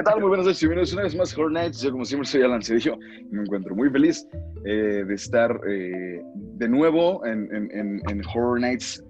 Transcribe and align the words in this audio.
¿Qué 0.00 0.04
tal? 0.04 0.20
Muy 0.20 0.28
buenas 0.28 0.46
noches 0.46 0.62
y 0.62 0.66
bienvenidos 0.66 0.94
una 0.94 1.02
vez 1.02 1.14
más 1.14 1.36
a 1.36 1.50
Nights. 1.50 1.82
Yo 1.82 1.92
como 1.92 2.06
siempre 2.06 2.26
soy 2.26 2.40
Alan 2.40 2.62
Cedillo 2.62 2.96
me 3.30 3.42
encuentro 3.42 3.76
muy 3.76 3.90
feliz 3.90 4.26
eh, 4.64 5.04
de 5.06 5.14
estar 5.14 5.60
eh, 5.68 6.22
de 6.34 6.68
nuevo 6.70 7.22
en, 7.26 7.54
en, 7.54 8.00
en, 8.08 8.22
Horror 8.24 8.60
Nights 8.60 9.04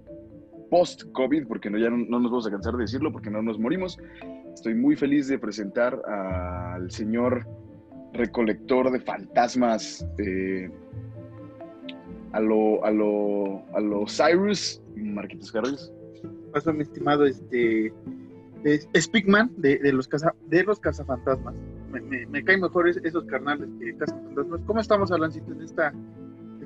post-COVID, 0.69 1.47
porque 1.47 1.71
no, 1.71 1.79
ya 1.79 1.91
no, 1.91 1.99
no, 1.99 2.19
nos 2.19 2.33
vamos 2.33 2.49
a 2.49 2.51
cansar 2.51 2.75
de 2.75 2.81
decirlo, 2.81 3.13
porque 3.13 3.31
no 3.31 3.41
nos 3.41 3.57
morimos. 3.57 4.01
Estoy 4.53 4.75
muy 4.75 4.97
feliz 4.97 5.29
de 5.29 5.39
presentar 5.39 5.95
al 6.09 6.91
señor 6.91 7.47
recolector 8.15 8.91
de 8.91 8.99
fantasmas, 8.99 10.05
eh, 10.19 10.69
a 12.33 12.41
lo, 12.41 12.85
a 12.85 12.91
lo, 12.91 13.63
a 13.77 13.81
lo 13.81 14.07
Cyrus, 14.09 14.83
Marquitos 14.97 15.55
Harris. 15.55 15.93
Paso, 16.53 16.73
mi 16.73 16.83
estimado, 16.83 17.27
este 17.27 17.93
de 18.63 18.81
Speakman 19.01 19.51
de, 19.57 19.79
de, 19.79 19.93
los 19.93 20.09
casa, 20.09 20.35
de 20.49 20.65
los 20.65 20.79
cazafantasmas. 20.81 21.55
Me, 21.91 22.01
me, 22.01 22.27
me 22.27 22.45
caen 22.45 22.61
mejor 22.61 22.89
esos 22.89 23.25
carnales 23.25 23.69
que 23.79 23.97
cazafantasmas. 23.97 24.61
¿Cómo 24.67 24.81
estamos, 24.81 25.11
Alancito, 25.11 25.53
en 25.53 25.63
esta, 25.63 25.93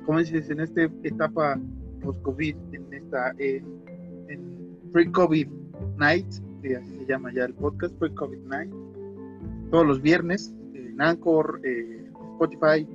como 0.05 0.19
dices, 0.19 0.49
en 0.49 0.59
esta 0.59 0.83
etapa 1.03 1.59
post-COVID, 2.01 2.55
en 2.73 2.93
esta, 2.93 3.31
en, 3.37 3.65
en 4.29 4.77
pre-COVID 4.91 5.47
night, 5.97 6.27
que 6.61 6.75
así 6.75 6.97
se 6.99 7.05
llama 7.05 7.33
ya 7.33 7.45
el 7.45 7.53
podcast, 7.53 7.95
pre-COVID 7.95 8.39
night, 8.47 8.71
todos 9.71 9.85
los 9.85 10.01
viernes, 10.01 10.53
en 10.73 11.01
Anchor, 11.01 11.59
eh, 11.63 12.05
Spotify, 12.33 12.87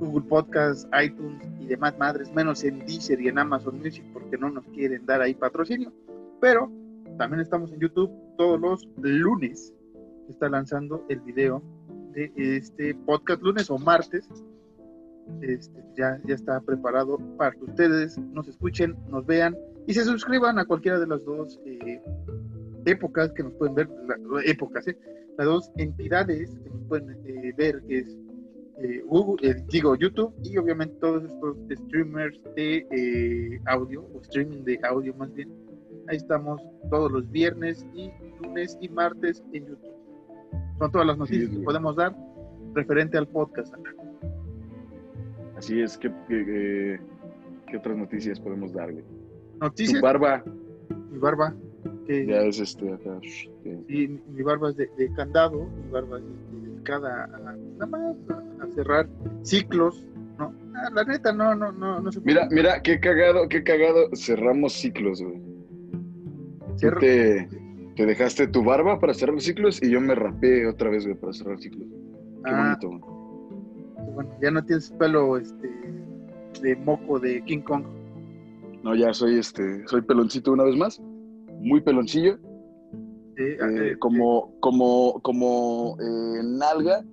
Google 0.00 0.26
Podcast, 0.28 0.88
iTunes 1.00 1.42
y 1.60 1.66
demás 1.66 1.96
madres, 1.98 2.32
menos 2.32 2.64
en 2.64 2.80
Deezer 2.80 3.20
y 3.20 3.28
en 3.28 3.38
Amazon 3.38 3.78
Music 3.78 4.04
porque 4.12 4.38
no 4.38 4.50
nos 4.50 4.64
quieren 4.68 5.04
dar 5.04 5.20
ahí 5.20 5.34
patrocinio, 5.34 5.92
pero 6.40 6.72
también 7.18 7.40
estamos 7.40 7.70
en 7.72 7.80
YouTube 7.80 8.10
todos 8.40 8.58
los 8.58 8.88
lunes. 8.96 9.74
Está 10.30 10.48
lanzando 10.48 11.04
el 11.10 11.20
video 11.20 11.62
de 12.14 12.32
este 12.34 12.94
podcast 13.04 13.42
lunes 13.42 13.68
o 13.68 13.76
martes. 13.76 14.26
Este, 15.42 15.84
ya, 15.94 16.18
ya 16.24 16.36
está 16.36 16.58
preparado 16.62 17.18
para 17.36 17.50
que 17.52 17.64
ustedes 17.64 18.16
nos 18.16 18.48
escuchen, 18.48 18.96
nos 19.10 19.26
vean 19.26 19.54
y 19.86 19.92
se 19.92 20.04
suscriban 20.04 20.58
a 20.58 20.64
cualquiera 20.64 20.98
de 20.98 21.06
las 21.06 21.22
dos 21.26 21.60
eh, 21.66 22.00
épocas 22.86 23.30
que 23.34 23.42
nos 23.42 23.52
pueden 23.52 23.74
ver, 23.74 23.90
épocas, 24.46 24.88
eh, 24.88 24.96
las 25.36 25.46
dos 25.46 25.70
entidades 25.76 26.58
que 26.64 26.70
nos 26.70 26.82
pueden 26.88 27.18
eh, 27.26 27.52
ver, 27.58 27.82
que 27.82 27.98
es 27.98 28.16
Google, 29.04 29.66
digo 29.68 29.94
YouTube 29.96 30.32
y 30.42 30.56
obviamente 30.56 30.96
todos 30.98 31.24
estos 31.24 31.58
streamers 31.70 32.40
de 32.56 33.60
audio 33.66 34.02
o 34.14 34.22
streaming 34.22 34.64
de 34.64 34.80
audio 34.82 35.14
más 35.16 35.30
bien 35.34 35.50
Ahí 36.08 36.16
estamos 36.16 36.60
todos 36.90 37.10
los 37.10 37.30
viernes 37.30 37.86
y 37.94 38.10
lunes 38.42 38.76
y 38.80 38.88
martes 38.88 39.42
en 39.52 39.66
YouTube. 39.66 39.94
Son 40.78 40.90
todas 40.90 41.06
las 41.06 41.18
noticias 41.18 41.50
sí, 41.50 41.56
que 41.58 41.62
podemos 41.62 41.96
dar 41.96 42.16
referente 42.74 43.18
al 43.18 43.28
podcast. 43.28 43.74
Así 45.56 45.80
es, 45.80 45.98
¿qué, 45.98 46.10
qué, 46.26 47.00
qué 47.66 47.76
otras 47.76 47.96
noticias 47.96 48.40
podemos 48.40 48.72
darle? 48.72 49.04
Noticias. 49.60 50.00
Tu 50.00 50.04
barba. 50.04 50.42
Mi 51.10 51.18
barba. 51.18 51.54
Que, 52.06 52.26
ya 52.26 52.42
es 52.42 52.58
este 52.58 52.92
acá. 52.92 53.20
Sí, 53.22 54.20
mi 54.28 54.42
barba 54.42 54.70
es 54.70 54.76
de, 54.76 54.90
de 54.96 55.12
candado, 55.12 55.64
mi 55.64 55.90
barba 55.90 56.18
es 56.18 56.24
dedicada 56.62 57.24
a, 57.24 57.38
nada 57.38 57.86
más 57.86 58.16
a, 58.30 58.64
a 58.64 58.70
cerrar 58.70 59.08
ciclos 59.42 60.04
¿no? 60.38 60.54
Ah, 60.74 60.88
la 60.94 61.04
neta, 61.04 61.32
no, 61.32 61.54
no, 61.54 61.70
no, 61.72 62.00
no 62.00 62.10
se 62.10 62.20
puede. 62.20 62.34
Mira, 62.34 62.48
mira, 62.50 62.82
qué 62.82 62.98
cagado, 62.98 63.48
qué 63.48 63.62
cagado. 63.62 64.08
Cerramos 64.16 64.72
ciclos, 64.72 65.22
güey. 65.22 65.49
Tú 66.80 66.90
te, 66.98 67.48
te, 67.96 68.06
dejaste 68.06 68.46
tu 68.48 68.64
barba 68.64 68.98
para 68.98 69.14
cerrar 69.14 69.40
ciclos 69.40 69.82
y 69.82 69.90
yo 69.90 70.00
me 70.00 70.14
rapé 70.14 70.66
otra 70.66 70.90
vez, 70.90 71.04
güey, 71.04 71.16
para 71.18 71.32
cerrar 71.32 71.58
ciclos. 71.60 71.88
Qué 72.44 72.50
ah, 72.50 72.76
bonito, 72.80 72.88
güey. 72.88 73.20
Bueno, 74.14 74.30
ya 74.40 74.50
no 74.50 74.64
tienes 74.64 74.90
pelo 74.92 75.36
este, 75.36 75.68
de 76.62 76.76
moco 76.76 77.18
de 77.18 77.42
King 77.44 77.60
Kong. 77.60 77.84
No, 78.82 78.94
ya 78.94 79.12
soy 79.12 79.38
este, 79.38 79.86
soy 79.86 80.02
peloncito 80.02 80.52
una 80.52 80.64
vez 80.64 80.76
más. 80.76 81.00
Muy 81.60 81.80
peloncillo. 81.80 82.38
Sí, 83.36 83.42
eh, 83.44 83.58
eh, 83.60 83.96
como, 83.98 84.58
como, 84.60 85.20
como 85.22 85.96
eh, 86.00 86.42
nalga 86.42 87.04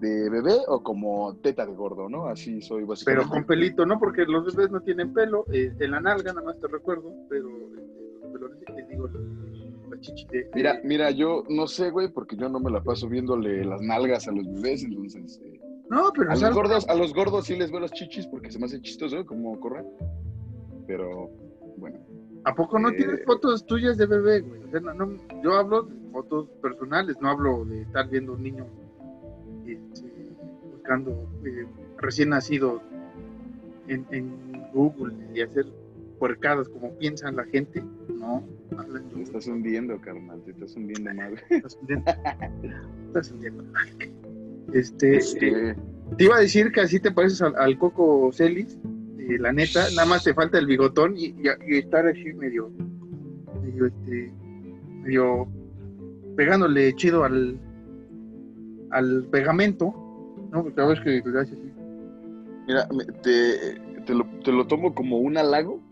de 0.00 0.28
bebé 0.28 0.56
o 0.68 0.82
como 0.82 1.36
teta 1.36 1.64
de 1.66 1.72
gordo, 1.72 2.08
¿no? 2.08 2.26
Así 2.26 2.60
soy 2.60 2.84
básicamente. 2.84 3.26
Pero 3.26 3.34
con 3.34 3.46
pelito, 3.46 3.86
¿no? 3.86 3.98
Porque 3.98 4.24
los 4.26 4.54
bebés 4.54 4.70
no 4.70 4.80
tienen 4.80 5.12
pelo. 5.12 5.44
En 5.50 5.90
la 5.90 6.00
nalga, 6.00 6.32
nada 6.32 6.46
más 6.46 6.60
te 6.60 6.68
recuerdo, 6.68 7.12
pero 7.28 7.48
te 8.38 8.86
digo 8.90 9.08
la 9.90 10.00
chichi 10.00 10.26
de, 10.26 10.50
Mira, 10.54 10.80
mira, 10.84 11.10
yo 11.10 11.44
no 11.48 11.66
sé, 11.66 11.90
güey, 11.90 12.08
porque 12.08 12.36
yo 12.36 12.48
no 12.48 12.60
me 12.60 12.70
la 12.70 12.82
paso 12.82 13.08
viéndole 13.08 13.64
las 13.64 13.80
nalgas 13.80 14.28
a 14.28 14.32
los 14.32 14.46
bebés, 14.52 14.84
entonces. 14.84 15.40
Eh, 15.44 15.60
no, 15.90 16.12
pero 16.16 16.30
a 16.30 16.36
los 16.36 16.54
gordos, 16.54 16.88
a 16.88 16.94
los 16.94 17.14
gordos 17.14 17.46
sí 17.46 17.56
les 17.56 17.70
veo 17.70 17.80
las 17.80 17.92
chichis 17.92 18.26
porque 18.26 18.50
se 18.50 18.58
me 18.58 18.66
hace 18.66 18.80
chistoso, 18.80 19.24
como 19.26 19.58
correr. 19.60 19.84
Pero 20.86 21.30
bueno. 21.76 21.98
¿A 22.44 22.54
poco 22.54 22.78
no 22.78 22.90
eh, 22.90 22.96
tienes 22.96 23.24
fotos 23.24 23.64
tuyas 23.66 23.96
de 23.96 24.06
bebé, 24.06 24.40
güey? 24.40 24.62
O 24.64 24.70
sea, 24.70 24.80
no, 24.80 24.94
no, 24.94 25.18
yo 25.42 25.54
hablo 25.54 25.82
de 25.82 25.94
fotos 26.10 26.48
personales, 26.60 27.16
no 27.20 27.30
hablo 27.30 27.64
de 27.64 27.82
estar 27.82 28.08
viendo 28.08 28.34
un 28.34 28.42
niño 28.42 28.66
este, 29.66 30.12
buscando 30.72 31.26
eh, 31.44 31.66
recién 31.98 32.30
nacido 32.30 32.82
en, 33.88 34.06
en 34.10 34.62
Google 34.72 35.14
y 35.34 35.40
hacer 35.40 35.66
puercadas 36.24 36.70
como 36.70 36.96
piensan 36.96 37.36
la 37.36 37.44
gente, 37.44 37.84
no. 38.08 38.42
Te 39.14 39.22
estás 39.22 39.46
hundiendo, 39.46 40.00
carnal, 40.00 40.42
te 40.42 40.52
estás 40.52 40.74
hundiendo 40.74 41.12
mal. 41.12 41.34
Estás 41.50 41.76
hundiendo. 41.78 42.12
estás 43.08 43.30
hundiendo. 43.30 43.64
Este, 44.72 45.16
este... 45.16 45.76
te 46.16 46.24
iba 46.24 46.36
a 46.36 46.40
decir 46.40 46.72
que 46.72 46.80
así 46.80 46.98
te 46.98 47.10
pareces 47.10 47.42
al, 47.42 47.54
al 47.56 47.76
Coco 47.76 48.30
Celis, 48.32 48.78
eh, 49.18 49.38
la 49.38 49.52
neta, 49.52 49.84
nada 49.90 50.06
más 50.06 50.24
te 50.24 50.32
falta 50.32 50.58
el 50.58 50.66
bigotón 50.66 51.14
y, 51.14 51.26
y, 51.26 51.42
y 51.68 51.76
estar 51.80 52.06
así 52.06 52.32
medio, 52.32 52.70
medio, 53.62 53.84
este, 53.84 54.32
medio 55.02 55.46
pegándole 56.36 56.94
chido 56.94 57.24
al, 57.24 57.60
al 58.92 59.26
pegamento, 59.30 59.92
¿no? 60.50 60.62
Porque 60.62 60.80
a 60.80 60.86
veces 60.86 61.04
que 61.04 61.30
le 61.30 61.38
haces 61.38 61.58
así. 61.58 61.72
Mira, 62.66 62.88
te, 63.22 63.78
te, 64.06 64.14
lo, 64.14 64.24
te 64.42 64.52
lo 64.52 64.66
tomo 64.66 64.94
como 64.94 65.18
un 65.18 65.36
halago 65.36 65.83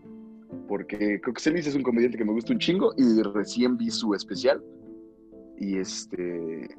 porque 0.67 1.19
Celis 1.37 1.67
es 1.67 1.75
un 1.75 1.83
comediante 1.83 2.17
que 2.17 2.25
me 2.25 2.33
gusta 2.33 2.53
un 2.53 2.59
chingo 2.59 2.93
y 2.97 3.21
recién 3.21 3.77
vi 3.77 3.89
su 3.89 4.13
especial. 4.13 4.63
Y 5.59 5.77
este. 5.77 6.69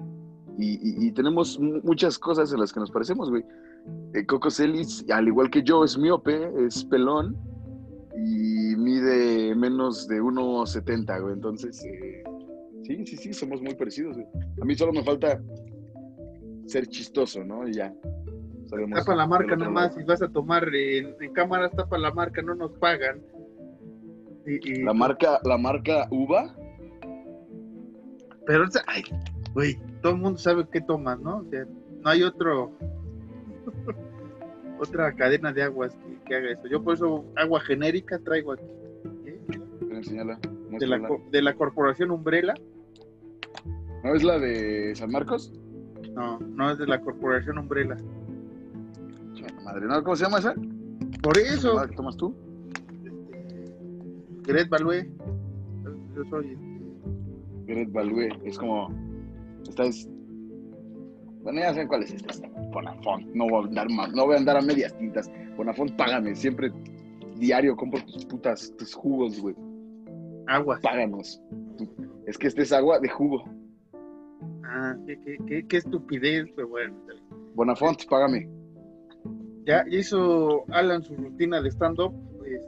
Y, 0.57 0.75
y, 0.75 1.07
y 1.09 1.13
tenemos 1.13 1.59
muchas 1.59 2.19
cosas 2.19 2.53
en 2.53 2.61
las 2.61 2.73
que 2.73 2.81
nos 2.81 2.91
parecemos, 2.91 3.31
güey. 3.31 3.45
Eh, 4.15 4.25
Coco 4.27 4.51
Celis, 4.51 5.05
al 5.11 5.29
igual 5.29 5.51
que 5.51 5.63
yo, 5.63 5.85
es 5.85 5.99
miope, 5.99 6.51
es 6.65 6.85
pelón 6.85 7.37
y 8.17 8.77
mide 8.77 9.55
menos 9.55 10.07
de 10.09 10.23
1,70, 10.23 11.21
güey. 11.21 11.35
Entonces, 11.35 11.85
eh, 11.85 12.23
sí, 12.83 13.05
sí, 13.05 13.17
sí, 13.17 13.33
somos 13.33 13.61
muy 13.61 13.75
parecidos, 13.75 14.17
güey. 14.17 14.27
A 14.61 14.65
mí 14.65 14.75
solo 14.75 14.93
me 14.93 15.03
falta 15.03 15.41
ser 16.67 16.87
chistoso, 16.87 17.45
¿no? 17.45 17.67
Y 17.69 17.75
ya. 17.75 17.93
Sabemos 18.67 18.99
tapa 19.01 19.15
la 19.15 19.27
marca 19.27 19.57
nada 19.57 19.71
más, 19.71 19.95
si 19.95 20.03
vas 20.05 20.23
a 20.23 20.29
tomar 20.29 20.75
en, 20.75 21.15
en 21.21 21.33
cámaras, 21.33 21.73
tapa 21.73 21.99
la 21.99 22.13
marca, 22.13 22.41
no 22.41 22.55
nos 22.55 22.73
pagan. 22.79 23.21
Y, 24.47 24.73
y... 24.73 24.83
La 24.83 24.93
marca, 24.93 25.41
la 25.45 25.59
marca 25.59 26.07
uva. 26.11 26.55
Pero, 28.47 28.67
ay, 28.87 29.03
güey, 29.55 29.79
todo 30.03 30.13
el 30.13 30.19
mundo 30.19 30.39
sabe 30.39 30.67
qué 30.71 30.81
tomas, 30.81 31.19
¿no? 31.21 31.39
O 31.39 31.45
sea, 31.51 31.65
no 32.03 32.11
hay 32.11 32.23
otro, 32.23 32.73
otra 34.79 35.15
cadena 35.15 35.53
de 35.53 35.63
aguas 35.63 35.95
que, 35.95 36.25
que, 36.27 36.35
haga 36.37 36.51
eso. 36.53 36.67
Yo 36.67 36.83
por 36.83 36.95
eso 36.95 37.25
agua 37.37 37.61
genérica 37.61 38.19
traigo 38.19 38.53
aquí. 38.53 38.65
¿eh? 39.27 39.41
Enseñala, 39.91 40.39
de, 40.79 40.87
la, 40.87 41.09
de 41.31 41.43
la 41.43 41.55
corporación 41.55 42.11
Umbrella. 42.11 42.55
¿No 44.03 44.15
es 44.15 44.23
la 44.23 44.39
de 44.39 44.95
San 44.95 45.11
Marcos? 45.11 45.53
No, 46.13 46.39
no 46.39 46.71
es 46.71 46.79
de 46.79 46.87
la 46.87 47.01
corporación 47.01 47.59
Umbrella. 47.59 47.97
Madre, 49.65 49.87
¿no? 49.87 50.05
¿Cómo 50.05 50.15
se 50.15 50.25
llama 50.25 50.39
esa? 50.39 50.55
Por 51.23 51.39
eso. 51.39 51.81
¿Qué 51.89 51.97
tomas 51.97 52.17
tú? 52.19 52.35
Gret 54.45 54.69
Balue. 54.69 55.11
Yo 56.15 56.25
soy. 56.31 56.57
Gret 57.67 57.91
Balue. 57.93 58.29
Es 58.45 58.59
como. 58.59 58.89
Esta 59.69 59.85
es. 59.85 60.09
Bueno, 61.43 61.61
ya 61.61 61.73
saben 61.73 61.89
cuál 61.89 62.03
es 62.03 62.13
esta. 62.13 62.49
Bonafont. 62.73 63.27
No 63.35 63.49
voy 63.49 63.65
a 63.65 63.69
andar 63.69 63.91
más. 63.91 64.13
No 64.13 64.27
voy 64.27 64.37
a 64.37 64.39
andar 64.39 64.57
a 64.57 64.63
medias 64.63 64.97
tintas. 64.99 65.31
Bonafont, 65.57 65.93
págame. 65.97 66.35
Siempre 66.35 66.73
diario 67.37 67.77
compro 67.77 68.05
tus 68.05 68.25
putas, 68.27 68.73
tus 68.77 68.95
jugos, 68.95 69.41
güey. 69.41 69.55
Agua. 70.47 70.79
Páganos. 70.83 71.41
Es 72.27 72.39
que 72.39 72.49
este 72.49 72.63
es 72.63 72.73
agua 72.73 72.99
de 73.01 73.09
jugo. 73.09 73.45
Ah, 74.65 74.97
qué, 75.07 75.19
qué, 75.25 75.37
qué, 75.47 75.67
qué 75.67 75.77
estupidez, 75.77 76.47
pero 76.55 76.69
bueno. 76.69 76.95
Bonafont, 77.55 78.07
págame. 78.09 78.49
Ya 79.67 79.85
hizo 79.89 80.65
Alan 80.69 81.03
su 81.03 81.15
rutina 81.15 81.63
de 81.63 81.71
stand-up 81.71 82.13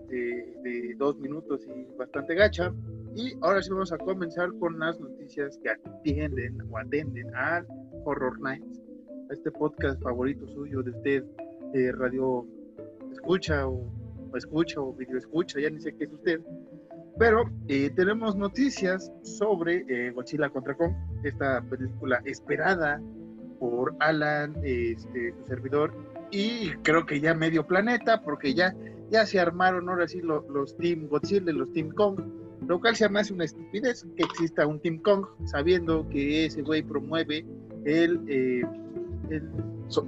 de 0.08 0.94
dos 0.98 1.18
minutos 1.18 1.66
y 1.66 1.96
bastante 1.96 2.34
gacha. 2.34 2.72
Y 3.16 3.34
ahora 3.40 3.62
sí 3.62 3.70
vamos 3.70 3.92
a 3.92 3.98
comenzar 3.98 4.52
con 4.58 4.78
las 4.78 5.00
noticias 5.00 5.58
que 5.62 5.70
atienden 5.70 6.60
o 6.70 6.76
atenden 6.76 7.34
al 7.34 7.66
Horror 8.04 8.38
Nights, 8.40 8.82
a 9.30 9.32
este 9.32 9.50
podcast 9.50 10.00
favorito 10.02 10.46
suyo 10.48 10.82
de 10.82 10.90
usted, 10.90 11.24
eh, 11.72 11.92
radio 11.92 12.46
escucha 13.10 13.66
o, 13.66 13.82
escucha 14.36 14.80
o 14.80 14.92
video 14.92 15.16
escucha, 15.16 15.58
ya 15.58 15.70
ni 15.70 15.80
sé 15.80 15.94
qué 15.96 16.04
es 16.04 16.12
usted. 16.12 16.40
Pero 17.18 17.50
eh, 17.68 17.90
tenemos 17.96 18.36
noticias 18.36 19.10
sobre 19.22 19.86
eh, 19.88 20.10
Godzilla 20.10 20.50
contra 20.50 20.74
Kong, 20.74 20.92
esta 21.24 21.62
película 21.62 22.20
esperada 22.26 23.00
por 23.58 23.94
Alan, 24.00 24.54
este, 24.62 25.32
su 25.32 25.46
servidor, 25.46 25.94
y 26.30 26.72
creo 26.82 27.06
que 27.06 27.20
ya 27.20 27.32
medio 27.32 27.66
planeta, 27.66 28.20
porque 28.20 28.52
ya, 28.52 28.74
ya 29.10 29.26
se 29.26 29.38
armaron 29.38 29.88
ahora 29.88 30.08
sí 30.08 30.20
los, 30.20 30.46
los 30.48 30.76
Team 30.76 31.08
Godzilla 31.08 31.50
y 31.50 31.54
los 31.54 31.72
Team 31.72 31.90
Kong, 31.90 32.20
lo 32.66 32.80
cual 32.80 32.96
se 32.96 33.08
me 33.08 33.20
hace 33.20 33.32
una 33.32 33.44
estupidez 33.44 34.06
que 34.16 34.24
exista 34.24 34.66
un 34.66 34.80
Team 34.80 34.98
Kong, 34.98 35.26
sabiendo 35.44 36.08
que 36.08 36.46
ese 36.46 36.62
güey 36.62 36.82
promueve 36.82 37.44
el, 37.84 38.20
eh, 38.28 38.62
el 39.30 39.42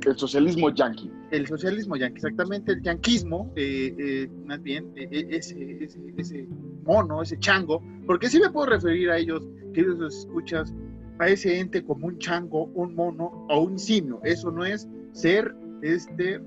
el 0.07 0.19
socialismo 0.19 0.71
yanqui. 0.71 1.11
El 1.31 1.47
socialismo 1.47 1.97
yanqui, 1.97 2.17
exactamente, 2.17 2.73
el 2.73 2.83
yanquismo, 2.83 3.53
eh, 3.55 3.95
eh, 3.97 4.29
más 4.45 4.61
bien, 4.63 4.91
ese, 4.97 5.85
ese, 5.85 6.01
ese, 6.17 6.49
mono, 6.85 7.23
ese 7.23 7.39
chango, 7.39 7.83
porque 8.07 8.29
si 8.29 8.41
me 8.41 8.51
puedo 8.51 8.67
referir 8.67 9.11
a 9.11 9.19
ellos, 9.19 9.47
queridos 9.73 10.17
escuchas, 10.17 10.75
a 11.21 11.29
ese 11.29 11.61
ente 11.61 11.85
como 11.85 12.07
un 12.07 12.19
chango, 12.19 12.65
un 12.75 12.95
mono 12.95 13.47
o 13.49 13.61
un 13.61 13.79
simio. 13.79 14.21
Eso 14.25 14.51
no 14.51 14.65
es 14.65 14.89
ser 15.13 15.55
este 15.83 16.41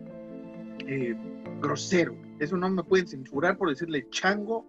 grosero. 1.61 2.15
Eso 2.41 2.57
no 2.57 2.67
me 2.71 2.83
pueden 2.83 3.07
censurar 3.07 3.55
por 3.55 3.69
decirle 3.69 4.09
chango, 4.09 4.65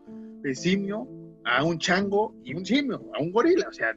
simio, 0.52 1.08
a 1.44 1.64
un 1.64 1.78
chango 1.78 2.34
y 2.44 2.54
un 2.54 2.66
simio, 2.66 3.02
a 3.14 3.22
un 3.22 3.32
gorila. 3.32 3.66
O 3.66 3.72
sea, 3.72 3.94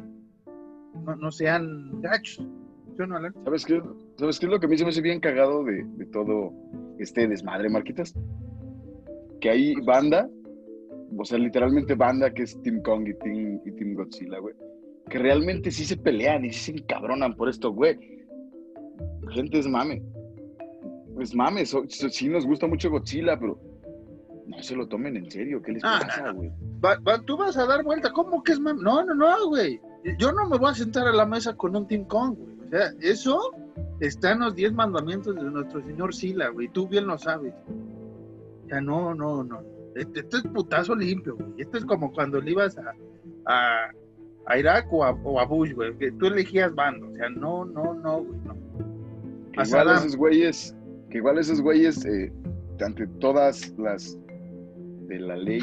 no, 1.03 1.15
no 1.17 1.29
sean 1.29 2.01
gachos. 2.01 2.47
¿Sabes 3.43 3.65
qué? 3.65 3.83
¿Sabes 4.17 4.39
qué 4.39 4.45
es 4.45 4.51
lo 4.53 4.59
que 4.61 4.67
a 4.67 4.69
mí 4.69 4.77
se 4.77 4.85
me 4.85 4.91
hace 4.91 5.01
bien 5.01 5.19
cagado 5.19 5.65
de, 5.65 5.83
de 5.83 6.05
todo 6.05 6.53
este 6.99 7.27
desmadre, 7.27 7.67
Marquitas? 7.67 8.15
Que 9.41 9.49
hay 9.49 9.75
banda, 9.81 10.29
o 11.17 11.25
sea, 11.25 11.37
literalmente 11.37 11.95
banda 11.95 12.33
que 12.33 12.43
es 12.43 12.61
Team 12.63 12.81
Kong 12.81 13.09
y 13.09 13.13
Team, 13.15 13.59
y 13.65 13.71
Team 13.73 13.95
Godzilla, 13.95 14.39
güey. 14.39 14.55
Que 15.09 15.19
realmente 15.19 15.69
sí 15.69 15.83
se 15.83 15.97
pelean 15.97 16.45
y 16.45 16.53
sí 16.53 16.71
se 16.71 16.79
encabronan 16.79 17.35
por 17.35 17.49
esto, 17.49 17.73
güey. 17.73 17.99
Gente, 19.31 19.59
es 19.59 19.67
mame. 19.67 20.01
Es 21.19 21.33
mame. 21.33 21.65
sí 21.65 22.29
nos 22.29 22.45
gusta 22.45 22.67
mucho 22.67 22.89
Godzilla, 22.89 23.39
pero 23.39 23.59
no 24.47 24.61
se 24.61 24.75
lo 24.75 24.87
tomen 24.87 25.17
en 25.17 25.29
serio. 25.31 25.61
¿Qué 25.61 25.73
les 25.73 25.83
ah, 25.83 25.99
pasa, 26.01 26.31
güey? 26.31 26.51
tú 27.25 27.37
vas 27.37 27.57
a 27.57 27.65
dar 27.65 27.83
vuelta. 27.83 28.11
¿Cómo 28.11 28.43
que 28.43 28.53
es 28.53 28.59
mame? 28.59 28.81
No, 28.81 29.03
no, 29.03 29.15
no, 29.15 29.47
güey. 29.47 29.79
Yo 30.19 30.31
no 30.31 30.47
me 30.47 30.57
voy 30.57 30.71
a 30.71 30.75
sentar 30.75 31.07
a 31.07 31.13
la 31.13 31.25
mesa 31.25 31.55
con 31.55 31.75
un 31.75 31.87
Team 31.87 32.05
Kong, 32.05 32.35
güey. 32.37 32.55
O 32.67 32.69
sea, 32.69 32.91
eso 33.01 33.51
está 33.99 34.31
en 34.31 34.39
los 34.39 34.55
diez 34.55 34.73
mandamientos 34.73 35.35
de 35.35 35.43
nuestro 35.43 35.81
señor 35.83 36.13
Sila, 36.13 36.49
güey. 36.49 36.67
Tú 36.69 36.87
bien 36.87 37.07
lo 37.07 37.17
sabes. 37.17 37.53
O 38.65 38.67
sea, 38.67 38.81
no, 38.81 39.13
no, 39.13 39.43
no. 39.43 39.61
Este, 39.95 40.19
este 40.19 40.37
es 40.37 40.43
putazo 40.43 40.95
limpio, 40.95 41.35
güey. 41.35 41.53
Este 41.57 41.77
es 41.77 41.85
como 41.85 42.11
cuando 42.11 42.41
le 42.41 42.51
ibas 42.51 42.77
a, 42.77 43.91
a, 44.47 44.57
Irak 44.57 44.87
o 44.91 45.05
a, 45.05 45.45
Bush, 45.45 45.73
güey. 45.73 45.97
Que 45.97 46.11
tú 46.11 46.27
elegías 46.27 46.73
bando. 46.75 47.09
O 47.09 47.15
sea, 47.15 47.29
no, 47.29 47.65
no, 47.65 47.93
no, 47.93 48.23
güey, 48.23 48.39
no. 48.41 49.63
Igual 49.63 49.89
esos 49.89 50.17
güeyes, 50.17 50.75
que 51.09 51.17
igual 51.17 51.37
esos 51.37 51.61
güeyes, 51.61 52.05
eh, 52.05 52.31
ante 52.83 53.07
todas 53.19 53.73
las 53.77 54.17
de 55.07 55.19
la 55.19 55.35
ley, 55.35 55.61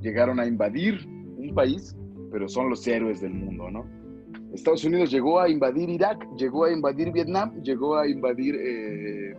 llegaron 0.00 0.40
a 0.40 0.46
invadir 0.46 1.06
un 1.36 1.54
país, 1.54 1.96
pero 2.30 2.48
son 2.48 2.70
los 2.70 2.86
héroes 2.86 3.20
del 3.20 3.34
mundo, 3.34 3.70
¿no? 3.70 3.84
Estados 4.54 4.84
Unidos 4.84 5.10
llegó 5.10 5.40
a 5.40 5.48
invadir 5.48 5.90
Irak, 5.90 6.28
llegó 6.36 6.64
a 6.64 6.72
invadir 6.72 7.12
Vietnam, 7.12 7.60
llegó 7.62 7.96
a 7.96 8.08
invadir 8.08 8.54
eh, 8.54 9.34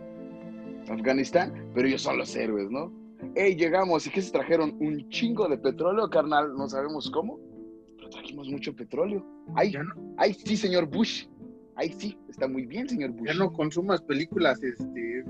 Afganistán, 0.90 1.70
pero 1.74 1.88
ellos 1.88 2.02
son 2.02 2.18
los 2.18 2.36
héroes, 2.36 2.70
¿no? 2.70 2.92
Ey, 3.34 3.56
llegamos, 3.56 4.06
¿y 4.06 4.10
qué 4.10 4.20
se 4.20 4.30
trajeron? 4.30 4.76
Un 4.78 5.08
chingo 5.08 5.48
de 5.48 5.56
petróleo, 5.56 6.08
carnal, 6.10 6.54
no 6.54 6.68
sabemos 6.68 7.10
cómo, 7.10 7.38
pero 7.96 8.10
trajimos 8.10 8.48
mucho 8.48 8.74
petróleo. 8.74 9.24
Ay, 9.54 9.72
ay, 10.18 10.34
sí, 10.34 10.56
señor 10.56 10.86
Bush. 10.86 11.26
Ay, 11.76 11.90
sí, 11.98 12.18
está 12.28 12.48
muy 12.48 12.66
bien, 12.66 12.88
señor 12.88 13.10
Bush. 13.10 13.28
Ya 13.28 13.34
no 13.34 13.52
consumas 13.52 14.02
películas, 14.02 14.62
este, 14.62 15.24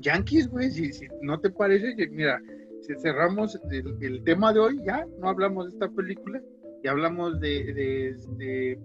yankees, 0.00 0.48
güey, 0.48 0.70
si, 0.70 0.90
no 1.22 1.38
te 1.40 1.50
parece, 1.50 1.94
mira, 2.10 2.40
si 2.80 2.94
cerramos 3.00 3.58
el 4.00 4.22
tema 4.24 4.52
de 4.52 4.60
hoy, 4.60 4.80
ya, 4.84 5.04
no 5.20 5.28
hablamos 5.28 5.66
de 5.66 5.72
esta 5.72 5.88
película, 5.88 6.40
y 6.82 6.88
hablamos 6.88 7.40
de, 7.40 8.16
de, 8.38 8.78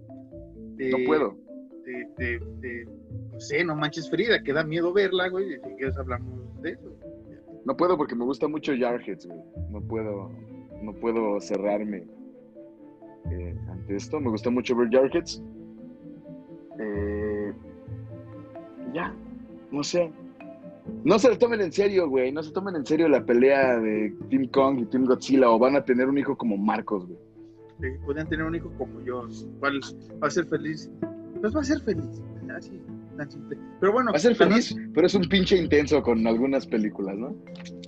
no 0.89 0.97
puedo. 1.05 1.37
De, 1.85 2.87
no 3.31 3.39
sé, 3.39 3.63
no 3.63 3.75
manches 3.75 4.09
Frida, 4.09 4.41
que 4.41 4.53
da 4.53 4.63
miedo 4.63 4.93
verla, 4.93 5.29
güey, 5.29 5.53
y 5.53 5.57
si 5.57 5.99
hablamos 5.99 6.61
de 6.61 6.71
eso. 6.71 6.97
No 7.65 7.77
puedo 7.77 7.97
porque 7.97 8.15
me 8.15 8.25
gusta 8.25 8.47
mucho 8.47 8.73
Jarheads, 8.77 9.27
güey. 9.27 9.39
No 9.69 9.81
puedo, 9.81 10.31
no 10.81 10.93
puedo 10.95 11.39
cerrarme 11.39 12.07
eh, 13.31 13.55
ante 13.69 13.95
esto. 13.95 14.19
Me 14.19 14.29
gusta 14.29 14.49
mucho 14.49 14.75
ver 14.75 14.89
Jarheads. 14.89 15.43
Ya, 18.93 19.13
no 19.71 19.83
sé. 19.83 20.11
No 21.03 21.19
se 21.19 21.29
lo 21.29 21.37
tomen 21.37 21.61
en 21.61 21.71
serio, 21.71 22.09
güey. 22.09 22.31
No 22.31 22.41
se 22.43 22.51
tomen 22.51 22.75
en 22.75 22.85
serio 22.85 23.07
la 23.07 23.23
pelea 23.23 23.77
de 23.79 24.13
Team 24.29 24.47
Kong 24.47 24.79
y 24.79 24.85
Team 24.85 25.05
Godzilla 25.05 25.49
o 25.49 25.59
van 25.59 25.75
a 25.75 25.85
tener 25.85 26.09
un 26.09 26.17
hijo 26.17 26.35
como 26.35 26.57
Marcos, 26.57 27.05
güey 27.07 27.19
podrían 28.05 28.27
tener 28.27 28.45
un 28.45 28.55
hijo 28.55 28.71
como 28.77 29.01
yo, 29.01 29.27
¿cuál 29.59 29.79
va 30.21 30.27
a 30.27 30.31
ser 30.31 30.45
feliz? 30.45 30.89
Pues 31.39 31.55
va 31.55 31.61
a 31.61 31.63
ser 31.63 31.81
feliz, 31.81 32.21
así, 32.55 32.79
tan 33.17 33.31
simple. 33.31 33.57
Pero 33.79 33.93
bueno. 33.93 34.11
Va 34.11 34.17
a 34.17 34.19
ser 34.19 34.35
feliz, 34.35 34.75
pero 34.93 35.07
es 35.07 35.15
un 35.15 35.27
pinche 35.27 35.57
intenso 35.57 36.01
con 36.03 36.25
algunas 36.27 36.67
películas, 36.67 37.17
¿no? 37.17 37.35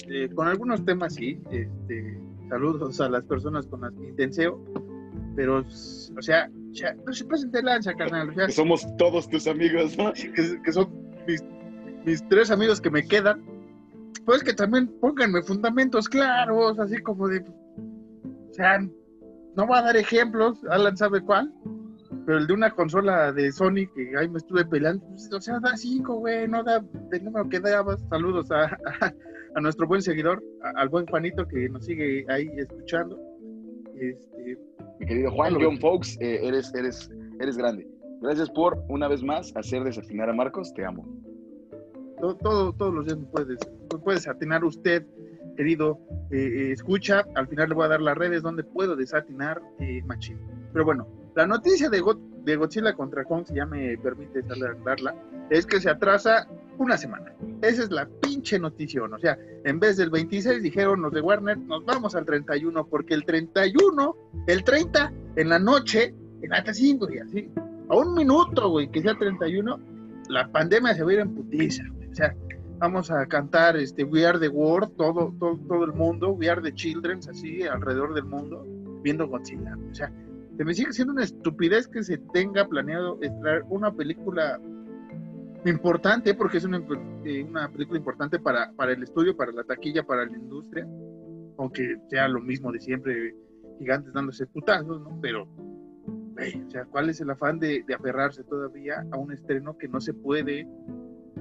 Eh, 0.10 0.30
con 0.34 0.48
algunos 0.48 0.84
temas 0.86 1.16
sí, 1.16 1.40
este, 1.52 2.20
saludos 2.50 3.00
a 3.02 3.10
las 3.10 3.24
personas 3.26 3.68
con 3.68 3.82
las 3.82 3.94
que 3.94 4.10
intenseo, 4.10 4.60
pero, 5.36 5.60
o 5.60 6.22
sea, 6.22 6.50
ya, 6.74 6.94
no 7.06 7.14
se 7.14 7.26
pasen 7.26 7.52
de 7.52 7.62
lanza, 7.62 7.94
carnal. 7.94 8.34
Sea, 8.34 8.48
que 8.48 8.52
somos 8.52 8.86
todos 8.98 9.30
tus 9.30 9.48
amigos, 9.48 9.98
¿no? 9.98 10.12
Que, 10.14 10.72
son 10.72 10.90
mis, 11.28 11.44
mis 12.06 12.28
tres 12.28 12.52
amigos 12.52 12.82
que 12.82 12.90
me 12.90 13.06
quedan. 13.06 13.44
Pues 14.26 14.44
que 14.44 14.54
también 14.54 14.88
pónganme 15.00 15.42
fundamentos 15.44 16.08
claros, 16.08 16.80
así 16.80 16.98
como 17.02 17.28
de, 17.28 17.40
o 17.40 18.54
sea, 18.54 18.80
no 18.80 19.68
voy 19.68 19.78
a 19.78 19.82
dar 19.82 19.98
ejemplos, 19.98 20.64
Alan 20.70 20.96
sabe 20.96 21.22
cuál, 21.22 21.54
pero 22.26 22.38
el 22.38 22.48
de 22.48 22.54
una 22.54 22.72
consola 22.72 23.34
de 23.34 23.52
Sony 23.52 23.88
que 23.94 24.14
ahí 24.18 24.30
me 24.30 24.38
estuve 24.38 24.66
peleando, 24.66 25.06
pues, 25.08 25.30
o 25.34 25.42
sea, 25.42 25.60
da 25.60 25.76
cinco, 25.76 26.16
güey, 26.16 26.48
no 26.48 26.64
da 26.64 26.84
el 27.12 27.24
número 27.26 27.50
que 27.50 27.60
daba. 27.60 27.98
Saludos 28.10 28.50
a, 28.52 28.78
a, 29.56 29.62
nuestro 29.62 29.88
buen 29.88 30.02
seguidor, 30.02 30.42
al 30.76 30.90
buen 30.90 31.06
Juanito 31.08 31.46
que 31.48 31.68
nos 31.70 31.86
sigue 31.86 32.26
ahí 32.30 32.48
escuchando. 32.58 33.20
Este, 33.96 34.58
Mi 35.00 35.06
querido 35.06 35.32
Juan, 35.32 35.56
John 35.60 35.78
Fox, 35.80 36.18
eh, 36.20 36.40
eres, 36.44 36.74
eres, 36.74 37.10
eres 37.40 37.58
grande. 37.58 37.88
Gracias 38.22 38.50
por, 38.50 38.84
una 38.88 39.08
vez 39.08 39.22
más, 39.22 39.54
hacer 39.56 39.84
desafinar 39.84 40.30
a 40.30 40.34
Marcos, 40.34 40.74
te 40.74 40.86
amo. 40.86 41.06
Todo, 42.20 42.72
todos 42.74 42.94
los 42.94 43.06
días 43.06 43.18
me 43.18 43.26
puedes, 43.26 43.60
puedes 44.02 44.28
atinar 44.28 44.64
usted 44.64 45.06
querido 45.56 46.00
eh, 46.32 46.38
eh, 46.38 46.72
escucha, 46.72 47.26
al 47.36 47.48
final 47.48 47.70
le 47.70 47.76
voy 47.76 47.86
a 47.86 47.90
dar 47.90 48.02
las 48.02 48.18
redes 48.18 48.42
donde 48.42 48.64
puedo 48.64 48.96
desatinar 48.96 49.62
eh, 49.80 50.02
Machín. 50.06 50.40
Pero 50.72 50.86
bueno, 50.86 51.08
la 51.36 51.46
noticia 51.46 51.90
de, 51.90 52.02
de 52.44 52.56
Godzilla 52.56 52.94
contra 52.94 53.24
Kong, 53.24 53.46
si 53.48 53.56
ya 53.56 53.66
me 53.66 53.98
permite 53.98 54.44
darla, 54.84 55.16
es 55.50 55.66
que 55.66 55.80
se 55.80 55.90
atrasa 55.90 56.48
una 56.78 56.98
semana. 56.98 57.34
Esa 57.62 57.84
es 57.84 57.92
la 57.92 58.08
pinche 58.22 58.60
notición. 58.60 59.14
O 59.14 59.20
sea, 59.20 59.38
en 59.64 59.80
vez 59.80 59.98
del 59.98 60.10
26 60.10 60.62
dijeron 60.62 61.02
los 61.02 61.14
de 61.14 61.22
Warner, 61.22 61.58
nos 61.58 61.86
vamos 61.86 62.16
al 62.16 62.26
31, 62.26 62.86
porque 62.88 63.14
el 63.14 63.26
31, 63.26 64.16
el 64.48 64.64
30, 64.64 65.14
en 65.36 65.50
la 65.50 65.60
noche, 65.60 66.14
en 66.42 66.54
hasta 66.54 66.74
5 66.74 67.08
días, 67.08 67.30
¿sí? 67.32 67.50
A 67.90 67.96
un 67.96 68.14
minuto, 68.14 68.70
güey, 68.70 68.90
que 68.90 69.02
sea 69.02 69.16
31, 69.16 69.80
la 70.30 70.48
pandemia 70.52 70.94
se 70.94 71.04
va 71.04 71.12
a 71.12 71.14
ir 71.14 71.20
en 71.20 71.36
putiza, 71.36 71.84
O 72.12 72.16
sea, 72.16 72.36
vamos 72.80 73.12
a 73.12 73.26
cantar 73.28 73.78
este 73.78 74.04
We 74.04 74.26
Are 74.26 74.40
the 74.40 74.50
World, 74.50 74.96
todo, 74.98 75.34
todo, 75.40 75.58
todo 75.68 75.86
el 75.86 75.94
mundo, 75.94 76.32
We 76.32 76.50
Are 76.50 76.62
the 76.62 76.74
Children, 76.74 77.20
así 77.30 77.64
alrededor 77.64 78.14
del 78.14 78.26
mundo, 78.26 78.66
viendo 79.02 79.28
Godzilla. 79.28 79.78
O 79.92 79.96
sea, 79.96 80.12
se 80.58 80.64
me 80.64 80.74
sigue 80.74 80.94
siendo 80.94 81.14
una 81.14 81.24
estupidez 81.24 81.88
que 81.88 82.04
se 82.04 82.18
tenga 82.34 82.68
planeado 82.68 83.18
extraer 83.22 83.64
una 83.70 83.92
película 83.92 84.60
importante, 85.66 86.34
porque 86.34 86.58
es 86.58 86.66
una, 86.66 86.84
eh, 87.26 87.44
una 87.44 87.72
película 87.72 87.98
importante 87.98 88.40
para, 88.40 88.72
para, 88.74 88.92
el 88.92 89.04
estudio, 89.04 89.36
para 89.36 89.52
la 89.52 89.64
taquilla, 89.64 90.04
para 90.04 90.26
la 90.26 90.36
industria, 90.38 90.88
aunque 91.58 91.98
sea 92.10 92.28
lo 92.28 92.42
mismo 92.42 92.72
de 92.72 92.80
siempre, 92.80 93.36
gigantes 93.80 94.14
dándose 94.14 94.46
putazos, 94.48 95.02
¿no? 95.02 95.20
Pero, 95.22 95.44
o 95.44 96.70
sea, 96.70 96.86
¿cuál 96.86 97.10
es 97.10 97.22
el 97.22 97.30
afán 97.30 97.60
de, 97.60 97.84
aferrarse 97.96 98.44
todavía 98.44 99.06
a 99.12 99.18
un 99.18 99.32
estreno 99.32 99.78
que 99.78 99.88
no 99.88 100.02
se 100.02 100.14
puede 100.14 100.68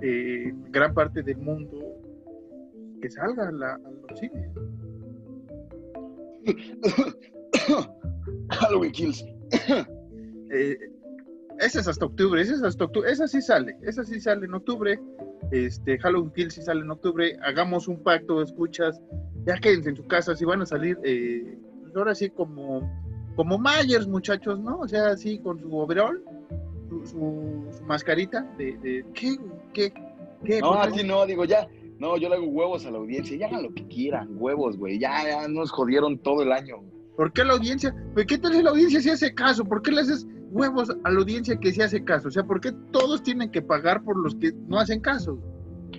eh, 0.01 0.53
gran 0.71 0.95
parte 0.95 1.23
del 1.23 1.39
mundo 1.39 1.79
que 3.03 3.11
salga 3.11 3.49
a, 3.49 3.51
los 3.51 4.19
cines. 4.19 4.51
Halloween 8.61 8.93
Kills. 8.93 9.25
Eh, 10.55 10.77
esa 11.61 11.81
es 11.81 11.89
hasta 11.89 12.05
octubre, 12.05 12.43
esa 12.43 12.55
es 12.55 12.63
hasta 12.63 12.85
octubre, 12.85 13.11
esa 13.11 13.27
sí 13.27 13.41
sale, 13.41 13.75
esa 13.81 14.05
sí 14.05 14.21
sale 14.21 14.45
en 14.45 14.53
octubre. 14.53 15.01
Este, 15.51 15.99
Halloween 15.99 16.31
Kills 16.33 16.55
sí 16.55 16.63
sale 16.63 16.83
en 16.83 16.91
octubre. 16.91 17.39
Hagamos 17.43 17.89
un 17.89 18.03
pacto, 18.03 18.43
escuchas, 18.43 19.01
ya 19.47 19.57
quédense 19.57 19.89
en 19.89 19.97
su 19.97 20.07
casa, 20.07 20.37
si 20.37 20.45
van 20.45 20.61
a 20.61 20.67
salir, 20.67 20.99
eh, 21.05 21.57
pues 21.81 21.97
ahora 21.97 22.15
sí 22.15 22.29
como, 22.29 22.83
como 23.35 23.59
Myers, 23.59 24.07
muchachos, 24.07 24.61
¿no? 24.61 24.81
O 24.81 24.89
sea, 24.89 25.09
así 25.09 25.39
con 25.39 25.59
su 25.59 25.75
overall, 25.75 26.23
su, 26.91 27.07
su, 27.07 27.67
su 27.71 27.85
mascarita 27.85 28.43
de, 28.59 28.77
de 28.79 29.07
¿qué, 29.15 29.37
qué, 29.73 29.93
qué? 30.45 30.61
No, 30.61 30.73
¿Por 30.73 30.83
qué? 30.83 30.89
así 30.89 31.07
no, 31.07 31.25
digo, 31.25 31.47
ya. 31.47 31.67
No, 31.99 32.17
yo 32.17 32.29
le 32.29 32.35
hago 32.35 32.47
huevos 32.47 32.85
a 32.85 32.91
la 32.91 32.99
audiencia. 32.99 33.37
Ya 33.37 33.47
hagan 33.47 33.63
lo 33.63 33.73
que 33.73 33.87
quieran, 33.87 34.31
huevos, 34.33 34.77
güey. 34.77 34.99
Ya, 34.99 35.23
ya 35.25 35.49
nos 35.49 35.71
jodieron 35.71 36.19
todo 36.19 36.43
el 36.43 36.51
año. 36.51 36.83
¿Por 37.17 37.33
qué 37.33 37.45
la 37.45 37.55
audiencia? 37.55 37.95
¿Por 38.15 38.27
qué 38.27 38.39
tal 38.39 38.55
si 38.55 38.63
la 38.63 38.71
audiencia 38.71 39.01
sí 39.01 39.11
hace 39.11 39.35
caso? 39.35 39.65
¿Por 39.65 39.83
qué 39.83 39.93
le 39.93 40.01
haces 40.01 40.27
huevos 40.51 40.91
a 41.05 41.11
la 41.11 41.21
audiencia 41.21 41.57
que 41.57 41.73
sí 41.73 41.83
hace 41.83 42.03
caso? 42.05 42.29
O 42.29 42.31
sea, 42.31 42.45
¿por 42.45 42.61
qué 42.61 42.73
todos 42.91 43.23
tienen 43.23 43.51
que 43.51 43.63
pagar 43.63 44.03
por 44.03 44.17
los 44.17 44.35
que 44.37 44.53
no 44.69 44.79
hacen 44.79 45.01
caso? 45.01 45.39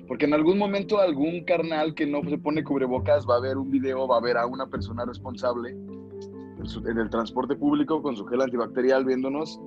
Porque 0.08 0.26
en 0.26 0.34
algún 0.34 0.58
momento 0.58 1.00
algún 1.00 1.44
carnal 1.46 1.94
que 1.94 2.06
no 2.06 2.22
se 2.28 2.38
pone 2.38 2.64
cubrebocas 2.64 3.26
va 3.30 3.38
a 3.38 3.42
ver 3.42 3.58
un 3.58 3.70
video, 3.70 4.08
va 4.08 4.18
a 4.18 4.22
ver 4.22 4.38
a 4.38 4.46
una 4.48 4.68
persona 4.68 5.06
responsable 5.06 5.72
en, 5.72 6.98
el 6.98 7.10
transporte 7.10 7.56
público 7.56 8.02
con 8.02 8.16
su 8.16 8.26
gel 8.26 8.42
antibacterial 8.42 9.06
viéndonos 9.06 9.60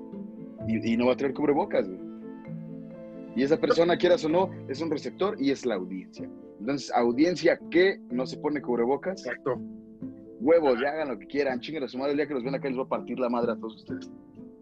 y, 0.66 0.92
y 0.92 0.96
no 0.96 1.06
va 1.06 1.12
a 1.12 1.16
traer 1.16 1.34
cubrebocas, 1.34 1.86
güey. 1.88 2.00
Y 3.36 3.42
esa 3.42 3.58
persona, 3.58 3.98
quieras 3.98 4.24
o 4.24 4.30
no, 4.30 4.50
es 4.66 4.80
un 4.80 4.90
receptor 4.90 5.36
y 5.38 5.50
es 5.50 5.66
la 5.66 5.74
audiencia. 5.74 6.28
Entonces, 6.58 6.90
audiencia 6.94 7.60
que 7.70 8.00
no 8.10 8.26
se 8.26 8.38
pone 8.38 8.62
cubrebocas, 8.62 9.26
Exacto. 9.26 9.60
Huevos, 10.40 10.80
ya 10.80 10.90
hagan 10.90 11.08
lo 11.08 11.18
que 11.18 11.26
quieran, 11.26 11.60
chinguen 11.60 11.84
a 11.84 11.88
su 11.88 11.98
madre, 11.98 12.12
el 12.12 12.18
día 12.18 12.26
que 12.26 12.34
los 12.34 12.44
ven 12.44 12.54
acá 12.54 12.68
les 12.68 12.78
va 12.78 12.82
a 12.82 12.88
partir 12.88 13.18
la 13.18 13.28
madre 13.28 13.52
a 13.52 13.56
todos 13.56 13.76
ustedes. 13.76 14.10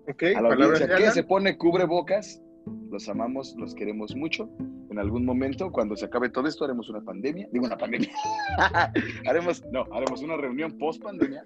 ¿Ok? 0.08 0.22
A 0.36 0.42
la 0.42 0.54
audiencia 0.54 0.88
que 0.94 1.10
se 1.10 1.24
pone 1.24 1.56
cubrebocas, 1.56 2.42
los 2.90 3.08
amamos, 3.08 3.54
los 3.58 3.74
queremos 3.74 4.14
mucho. 4.14 4.48
En 4.90 4.98
algún 4.98 5.24
momento, 5.24 5.72
cuando 5.72 5.96
se 5.96 6.04
acabe 6.04 6.28
todo 6.28 6.46
esto, 6.46 6.64
haremos 6.64 6.88
una 6.88 7.00
pandemia. 7.00 7.48
Digo, 7.52 7.66
una 7.66 7.76
pandemia. 7.76 8.10
haremos, 9.26 9.64
no, 9.72 9.84
haremos 9.92 10.22
una 10.22 10.36
reunión 10.36 10.78
post 10.78 11.02
pandemia. 11.02 11.44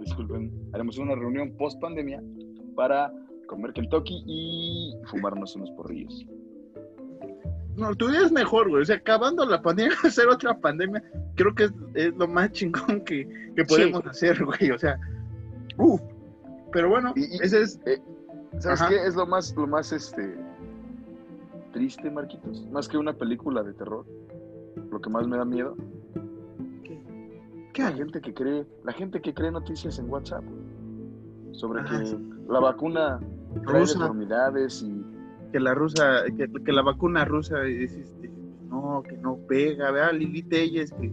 Disculpen, 0.00 0.50
haremos 0.72 0.98
una 0.98 1.14
reunión 1.14 1.56
post 1.56 1.80
pandemia 1.80 2.22
para 2.74 3.12
comer 3.46 3.72
Kentucky 3.72 4.24
y 4.26 4.92
fumarnos 5.06 5.54
unos 5.54 5.70
porrillos. 5.72 6.26
No, 7.76 7.94
tu 7.94 8.10
idea 8.10 8.20
es 8.22 8.32
mejor, 8.32 8.68
güey. 8.68 8.82
O 8.82 8.84
sea, 8.84 8.96
acabando 8.96 9.44
la 9.46 9.62
pandemia, 9.62 9.96
hacer 10.04 10.28
otra 10.28 10.58
pandemia, 10.58 11.02
creo 11.36 11.54
que 11.54 11.64
es, 11.64 11.72
es 11.94 12.14
lo 12.16 12.28
más 12.28 12.50
chingón 12.52 13.02
que, 13.04 13.26
que 13.56 13.64
podemos 13.64 14.04
hacer, 14.06 14.44
güey. 14.44 14.70
O 14.70 14.78
sea, 14.78 14.98
uff. 15.78 16.00
Pero 16.72 16.88
bueno, 16.90 17.12
Y- 17.16 17.24
y- 17.36 17.38
ese 17.42 17.62
es. 17.62 17.80
¿Sabes 18.58 18.80
Ajá. 18.82 18.90
qué 18.90 19.06
es 19.06 19.14
lo 19.14 19.26
más, 19.26 19.54
lo 19.56 19.66
más 19.66 19.92
este 19.92 20.36
triste, 21.72 22.10
Marquitos? 22.10 22.66
Más 22.70 22.86
que 22.88 22.98
una 22.98 23.14
película 23.14 23.62
de 23.62 23.72
terror. 23.72 24.04
Lo 24.90 25.00
que 25.00 25.08
más 25.10 25.26
me 25.26 25.36
da 25.38 25.44
miedo 25.44 25.74
¿Qué 27.72 27.82
La 27.82 27.88
hay? 27.88 27.94
gente 27.94 28.20
que 28.20 28.34
cree, 28.34 28.66
la 28.84 28.92
gente 28.92 29.20
que 29.22 29.32
cree 29.32 29.50
noticias 29.50 29.98
en 29.98 30.10
WhatsApp 30.10 30.44
güey, 30.44 31.54
sobre 31.54 31.82
que 31.84 32.06
sí. 32.06 32.18
la 32.48 32.60
vacuna 32.60 33.18
trae 33.66 33.80
deformidades 33.80 34.82
y 34.82 35.02
Que 35.52 35.60
la 35.60 35.74
rusa, 35.74 36.22
que, 36.36 36.72
la 36.72 36.82
vacuna 36.82 37.24
rusa 37.24 37.64
es 37.66 37.92
este, 37.94 38.30
no, 38.68 39.02
que 39.06 39.16
no 39.18 39.38
pega, 39.48 39.90
¿verdad? 39.90 40.12
Lili 40.14 40.42
Telles, 40.42 40.92
que, 40.92 41.12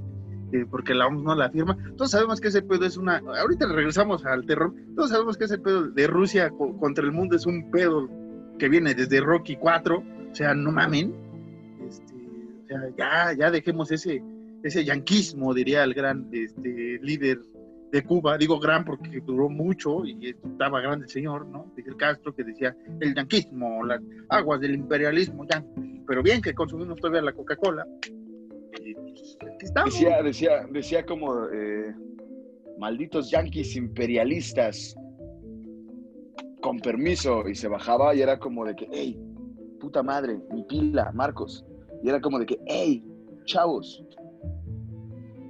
que 0.52 0.66
porque 0.66 0.94
la 0.94 1.08
OMS 1.08 1.24
no 1.24 1.36
la 1.36 1.50
firma. 1.50 1.78
Todos 1.98 2.12
sabemos 2.12 2.40
que 2.40 2.48
ese 2.48 2.62
pedo 2.62 2.86
es 2.86 2.96
una. 2.98 3.18
Ahorita 3.42 3.68
regresamos 3.68 4.26
al 4.26 4.46
terror. 4.46 4.74
Todos 4.96 5.10
sabemos 5.10 5.38
que 5.38 5.46
ese 5.46 5.58
pedo 5.58 5.90
de 5.90 6.08
Rusia 6.08 6.50
co- 6.52 6.78
contra 6.78 7.04
el 7.04 7.12
mundo 7.12 7.36
es 7.36 7.46
un 7.46 7.70
pedo 7.70 8.10
que 8.58 8.70
viene 8.70 8.94
desde 8.94 9.20
Rocky 9.20 9.58
4. 9.58 9.98
O 10.32 10.36
sea, 10.36 10.54
no 10.54 10.72
mamen. 10.72 11.14
Este, 11.88 12.14
o 12.64 12.68
sea, 12.68 12.80
ya, 12.98 13.34
ya 13.38 13.52
dejemos 13.52 13.92
ese, 13.92 14.24
ese 14.64 14.86
yanquismo, 14.86 15.54
diría 15.54 15.84
el 15.84 15.94
gran 15.94 16.28
este, 16.32 17.00
líder 17.02 17.40
de 17.92 18.04
Cuba. 18.04 18.38
Digo 18.38 18.60
gran 18.60 18.86
porque 18.86 19.22
duró 19.22 19.50
mucho 19.50 20.06
y 20.06 20.30
estaba 20.30 20.82
grande 20.82 21.06
el 21.06 21.12
señor, 21.12 21.46
¿no? 21.48 21.72
Fidel 21.76 21.98
Castro, 21.98 22.34
que 22.34 22.44
decía 22.44 22.76
el 23.00 23.16
yanquismo, 23.16 23.84
las 23.86 24.02
aguas 24.30 24.60
del 24.62 24.76
imperialismo, 24.76 25.46
ya. 25.50 25.64
Pero 26.08 26.24
bien 26.24 26.42
que 26.42 26.54
consumimos 26.54 27.00
todavía 27.00 27.22
la 27.22 27.34
Coca-Cola. 27.34 27.86
Pues, 29.40 29.78
decía, 29.86 30.22
decía, 30.24 30.68
decía 30.72 31.06
como 31.06 31.46
eh, 31.48 31.94
malditos 32.78 33.30
yanquis 33.30 33.76
imperialistas 33.76 34.96
con 36.62 36.80
permiso 36.80 37.48
y 37.48 37.56
se 37.56 37.68
bajaba 37.68 38.14
y 38.16 38.22
era 38.22 38.40
como 38.40 38.66
de 38.66 38.76
que, 38.76 38.88
hey, 38.92 39.20
puta 39.80 40.04
madre, 40.04 40.40
mi 40.52 40.64
pila, 40.64 41.12
Marcos. 41.14 41.66
Y 42.04 42.10
era 42.10 42.20
como 42.20 42.40
de 42.40 42.46
que, 42.46 42.60
hey, 42.66 43.04
chavos, 43.46 44.04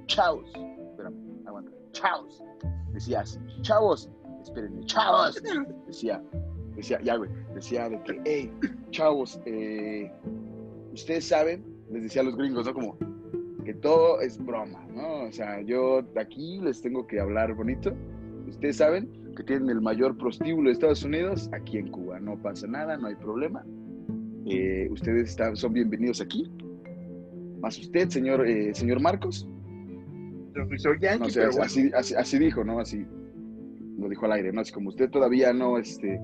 chavos, 0.06 0.50
chavos. 1.92 2.42
Decías, 2.92 3.40
chavos, 3.62 4.10
espérenme, 4.42 4.84
chavos. 4.84 5.40
Decía, 5.86 6.22
decía, 6.76 7.00
ya, 7.02 7.16
güey, 7.16 7.30
decía 7.54 7.88
de 7.88 8.02
que, 8.02 8.20
hey, 8.24 8.52
chavos, 8.90 9.40
eh, 9.46 10.10
ustedes 10.92 11.28
saben, 11.28 11.64
les 11.90 12.02
decía 12.02 12.22
a 12.22 12.24
los 12.24 12.36
gringos, 12.36 12.66
¿no? 12.66 12.74
Como 12.74 12.98
que 13.64 13.74
todo 13.74 14.20
es 14.20 14.38
broma, 14.38 14.84
¿no? 14.94 15.24
O 15.24 15.32
sea, 15.32 15.60
yo 15.60 16.02
aquí 16.16 16.60
les 16.60 16.80
tengo 16.80 17.06
que 17.06 17.20
hablar 17.20 17.54
bonito. 17.54 17.92
Ustedes 18.48 18.76
saben 18.76 19.08
que 19.36 19.44
tienen 19.44 19.70
el 19.70 19.80
mayor 19.80 20.16
prostíbulo 20.16 20.68
de 20.68 20.72
Estados 20.72 21.04
Unidos 21.04 21.48
aquí 21.52 21.78
en 21.78 21.88
Cuba. 21.88 22.18
No 22.20 22.36
pasa 22.36 22.66
nada, 22.66 22.96
no 22.96 23.08
hay 23.08 23.14
problema. 23.16 23.64
Eh, 24.46 24.88
ustedes 24.90 25.30
están, 25.30 25.56
son 25.56 25.72
bienvenidos 25.72 26.20
aquí. 26.20 26.50
Más 27.60 27.78
usted, 27.78 28.08
señor, 28.08 28.46
eh, 28.46 28.74
señor 28.74 29.00
Marcos. 29.00 29.46
Soy 30.78 30.98
yankee, 31.00 31.28
No, 31.28 31.34
pero 31.34 31.50
bueno. 31.50 31.64
así, 31.64 31.90
así, 31.94 32.14
así 32.14 32.38
dijo, 32.38 32.64
¿no? 32.64 32.80
Así 32.80 33.04
lo 33.98 34.08
dijo 34.08 34.26
al 34.26 34.32
aire, 34.32 34.52
¿no? 34.52 34.60
Así 34.62 34.72
como 34.72 34.88
usted 34.88 35.10
todavía 35.10 35.52
no, 35.52 35.78
este, 35.78 36.20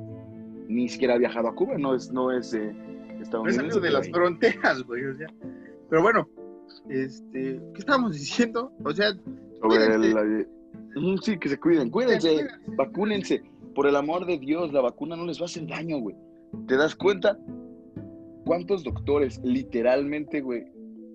ni 0.68 0.88
siquiera 0.88 1.14
ha 1.14 1.18
viajado 1.18 1.48
a 1.48 1.54
Cuba, 1.54 1.76
no 1.78 1.94
es, 1.94 2.10
no 2.12 2.32
es 2.32 2.52
eh, 2.54 2.72
No 2.72 3.14
es 3.16 3.22
estadounidense. 3.22 3.66
algo 3.66 3.80
de 3.80 3.90
las 3.90 4.06
ahí. 4.06 4.12
fronteras, 4.12 4.82
güey. 4.84 5.04
O 5.04 5.14
sea. 5.16 5.26
Pero 5.90 6.02
bueno, 6.02 6.28
este, 6.88 7.60
¿qué 7.74 7.78
estábamos 7.78 8.12
diciendo? 8.14 8.72
O 8.84 8.92
sea, 8.92 9.12
Sobre 9.60 9.86
Cuídense. 9.86 9.94
el, 10.08 10.14
la- 10.14 10.46
Ujú, 11.00 11.18
sí, 11.18 11.38
que 11.38 11.48
se 11.50 11.58
cuiden, 11.58 11.90
cuídense, 11.90 12.28
Cuídense. 12.28 12.54
vacúnense. 12.76 13.42
Por 13.74 13.86
el 13.86 13.96
amor 13.96 14.24
de 14.26 14.38
Dios, 14.38 14.72
la 14.72 14.80
vacuna 14.80 15.16
no 15.16 15.26
les 15.26 15.38
va 15.38 15.42
a 15.42 15.44
hacer 15.46 15.66
daño, 15.66 15.98
güey. 15.98 16.16
¿Te 16.66 16.76
das 16.76 16.94
cuenta 16.96 17.38
cuántos 18.46 18.82
doctores 18.84 19.38
literalmente, 19.44 20.40
güey, 20.40 20.64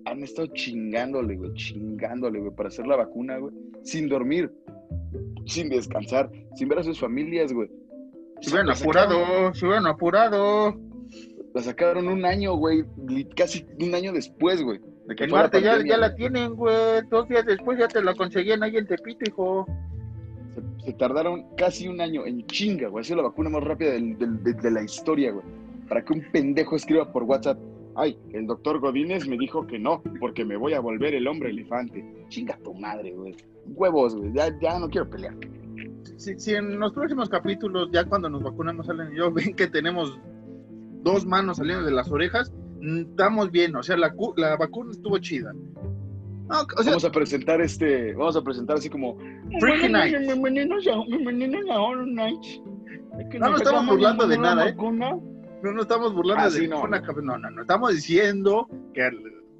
han 0.04 0.22
estado 0.22 0.48
chingándole, 0.48 1.36
güey, 1.36 1.52
chingándole, 1.54 2.40
güey, 2.40 2.54
para 2.54 2.68
hacer 2.68 2.86
la 2.86 2.96
vacuna, 2.96 3.38
güey, 3.38 3.54
sin 3.82 4.08
dormir, 4.08 4.50
sin 5.46 5.68
descansar, 5.68 6.30
sin 6.56 6.68
ver 6.68 6.78
a 6.78 6.82
sus 6.82 6.98
familias, 6.98 7.52
güey? 7.52 7.70
se 8.40 8.50
hubieran 8.50 8.70
apurado, 8.70 9.54
se 9.54 9.64
hubieran 9.66 9.86
apurado. 9.86 10.76
La 11.54 11.62
sacaron 11.62 12.08
un 12.08 12.24
año, 12.24 12.56
güey, 12.56 12.84
casi 13.36 13.64
un 13.80 13.94
año 13.94 14.12
después, 14.12 14.62
güey. 14.62 14.80
de 15.06 15.14
que 15.14 15.26
la 15.26 15.50
ya, 15.60 15.96
la 15.98 16.14
tienen, 16.14 16.54
güey. 16.54 16.74
Dos 17.10 17.28
días 17.28 17.44
después 17.46 17.78
ya 17.78 17.86
te 17.88 18.02
la 18.02 18.14
conseguían 18.14 18.62
ahí 18.62 18.76
en 18.76 18.86
Tepito, 18.86 19.24
hijo. 19.28 19.66
Se, 20.80 20.86
se 20.86 20.92
tardaron 20.94 21.54
casi 21.56 21.86
un 21.88 22.00
año 22.00 22.26
en 22.26 22.44
chinga, 22.46 22.88
güey. 22.88 23.02
Ha 23.02 23.04
sido 23.04 23.18
la 23.18 23.28
vacuna 23.28 23.50
más 23.50 23.62
rápida 23.62 23.92
del- 23.92 24.16
del- 24.18 24.42
de, 24.42 24.54
de 24.54 24.70
la 24.70 24.82
historia, 24.82 25.30
güey. 25.30 25.44
Para 25.88 26.02
que 26.04 26.14
un 26.14 26.24
pendejo 26.32 26.74
escriba 26.74 27.12
por 27.12 27.24
WhatsApp, 27.24 27.58
ay, 27.96 28.18
el 28.32 28.46
doctor 28.46 28.80
Godínez 28.80 29.26
me 29.28 29.36
dijo 29.36 29.66
que 29.66 29.78
no, 29.78 30.02
porque 30.20 30.44
me 30.44 30.56
voy 30.56 30.74
a 30.74 30.80
volver 30.80 31.14
el 31.14 31.26
hombre 31.26 31.50
elefante. 31.50 32.04
Chinga 32.28 32.58
tu 32.58 32.74
madre, 32.74 33.12
güey. 33.12 33.36
Huevos, 33.66 34.16
güey. 34.16 34.32
Ya, 34.32 34.56
ya 34.60 34.78
no 34.78 34.88
quiero 34.88 35.08
pelear. 35.08 35.34
Si, 36.16 36.38
si 36.38 36.54
en 36.54 36.78
los 36.78 36.92
próximos 36.92 37.28
capítulos, 37.28 37.88
ya 37.92 38.04
cuando 38.04 38.28
nos 38.28 38.42
vacunamos, 38.42 38.88
Alan 38.88 39.12
y 39.12 39.16
yo, 39.16 39.32
ven 39.32 39.54
que 39.54 39.66
tenemos 39.66 40.18
dos 41.02 41.26
manos 41.26 41.58
saliendo 41.58 41.84
de 41.84 41.92
las 41.92 42.10
orejas, 42.10 42.52
mm, 42.80 43.10
estamos 43.10 43.50
bien. 43.50 43.74
O 43.76 43.82
sea, 43.82 43.96
la, 43.96 44.14
la 44.36 44.56
vacuna 44.56 44.92
estuvo 44.92 45.18
chida. 45.18 45.52
No, 45.52 46.62
o 46.76 46.82
sea, 46.82 46.92
Vamos 46.92 47.04
a 47.04 47.12
presentar 47.12 47.60
este, 47.60 48.14
vamos 48.14 48.36
a 48.36 48.42
presentar 48.42 48.76
así 48.76 48.90
como... 48.90 49.16
Freaky 49.60 49.88
Night. 49.88 50.16
No 53.38 53.50
nos 53.50 53.60
estamos 53.60 53.86
burlando 53.86 54.26
de 54.26 54.38
nada, 54.38 54.68
¿eh? 54.68 54.72
vacuna. 54.72 55.18
No 55.62 55.72
nos 55.72 55.82
estamos 55.82 56.14
burlando 56.14 56.44
Ah, 56.44 56.50
de 56.50 56.66
no. 56.68 56.76
ninguna 56.76 57.02
cap- 57.02 57.16
no, 57.22 57.38
no, 57.38 57.50
no, 57.50 57.62
estamos 57.62 57.94
diciendo 57.94 58.68
que 58.94 59.10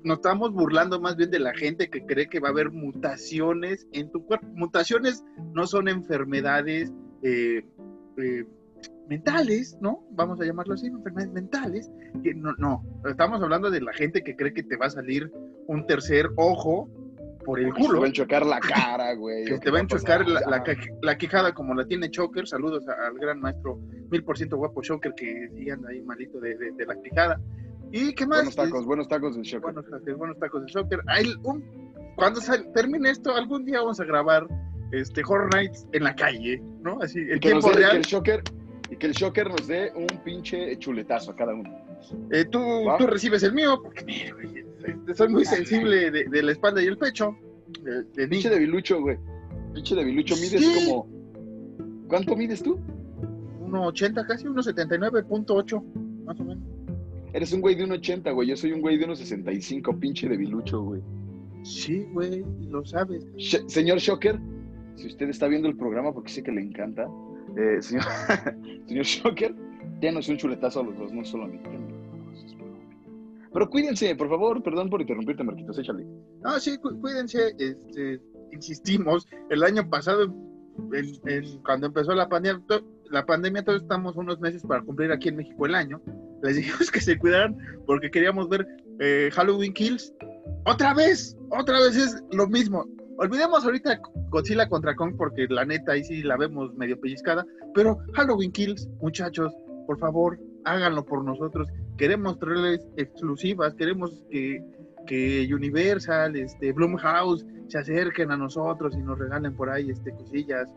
nos 0.04 0.16
estamos 0.18 0.52
burlando 0.52 1.00
más 1.00 1.16
bien 1.16 1.30
de 1.30 1.38
la 1.38 1.54
gente 1.54 1.88
que 1.88 2.04
cree 2.04 2.28
que 2.28 2.40
va 2.40 2.48
a 2.48 2.50
haber 2.50 2.70
mutaciones 2.72 3.86
en 3.92 4.10
tu 4.10 4.24
cuerpo. 4.26 4.46
Mutaciones 4.54 5.24
no 5.54 5.66
son 5.66 5.88
enfermedades 5.88 6.92
eh, 7.22 7.64
eh, 8.16 8.44
mentales, 9.08 9.76
¿no? 9.80 10.04
Vamos 10.10 10.40
a 10.40 10.44
llamarlo 10.44 10.74
así, 10.74 10.86
enfermedades 10.86 11.32
mentales. 11.32 11.90
Que 12.22 12.34
no, 12.34 12.52
no, 12.58 12.82
estamos 13.08 13.40
hablando 13.42 13.70
de 13.70 13.80
la 13.80 13.92
gente 13.92 14.22
que 14.22 14.34
cree 14.34 14.52
que 14.52 14.62
te 14.64 14.76
va 14.76 14.86
a 14.86 14.90
salir 14.90 15.30
un 15.68 15.86
tercer 15.86 16.30
ojo 16.36 16.88
por 17.44 17.58
el 17.58 17.66
Que 17.66 17.72
te 17.72 17.80
va 17.82 17.86
culo. 17.88 18.02
a 18.02 18.06
enchocar 18.06 18.46
la 18.46 18.60
cara, 18.60 19.14
güey. 19.14 19.44
Que 19.44 19.58
te 19.58 19.70
va 19.70 19.78
a 19.78 19.80
enchocar 19.82 20.26
la, 20.28 20.40
la, 20.48 20.64
la 21.02 21.18
quejada 21.18 21.52
como 21.52 21.74
la 21.74 21.84
tiene 21.86 22.10
Choker. 22.10 22.46
Saludos 22.46 22.84
al 22.88 23.14
gran 23.18 23.40
maestro 23.40 23.78
mil 24.10 24.22
por 24.24 24.36
ciento 24.36 24.56
guapo 24.56 24.82
Choker 24.82 25.14
que 25.14 25.48
anda 25.72 25.88
ahí 25.90 26.02
malito 26.02 26.38
de, 26.40 26.56
de- 26.56 26.72
de 26.72 26.86
la 26.86 26.94
quejada. 27.00 27.40
¿Y 27.90 28.14
qué 28.14 28.26
más? 28.26 28.38
Buenos 28.38 28.56
tacos, 28.56 28.86
buenos 28.86 29.08
tacos 29.08 29.34
del 29.34 29.42
shock. 29.44 29.62
buenos, 29.62 29.84
tacos, 29.84 30.16
buenos 30.18 30.38
tacos 30.38 30.64
de 30.64 30.72
soccer. 30.72 31.00
Hay 31.08 31.34
un, 31.42 31.62
cuando 32.16 32.40
sal- 32.40 32.70
termine 32.74 33.10
esto, 33.10 33.34
algún 33.34 33.64
día 33.64 33.80
vamos 33.80 34.00
a 34.00 34.04
grabar 34.04 34.46
este 34.92 35.22
Horror 35.26 35.54
Nights 35.54 35.86
en 35.92 36.04
la 36.04 36.14
calle, 36.14 36.62
¿no? 36.82 36.98
Así, 37.02 37.18
en 37.20 37.38
que, 37.40 37.50
nos 37.54 37.62
tiempo 37.64 37.70
que 37.70 37.76
real. 37.76 37.96
el 37.96 38.02
shocker, 38.02 38.42
y 38.90 38.96
que 38.96 39.06
el 39.06 39.12
shocker 39.12 39.48
nos 39.50 39.66
dé 39.66 39.90
un 39.94 40.06
pinche 40.24 40.76
chuletazo 40.78 41.32
a 41.32 41.36
cada 41.36 41.54
uno. 41.54 41.70
Eh, 42.30 42.44
tú, 42.46 42.60
tú 42.98 43.06
recibes 43.06 43.42
el 43.42 43.52
mío, 43.54 43.80
porque 43.82 44.04
mira, 44.04 44.34
güey, 44.34 44.64
soy- 44.82 45.14
soy 45.14 45.28
muy 45.28 45.44
sensible 45.44 46.10
de, 46.10 46.24
de 46.24 46.42
la 46.42 46.52
espalda 46.52 46.82
y 46.82 46.86
el 46.86 46.98
pecho. 46.98 47.36
De, 47.82 48.02
de 48.04 48.28
Pinche 48.28 48.50
debilucho, 48.50 49.00
güey. 49.00 49.16
Pinche 49.74 49.94
debilucho, 49.94 50.34
mides 50.36 50.60
Sí. 50.60 50.86
como. 50.90 51.08
¿Cuánto 52.08 52.36
mides 52.36 52.62
tú? 52.62 52.78
1,80 53.60 54.26
casi, 54.26 54.44
1,79.8, 54.46 55.82
más 56.24 56.38
o 56.40 56.44
menos. 56.44 56.62
Eres 57.32 57.52
un 57.54 57.62
güey 57.62 57.74
de 57.74 57.84
1.80, 57.86 58.34
güey. 58.34 58.48
Yo 58.48 58.56
soy 58.56 58.72
un 58.72 58.82
güey 58.82 58.98
de 58.98 59.06
1.65, 59.06 59.98
pinche 59.98 60.28
debilucho, 60.28 60.82
güey. 60.82 61.00
Sí, 61.62 62.04
güey, 62.12 62.44
lo 62.68 62.84
sabes. 62.84 63.24
Señor 63.68 63.98
Shocker, 63.98 64.38
si 64.96 65.06
usted 65.06 65.30
está 65.30 65.48
viendo 65.48 65.68
el 65.68 65.76
programa, 65.76 66.12
porque 66.12 66.30
sé 66.30 66.42
que 66.42 66.52
le 66.52 66.60
encanta, 66.60 67.08
eh, 67.56 67.80
señor, 67.80 68.04
señor 68.86 69.04
Shocker, 69.06 69.54
denos 70.00 70.28
un 70.28 70.36
chuletazo 70.36 70.80
a 70.80 70.82
los 70.82 70.98
dos, 70.98 71.12
no 71.12 71.24
solo 71.24 71.44
a 71.44 71.48
mí. 71.48 71.58
Pero 73.52 73.68
cuídense, 73.68 74.14
por 74.16 74.28
favor, 74.28 74.62
perdón 74.62 74.88
por 74.90 75.00
interrumpirte, 75.00 75.44
Marquitos, 75.44 75.78
échale. 75.78 76.06
No, 76.42 76.58
sí, 76.58 76.78
cu- 76.78 76.98
cuídense, 77.00 77.54
este, 77.58 78.20
insistimos, 78.52 79.26
el 79.50 79.62
año 79.62 79.88
pasado, 79.90 80.24
en- 80.92 81.20
en- 81.30 81.62
cuando 81.62 81.86
empezó 81.88 82.14
la 82.14 82.28
pandemia, 82.28 82.62
la 83.10 83.26
pandemia, 83.26 83.62
todos 83.62 83.82
estamos 83.82 84.16
unos 84.16 84.40
meses 84.40 84.62
para 84.62 84.82
cumplir 84.82 85.12
aquí 85.12 85.28
en 85.28 85.36
México 85.36 85.66
el 85.66 85.74
año, 85.74 86.00
les 86.42 86.56
dijimos 86.56 86.90
que 86.90 87.00
se 87.00 87.18
cuidaran 87.18 87.56
porque 87.86 88.10
queríamos 88.10 88.48
ver 88.48 88.66
eh, 89.00 89.30
Halloween 89.32 89.72
Kills. 89.72 90.14
Otra 90.66 90.94
vez, 90.94 91.36
otra 91.50 91.80
vez 91.80 91.96
es 91.96 92.22
lo 92.32 92.46
mismo. 92.46 92.86
Olvidemos 93.18 93.64
ahorita 93.64 94.00
Godzilla 94.30 94.68
contra 94.68 94.94
Kong 94.94 95.14
porque 95.16 95.46
la 95.48 95.64
neta 95.64 95.92
ahí 95.92 96.04
sí 96.04 96.22
la 96.22 96.36
vemos 96.36 96.72
medio 96.74 96.98
pellizcada, 97.00 97.44
pero 97.74 97.98
Halloween 98.14 98.52
Kills, 98.52 98.88
muchachos, 99.00 99.52
por 99.86 99.98
favor, 99.98 100.38
háganlo 100.64 101.04
por 101.04 101.24
nosotros. 101.24 101.68
Queremos 101.96 102.38
traerles 102.38 102.86
exclusivas, 102.96 103.74
queremos 103.74 104.24
que, 104.30 104.62
que 105.06 105.48
Universal, 105.52 106.36
este, 106.36 106.72
Blumhouse 106.72 107.46
se 107.68 107.78
acerquen 107.78 108.30
a 108.30 108.36
nosotros 108.36 108.94
y 108.96 109.02
nos 109.02 109.18
regalen 109.18 109.54
por 109.54 109.70
ahí 109.70 109.90
este, 109.90 110.12
cosillas 110.12 110.68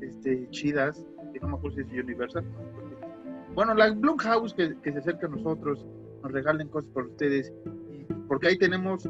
este, 0.00 0.48
chidas, 0.50 1.06
que 1.32 1.40
no 1.40 1.48
me 1.48 1.54
acuerdo 1.56 1.76
si 1.76 1.96
es 1.96 2.04
Universal. 2.04 2.44
¿no? 2.44 3.54
Bueno, 3.54 3.74
la 3.74 3.90
Blumhouse 3.90 4.54
que, 4.54 4.76
que 4.80 4.92
se 4.92 4.98
acerque 4.98 5.26
a 5.26 5.28
nosotros, 5.28 5.86
nos 6.22 6.32
regalen 6.32 6.68
cosas 6.68 6.90
por 6.90 7.06
ustedes, 7.06 7.52
porque 8.28 8.48
ahí 8.48 8.58
tenemos 8.58 9.08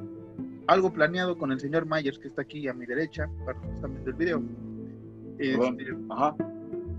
algo 0.67 0.93
planeado 0.93 1.37
con 1.37 1.53
el 1.53 1.61
señor 1.61 1.87
Myers 1.87 2.19
que 2.19 2.29
está 2.29 2.43
aquí 2.43 2.69
a 2.69 2.75
mi 2.75 2.87
derecha, 2.87 3.29
para 3.45 3.59
los 3.59 3.67
que 3.67 3.75
están 3.75 3.91
viendo 3.93 4.11
el 4.11 4.17
video. 4.17 4.43
Este, 5.39 5.97
Ajá. 6.11 6.37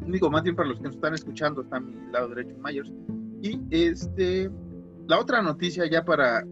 digo, 0.08 0.30
más 0.30 0.44
bien 0.44 0.56
para 0.56 0.70
los 0.70 0.78
que 0.80 0.86
nos 0.86 0.96
están 0.96 1.14
escuchando, 1.14 1.62
está 1.62 1.78
a 1.78 1.80
mi 1.80 1.94
lado 2.12 2.30
derecho 2.30 2.56
Myers. 2.64 2.92
Y 3.44 3.62
este, 3.70 4.50
la 5.08 5.20
otra 5.20 5.42
noticia 5.42 5.86
ya 5.90 6.04
para 6.04 6.44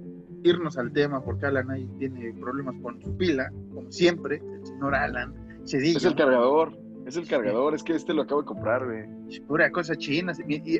irnos 0.44 0.78
al 0.78 0.92
tema, 0.92 1.24
porque 1.24 1.46
Alan 1.46 1.72
ahí 1.72 1.90
tiene 1.98 2.34
problemas 2.34 2.76
con 2.82 3.02
su 3.02 3.16
pila, 3.18 3.50
como 3.74 3.92
siempre, 3.92 4.42
el 4.54 4.66
señor 4.66 4.94
Alan 4.96 5.34
Cedillo, 5.66 5.98
Es 5.98 6.06
el 6.06 6.16
cargador, 6.16 6.74
es 7.06 7.16
el 7.16 7.28
cargador, 7.28 7.74
es 7.76 7.84
que 7.84 7.94
este 7.94 8.14
lo 8.14 8.24
acabo 8.24 8.42
de 8.42 8.48
comprar, 8.48 8.86
güey. 8.86 9.40
pura 9.48 9.72
cosa 9.72 9.96
china. 9.96 10.34
se- 10.34 10.44
y- 10.48 10.76
y 10.76 10.80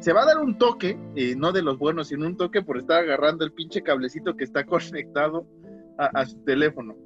se 0.00 0.12
va 0.12 0.22
a 0.22 0.26
dar 0.26 0.38
un 0.38 0.56
toque, 0.58 0.98
eh, 1.16 1.34
no 1.36 1.52
de 1.52 1.62
los 1.62 1.78
buenos, 1.78 2.08
sino 2.08 2.26
un 2.26 2.36
toque 2.36 2.62
por 2.62 2.78
estar 2.78 3.02
agarrando 3.02 3.44
el 3.44 3.52
pinche 3.52 3.82
cablecito 3.82 4.34
que 4.36 4.44
está 4.44 4.64
conectado 4.66 5.46
a, 5.98 6.06
a 6.06 6.24
su 6.26 6.38
teléfono. 6.44 6.96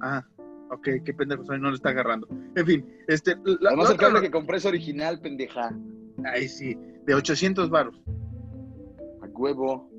Ah, 0.00 0.24
ok, 0.70 0.88
qué 1.04 1.12
pendejo 1.14 1.44
soy, 1.44 1.60
no 1.60 1.68
lo 1.70 1.76
está 1.76 1.90
agarrando. 1.90 2.26
En 2.54 2.64
fin, 2.66 2.86
este, 3.08 3.36
la, 3.36 3.42
Además, 3.42 3.60
la 3.62 3.70
el 3.72 3.80
otra 3.80 3.96
cable 3.96 4.20
que 4.22 4.30
compré 4.30 4.56
es 4.56 4.64
original, 4.66 5.20
pendeja. 5.20 5.74
Ay, 6.24 6.48
sí, 6.48 6.76
de 7.04 7.14
800 7.14 7.70
varos. 7.70 8.00
A 9.22 9.26
huevo. 9.26 9.90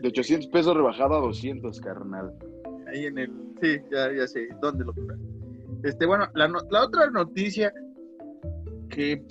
De 0.00 0.08
800 0.08 0.48
pesos 0.50 0.76
rebajado 0.76 1.16
a 1.16 1.20
200, 1.20 1.80
carnal. 1.80 2.34
Ahí 2.88 3.06
en 3.06 3.18
el. 3.18 3.30
Sí, 3.60 3.76
ya, 3.90 4.12
ya 4.12 4.26
sé 4.26 4.48
dónde 4.60 4.84
lo 4.84 4.92
comprar. 4.94 5.18
Este, 5.84 6.06
bueno, 6.06 6.26
la, 6.34 6.48
no- 6.48 6.60
la 6.70 6.84
otra 6.84 7.10
noticia 7.10 7.72
que 8.88 9.22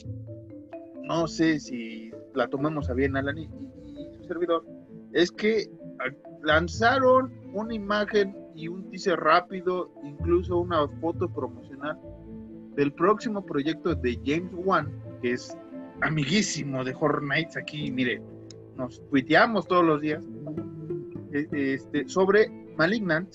no 1.04 1.28
sé 1.28 1.60
si 1.60 2.12
la 2.34 2.48
tomamos 2.48 2.90
a 2.90 2.94
bien, 2.94 3.16
Alan 3.18 3.38
y, 3.38 3.48
su 4.18 4.24
servidor, 4.28 4.66
es 5.14 5.32
que 5.32 5.66
lanzaron 6.44 7.34
una 7.54 7.74
imagen 7.74 8.36
y 8.56 8.68
un 8.68 8.90
teaser 8.90 9.20
rápido, 9.20 9.92
incluso 10.04 10.60
una 10.60 10.88
foto 11.00 11.28
promocional 11.30 11.98
del 12.76 12.94
próximo 12.94 13.44
proyecto 13.46 13.96
de 13.96 14.20
James 14.26 14.52
Wan, 14.54 14.92
que 15.22 15.34
es 15.34 15.58
amiguísimo 16.02 16.84
de 16.84 16.94
Horror 16.94 17.24
Nights. 17.24 17.58
Aquí, 17.58 17.92
mire, 17.92 18.22
nos 18.76 19.02
tuiteamos 19.10 19.68
todos 19.68 19.86
los 19.86 20.02
días 20.02 20.24
eh, 21.34 21.48
este, 21.52 22.08
sobre 22.08 22.50
Malignant, 22.78 23.30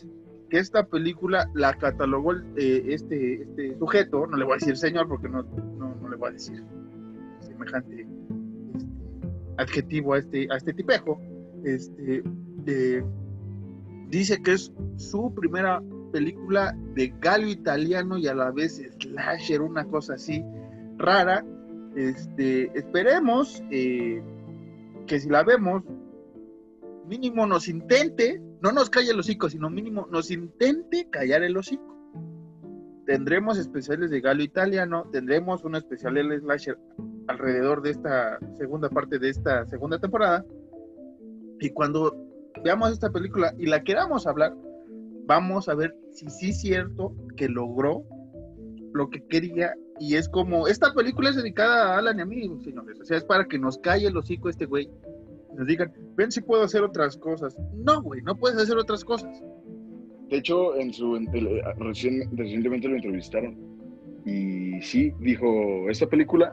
que 0.48 0.59
esta 0.59 0.87
película 0.87 1.48
la 1.55 1.75
catalogó 1.75 2.35
eh, 2.57 2.85
este, 2.88 3.42
este 3.42 3.79
sujeto, 3.79 4.27
no 4.27 4.37
le 4.37 4.44
voy 4.44 4.55
a 4.55 4.57
decir 4.57 4.77
señor 4.77 5.09
porque 5.09 5.29
no, 5.29 5.42
no, 5.42 5.94
no 5.94 6.09
le 6.09 6.16
voy 6.16 6.29
a 6.29 6.33
decir 6.33 6.62
semejante 7.40 8.03
este, 8.03 8.87
adjetivo 9.57 10.14
a 10.14 10.18
este, 10.18 10.46
a 10.51 10.57
este 10.57 10.75
tipejo, 10.75 11.20
este, 11.64 12.22
dice 14.09 14.42
que 14.42 14.53
es 14.53 14.72
su 14.96 15.35
primera 15.35 15.83
película 16.12 16.77
de 16.94 17.12
galo 17.20 17.48
italiano 17.48 18.18
y 18.18 18.29
a 18.29 18.35
la 18.35 18.51
vez 18.51 18.83
slasher, 19.01 19.62
una 19.62 19.85
cosa 19.85 20.14
así 20.14 20.44
rara. 20.98 21.44
Este, 21.94 22.70
esperemos 22.78 23.62
eh, 23.70 24.22
que 25.07 25.20
si 25.20 25.28
la 25.28 25.42
vemos, 25.42 25.83
mínimo 27.07 27.46
nos 27.46 27.68
intente, 27.68 28.40
no 28.61 28.72
nos 28.72 28.88
calle 28.90 29.11
el 29.11 29.20
hocico, 29.20 29.50
sino 29.50 29.68
mínimo 29.68 30.07
nos 30.11 30.31
intente 30.31 31.09
callar 31.11 31.42
el 31.42 31.57
hocico. 31.57 31.92
Tendremos 33.07 33.59
especiales 33.59 34.11
de 34.11 34.20
galo 34.20 34.42
italiano, 34.42 35.05
tendremos 35.11 35.64
un 35.64 35.74
especial 35.74 36.14
de 36.14 36.38
slasher 36.38 36.78
alrededor 37.26 37.83
de 37.83 37.90
esta 37.90 38.38
segunda 38.57 38.88
parte 38.88 39.18
de 39.18 39.28
esta 39.28 39.66
segunda 39.66 39.98
temporada. 39.98 40.44
Y 41.61 41.70
cuando 41.70 42.16
veamos 42.64 42.92
esta 42.92 43.11
película 43.11 43.55
y 43.59 43.66
la 43.66 43.83
queramos 43.83 44.26
hablar, 44.26 44.55
vamos 45.26 45.68
a 45.68 45.74
ver 45.74 45.96
si 46.11 46.28
sí 46.31 46.50
es 46.50 46.61
cierto 46.61 47.14
que 47.37 47.48
logró 47.48 48.05
lo 48.92 49.11
que 49.11 49.24
quería. 49.26 49.74
Y 50.03 50.17
es 50.17 50.29
como, 50.29 50.67
esta 50.67 50.93
película 50.93 51.31
es 51.31 51.37
dedicada 51.37 51.95
a 51.95 51.99
Alan 51.99 52.19
y 52.19 52.23
a 52.23 52.27
mí, 52.27 52.51
señores. 52.65 53.01
O 53.01 53.05
sea, 53.05 53.19
es 53.19 53.23
para 53.25 53.45
que 53.47 53.57
nos 53.57 53.79
calle 53.79 54.09
el 54.09 54.17
hocico 54.17 54.49
este 54.49 54.67
güey. 54.67 54.91
Nos 55.57 55.65
digan, 55.65 55.93
ven 56.17 56.33
si 56.33 56.41
puedo 56.41 56.65
hacer 56.65 56.83
otras 56.83 57.17
cosas. 57.17 57.57
No, 57.73 58.03
güey, 58.03 58.21
no 58.23 58.37
puedes 58.37 58.59
hacer 58.59 58.77
otras 58.79 59.05
cosas. 59.05 59.31
De 60.29 60.38
hecho, 60.38 60.75
en 60.75 60.93
su, 60.93 61.15
en 61.15 61.27
recién- 61.79 62.29
recientemente 62.37 62.88
lo 62.88 62.97
entrevistaron. 62.97 63.57
Y 64.27 64.83
sí, 64.83 65.12
dijo, 65.21 65.88
esta 65.88 66.09
película 66.09 66.53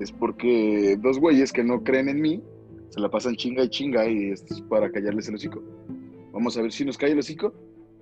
es 0.00 0.10
porque 0.10 0.96
dos 1.02 1.18
güeyes 1.18 1.52
que 1.52 1.64
no 1.64 1.84
creen 1.84 2.08
en 2.08 2.22
mí 2.22 2.42
se 2.88 3.00
la 3.00 3.10
pasan 3.10 3.36
chinga 3.36 3.64
y 3.64 3.68
chinga 3.68 4.08
y 4.08 4.30
esto 4.30 4.54
es 4.54 4.62
para 4.62 4.90
callarles 4.90 5.28
el 5.28 5.34
hocico. 5.34 5.62
Vamos 6.32 6.56
a 6.56 6.62
ver 6.62 6.72
si 6.72 6.86
nos 6.86 6.96
cae 6.96 7.12
el 7.12 7.18
hocico, 7.18 7.52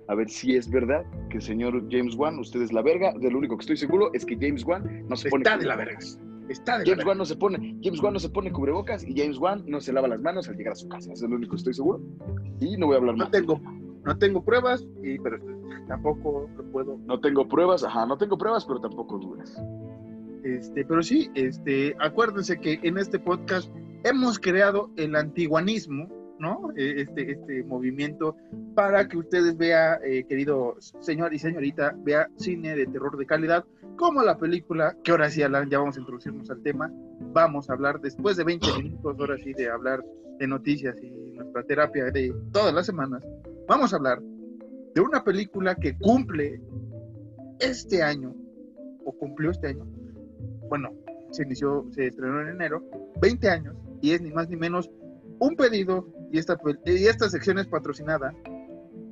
a 0.07 0.15
ver 0.15 0.29
si 0.29 0.55
es 0.55 0.69
verdad 0.69 1.05
que 1.29 1.37
el 1.37 1.43
señor 1.43 1.83
James 1.91 2.15
Wan, 2.15 2.39
usted 2.39 2.61
es 2.61 2.71
la 2.71 2.81
verga. 2.81 3.13
De 3.19 3.29
lo 3.29 3.37
único 3.37 3.57
que 3.57 3.61
estoy 3.61 3.77
seguro 3.77 4.09
es 4.13 4.25
que 4.25 4.35
James 4.39 4.65
Wan 4.65 5.05
no 5.07 5.15
se 5.15 5.29
pone 5.29 5.43
Está 5.43 5.57
de 5.57 5.65
la 5.65 5.75
verga. 5.75 5.99
Está 6.49 6.73
de 6.77 6.79
la 6.79 6.85
James 6.85 6.97
verga. 6.97 7.07
Wan 7.09 7.17
no 7.17 7.25
se 7.25 7.35
pone, 7.35 7.77
James 7.83 8.01
Wan 8.01 8.13
no 8.13 8.19
se 8.19 8.29
pone 8.29 8.51
cubrebocas 8.51 9.03
y 9.03 9.13
James 9.19 9.37
Wan 9.37 9.63
no 9.67 9.81
se 9.81 9.91
lava 9.91 10.07
las 10.07 10.21
manos 10.21 10.47
al 10.47 10.55
llegar 10.55 10.73
a 10.73 10.75
su 10.77 10.87
casa. 10.87 11.11
Eso 11.11 11.25
es 11.25 11.29
lo 11.29 11.35
único 11.37 11.51
que 11.51 11.57
estoy 11.57 11.73
seguro. 11.73 12.01
Y 12.61 12.77
no 12.77 12.87
voy 12.87 12.95
a 12.95 12.99
hablar 12.99 13.15
No 13.17 13.23
más. 13.25 13.31
tengo, 13.31 13.59
no 14.05 14.17
tengo 14.17 14.43
pruebas, 14.43 14.87
y, 15.03 15.19
pero 15.19 15.37
tampoco 15.87 16.49
lo 16.55 16.63
puedo 16.71 16.97
No 17.05 17.19
tengo 17.19 17.47
pruebas, 17.47 17.83
ajá, 17.83 18.05
no 18.05 18.17
tengo 18.17 18.37
pruebas, 18.37 18.65
pero 18.65 18.79
tampoco 18.79 19.17
dudas. 19.17 19.61
Este, 20.43 20.85
pero 20.85 21.03
sí, 21.03 21.29
este, 21.35 21.95
acuérdense 21.99 22.57
que 22.59 22.79
en 22.83 22.97
este 22.97 23.19
podcast 23.19 23.69
hemos 24.05 24.39
creado 24.39 24.89
el 24.95 25.15
antiguanismo, 25.17 26.07
¿no? 26.39 26.71
Eh, 26.75 27.01
Este, 27.01 27.31
este 27.31 27.63
movimiento 27.63 28.35
para 28.75 29.07
que 29.07 29.17
ustedes 29.17 29.57
vean, 29.57 29.99
eh, 30.03 30.23
querido 30.27 30.75
señor 30.79 31.33
y 31.33 31.39
señorita, 31.39 31.95
vea 31.99 32.29
cine 32.37 32.75
de 32.75 32.85
terror 32.87 33.17
de 33.17 33.25
calidad, 33.25 33.65
como 33.95 34.21
la 34.21 34.37
película, 34.37 34.95
que 35.03 35.11
ahora 35.11 35.29
sí, 35.29 35.41
Alan, 35.41 35.69
ya 35.69 35.79
vamos 35.79 35.97
a 35.97 35.99
introducirnos 35.99 36.49
al 36.51 36.61
tema, 36.61 36.91
vamos 37.33 37.69
a 37.69 37.73
hablar 37.73 37.99
después 37.99 38.37
de 38.37 38.43
20 38.43 38.67
minutos, 38.81 39.15
ahora 39.19 39.37
sí, 39.37 39.53
de 39.53 39.69
hablar 39.69 40.03
de 40.39 40.47
noticias 40.47 41.01
y 41.01 41.09
nuestra 41.09 41.63
terapia 41.63 42.05
de 42.05 42.33
todas 42.51 42.73
las 42.73 42.85
semanas, 42.85 43.23
vamos 43.67 43.93
a 43.93 43.97
hablar 43.97 44.21
de 44.93 45.01
una 45.01 45.23
película 45.23 45.75
que 45.75 45.97
cumple 45.97 46.61
este 47.59 48.03
año, 48.03 48.35
o 49.03 49.11
cumplió 49.13 49.51
este 49.51 49.67
año, 49.69 49.85
bueno, 50.69 50.91
se 51.31 51.43
inició, 51.43 51.87
se 51.91 52.07
estrenó 52.07 52.41
en 52.41 52.49
enero, 52.49 52.83
20 53.21 53.49
años, 53.49 53.75
y 54.01 54.11
es 54.11 54.21
ni 54.21 54.31
más 54.31 54.47
ni 54.49 54.55
menos 54.55 54.91
un 55.39 55.55
pedido, 55.55 56.07
y 56.31 56.37
esta, 56.37 56.57
y 56.85 57.05
esta 57.05 57.29
sección 57.29 57.59
es 57.59 57.67
patrocinada 57.67 58.33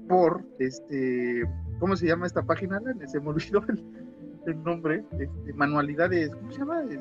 por, 0.07 0.43
este, 0.59 1.43
¿cómo 1.79 1.95
se 1.95 2.07
llama 2.07 2.27
esta 2.27 2.43
página? 2.43 2.81
Se 3.07 3.19
me 3.19 3.29
olvidó 3.29 3.63
el, 3.67 3.83
el 4.47 4.63
nombre, 4.63 5.03
este, 5.19 5.53
manualidades, 5.53 6.33
¿cómo 6.35 6.51
se 6.51 6.59
llama? 6.59 6.83
Este, 6.83 6.99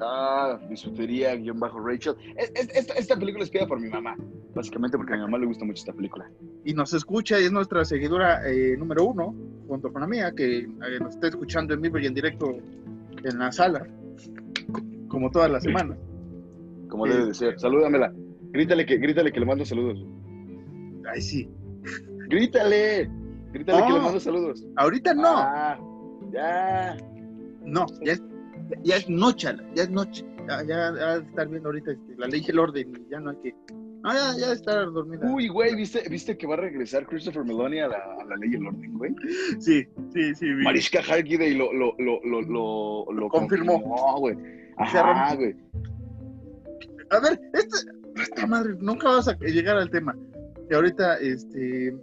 Ah, 0.00 0.58
bisutería, 0.68 1.34
guion 1.36 1.58
bajo 1.58 1.80
Rachel. 1.80 2.14
esta, 2.36 3.16
película 3.16 3.44
es 3.44 3.50
creada 3.50 3.68
por 3.68 3.80
mi 3.80 3.88
mamá, 3.88 4.16
básicamente 4.54 4.96
porque 4.96 5.14
a 5.14 5.16
mi 5.16 5.22
mamá 5.22 5.38
le 5.38 5.46
gusta 5.46 5.64
mucho 5.64 5.80
esta 5.80 5.92
película. 5.92 6.30
Y 6.64 6.74
nos 6.74 6.92
escucha 6.92 7.40
y 7.40 7.44
es 7.44 7.52
nuestra 7.52 7.84
seguidora 7.84 8.48
eh, 8.48 8.76
número 8.76 9.04
uno, 9.04 9.34
junto 9.68 9.92
con 9.92 10.02
la 10.02 10.06
mía, 10.06 10.32
que 10.36 10.58
eh, 10.58 10.68
nos 11.00 11.14
está 11.14 11.28
escuchando 11.28 11.74
en 11.74 11.80
vivo 11.80 11.98
y 11.98 12.06
en 12.06 12.14
directo 12.14 12.56
en 13.22 13.38
la 13.38 13.52
sala, 13.52 13.86
como 15.08 15.30
todas 15.30 15.50
las 15.50 15.62
semanas. 15.62 15.98
Como 16.88 17.06
debe 17.06 17.26
de 17.26 17.34
ser. 17.34 17.58
Salúdamela. 17.58 18.12
Grítale 18.56 18.86
que, 18.86 18.96
grítale 18.96 19.30
que 19.30 19.40
le 19.40 19.46
mando 19.46 19.66
saludos. 19.66 20.02
Ay, 21.12 21.20
sí. 21.20 21.50
Grítale. 22.30 23.10
Grítale 23.52 23.86
que 23.86 23.92
le 23.92 24.00
mando 24.00 24.18
saludos. 24.18 24.64
Ahorita 24.76 25.12
no. 25.12 25.28
Ah, 25.28 25.78
ya. 26.32 26.96
No, 27.66 27.84
ya 28.02 28.12
es 28.12 28.22
ya 28.82 28.96
es 28.96 29.08
noche, 29.10 29.48
ya 29.74 29.82
es 29.82 29.90
noche. 29.90 30.24
Ya, 30.48 30.62
ya, 30.64 31.16
estar 31.16 31.48
viendo 31.48 31.68
ahorita 31.68 31.90
este, 31.92 32.16
la 32.16 32.28
ley 32.28 32.42
y 32.46 32.50
el 32.50 32.58
orden 32.58 33.06
ya 33.10 33.20
no 33.20 33.30
hay 33.30 33.36
que. 33.42 33.54
No, 34.02 34.12
ya, 34.14 34.38
ya 34.38 34.52
estar 34.52 34.90
dormida. 34.90 35.30
Uy, 35.30 35.48
güey, 35.48 35.74
¿viste, 35.74 36.08
¿viste 36.08 36.38
que 36.38 36.46
va 36.46 36.54
a 36.54 36.58
regresar 36.58 37.04
Christopher 37.06 37.44
Meloni 37.44 37.80
a 37.80 37.88
la, 37.88 37.98
a 37.98 38.24
la 38.24 38.36
ley 38.36 38.50
y 38.52 38.54
el 38.54 38.66
orden, 38.68 38.96
güey? 38.96 39.14
Sí, 39.58 39.86
sí, 40.14 40.34
sí. 40.34 40.54
Vi. 40.54 40.64
Mariska 40.64 41.00
Hargitay 41.00 41.54
lo, 41.54 41.72
lo, 41.74 41.94
lo, 41.98 42.20
lo, 42.24 43.12
lo, 43.12 43.28
confirmó. 43.28 43.80
güey. 44.18 44.36
Ajá, 44.78 45.34
güey. 45.34 45.54
A 47.10 47.20
ver, 47.20 47.40
este, 47.52 47.76
esta 48.22 48.46
madre, 48.46 48.74
nunca 48.78 49.08
vas 49.08 49.28
a 49.28 49.36
llegar 49.38 49.76
al 49.76 49.90
tema. 49.90 50.16
Que 50.68 50.74
ahorita, 50.74 51.18
este, 51.18 51.94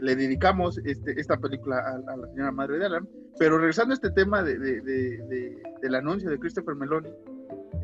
le 0.00 0.16
dedicamos 0.16 0.78
este, 0.84 1.18
esta 1.20 1.36
película 1.36 1.78
a, 1.78 1.98
la 1.98 2.28
señora 2.28 2.52
madre 2.52 2.78
de 2.78 2.86
Alan. 2.86 3.08
Pero 3.38 3.58
regresando 3.58 3.92
a 3.92 3.94
este 3.94 4.10
tema 4.10 4.42
de, 4.42 4.58
de, 4.58 4.80
de, 4.82 5.62
del 5.80 5.94
anuncio 5.94 6.30
de 6.30 6.38
Christopher 6.38 6.74
Meloni, 6.74 7.08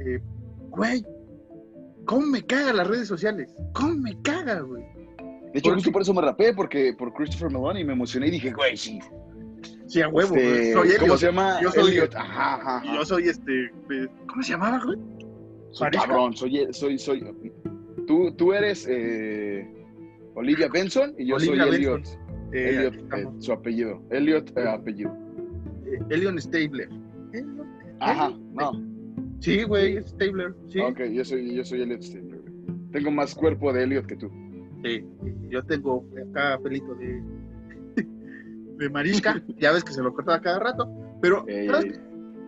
eh, 0.01 0.21
güey, 0.71 1.05
¿cómo 2.05 2.27
me 2.27 2.45
caga 2.45 2.73
las 2.73 2.87
redes 2.87 3.09
sociales? 3.09 3.55
¿Cómo 3.73 3.95
me 3.95 4.21
caga, 4.23 4.61
güey? 4.61 4.85
De 5.53 5.61
hecho, 5.61 5.73
justo 5.73 5.91
por 5.91 6.03
eso 6.03 6.13
me 6.13 6.21
rapé, 6.21 6.53
porque 6.53 6.95
por 6.99 7.15
Christopher 7.15 7.51
Meloni 7.51 7.83
me 7.83 7.95
emocioné 7.95 8.29
y 8.29 8.33
dije, 8.33 8.53
güey, 8.53 8.77
sí. 8.77 9.01
Sí, 9.87 10.03
a 10.03 10.09
huevo, 10.09 10.37
este, 10.37 10.75
soy 10.75 10.91
¿Cómo 11.01 11.17
se 11.17 11.27
llama? 11.27 11.61
Yo 11.63 11.73
soy 11.73 11.93
Elliot. 11.93 12.15
Ajá, 12.15 12.55
ajá, 12.57 12.95
Yo 12.95 13.05
soy 13.07 13.29
este. 13.29 13.65
Eh, 13.65 14.09
¿Cómo 14.29 14.43
se 14.43 14.53
llamaba, 14.53 14.85
güey? 14.85 14.99
Soy 15.71 15.91
cabrón, 15.91 16.37
soy, 16.37 16.67
soy, 16.73 16.99
soy. 16.99 17.25
Tú, 18.07 18.33
tú 18.33 18.53
eres 18.53 18.87
eh, 18.91 19.69
Olivia 20.35 20.69
Benson 20.73 21.15
y 21.19 21.27
yo 21.27 21.39
soy 21.39 21.59
Elliot. 21.59 22.07
Eh, 22.53 22.71
Elliot, 22.71 22.95
eh, 23.15 23.29
su 23.39 23.53
apellido. 23.53 24.03
Elliot, 24.11 24.57
apellido. 24.57 25.15
Elion 26.11 26.41
Stabler. 26.41 26.89
Ajá, 28.01 28.33
no. 28.53 28.73
Sí, 29.41 29.63
güey, 29.65 30.03
Stabler. 30.07 30.55
Sí. 30.69 30.81
Ok, 30.81 31.01
yo 31.13 31.25
soy, 31.25 31.55
yo 31.55 31.65
soy 31.65 31.83
Elliot 31.83 32.03
Stabler. 32.03 32.41
Tengo 32.93 33.11
más 33.11 33.35
cuerpo 33.35 33.73
de 33.73 33.85
Elliot 33.85 34.07
que 34.07 34.17
tú. 34.17 34.31
Sí, 34.83 35.05
yo 35.51 35.63
tengo 35.65 36.05
acá 36.31 36.59
pelito 36.63 36.95
de, 36.95 37.23
de 38.79 38.91
marisca. 38.91 39.43
ya 39.59 39.73
ves 39.73 39.85
que 39.85 39.93
se 39.93 40.03
lo 40.03 40.15
cortaba 40.15 40.41
cada 40.41 40.59
rato. 40.61 40.89
Pero, 41.21 41.45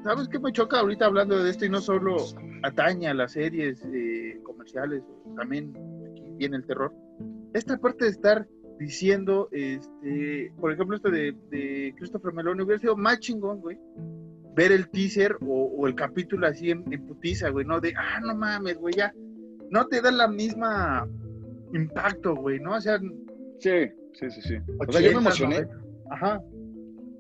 ¿sabes, 0.03 0.29
qué 0.29 0.39
me 0.39 0.53
choca 0.53 0.81
ahorita 0.81 1.07
hablando 1.07 1.43
de 1.43 1.51
esto? 1.51 1.65
Y 1.65 1.69
no 1.69 1.81
solo 1.81 2.17
atañe 2.63 3.09
a 3.09 3.15
las 3.15 3.33
series 3.33 3.85
eh, 3.93 4.39
comerciales, 4.43 5.03
también 5.37 5.73
aquí 6.11 6.23
viene 6.37 6.57
el 6.57 6.67
terror. 6.67 6.93
Esta 7.53 7.79
parte 7.79 8.05
de 8.05 8.11
estar 8.11 8.47
diciendo, 8.79 9.49
este, 9.53 10.53
por 10.59 10.73
ejemplo, 10.73 10.97
esto 10.97 11.11
de, 11.11 11.37
de 11.51 11.95
Christopher 11.99 12.33
Meloni, 12.33 12.63
hubiera 12.63 12.81
sido 12.81 12.97
más 12.97 13.21
chingón, 13.21 13.61
güey, 13.61 13.79
ver 14.55 14.73
el 14.73 14.89
teaser 14.89 15.37
o, 15.47 15.87
el 15.87 15.95
capítulo 15.95 16.47
así 16.47 16.71
en, 16.71 16.85
putiza, 17.07 17.51
güey, 17.51 17.67
¿no? 17.67 17.81
De, 17.81 17.93
ah, 17.97 18.21
no 18.21 18.35
mames, 18.35 18.79
güey, 18.79 18.95
ya, 18.95 19.13
no 19.71 19.87
te 19.87 20.01
da 20.01 20.11
la 20.11 20.29
misma 20.29 21.07
impacto, 21.75 22.35
güey, 22.35 22.59
¿no? 22.61 22.75
O 22.75 22.81
sea... 22.81 22.99
Sí, 23.59 23.91
sí, 24.15 24.31
sí, 24.31 24.43
sí. 24.43 24.57
o 24.79 24.93
sea, 24.93 25.01
yo 25.03 25.13
me 25.13 25.19
emocioné. 25.19 25.67
Ajá. 26.11 26.43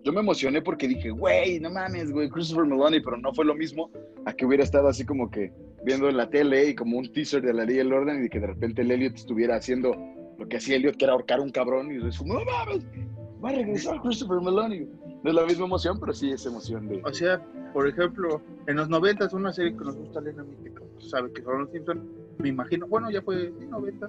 Yo 0.02 0.12
me 0.12 0.20
emocioné 0.20 0.62
porque 0.62 0.88
dije, 0.88 1.10
güey, 1.10 1.60
no 1.60 1.70
mames, 1.70 2.10
güey, 2.10 2.28
Christopher 2.30 2.64
Meloni, 2.64 3.00
pero 3.00 3.16
no 3.18 3.34
fue 3.34 3.44
lo 3.44 3.54
mismo 3.54 3.90
a 4.24 4.32
que 4.32 4.46
hubiera 4.46 4.64
estado 4.64 4.88
así 4.88 5.04
como 5.04 5.30
que 5.30 5.52
viendo 5.84 6.08
en 6.08 6.16
la 6.16 6.30
tele 6.30 6.68
y 6.68 6.74
como 6.74 6.98
un 6.98 7.12
teaser 7.12 7.42
de 7.42 7.52
la 7.52 7.64
ley 7.64 7.76
del 7.76 7.92
orden 7.92 8.24
y 8.24 8.28
que 8.28 8.40
de 8.40 8.46
repente 8.46 8.82
el 8.82 8.90
Elliot 8.90 9.14
estuviera 9.14 9.56
haciendo 9.56 9.94
lo 10.38 10.48
que 10.48 10.56
hacía 10.56 10.76
Elliot, 10.76 10.96
que 10.96 11.04
era 11.04 11.12
ahorcar 11.12 11.40
un 11.40 11.50
cabrón, 11.50 11.92
y 11.92 12.06
es 12.06 12.24
no 12.24 12.34
mames, 12.44 12.86
va 13.44 13.50
a 13.50 13.52
regresar 13.52 14.00
Christopher 14.00 14.40
Meloni. 14.40 14.86
No 15.22 15.30
es 15.30 15.36
la 15.36 15.44
misma 15.44 15.66
emoción, 15.66 16.00
pero 16.00 16.14
sí 16.14 16.30
es 16.30 16.46
emoción 16.46 16.88
de. 16.88 17.02
O 17.04 17.12
sea, 17.12 17.44
por 17.74 17.86
ejemplo, 17.86 18.40
en 18.66 18.76
los 18.76 18.88
90 18.88 19.28
una 19.32 19.52
serie 19.52 19.76
que 19.76 19.84
nos 19.84 19.96
gusta 19.96 20.20
leer 20.22 20.40
a 20.40 20.44
mí, 20.44 20.56
que 20.64 21.06
sabe 21.06 21.30
que 21.32 21.42
son 21.42 21.60
los 21.60 21.70
Simpsons, 21.70 22.00
me 22.38 22.48
imagino, 22.48 22.86
bueno, 22.86 23.10
ya 23.10 23.20
fue 23.20 23.48
en 23.48 23.70
90, 23.70 24.06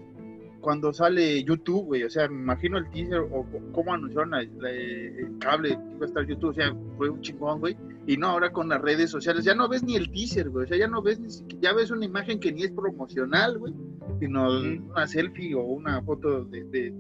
cuando 0.61 0.93
sale 0.93 1.43
YouTube, 1.43 1.85
güey, 1.85 2.03
o 2.03 2.09
sea, 2.09 2.27
me 2.27 2.35
imagino 2.35 2.77
el 2.77 2.89
teaser 2.91 3.19
o 3.19 3.45
cómo 3.73 3.93
anunciaron 3.93 4.33
el 4.35 5.37
cable 5.39 5.69
que 5.69 5.95
iba 5.95 6.05
a 6.05 6.05
estar 6.05 6.25
YouTube, 6.25 6.51
o 6.51 6.53
sea, 6.53 6.75
fue 6.97 7.09
un 7.09 7.21
chingón, 7.21 7.59
güey, 7.59 7.75
y 8.07 8.15
no 8.17 8.27
ahora 8.27 8.51
con 8.51 8.69
las 8.69 8.81
redes 8.81 9.09
sociales, 9.09 9.43
ya 9.43 9.55
no 9.55 9.67
ves 9.67 9.83
ni 9.83 9.95
el 9.95 10.11
teaser, 10.11 10.49
güey, 10.49 10.65
o 10.65 10.67
sea, 10.67 10.77
ya 10.77 10.87
no 10.87 11.01
ves 11.01 11.19
ni 11.19 11.29
siquiera, 11.29 11.61
ya 11.61 11.73
ves 11.73 11.91
una 11.91 12.05
imagen 12.05 12.39
que 12.39 12.51
ni 12.51 12.63
es 12.63 12.71
promocional, 12.71 13.57
güey, 13.57 13.73
sino 14.19 14.49
una 14.49 15.07
selfie 15.07 15.55
o 15.55 15.63
una 15.63 16.01
foto 16.03 16.45
de, 16.45 16.63
de, 16.65 16.91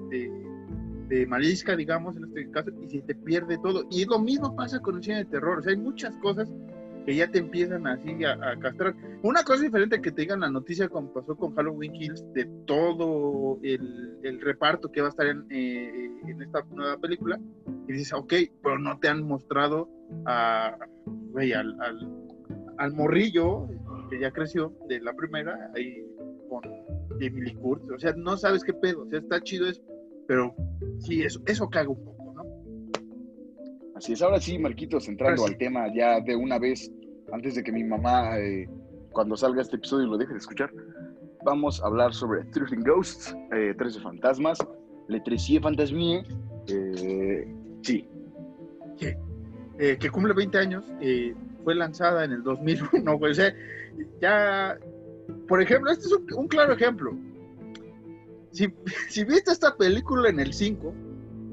de, 1.07 1.25
Marisca, 1.27 1.75
digamos, 1.75 2.15
en 2.15 2.23
este 2.25 2.49
caso, 2.51 2.71
y 2.81 2.89
se 2.89 3.01
te 3.01 3.13
pierde 3.13 3.57
todo. 3.57 3.85
Y 3.91 4.05
lo 4.05 4.17
mismo 4.17 4.55
pasa 4.55 4.79
con 4.79 4.95
el 4.95 5.03
cine 5.03 5.17
de 5.17 5.25
terror, 5.25 5.59
o 5.59 5.61
sea, 5.61 5.71
hay 5.71 5.77
muchas 5.77 6.15
cosas 6.17 6.49
que 7.05 7.15
ya 7.15 7.29
te 7.29 7.39
empiezan 7.39 7.87
así 7.87 8.23
a, 8.23 8.57
castrar. 8.59 8.95
Una 9.23 9.43
cosa 9.43 9.63
diferente 9.63 10.01
que 10.01 10.11
te 10.11 10.21
digan 10.21 10.41
la 10.41 10.49
noticia 10.49 10.89
como 10.89 11.13
pasó 11.13 11.35
con 11.35 11.55
Halloween 11.55 11.93
Kills 11.93 12.33
de 12.33 12.45
todo 12.65 13.59
el, 13.63 14.17
el 14.23 14.41
reparto 14.41 14.91
que 14.91 15.01
va 15.01 15.07
a 15.07 15.09
estar 15.09 15.27
en, 15.27 15.45
eh, 15.49 16.11
en, 16.27 16.41
esta 16.41 16.63
nueva 16.71 16.97
película 16.97 17.39
y 17.87 17.93
dices, 17.93 18.13
ok, 18.13 18.33
pero 18.61 18.79
no 18.79 18.99
te 18.99 19.07
han 19.07 19.23
mostrado 19.23 19.89
a, 20.25 20.77
al, 21.35 21.81
al, 21.81 22.27
al, 22.77 22.93
morrillo 22.93 23.67
que 24.09 24.19
ya 24.19 24.31
creció 24.31 24.73
de 24.87 24.99
la 24.99 25.13
primera 25.13 25.71
ahí 25.75 26.05
con 26.49 26.61
Emily 27.19 27.53
Curtis, 27.55 27.91
o 27.91 27.99
sea, 27.99 28.13
no 28.13 28.35
sabes 28.37 28.63
qué 28.63 28.73
pedo, 28.73 29.03
o 29.03 29.09
sea, 29.09 29.19
está 29.19 29.41
chido 29.41 29.67
eso, 29.67 29.81
pero 30.27 30.55
sí, 30.99 31.23
eso, 31.23 31.41
eso 31.45 31.69
caga 31.69 31.89
un 31.89 32.03
poco 32.03 32.20
Así 34.01 34.13
es, 34.13 34.21
ahora 34.23 34.39
sí, 34.39 34.57
Marquitos, 34.57 35.07
entrando 35.07 35.45
al 35.45 35.55
tema 35.57 35.85
ya 35.93 36.19
de 36.19 36.35
una 36.35 36.57
vez, 36.57 36.91
antes 37.31 37.53
de 37.53 37.61
que 37.61 37.71
mi 37.71 37.83
mamá, 37.83 38.35
eh, 38.39 38.67
cuando 39.11 39.37
salga 39.37 39.61
este 39.61 39.75
episodio, 39.75 40.07
lo 40.07 40.17
deje 40.17 40.33
de 40.33 40.39
escuchar, 40.39 40.73
vamos 41.45 41.79
a 41.83 41.85
hablar 41.85 42.11
sobre 42.11 42.43
Thirteen 42.45 42.81
Ghosts, 42.81 43.37
eh, 43.55 43.75
13 43.77 43.99
fantasmas, 43.99 44.57
Le 45.07 45.19
Trecie 45.19 45.61
Fantasmie, 45.61 46.23
eh, 46.65 47.47
sí. 47.83 48.07
Que, 48.97 49.15
eh, 49.77 49.97
que, 49.99 50.09
cumple 50.09 50.33
20 50.33 50.57
años, 50.57 50.83
fue 51.63 51.75
lanzada 51.75 52.25
en 52.25 52.31
el 52.31 52.41
2001, 52.41 53.19
pues, 53.19 53.39
ya, 54.19 54.79
por 55.47 55.61
ejemplo, 55.61 55.91
este 55.91 56.07
es 56.07 56.35
un, 56.35 56.47
claro 56.47 56.73
ejemplo. 56.73 57.15
Si, 58.49 58.67
si 59.09 59.25
viste 59.25 59.51
esta 59.51 59.77
película 59.77 60.27
en 60.27 60.39
el 60.39 60.53
5, 60.53 60.91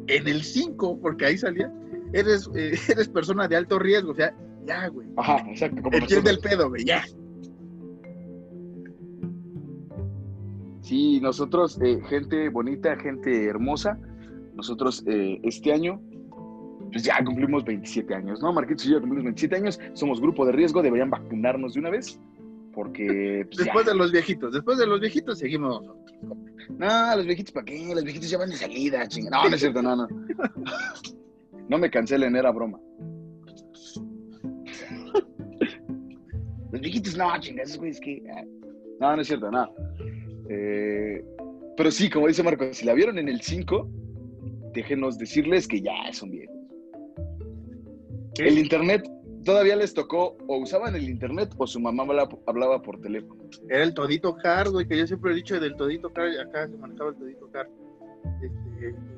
en 0.07 0.27
el 0.27 0.43
5, 0.43 0.99
porque 1.03 1.27
ahí 1.27 1.37
salía, 1.37 1.71
eres, 2.13 2.49
eh, 2.55 2.73
eres 2.89 3.09
persona 3.09 3.49
de 3.49 3.57
alto 3.57 3.79
riesgo, 3.79 4.13
o 4.13 4.15
sea, 4.15 4.35
ya, 4.67 4.89
güey. 4.89 5.09
Ajá, 5.17 5.45
exacto. 5.49 5.83
Como 5.83 5.97
Entiende 5.97 6.31
el 6.31 6.39
pedo, 6.41 6.69
güey, 6.69 6.85
ya. 6.85 7.03
Sí, 10.83 11.21
nosotros, 11.21 11.79
eh, 11.83 12.01
gente 12.09 12.49
bonita, 12.49 12.97
gente 12.97 13.47
hermosa, 13.47 13.99
nosotros 14.55 15.05
eh, 15.07 15.39
este 15.43 15.73
año, 15.73 16.01
pues 16.91 17.05
ya 17.05 17.23
cumplimos 17.25 17.65
27 17.65 18.15
años, 18.15 18.41
¿no? 18.41 18.53
Marquitos 18.53 18.87
y 18.87 18.91
yo 18.91 19.01
cumplimos 19.01 19.25
27 19.25 19.57
años, 19.57 19.81
somos 19.93 20.21
grupo 20.21 20.47
de 20.47 20.53
riesgo, 20.53 20.83
deberían 20.83 21.11
vacunarnos 21.11 21.75
de 21.75 21.81
una 21.81 21.91
vez, 21.91 22.19
porque... 22.73 23.45
Pues, 23.47 23.65
después 23.65 23.85
de 23.85 23.95
los 23.95 24.13
viejitos, 24.13 24.53
después 24.53 24.79
de 24.79 24.87
los 24.87 25.01
viejitos 25.01 25.39
seguimos 25.39 25.83
nosotros. 25.83 26.15
No, 26.71 27.17
los 27.17 27.27
viejitos, 27.27 27.53
¿para 27.53 27.67
qué? 27.67 27.95
Los 27.95 28.05
viejitos 28.05 28.31
ya 28.31 28.39
van 28.39 28.51
de 28.51 28.57
salida, 28.57 29.07
chingada. 29.09 29.43
No, 29.43 29.49
no 29.51 29.55
es 29.55 29.61
cierto, 29.61 29.83
no, 29.83 29.97
no. 29.97 30.09
No 31.69 31.79
me 31.79 31.91
cancelen, 31.91 32.35
era 32.37 32.51
broma. 32.51 32.81
Los 36.73 36.81
viejitos, 36.81 37.17
no, 37.17 37.39
chingas, 37.41 37.77
güey, 37.79 37.91
es 37.91 38.01
que. 38.01 38.23
Ah. 38.35 38.45
No, 39.01 39.17
no 39.17 39.23
es 39.23 39.29
cierto, 39.29 39.51
nada. 39.51 39.71
Eh, 40.49 41.25
pero 41.77 41.91
sí, 41.91 42.11
como 42.11 42.27
dice 42.27 42.43
Marco, 42.43 42.73
si 42.73 42.85
la 42.85 42.95
vieron 42.95 43.19
en 43.19 43.29
el 43.29 43.41
5, 43.41 43.89
déjenos 44.75 45.19
decirles 45.19 45.69
que 45.69 45.81
ya 45.81 46.13
son 46.13 46.31
viejos. 46.31 46.57
El 48.39 48.59
internet 48.59 49.09
todavía 49.45 49.77
les 49.77 49.95
tocó 49.95 50.37
o 50.47 50.59
usaban 50.59 50.95
el 50.95 51.09
internet 51.09 51.55
o 51.57 51.67
su 51.67 51.81
mamá 51.81 52.05
hablaba, 52.47 52.83
por 52.83 53.01
teléfono. 53.01 53.45
Era 53.69 53.83
el 53.83 53.95
todito 53.95 54.37
car, 54.37 54.71
güey, 54.71 54.87
que 54.87 54.99
yo 54.99 55.07
siempre 55.07 55.33
he 55.33 55.37
dicho 55.37 55.59
del 55.59 55.75
todito 55.77 56.13
car, 56.13 56.29
acá 56.39 56.69
se 56.69 56.77
manejaba 56.77 57.11
el 57.11 57.17
todito 57.17 57.51
car. 57.51 57.69
Este, 58.43 58.93
no, 58.93 59.18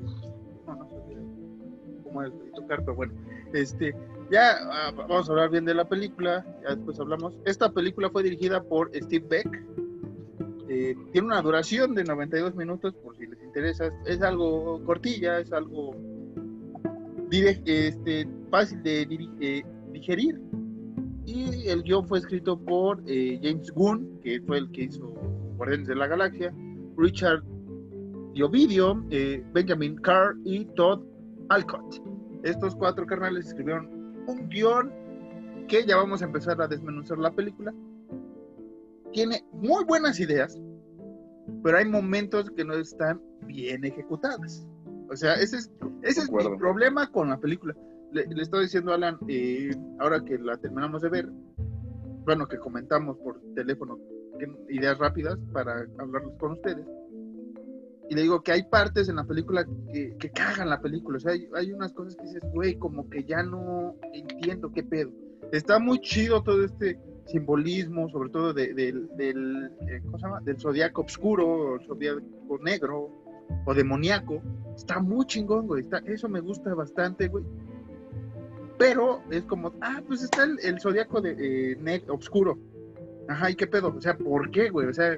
cómo 2.11 2.23
es 2.23 2.31
el 2.31 2.37
todito 2.37 2.67
car, 2.67 2.79
pero 2.79 2.95
bueno, 2.95 3.13
este, 3.53 3.95
ya 4.29 4.57
ah, 4.71 4.91
vamos 4.95 5.27
a 5.27 5.31
hablar 5.31 5.49
bien 5.49 5.65
de 5.65 5.73
la 5.73 5.87
película, 5.87 6.45
ya 6.63 6.75
después 6.75 6.99
hablamos. 6.99 7.35
Esta 7.45 7.71
película 7.71 8.09
fue 8.09 8.23
dirigida 8.23 8.63
por 8.63 8.91
Steve 8.95 9.25
Beck. 9.27 9.65
Eh, 10.69 10.95
tiene 11.11 11.27
una 11.27 11.41
duración 11.41 11.93
de 11.95 12.03
92 12.03 12.55
minutos, 12.55 12.93
por 13.03 13.15
si 13.17 13.27
les 13.27 13.41
interesa. 13.43 13.91
Es 14.05 14.21
algo 14.21 14.81
cortilla, 14.85 15.39
es 15.39 15.51
algo 15.51 15.95
este, 17.29 18.27
fácil 18.49 18.81
de 18.83 19.01
eh, 19.41 19.63
digerir. 19.91 20.39
Y 21.25 21.67
el 21.67 21.83
guion 21.83 22.07
fue 22.07 22.19
escrito 22.19 22.57
por 22.57 23.03
eh, 23.05 23.39
James 23.43 23.69
Gunn, 23.71 24.19
que 24.23 24.41
fue 24.41 24.59
el 24.59 24.71
que 24.71 24.83
hizo 24.83 25.13
Guardianes 25.57 25.87
de 25.87 25.95
la 25.95 26.07
Galaxia, 26.07 26.53
Richard 26.97 27.43
Diovidio, 28.33 29.03
Benjamin 29.53 29.97
Carr 29.97 30.35
y 30.45 30.65
Todd 30.75 31.01
Alcott. 31.51 32.01
Estos 32.43 32.75
cuatro 32.75 33.05
carnales 33.05 33.47
escribieron 33.47 34.23
un 34.25 34.47
guion 34.47 34.89
que 35.67 35.85
ya 35.85 35.97
vamos 35.97 36.21
a 36.21 36.25
empezar 36.25 36.61
a 36.61 36.67
desmenuzar 36.67 37.17
la 37.17 37.31
película. 37.31 37.73
Tiene 39.11 39.43
muy 39.51 39.83
buenas 39.83 40.19
ideas, 40.21 40.57
pero 41.61 41.77
hay 41.77 41.85
momentos 41.85 42.49
que 42.51 42.63
no 42.63 42.73
están 42.73 43.21
bien 43.47 43.83
ejecutadas. 43.83 44.65
O 45.09 45.15
sea, 45.17 45.33
ese 45.33 45.57
es, 45.57 45.71
ese 46.03 46.21
es 46.21 46.31
mi 46.31 46.57
problema 46.57 47.11
con 47.11 47.29
la 47.29 47.37
película. 47.37 47.75
Le, 48.13 48.25
estoy 48.41 48.63
diciendo 48.63 48.93
a 48.93 48.95
Alan, 48.95 49.17
eh, 49.27 49.75
ahora 49.99 50.23
que 50.23 50.37
la 50.37 50.55
terminamos 50.55 51.01
de 51.01 51.09
ver, 51.09 51.29
bueno, 52.25 52.47
que 52.47 52.57
comentamos 52.59 53.17
por 53.17 53.41
teléfono 53.55 53.99
ideas 54.69 54.97
rápidas 54.97 55.37
para 55.51 55.85
hablarlos 55.99 56.33
con 56.39 56.53
ustedes 56.53 56.87
y 58.11 58.13
le 58.13 58.23
digo 58.23 58.43
que 58.43 58.51
hay 58.51 58.63
partes 58.63 59.07
en 59.07 59.15
la 59.15 59.23
película 59.23 59.65
que, 59.93 60.17
que 60.19 60.31
cagan 60.31 60.69
la 60.69 60.81
película. 60.81 61.15
O 61.15 61.19
sea, 61.21 61.31
hay, 61.31 61.71
unas 61.71 61.93
cosas 61.93 62.17
que 62.17 62.23
dices, 62.23 62.43
güey, 62.51 62.75
como 62.75 63.09
que 63.09 63.23
ya 63.23 63.41
no 63.41 63.95
entiendo 64.11 64.69
qué 64.73 64.83
pedo. 64.83 65.11
Está 65.53 65.79
muy 65.79 66.01
chido 66.01 66.43
todo 66.43 66.61
este 66.65 66.99
simbolismo, 67.27 68.09
sobre 68.09 68.29
todo 68.29 68.53
del, 68.53 69.09
eh, 69.17 70.01
¿cómo 70.03 70.17
se 70.17 70.25
llama? 70.25 70.41
Del 70.41 70.59
zodiaco 70.59 71.03
oscuro, 71.03 71.79
zodiaco 71.87 72.59
negro, 72.61 73.09
o 73.65 73.73
demoníaco. 73.73 74.41
Está 74.75 74.99
muy 74.99 75.25
chingón, 75.25 75.67
güey. 75.67 75.83
Está, 75.83 75.99
eso 75.99 76.27
me 76.27 76.41
gusta 76.41 76.73
bastante, 76.73 77.29
güey. 77.29 77.45
Pero 78.77 79.21
es 79.31 79.45
como, 79.45 79.71
ah, 79.79 80.01
pues 80.05 80.21
está 80.21 80.43
el, 80.43 80.59
el 80.63 80.81
zodiaco 80.81 81.21
de, 81.21 81.75
eh, 81.77 82.03
oscuro. 82.09 82.59
Ajá, 83.29 83.49
¿y 83.49 83.55
qué 83.55 83.67
pedo? 83.67 83.95
O 83.95 84.01
sea, 84.01 84.17
¿por 84.17 84.51
qué, 84.51 84.69
güey? 84.69 84.87
O 84.87 84.93
sea, 84.93 85.17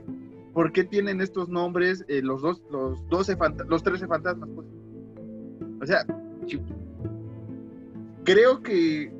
¿por 0.54 0.72
qué 0.72 0.84
tienen 0.84 1.20
estos 1.22 1.50
nombres 1.50 2.06
eh, 2.08 2.22
los 2.22 2.42
dos, 2.42 2.62
los 2.72 3.08
12, 3.10 3.38
los 3.68 3.84
13 3.84 4.08
fantasmas? 4.08 4.50
Pues? 4.54 4.68
O 5.82 5.86
sea, 5.86 6.06
creo 8.24 8.62
que 8.62 9.12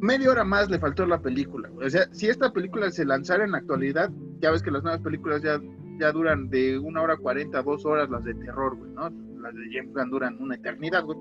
media 0.00 0.30
hora 0.30 0.44
más 0.44 0.70
le 0.70 0.78
faltó 0.78 1.04
a 1.04 1.06
la 1.06 1.20
película. 1.20 1.70
O 1.76 1.88
sea, 1.88 2.08
si 2.12 2.28
esta 2.28 2.52
película 2.52 2.90
se 2.90 3.04
lanzara 3.04 3.44
en 3.44 3.52
la 3.52 3.58
actualidad, 3.58 4.10
ya 4.40 4.50
ves 4.50 4.62
que 4.62 4.70
las 4.70 4.82
nuevas 4.82 5.00
películas 5.00 5.42
ya, 5.42 5.60
ya 6.00 6.10
duran 6.12 6.48
de 6.48 6.78
una 6.78 7.02
hora 7.02 7.16
cuarenta, 7.16 7.62
dos 7.62 7.84
horas 7.84 8.10
las 8.10 8.24
de 8.24 8.34
terror, 8.34 8.76
güey. 8.76 8.90
Las 8.94 9.54
de 9.54 9.62
James 9.72 9.92
Gunn 9.94 10.10
duran 10.10 10.36
una 10.40 10.56
eternidad, 10.56 11.04
güey. 11.04 11.18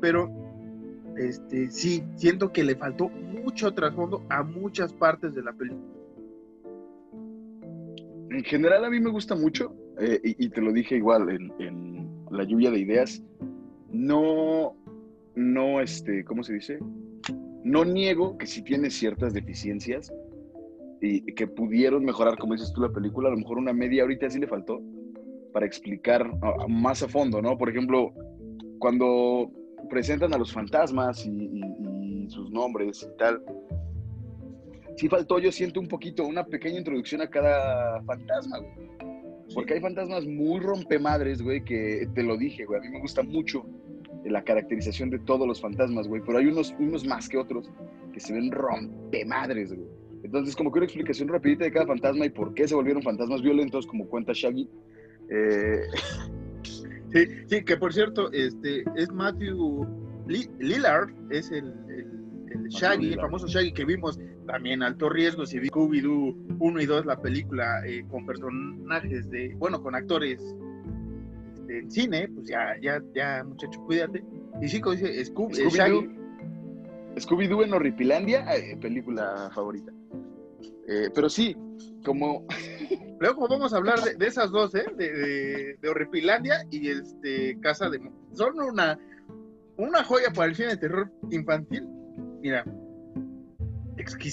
Pero, 0.00 0.30
este, 1.16 1.70
sí, 1.70 2.02
siento 2.16 2.52
que 2.52 2.64
le 2.64 2.74
faltó 2.74 3.08
mucho 3.08 3.72
trasfondo 3.72 4.24
a 4.30 4.42
muchas 4.42 4.92
partes 4.92 5.34
de 5.34 5.42
la 5.42 5.52
película 5.52 5.97
en 8.30 8.44
general 8.44 8.84
a 8.84 8.90
mí 8.90 9.00
me 9.00 9.10
gusta 9.10 9.34
mucho, 9.34 9.74
eh, 10.00 10.20
y, 10.22 10.48
te 10.50 10.60
lo 10.60 10.72
dije 10.72 10.96
igual 10.96 11.28
en, 11.30 12.08
la 12.30 12.44
lluvia 12.44 12.70
de 12.70 12.80
ideas, 12.80 13.22
no, 13.90 14.76
no, 15.34 15.80
este, 15.80 16.24
¿cómo 16.24 16.42
se 16.42 16.54
dice? 16.54 16.78
No 17.64 17.84
niego 17.84 18.36
que 18.36 18.46
sí 18.46 18.62
tiene 18.62 18.90
ciertas 18.90 19.32
deficiencias 19.32 20.12
y 21.00 21.22
que 21.34 21.46
pudieron 21.46 22.04
mejorar, 22.04 22.36
como 22.38 22.54
dices 22.54 22.72
tú, 22.72 22.82
la 22.82 22.92
película, 22.92 23.28
a 23.28 23.32
lo 23.32 23.38
mejor 23.38 23.58
una 23.58 23.72
media 23.72 24.02
ahorita 24.02 24.28
sí 24.28 24.38
le 24.38 24.46
faltó 24.46 24.80
para 25.52 25.64
explicar 25.64 26.30
más 26.68 27.02
a 27.02 27.08
fondo, 27.08 27.40
¿no? 27.40 27.56
Por 27.56 27.70
ejemplo, 27.70 28.12
cuando 28.78 29.50
presentan 29.88 30.34
a 30.34 30.38
los 30.38 30.52
fantasmas 30.52 31.24
y 31.24 32.28
sus 32.28 32.50
nombres 32.50 33.02
y 33.02 33.16
tal, 33.16 33.42
sí 34.98 35.08
faltó, 35.08 35.38
yo 35.38 35.52
siento 35.52 35.78
un 35.78 35.86
poquito, 35.86 36.26
una 36.26 36.44
pequeña 36.44 36.78
introducción 36.78 37.22
a 37.22 37.30
cada 37.30 38.02
fantasma, 38.02 38.58
güey. 38.58 38.88
Porque 39.54 39.74
hay 39.74 39.80
fantasmas 39.80 40.26
muy 40.26 40.60
rompemadres, 40.60 41.40
güey, 41.40 41.64
que 41.64 42.08
te 42.14 42.22
lo 42.22 42.36
dije, 42.36 42.64
güey. 42.64 42.80
A 42.80 42.82
mí 42.82 42.90
me 42.90 43.00
gusta 43.00 43.22
mucho 43.22 43.64
la 44.24 44.42
caracterización 44.42 45.08
de 45.08 45.20
todos 45.20 45.46
los 45.46 45.60
fantasmas, 45.60 46.08
güey. 46.08 46.20
Pero 46.26 46.38
hay 46.38 46.46
unos, 46.46 46.74
unos 46.78 47.06
más 47.06 47.28
que 47.28 47.38
otros 47.38 47.70
que 48.12 48.20
se 48.20 48.34
ven 48.34 48.50
rompemadres, 48.50 49.72
güey. 49.72 49.88
Entonces, 50.24 50.56
como 50.56 50.72
que 50.72 50.80
una 50.80 50.86
explicación 50.86 51.28
rapidita 51.28 51.64
de 51.64 51.72
cada 51.72 51.86
fantasma 51.86 52.26
y 52.26 52.30
por 52.30 52.52
qué 52.52 52.66
se 52.66 52.74
volvieron 52.74 53.02
fantasmas 53.02 53.40
violentos, 53.40 53.86
como 53.86 54.06
cuenta 54.08 54.32
Shaggy. 54.34 54.68
Eh, 55.30 55.80
sí, 57.12 57.26
sí, 57.46 57.64
que 57.64 57.76
por 57.76 57.94
cierto, 57.94 58.30
este 58.32 58.84
es 58.96 59.10
Matthew 59.12 59.86
Lillard, 60.26 61.10
es 61.30 61.50
el, 61.52 61.72
el 61.88 62.18
Shaggy, 62.68 63.12
el 63.12 63.20
famoso 63.20 63.46
Shaggy 63.46 63.72
que 63.72 63.84
vimos 63.84 64.18
también 64.46 64.82
alto 64.82 65.08
riesgo. 65.08 65.46
Si 65.46 65.58
vi 65.58 65.68
Scooby-Doo 65.68 66.56
1 66.58 66.80
y 66.80 66.86
2, 66.86 67.06
la 67.06 67.20
película 67.20 67.86
eh, 67.86 68.04
con 68.08 68.26
personajes 68.26 69.30
de, 69.30 69.54
bueno, 69.56 69.82
con 69.82 69.94
actores 69.94 70.40
este, 71.68 71.78
en 71.78 71.90
cine, 71.90 72.28
pues 72.28 72.48
ya, 72.48 72.76
ya, 72.80 73.02
ya, 73.14 73.44
muchacho, 73.44 73.80
cuídate. 73.84 74.24
Y 74.60 74.68
sí, 74.68 74.80
como 74.80 74.96
dice 74.96 75.24
Scooby, 75.24 75.54
Scooby-Doo. 75.54 76.18
Scooby-Doo 77.16 77.64
en 77.64 77.74
Horripilandia, 77.74 78.56
eh, 78.56 78.76
película 78.80 79.50
favorita. 79.54 79.92
Eh, 80.88 81.10
pero 81.14 81.28
sí, 81.28 81.56
como. 82.04 82.46
Luego 83.20 83.48
vamos 83.48 83.72
a 83.72 83.78
hablar 83.78 84.00
de, 84.00 84.26
esas 84.26 84.50
dos, 84.50 84.74
¿eh? 84.76 84.86
De, 84.96 85.76
de, 85.80 85.88
Horripilandia 85.88 86.64
y 86.70 86.88
este 86.88 87.58
Casa 87.60 87.90
de. 87.90 88.00
Son 88.32 88.58
una, 88.60 88.98
una 89.76 90.04
joya 90.04 90.30
para 90.32 90.48
el 90.48 90.54
cine 90.54 90.68
de 90.68 90.76
terror 90.76 91.10
infantil. 91.30 91.86
Mira, 92.40 92.64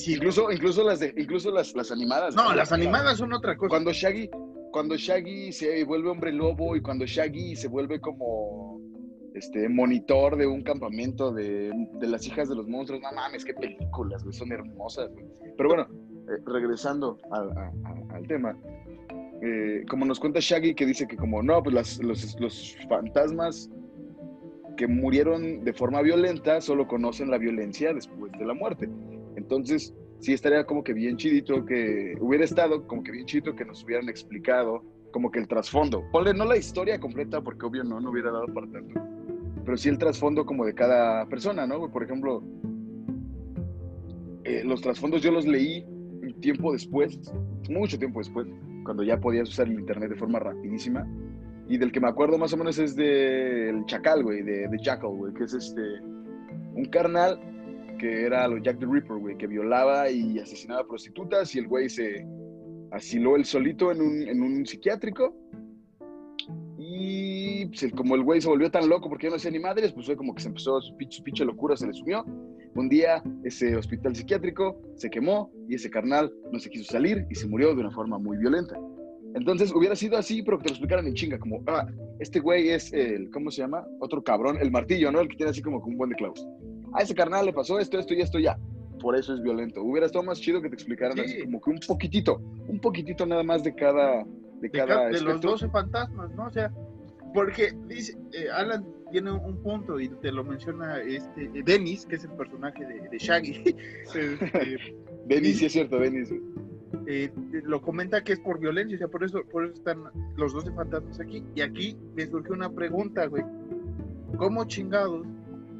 Incluso, 0.07 0.51
incluso 0.51 0.83
las 0.83 0.99
de, 0.99 1.13
incluso 1.17 1.51
las, 1.51 1.75
las 1.75 1.91
animadas. 1.91 2.35
No, 2.35 2.53
las 2.53 2.71
animadas 2.71 3.17
son 3.17 3.33
otra 3.33 3.57
cosa. 3.57 3.69
Cuando 3.69 3.91
Shaggy, 3.91 4.29
cuando 4.71 4.95
Shaggy 4.95 5.51
se 5.51 5.83
vuelve 5.83 6.09
hombre 6.09 6.31
lobo 6.31 6.75
y 6.75 6.81
cuando 6.81 7.05
Shaggy 7.05 7.55
se 7.55 7.67
vuelve 7.67 7.99
como 7.99 8.79
este 9.33 9.67
monitor 9.67 10.37
de 10.37 10.47
un 10.47 10.61
campamento 10.63 11.31
de, 11.31 11.71
las 11.99 12.25
hijas 12.25 12.47
de 12.47 12.55
los 12.55 12.67
monstruos, 12.67 13.01
no 13.01 13.11
mames, 13.11 13.43
qué 13.43 13.53
películas, 13.53 14.23
son 14.31 14.51
hermosas, 14.51 15.09
Pero 15.57 15.69
bueno, 15.69 15.87
eh, 16.29 16.41
regresando 16.45 17.17
al 17.31 18.27
tema, 18.27 18.57
eh, 19.41 19.83
como 19.89 20.05
nos 20.05 20.19
cuenta 20.19 20.39
Shaggy 20.39 20.73
que 20.73 20.85
dice 20.85 21.07
que 21.07 21.17
como 21.17 21.43
no, 21.43 21.61
pues 21.61 21.99
los, 21.99 22.39
los 22.39 22.77
fantasmas 22.87 23.69
que 24.75 24.87
murieron 24.87 25.63
de 25.63 25.73
forma 25.73 26.01
violenta 26.01 26.61
solo 26.61 26.87
conocen 26.87 27.29
la 27.29 27.37
violencia 27.37 27.93
después 27.93 28.31
de 28.33 28.45
la 28.45 28.53
muerte. 28.53 28.89
Entonces, 29.35 29.93
sí 30.19 30.33
estaría 30.33 30.65
como 30.65 30.83
que 30.83 30.93
bien 30.93 31.17
chidito 31.17 31.65
que 31.65 32.15
hubiera 32.19 32.45
estado 32.45 32.87
como 32.87 33.03
que 33.03 33.11
bien 33.11 33.25
chidito 33.25 33.55
que 33.55 33.65
nos 33.65 33.83
hubieran 33.83 34.09
explicado 34.09 34.83
como 35.11 35.31
que 35.31 35.39
el 35.39 35.47
trasfondo. 35.47 36.03
Ponle 36.11 36.33
no 36.33 36.45
la 36.45 36.57
historia 36.57 36.99
completa 36.99 37.41
porque 37.41 37.65
obvio 37.65 37.83
no, 37.83 37.99
no 37.99 38.11
hubiera 38.11 38.31
dado 38.31 38.47
para 38.47 38.67
tanto, 38.67 39.01
pero 39.63 39.77
sí 39.77 39.89
el 39.89 39.97
trasfondo 39.97 40.45
como 40.45 40.65
de 40.65 40.73
cada 40.73 41.25
persona, 41.27 41.65
¿no? 41.65 41.89
Por 41.91 42.03
ejemplo, 42.03 42.43
eh, 44.43 44.63
los 44.65 44.81
trasfondos 44.81 45.21
yo 45.21 45.31
los 45.31 45.45
leí 45.45 45.85
tiempo 46.41 46.73
después, 46.73 47.19
mucho 47.69 47.97
tiempo 47.97 48.19
después, 48.19 48.47
cuando 48.83 49.03
ya 49.03 49.19
podías 49.19 49.49
usar 49.49 49.67
el 49.67 49.79
internet 49.79 50.09
de 50.09 50.15
forma 50.15 50.39
rapidísima. 50.39 51.07
Y 51.67 51.77
del 51.77 51.91
que 51.91 51.99
me 51.99 52.07
acuerdo 52.07 52.37
más 52.37 52.53
o 52.53 52.57
menos 52.57 52.77
es 52.77 52.95
del 52.95 53.85
Chacal, 53.85 54.23
güey, 54.23 54.43
de, 54.43 54.67
de 54.67 54.77
Jackal, 54.79 55.15
güey, 55.15 55.33
que 55.33 55.45
es 55.45 55.53
este, 55.53 55.81
un 56.75 56.85
carnal 56.91 57.39
que 57.97 58.25
era 58.25 58.47
lo 58.47 58.57
Jack 58.57 58.79
the 58.79 58.85
Ripper, 58.85 59.17
güey, 59.17 59.37
que 59.37 59.47
violaba 59.47 60.09
y 60.09 60.37
asesinaba 60.39 60.87
prostitutas 60.87 61.55
y 61.55 61.59
el 61.59 61.67
güey 61.67 61.89
se 61.89 62.25
asiló 62.91 63.35
él 63.35 63.45
solito 63.45 63.91
en 63.91 64.01
un, 64.01 64.27
en 64.27 64.41
un 64.41 64.65
psiquiátrico. 64.65 65.35
Y 66.77 67.65
pues, 67.67 67.91
como 67.93 68.15
el 68.15 68.23
güey 68.23 68.41
se 68.41 68.47
volvió 68.47 68.69
tan 68.69 68.87
loco 68.87 69.09
porque 69.09 69.27
ya 69.27 69.31
no 69.31 69.37
hacía 69.37 69.51
ni 69.51 69.59
madres, 69.59 69.91
pues 69.91 70.05
fue 70.05 70.15
como 70.15 70.35
que 70.35 70.41
se 70.41 70.49
empezó 70.49 70.79
su 70.81 70.95
pinche, 70.97 71.23
pinche 71.23 71.45
locura, 71.45 71.75
se 71.75 71.87
le 71.87 71.93
sumió. 71.93 72.23
Un 72.75 72.89
día 72.89 73.23
ese 73.43 73.75
hospital 73.75 74.15
psiquiátrico 74.15 74.79
se 74.95 75.09
quemó 75.09 75.49
y 75.69 75.75
ese 75.75 75.89
carnal 75.89 76.31
no 76.51 76.59
se 76.59 76.69
quiso 76.69 76.91
salir 76.91 77.25
y 77.29 77.35
se 77.35 77.47
murió 77.47 77.73
de 77.73 77.81
una 77.81 77.91
forma 77.91 78.17
muy 78.19 78.37
violenta. 78.37 78.77
Entonces 79.35 79.71
hubiera 79.75 79.95
sido 79.95 80.17
así, 80.17 80.41
pero 80.41 80.57
que 80.57 80.63
te 80.63 80.69
lo 80.69 80.73
explicaran 80.75 81.05
en 81.05 81.13
chinga, 81.13 81.37
como, 81.37 81.61
ah, 81.67 81.85
este 82.19 82.39
güey 82.39 82.69
es 82.69 82.91
el, 82.93 83.29
¿cómo 83.31 83.51
se 83.51 83.61
llama? 83.61 83.85
Otro 83.99 84.23
cabrón, 84.23 84.57
el 84.59 84.71
martillo, 84.71 85.11
¿no? 85.11 85.19
El 85.19 85.27
que 85.27 85.35
tiene 85.35 85.49
así 85.51 85.61
como 85.61 85.77
un 85.79 85.97
buen 85.97 86.09
de 86.09 86.15
clavos. 86.15 86.47
A 86.93 87.01
ese 87.03 87.13
carnal 87.13 87.45
le 87.45 87.53
pasó 87.53 87.77
esto, 87.77 87.99
esto 87.99 88.13
y 88.13 88.21
esto 88.21 88.39
ya. 88.39 88.57
Por 89.01 89.15
eso 89.17 89.33
es 89.35 89.41
violento. 89.43 89.83
Hubiera 89.83 90.05
estado 90.07 90.23
más 90.23 90.39
chido 90.39 90.61
que 90.61 90.69
te 90.69 90.75
explicaran 90.75 91.17
Sí. 91.17 91.23
así 91.25 91.43
como 91.43 91.59
que 91.61 91.69
un 91.69 91.79
poquitito, 91.85 92.41
un 92.67 92.79
poquitito 92.79 93.25
nada 93.25 93.43
más 93.43 93.61
de 93.63 93.75
cada, 93.75 94.23
de 94.23 94.25
de, 94.61 94.71
cada 94.71 94.87
ca- 94.95 95.05
de 95.07 95.11
los 95.21 95.21
aspecto. 95.35 95.47
12 95.49 95.69
fantasmas, 95.69 96.31
¿no? 96.35 96.45
O 96.47 96.51
sea, 96.51 96.71
porque 97.33 97.73
dice, 97.89 98.17
eh, 98.31 98.47
Alan 98.49 98.85
tiene 99.11 99.31
un 99.31 99.57
punto 99.61 99.99
y 99.99 100.07
te 100.07 100.31
lo 100.31 100.45
menciona 100.45 100.99
este 101.01 101.43
eh, 101.53 101.61
Dennis, 101.65 102.05
que 102.05 102.15
es 102.15 102.23
el 102.23 102.31
personaje 102.31 102.85
de, 102.85 103.09
de 103.09 103.17
Shaggy. 103.17 103.63
Este, 104.15 104.77
Denis, 105.27 105.57
sí 105.57 105.65
es 105.65 105.73
cierto, 105.73 105.99
Denis. 105.99 106.29
Güey. 106.95 107.23
eh, 107.25 107.31
lo 107.63 107.81
comenta 107.81 108.23
que 108.23 108.33
es 108.33 108.39
por 108.39 108.59
violencia, 108.59 108.95
o 108.95 108.99
sea, 108.99 109.07
por 109.07 109.23
eso, 109.23 109.41
por 109.51 109.65
eso 109.65 109.73
están 109.73 110.03
los 110.35 110.53
12 110.53 110.71
fantasmas 110.71 111.19
aquí. 111.19 111.43
Y 111.55 111.61
aquí 111.61 111.97
me 112.15 112.25
surgió 112.27 112.53
una 112.53 112.69
pregunta, 112.69 113.25
güey. 113.27 113.43
¿Cómo 114.37 114.65
chingados? 114.65 115.25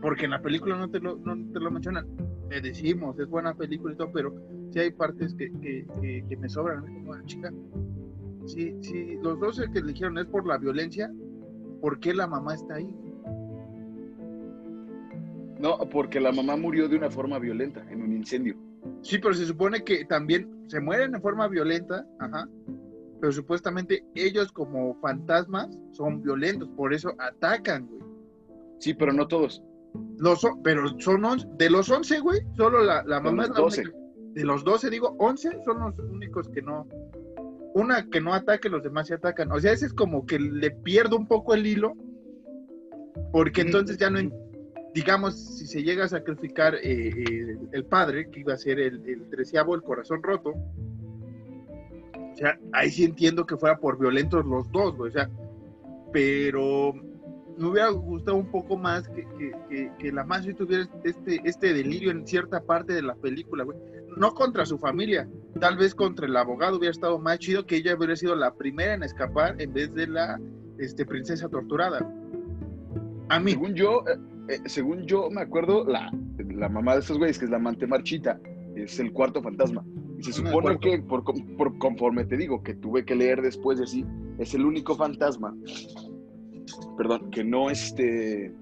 Porque 0.02 0.26
en 0.26 0.32
la 0.32 0.42
película 0.42 0.78
no 0.78 0.90
te 0.90 1.00
lo, 1.00 1.72
mencionan. 1.72 2.08
Le 2.50 2.62
decimos, 2.62 3.18
es 3.20 3.28
buena 3.28 3.54
película 3.54 3.94
y 3.94 3.98
todo, 3.98 4.12
pero 4.12 4.34
sí 4.72 4.80
hay 4.80 4.92
partes 4.92 5.34
que, 5.36 5.86
me 6.40 6.50
sobran. 6.50 6.82
Como, 6.82 7.14
ah, 7.14 7.22
chinga. 7.26 7.52
Si, 8.46 8.76
si 8.82 9.16
los 9.16 9.40
12 9.40 9.72
que 9.72 9.80
eligieron 9.80 10.18
es 10.20 10.26
por 10.26 10.46
la 10.46 10.58
violencia, 10.58 11.12
¿por 11.82 12.00
qué 12.00 12.14
la 12.14 12.28
mamá 12.28 12.54
está 12.54 12.76
ahí? 12.76 12.96
No, 15.60 15.78
porque 15.90 16.20
la 16.20 16.32
mamá 16.32 16.56
murió 16.58 16.88
de 16.88 16.98
una 16.98 17.10
forma 17.10 17.40
violenta, 17.40 17.86
en 17.90 18.02
un 18.02 18.14
incendio. 18.14 18.56
Sí, 19.02 19.20
pero 19.20 19.34
se 19.34 19.46
supone 19.46 19.84
que 19.84 20.06
también 20.06 20.50
se 20.68 20.80
mueren 20.80 21.12
de 21.12 21.20
forma 21.20 21.48
violenta, 21.48 22.06
ajá. 22.20 22.48
Pero 23.22 23.32
supuestamente 23.32 24.04
ellos 24.16 24.52
como 24.52 25.00
fantasmas 25.00 25.70
son 25.94 26.22
violentos, 26.22 26.70
por 26.70 26.94
eso 26.94 27.14
atacan, 27.20 27.88
güey. 27.88 28.02
Sí, 28.80 28.94
pero 28.94 29.14
no 29.14 29.28
todos. 29.28 29.64
Los, 30.18 30.46
pero 30.64 31.00
son 31.00 31.24
11, 31.24 31.48
de 31.58 31.70
los 31.70 31.90
11, 31.90 32.20
güey, 32.20 32.40
solo 32.58 32.84
la, 32.84 33.04
la 33.04 33.20
mamá 33.20 33.44
es 33.44 33.50
la 33.50 33.56
12. 33.56 33.82
única. 33.82 33.98
De 34.34 34.44
los 34.44 34.64
12, 34.66 34.90
digo, 34.90 35.16
11 35.20 35.60
son 35.64 35.80
los 35.80 35.98
únicos 36.00 36.50
que 36.50 36.62
no. 36.62 36.88
Una 37.74 38.10
que 38.10 38.20
no 38.22 38.34
ataque, 38.34 38.70
los 38.70 38.84
demás 38.84 39.08
se 39.08 39.14
atacan. 39.16 39.52
O 39.52 39.60
sea, 39.60 39.72
ese 39.72 39.86
es 39.86 39.94
como 39.94 40.26
que 40.26 40.40
le 40.40 40.72
pierdo 40.72 41.16
un 41.16 41.28
poco 41.28 41.54
el 41.54 41.66
hilo, 41.66 41.94
porque 43.32 43.62
Ujú. 43.62 43.68
entonces 43.68 43.98
ya 43.98 44.10
no. 44.10 44.20
Digamos, 44.96 45.36
si 45.36 45.68
se 45.68 45.84
llega 45.84 46.06
a 46.06 46.08
sacrificar 46.08 46.76
eh, 46.76 47.10
eh, 47.10 47.58
el 47.74 47.84
padre, 47.84 48.30
que 48.32 48.40
iba 48.40 48.54
a 48.54 48.58
ser 48.58 48.80
el, 48.80 49.08
el 49.08 49.30
treceavo, 49.30 49.76
el 49.76 49.84
corazón 49.84 50.24
roto, 50.24 50.52
o 50.52 52.36
sea, 52.38 52.58
ahí 52.72 52.90
sí 52.90 53.04
entiendo 53.04 53.46
que 53.46 53.58
fuera 53.58 53.78
por 53.78 54.00
violentos 54.00 54.46
los 54.46 54.72
dos, 54.72 54.96
güey, 54.96 55.10
o 55.10 55.14
sea, 55.14 55.30
pero 56.14 56.94
me 57.58 57.68
hubiera 57.68 57.90
gustado 57.90 58.38
un 58.38 58.50
poco 58.50 58.78
más 58.78 59.06
que, 59.10 59.28
que, 59.70 59.92
que, 60.00 60.12
la 60.14 60.24
madre 60.24 60.54
tuviera 60.54 60.88
este, 61.04 61.42
este 61.44 61.74
delirio 61.74 62.12
en 62.12 62.26
cierta 62.26 62.62
parte 62.62 62.94
de 62.94 63.02
la 63.02 63.16
película, 63.16 63.66
güey. 63.66 63.78
No 64.16 64.34
contra 64.34 64.66
su 64.66 64.78
familia, 64.78 65.28
tal 65.60 65.76
vez 65.76 65.94
contra 65.94 66.26
el 66.26 66.38
abogado 66.38 66.78
hubiera 66.78 66.92
estado 66.92 67.20
más 67.20 67.40
chido 67.40 67.66
que 67.66 67.76
ella 67.76 67.96
hubiera 67.98 68.16
sido 68.16 68.34
la 68.34 68.54
primera 68.54 68.94
en 68.94 69.04
escapar 69.04 69.62
en 69.62 69.74
vez 69.74 69.94
de 69.94 70.08
la 70.08 70.40
este, 70.78 71.06
princesa 71.06 71.50
torturada. 71.50 72.00
A 73.28 73.40
mí. 73.42 73.52
Según 73.52 73.74
yo, 73.74 74.04
eh, 74.50 74.60
según 74.66 75.06
yo 75.06 75.30
me 75.30 75.42
acuerdo, 75.42 75.86
la, 75.86 76.12
la 76.38 76.70
mamá 76.70 76.94
de 76.94 77.02
estos 77.02 77.18
güeyes, 77.18 77.40
que 77.40 77.46
es 77.46 77.52
la 77.52 77.58
amante 77.58 77.88
marchita, 77.88 78.40
es 78.76 79.00
el 79.00 79.12
cuarto 79.12 79.42
fantasma. 79.42 79.86
Y 80.18 80.24
se 80.24 80.30
Ah, 80.30 80.34
supone 80.34 80.80
que, 80.80 81.00
por 81.00 81.78
conforme 81.78 82.26
te 82.26 82.38
digo, 82.38 82.64
que 82.64 82.74
tuve 82.76 83.06
que 83.06 83.16
leer 83.16 83.42
después 83.42 83.78
de 83.78 83.84
así, 83.86 84.06
es 84.38 84.54
el 84.54 84.66
único 84.66 84.96
fantasma, 84.96 85.56
perdón, 86.98 87.30
que 87.32 87.44
no, 87.44 87.70
este, 87.70 88.54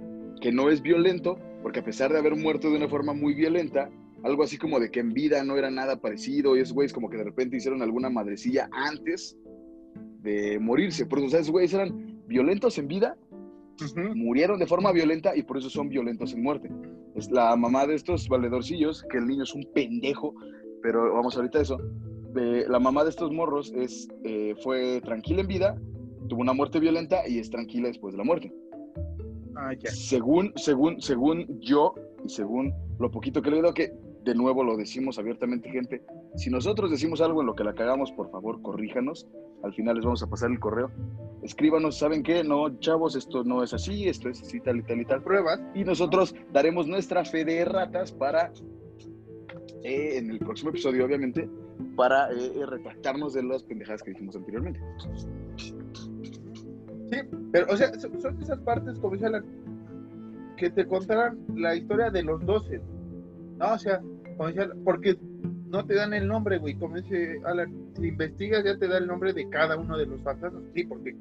que 0.42 0.52
no 0.52 0.70
es 0.70 0.82
violento, 0.82 1.38
porque 1.62 1.80
a 1.80 1.84
pesar 1.84 2.12
de 2.12 2.20
haber 2.20 2.36
muerto 2.36 2.70
de 2.70 2.78
una 2.78 2.88
forma 2.88 3.14
muy 3.14 3.34
violenta, 3.34 3.90
algo 4.24 4.44
así 4.44 4.58
como 4.58 4.80
de 4.80 4.90
que 4.90 5.02
en 5.02 5.14
vida 5.14 5.44
no 5.44 5.58
era 5.58 5.70
nada 5.70 6.00
parecido, 6.00 6.56
y 6.56 6.62
esos 6.62 6.74
güeyes 6.74 6.94
como 6.94 7.10
que 7.10 7.18
de 7.18 7.24
repente 7.26 7.58
hicieron 7.58 7.82
alguna 7.82 8.10
madrecilla 8.10 8.70
antes 8.72 9.38
de 10.22 10.58
morirse. 10.60 11.06
Por 11.06 11.20
eso, 11.20 11.28
o 11.28 11.30
sea, 11.30 11.40
esos 11.42 11.52
güeyes 11.52 11.74
eran 11.74 12.22
violentos 12.28 12.78
en 12.78 12.88
vida 12.88 13.18
Murieron 14.16 14.60
de 14.60 14.68
forma 14.68 14.92
violenta 14.92 15.36
y 15.36 15.44
por 15.44 15.58
eso 15.58 15.70
son 15.70 15.90
violentos 15.90 16.34
en 16.34 16.44
muerte. 16.44 16.70
Es 17.16 17.30
la 17.32 17.56
mamá 17.56 17.86
de 17.86 17.96
estos 17.96 18.28
valedorcillos, 18.28 19.04
que 19.10 19.18
el 19.18 19.28
niño 19.28 19.44
es 19.44 19.54
un 19.54 19.68
pendejo, 19.74 20.34
pero 20.82 21.14
vamos 21.14 21.36
ahorita 21.36 21.60
a 21.60 21.62
eso. 21.62 21.78
La 22.34 22.80
mamá 22.80 23.04
de 23.04 23.12
estos 23.12 23.32
morros 23.32 23.72
es, 23.76 24.08
eh, 24.24 24.56
fue 24.64 25.02
tranquila 25.02 25.42
en 25.42 25.48
vida, 25.48 25.82
tuvo 26.28 26.42
una 26.42 26.54
muerte 26.54 26.80
violenta 26.80 27.28
y 27.28 27.38
es 27.40 27.50
tranquila 27.50 27.88
después 27.88 28.14
de 28.14 28.18
la 28.18 28.24
muerte. 28.24 28.54
Ah. 29.56 29.72
Según, 29.86 30.52
según, 30.56 31.02
según 31.02 31.60
yo 31.60 31.94
y 32.26 32.30
según 32.30 32.74
lo 33.00 33.12
poquito 33.12 33.42
que 33.42 33.50
he 33.50 33.52
leído, 33.52 33.74
que 33.74 33.94
de 34.24 34.36
nuevo 34.36 34.64
lo 34.64 34.78
decimos 34.78 35.20
abiertamente, 35.20 35.70
gente, 35.70 36.02
si 36.36 36.50
nosotros 36.50 36.90
decimos 36.90 37.22
algo 37.22 37.42
en 37.42 37.48
lo 37.48 37.56
que 37.56 37.64
la 37.64 37.74
cagamos, 37.74 38.12
por 38.12 38.32
favor, 38.32 38.62
corríjanos. 38.62 39.28
Al 39.64 39.74
final 39.74 39.96
les 39.96 40.06
vamos 40.06 40.24
a 40.24 40.28
pasar 40.28 40.52
el 40.52 40.60
correo. 40.60 40.92
Escríbanos, 41.44 41.98
¿saben 41.98 42.24
qué? 42.24 42.44
No, 42.44 42.80
chavos, 42.80 43.16
esto 43.16 43.44
no 43.44 43.64
es 43.64 43.74
así, 43.74 44.08
esto 44.08 44.30
es 44.30 44.42
así, 44.42 44.60
tal 44.60 44.78
y 44.78 44.84
tal 44.84 45.02
y 45.02 45.06
tal. 45.06 45.22
Pruebas. 45.22 45.62
Y 45.76 45.84
nosotros 45.84 46.36
daremos 46.52 46.88
nuestra 46.88 47.24
fe 47.24 47.46
de 47.46 47.64
ratas 47.66 48.12
para, 48.12 48.52
eh, 49.84 50.18
en 50.18 50.32
el 50.32 50.40
próximo 50.40 50.72
episodio, 50.72 51.06
obviamente, 51.06 51.48
para 51.96 52.32
eh, 52.32 52.52
eh, 52.56 52.66
retractarnos 52.66 53.34
de 53.34 53.44
las 53.44 53.64
pendejadas 53.64 54.02
que 54.02 54.12
dijimos 54.12 54.36
anteriormente. 54.36 54.80
Sí, 57.12 57.20
pero, 57.52 57.72
o 57.72 57.78
sea, 57.78 57.94
son 58.00 58.42
esas 58.42 58.60
partes, 58.62 58.98
como 59.00 59.16
dice 59.16 59.28
que 60.58 60.70
te 60.72 60.88
contarán 60.88 61.38
la 61.56 61.76
historia 61.76 62.10
de 62.10 62.24
los 62.24 62.44
12. 62.46 62.82
No, 63.58 63.74
o 63.74 63.78
sea, 63.78 64.02
como 64.38 64.46
Alan, 64.46 64.72
porque 64.84 65.18
no 65.74 65.84
te 65.84 65.96
dan 65.96 66.14
el 66.14 66.28
nombre, 66.28 66.60
güey. 66.60 66.76
Como 66.76 66.98
dice 66.98 67.42
Alan, 67.46 67.92
si 67.96 68.08
investigas 68.08 68.64
ya 68.64 68.78
te 68.78 68.88
da 68.88 69.00
el 69.00 69.08
nombre 69.08 69.34
de 69.34 69.50
cada 69.50 69.76
uno 69.76 69.98
de 69.98 70.06
los 70.06 70.22
fantasmas. 70.22 70.62
Sí, 70.76 70.84
porque 70.84 71.18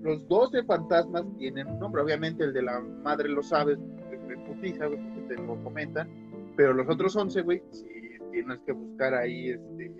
los 0.00 0.26
12 0.28 0.64
fantasmas 0.64 1.24
tienen 1.38 1.66
un 1.66 1.78
nombre. 1.78 2.00
Obviamente 2.00 2.42
el 2.42 2.54
de 2.54 2.62
la 2.62 2.80
madre 2.80 3.28
lo 3.28 3.42
sabes, 3.42 3.78
de 3.78 4.36
putiza, 4.46 4.86
güey, 4.86 4.98
porque 4.98 5.34
te 5.34 5.42
lo 5.42 5.62
comentan. 5.62 6.08
Pero 6.56 6.72
los 6.72 6.88
otros 6.88 7.14
11, 7.14 7.42
güey, 7.42 7.62
sí 7.70 7.86
tienes 8.32 8.60
que 8.60 8.72
buscar 8.72 9.12
ahí 9.12 9.50
este, 9.50 9.92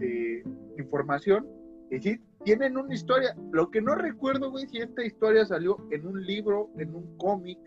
eh, 0.00 0.42
información. 0.78 1.46
Y 1.90 2.00
sí, 2.00 2.20
tienen 2.44 2.78
una 2.78 2.94
historia. 2.94 3.36
Lo 3.52 3.70
que 3.70 3.82
no 3.82 3.94
recuerdo, 3.94 4.50
güey, 4.50 4.66
si 4.68 4.78
esta 4.78 5.04
historia 5.04 5.44
salió 5.44 5.76
en 5.90 6.06
un 6.06 6.24
libro, 6.24 6.70
en 6.78 6.94
un 6.94 7.14
cómic 7.18 7.58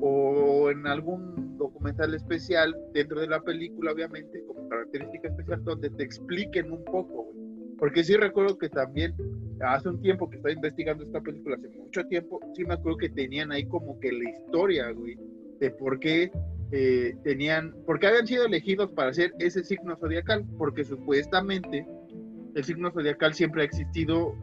o 0.00 0.70
en 0.70 0.86
algún 0.86 1.56
documental 1.58 2.14
especial 2.14 2.74
dentro 2.94 3.20
de 3.20 3.26
la 3.28 3.40
película, 3.42 3.92
obviamente, 3.92 4.42
como 4.46 4.68
característica 4.68 5.28
especial, 5.28 5.62
donde 5.64 5.90
te 5.90 6.02
expliquen 6.04 6.70
un 6.72 6.84
poco, 6.84 7.24
güey. 7.24 7.76
Porque 7.78 8.04
sí 8.04 8.14
recuerdo 8.16 8.58
que 8.58 8.68
también 8.68 9.14
hace 9.60 9.88
un 9.88 10.00
tiempo 10.00 10.28
que 10.28 10.36
estaba 10.36 10.52
investigando 10.52 11.04
esta 11.04 11.20
película, 11.20 11.56
hace 11.56 11.68
mucho 11.78 12.04
tiempo, 12.06 12.40
sí 12.54 12.64
me 12.64 12.74
acuerdo 12.74 12.98
que 12.98 13.08
tenían 13.10 13.52
ahí 13.52 13.66
como 13.66 13.98
que 14.00 14.12
la 14.12 14.30
historia, 14.30 14.90
güey, 14.90 15.16
de 15.60 15.70
por 15.70 15.98
qué 15.98 16.30
eh, 16.72 17.14
tenían, 17.24 17.74
por 17.86 17.98
qué 17.98 18.06
habían 18.06 18.26
sido 18.26 18.44
elegidos 18.46 18.90
para 18.92 19.10
hacer 19.10 19.32
ese 19.38 19.64
signo 19.64 19.96
zodiacal, 19.96 20.44
porque 20.56 20.84
supuestamente 20.84 21.86
el 22.54 22.64
signo 22.64 22.90
zodiacal 22.90 23.34
siempre 23.34 23.62
ha 23.62 23.64
existido 23.64 24.34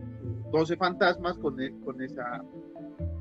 12 0.51 0.75
fantasmas 0.77 1.37
con, 1.37 1.59
e- 1.61 1.73
con 1.83 2.01
esa 2.01 2.43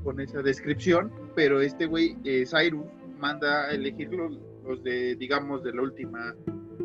con 0.07 0.21
esa 0.21 0.41
descripción, 0.41 1.11
pero 1.35 1.59
este 1.59 1.85
güey, 1.85 2.15
eh, 2.23 2.45
Cyrus, 2.45 2.85
manda 3.19 3.65
a 3.65 3.71
elegir 3.71 4.09
los, 4.13 4.39
los 4.65 4.81
de, 4.81 5.17
digamos, 5.17 5.65
de 5.65 5.73
la 5.73 5.81
última, 5.81 6.33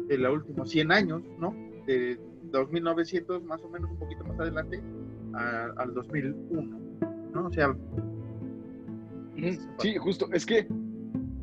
de 0.09 0.19
los 0.19 0.35
últimos 0.39 0.69
100 0.71 0.91
años, 0.91 1.23
¿no? 1.39 1.55
De 1.87 2.19
2900 2.51 3.45
más 3.45 3.63
o 3.63 3.69
menos, 3.69 3.93
un 3.93 3.99
poquito 4.01 4.25
más 4.25 4.41
adelante, 4.41 4.83
a- 5.35 5.69
al 5.77 5.95
2001, 5.95 6.81
¿no? 7.33 7.47
O 7.47 7.53
sea... 7.53 7.73
Sí, 9.79 9.97
justo, 9.99 10.29
es 10.33 10.45
que, 10.45 10.67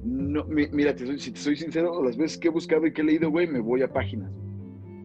no, 0.04 0.44
mi- 0.44 0.68
mira, 0.74 0.94
te 0.94 1.06
soy- 1.06 1.20
si 1.20 1.32
te 1.32 1.40
soy 1.40 1.56
sincero, 1.56 2.04
las 2.04 2.18
veces 2.18 2.38
que 2.38 2.50
he 2.50 2.52
buscado 2.52 2.86
y 2.88 2.92
que 2.92 3.04
he 3.04 3.06
leído, 3.06 3.30
güey, 3.30 3.48
me 3.48 3.62
voy 3.62 3.84
a 3.84 3.88
páginas. 3.94 4.30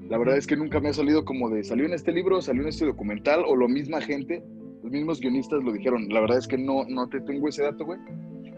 La 0.09 0.18
verdad 0.18 0.36
es 0.36 0.46
que 0.48 0.57
nunca 0.57 0.80
me 0.80 0.88
ha 0.88 0.92
salido 0.92 1.24
como 1.24 1.51
de, 1.51 1.62
salió 1.62 1.86
en 1.86 1.92
este 1.92 2.11
libro, 2.11 2.42
salió 2.42 2.62
en 2.62 2.68
este 2.68 2.84
documental, 2.84 3.44
o 3.46 3.55
lo 3.55 3.68
misma 3.68 4.01
gente, 4.01 4.42
los 4.85 4.93
mismos 4.93 5.18
guionistas 5.20 5.64
lo 5.64 5.72
dijeron. 5.72 6.09
La 6.11 6.20
verdad 6.20 6.39
es 6.39 6.47
que 6.47 6.59
no, 6.59 6.85
no 6.89 7.09
te 7.09 7.20
tengo 7.22 7.49
ese 7.49 7.62
dato, 7.62 7.85
güey. 7.87 7.99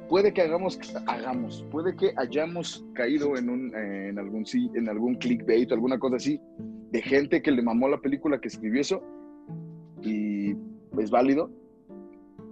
Puede 0.08 0.32
que 0.34 0.42
hagamos, 0.42 0.78
hagamos, 1.06 1.64
puede 1.70 1.94
que 1.96 2.12
hayamos 2.16 2.84
caído 2.94 3.36
en, 3.36 3.48
un, 3.48 3.74
eh, 3.74 4.08
en, 4.10 4.18
algún, 4.18 4.44
en 4.74 4.88
algún 4.88 5.14
clickbait 5.16 5.70
o 5.70 5.74
alguna 5.74 5.98
cosa 5.98 6.16
así, 6.16 6.40
de 6.90 7.00
gente 7.02 7.42
que 7.42 7.50
le 7.50 7.62
mamó 7.62 7.88
la 7.88 7.98
película 8.00 8.40
que 8.40 8.48
escribió 8.48 8.80
eso, 8.80 9.02
y 10.02 10.50
es 10.98 11.10
válido, 11.10 11.50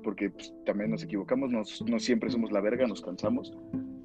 porque 0.03 0.31
pues, 0.31 0.53
también 0.66 0.91
nos 0.91 1.03
equivocamos, 1.05 1.51
nos- 1.51 1.83
no 1.89 1.99
siempre 1.99 2.31
somos 2.31 2.51
la 2.53 2.61
verga, 2.61 2.87
nos 2.87 3.01
cansamos. 3.03 3.53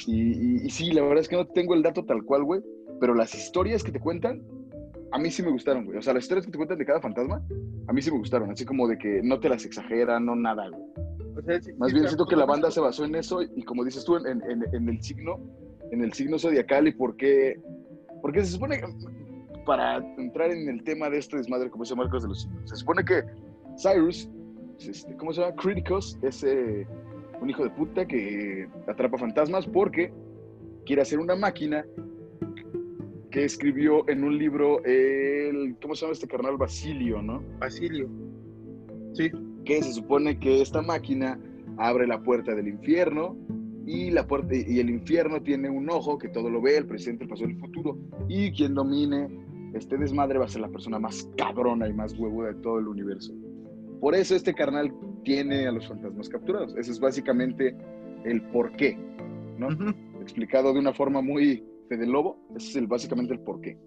Y, 0.05 0.13
y- 0.13 0.65
y 0.65 0.69
sí, 0.69 0.91
la 0.91 1.01
verdad 1.01 1.19
es 1.19 1.27
que 1.29 1.35
no 1.35 1.47
tengo 1.47 1.73
el 1.73 1.81
dato 1.83 2.05
tal 2.05 2.23
cual, 2.23 2.43
güey, 2.43 2.61
pero 2.99 3.15
las 3.15 3.33
historias 3.33 3.83
que 3.83 3.91
te 3.91 3.99
cuentan 3.99 4.41
a 5.11 5.17
mí 5.17 5.31
sí 5.31 5.43
me 5.43 5.51
gustaron, 5.51 5.85
güey. 5.85 5.97
O 5.97 6.01
sea, 6.01 6.13
las 6.13 6.23
historias 6.23 6.45
que 6.45 6.51
te 6.51 6.57
cuentan 6.57 6.77
de 6.77 6.85
cada 6.85 7.01
fantasma, 7.01 7.41
a 7.87 7.93
mí 7.93 8.01
sí 8.01 8.11
me 8.11 8.17
gustaron. 8.17 8.51
Así 8.51 8.65
como 8.65 8.87
de 8.87 8.97
que 8.97 9.21
no 9.23 9.39
te 9.39 9.49
las 9.49 9.65
exageran, 9.65 10.25
no 10.25 10.35
nada, 10.35 10.69
güey. 10.69 10.83
Más 11.77 11.93
bien 11.93 12.05
siento 12.05 12.25
que 12.25 12.35
la 12.35 12.45
banda 12.45 12.69
se 12.69 12.79
basó 12.79 13.05
en 13.05 13.15
eso 13.15 13.41
y 13.41 13.63
como 13.63 13.85
dices 13.85 14.03
tú, 14.03 14.17
en, 14.17 14.41
el 14.89 15.01
signo, 15.01 15.39
en 15.91 16.03
el 16.03 16.13
signo 16.13 16.37
zodiacal 16.37 16.87
y 16.87 16.91
por 16.91 17.15
qué, 17.15 17.59
porque 18.21 18.43
se 18.43 18.51
supone 18.51 18.79
que, 18.79 18.87
para 19.65 19.97
entrar 20.17 20.51
en 20.51 20.67
el 20.67 20.83
tema 20.83 21.09
de 21.09 21.17
este 21.17 21.37
desmadre, 21.37 21.69
como 21.69 21.83
dice 21.83 21.95
Marcos 21.95 22.23
de 22.23 22.29
los 22.29 22.41
signos, 22.41 22.69
se 22.69 22.75
supone 22.75 23.05
que 23.05 23.23
Cyrus, 23.77 24.29
este, 24.79 25.15
¿cómo 25.15 25.31
se 25.31 25.41
llama? 25.41 25.55
Criticus, 25.55 26.17
es 26.21 26.43
eh, 26.43 26.85
un 27.41 27.49
hijo 27.49 27.63
de 27.63 27.69
puta 27.69 28.05
que 28.05 28.67
atrapa 28.87 29.17
fantasmas 29.17 29.65
porque 29.65 30.11
quiere 30.85 31.01
hacer 31.01 31.19
una 31.19 31.35
máquina 31.35 31.85
que 33.31 33.43
escribió 33.43 34.07
en 34.09 34.23
un 34.23 34.37
libro 34.37 34.83
el, 34.85 35.75
¿cómo 35.81 35.95
se 35.95 36.01
llama 36.01 36.13
este 36.13 36.27
carnal? 36.27 36.57
Basilio, 36.57 37.21
¿no? 37.21 37.43
Basilio. 37.59 38.09
Sí 39.13 39.31
que 39.69 39.83
se 39.83 39.93
supone 39.93 40.39
que 40.39 40.61
esta 40.61 40.81
máquina 40.81 41.39
abre 41.77 42.07
la 42.07 42.23
puerta 42.23 42.55
del 42.55 42.67
infierno 42.67 43.37
y 43.85 44.09
la 44.09 44.25
puerta 44.25 44.55
y 44.55 44.79
el 44.79 44.89
infierno 44.89 45.43
tiene 45.43 45.69
un 45.69 45.89
ojo 45.91 46.17
que 46.17 46.27
todo 46.29 46.49
lo 46.49 46.59
ve, 46.59 46.77
el 46.77 46.87
presente, 46.87 47.23
el 47.23 47.29
pasado, 47.29 47.49
el 47.49 47.59
futuro 47.59 47.95
y 48.27 48.51
quien 48.51 48.73
domine 48.73 49.29
este 49.75 49.95
desmadre 49.97 50.39
va 50.39 50.45
a 50.45 50.49
ser 50.49 50.61
la 50.61 50.69
persona 50.69 50.97
más 50.97 51.29
cabrona 51.37 51.87
y 51.87 51.93
más 51.93 52.17
huevo 52.17 52.45
de 52.45 52.55
todo 52.55 52.79
el 52.79 52.87
universo. 52.87 53.31
Por 54.01 54.15
eso 54.15 54.35
este 54.35 54.55
carnal 54.55 54.91
tiene 55.23 55.67
a 55.67 55.71
los 55.71 55.87
fantasmas 55.87 56.29
capturados. 56.29 56.75
Ese 56.75 56.91
es 56.91 56.99
básicamente 56.99 57.75
el 58.25 58.41
porqué, 58.49 58.97
¿no? 59.59 59.67
Explicado 60.21 60.73
de 60.73 60.79
una 60.79 60.93
forma 60.93 61.21
muy 61.21 61.63
Fede 61.89 62.05
Lobo, 62.05 62.39
ese 62.55 62.69
es 62.69 62.75
el, 62.77 62.87
básicamente 62.87 63.33
el 63.33 63.39
porqué. 63.39 63.77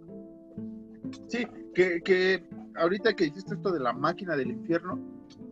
Sí, 1.29 1.47
que, 1.75 2.03
que 2.03 2.43
ahorita 2.77 3.15
que 3.15 3.25
dijiste 3.25 3.55
esto 3.55 3.71
de 3.71 3.81
la 3.81 3.93
máquina 3.93 4.37
del 4.37 4.51
infierno, 4.51 4.99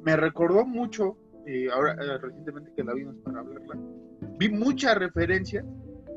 me 0.03 0.17
recordó 0.17 0.67
mucho, 0.67 1.17
eh, 1.47 1.69
ahora 1.73 1.93
eh, 1.93 2.19
recientemente 2.19 2.73
que 2.75 2.85
la 2.85 2.95
vimos 2.95 3.17
para 3.25 3.41
hablarla, 3.41 3.79
vi 4.39 4.49
muchas 4.49 4.97
referencias 4.99 5.65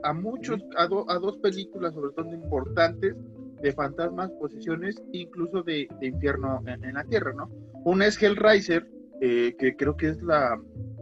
a 0.03 0.13
muchos, 0.13 0.61
a, 0.75 0.83
a, 0.83 1.19
dos 1.19 1.37
películas 1.37 1.93
sobre 1.93 2.13
todo 2.13 2.33
importantes 2.33 3.15
de 3.61 3.71
fantasmas, 3.71 4.29
posesiones, 4.31 5.01
incluso 5.13 5.63
de, 5.63 5.87
infierno 6.01 6.61
en, 6.65 6.93
la 6.93 7.03
tierra, 7.05 7.31
¿no? 7.33 7.49
Una 7.85 8.07
es 8.07 8.21
Hellraiser, 8.21 8.85
eh, 9.21 9.55
que 9.57 9.75
creo 9.77 9.95
que 9.95 10.09
es 10.09 10.21
la, 10.21 10.59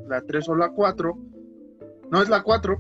la 0.08 0.22
3 0.22 0.50
o 0.50 0.56
la 0.56 0.70
4, 0.70 1.18
no 2.12 2.22
es 2.22 2.30
la 2.30 2.44
4, 2.44 2.80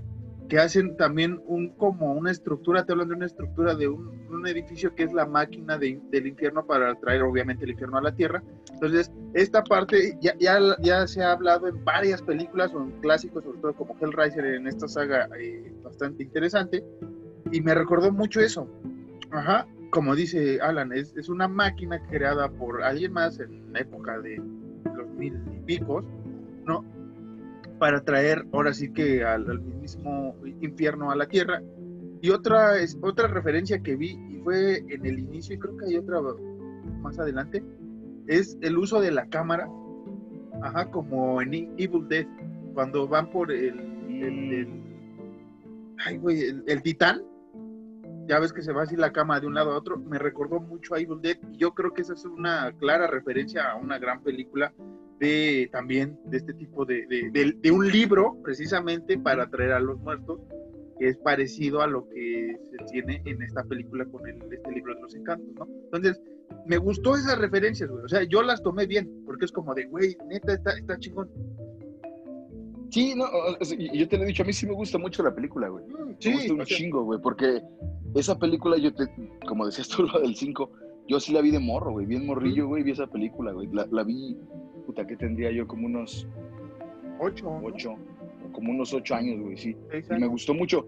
que 0.52 0.60
hacen 0.60 0.97
también 0.97 1.41
un 1.45 1.70
como 1.78 2.12
una 2.12 2.30
estructura, 2.30 2.86
te 2.86 2.91
hablan 2.91 3.08
de 3.08 3.16
una 3.16 3.26
estructura 3.26 3.74
de 3.74 3.88
un, 3.88 4.45
edificio 4.45 4.93
que 4.93 5.04
es 5.04 5.14
la 5.14 5.26
máquina 5.26 5.78
del 5.78 6.28
infierno 6.28 6.66
para 6.66 6.93
traer 6.95 7.22
obviamente 7.22 7.64
el 7.64 7.72
infierno 7.72 7.99
a 7.99 8.02
la 8.02 8.14
tierra. 8.14 8.43
Entonces, 8.74 9.10
esta 9.34 9.64
parte 9.64 10.18
ya, 10.20 10.36
ya, 10.39 10.60
ya 10.82 11.08
se 11.08 11.24
ha 11.24 11.32
hablado 11.32 11.70
en 11.70 11.86
varias 11.86 12.22
películas 12.22 12.74
o 12.74 12.82
en 12.82 12.91
clásicos, 12.99 13.45
sobre 13.45 13.60
todo 13.60 13.74
como 13.76 13.95
Hellraiser 14.02 14.43
en 14.43 14.68
esta 14.68 14.89
saga 14.89 15.30
eh, 15.39 15.74
bastante 15.84 16.24
interesante, 16.24 16.84
y 17.54 17.62
me 17.62 17.74
recordó 17.74 18.12
mucho 18.12 18.41
eso. 18.41 18.68
Ajá, 19.32 19.66
como 19.89 20.18
dice 20.18 20.60
Alan, 20.60 20.91
es, 20.91 21.16
es 21.16 21.30
una 21.30 21.47
máquina 21.47 22.06
creada 22.10 22.49
por 22.49 22.84
alguien 22.84 23.14
más 23.14 23.39
en 23.39 23.74
época 23.78 24.20
de 24.20 24.36
los 24.97 25.08
mil 25.12 25.39
y 25.56 25.60
picos, 25.62 26.04
¿no? 26.66 26.84
Para 27.82 28.04
traer 28.04 28.46
ahora 28.54 28.76
sí 28.76 28.94
que 28.94 29.24
al, 29.24 29.60
mismo 29.60 30.36
infierno 30.62 31.10
a 31.10 31.16
la 31.16 31.26
tierra. 31.26 31.64
Y 32.22 32.30
otra, 32.30 32.78
es, 32.78 32.96
otra 33.02 33.28
referencia 33.28 33.80
que 33.80 33.96
vi, 33.96 34.20
y 34.30 34.40
fue 34.44 34.86
en 34.88 35.04
el 35.04 35.18
inicio, 35.18 35.56
y 35.56 35.58
creo 35.58 35.78
que 35.78 35.86
hay 35.88 35.98
otra 35.98 36.20
más 37.02 37.18
adelante, 37.18 37.64
es 38.28 38.56
el 38.62 38.78
uso 38.78 39.02
de 39.02 39.10
la 39.10 39.26
cámara, 39.26 39.68
ajá, 40.62 40.92
como 40.92 41.42
en 41.42 41.56
Evil 41.56 42.08
Dead, 42.08 42.28
cuando 42.76 43.08
van 43.08 43.32
por 43.32 43.52
el, 43.52 43.80
el, 43.80 44.68
ay, 46.06 46.18
güey, 46.20 46.40
el, 46.68 46.84
titán, 46.84 47.24
ya 48.28 48.38
ves 48.38 48.54
que 48.54 48.62
se 48.62 48.74
va 48.74 48.84
así 48.84 48.96
la 48.96 49.12
cámara 49.12 49.40
de 49.40 49.48
un 49.48 49.56
lado 49.56 49.72
a 49.72 49.78
otro, 49.78 49.98
me 49.98 50.20
recordó 50.20 50.60
mucho 50.60 50.94
a 50.94 51.00
Evil 51.00 51.20
Dead, 51.20 51.38
y 51.52 51.58
yo 51.58 51.74
creo 51.74 51.92
que 51.96 52.04
esa 52.04 52.14
es 52.14 52.26
una 52.26 52.72
clara 52.74 53.08
referencia 53.08 53.72
a 53.72 53.76
una 53.76 53.98
gran 53.98 54.22
película 54.22 54.72
de 55.22 55.69
también 55.72 56.19
de 56.26 56.38
este 56.38 56.51
tipo 56.55 56.84
de, 56.84 57.05
de, 57.05 57.72
un 57.72 57.88
libro 57.88 58.38
precisamente 58.43 59.19
para 59.19 59.47
traer 59.47 59.74
a 59.74 59.80
los 59.80 59.99
muertos 59.99 60.39
que 60.97 61.09
es 61.09 61.17
parecido 61.17 61.82
a 61.82 61.88
lo 61.88 62.09
que 62.09 62.57
se 62.72 62.78
tiene 62.91 63.22
en 63.26 63.39
esta 63.43 63.63
película 63.63 64.03
con 64.05 64.28
el, 64.28 64.41
este 64.51 64.72
libro 64.72 64.95
de 64.95 65.01
los 65.01 65.13
encantos, 65.13 65.53
¿no? 65.53 65.67
Entonces, 65.86 66.19
me 66.65 66.78
gustó 66.78 67.15
esas 67.15 67.38
referencias, 67.38 67.88
güey. 67.89 68.03
O 68.03 68.07
sea, 68.07 68.24
yo 68.24 68.41
las 68.41 68.63
tomé 68.63 68.88
bien, 68.88 69.24
porque 69.26 69.45
es 69.45 69.51
como 69.51 69.76
de, 69.76 69.86
güey, 69.86 70.17
neta, 70.28 70.53
está, 70.53 70.72
está 70.72 70.97
chingón. 70.97 71.30
Sí, 72.89 73.13
no, 73.15 73.26
yo 73.93 74.07
te 74.07 74.17
lo 74.17 74.24
he 74.24 74.28
dicho, 74.28 74.41
a 74.41 74.45
mí 74.47 74.53
sí 74.53 74.65
me 74.65 74.74
gusta 74.74 74.97
mucho 74.97 75.22
la 75.22 75.34
película, 75.34 75.69
güey. 75.69 75.86
Mm, 75.86 76.15
sí, 76.19 76.30
me 76.30 76.36
gusta 76.36 76.53
un 76.53 76.65
chingo, 76.65 77.03
güey, 77.03 77.19
porque 77.22 77.61
esa 78.15 78.38
película, 78.39 78.76
yo 78.78 78.91
te, 78.93 79.07
como 79.47 79.67
decías 79.67 79.88
tú, 79.88 80.03
lo 80.13 80.19
del 80.19 80.36
5, 80.36 80.72
yo 81.12 81.20
sí 81.20 81.34
la 81.34 81.41
vi 81.41 81.51
de 81.51 81.59
morro, 81.59 81.91
güey, 81.91 82.05
bien 82.05 82.26
morrillo, 82.26 82.68
güey, 82.68 82.84
vi 82.84 82.91
esa 82.91 83.05
película, 83.05 83.51
güey. 83.51 83.68
La, 83.74 83.86
la 83.91 84.03
vi 84.03 84.38
puta, 84.86 85.05
que 85.05 85.18
tendría 85.18 85.51
yo 85.51 85.68
como 85.68 85.86
unos 85.86 86.26
ocho, 87.20 87.49
ocho 87.62 87.97
como 88.53 88.72
unos 88.72 88.93
ocho 88.93 89.16
años, 89.16 89.41
güey, 89.41 89.57
sí. 89.57 89.76
Y 89.93 90.14
me 90.14 90.28
gustó 90.28 90.53
mucho. 90.53 90.88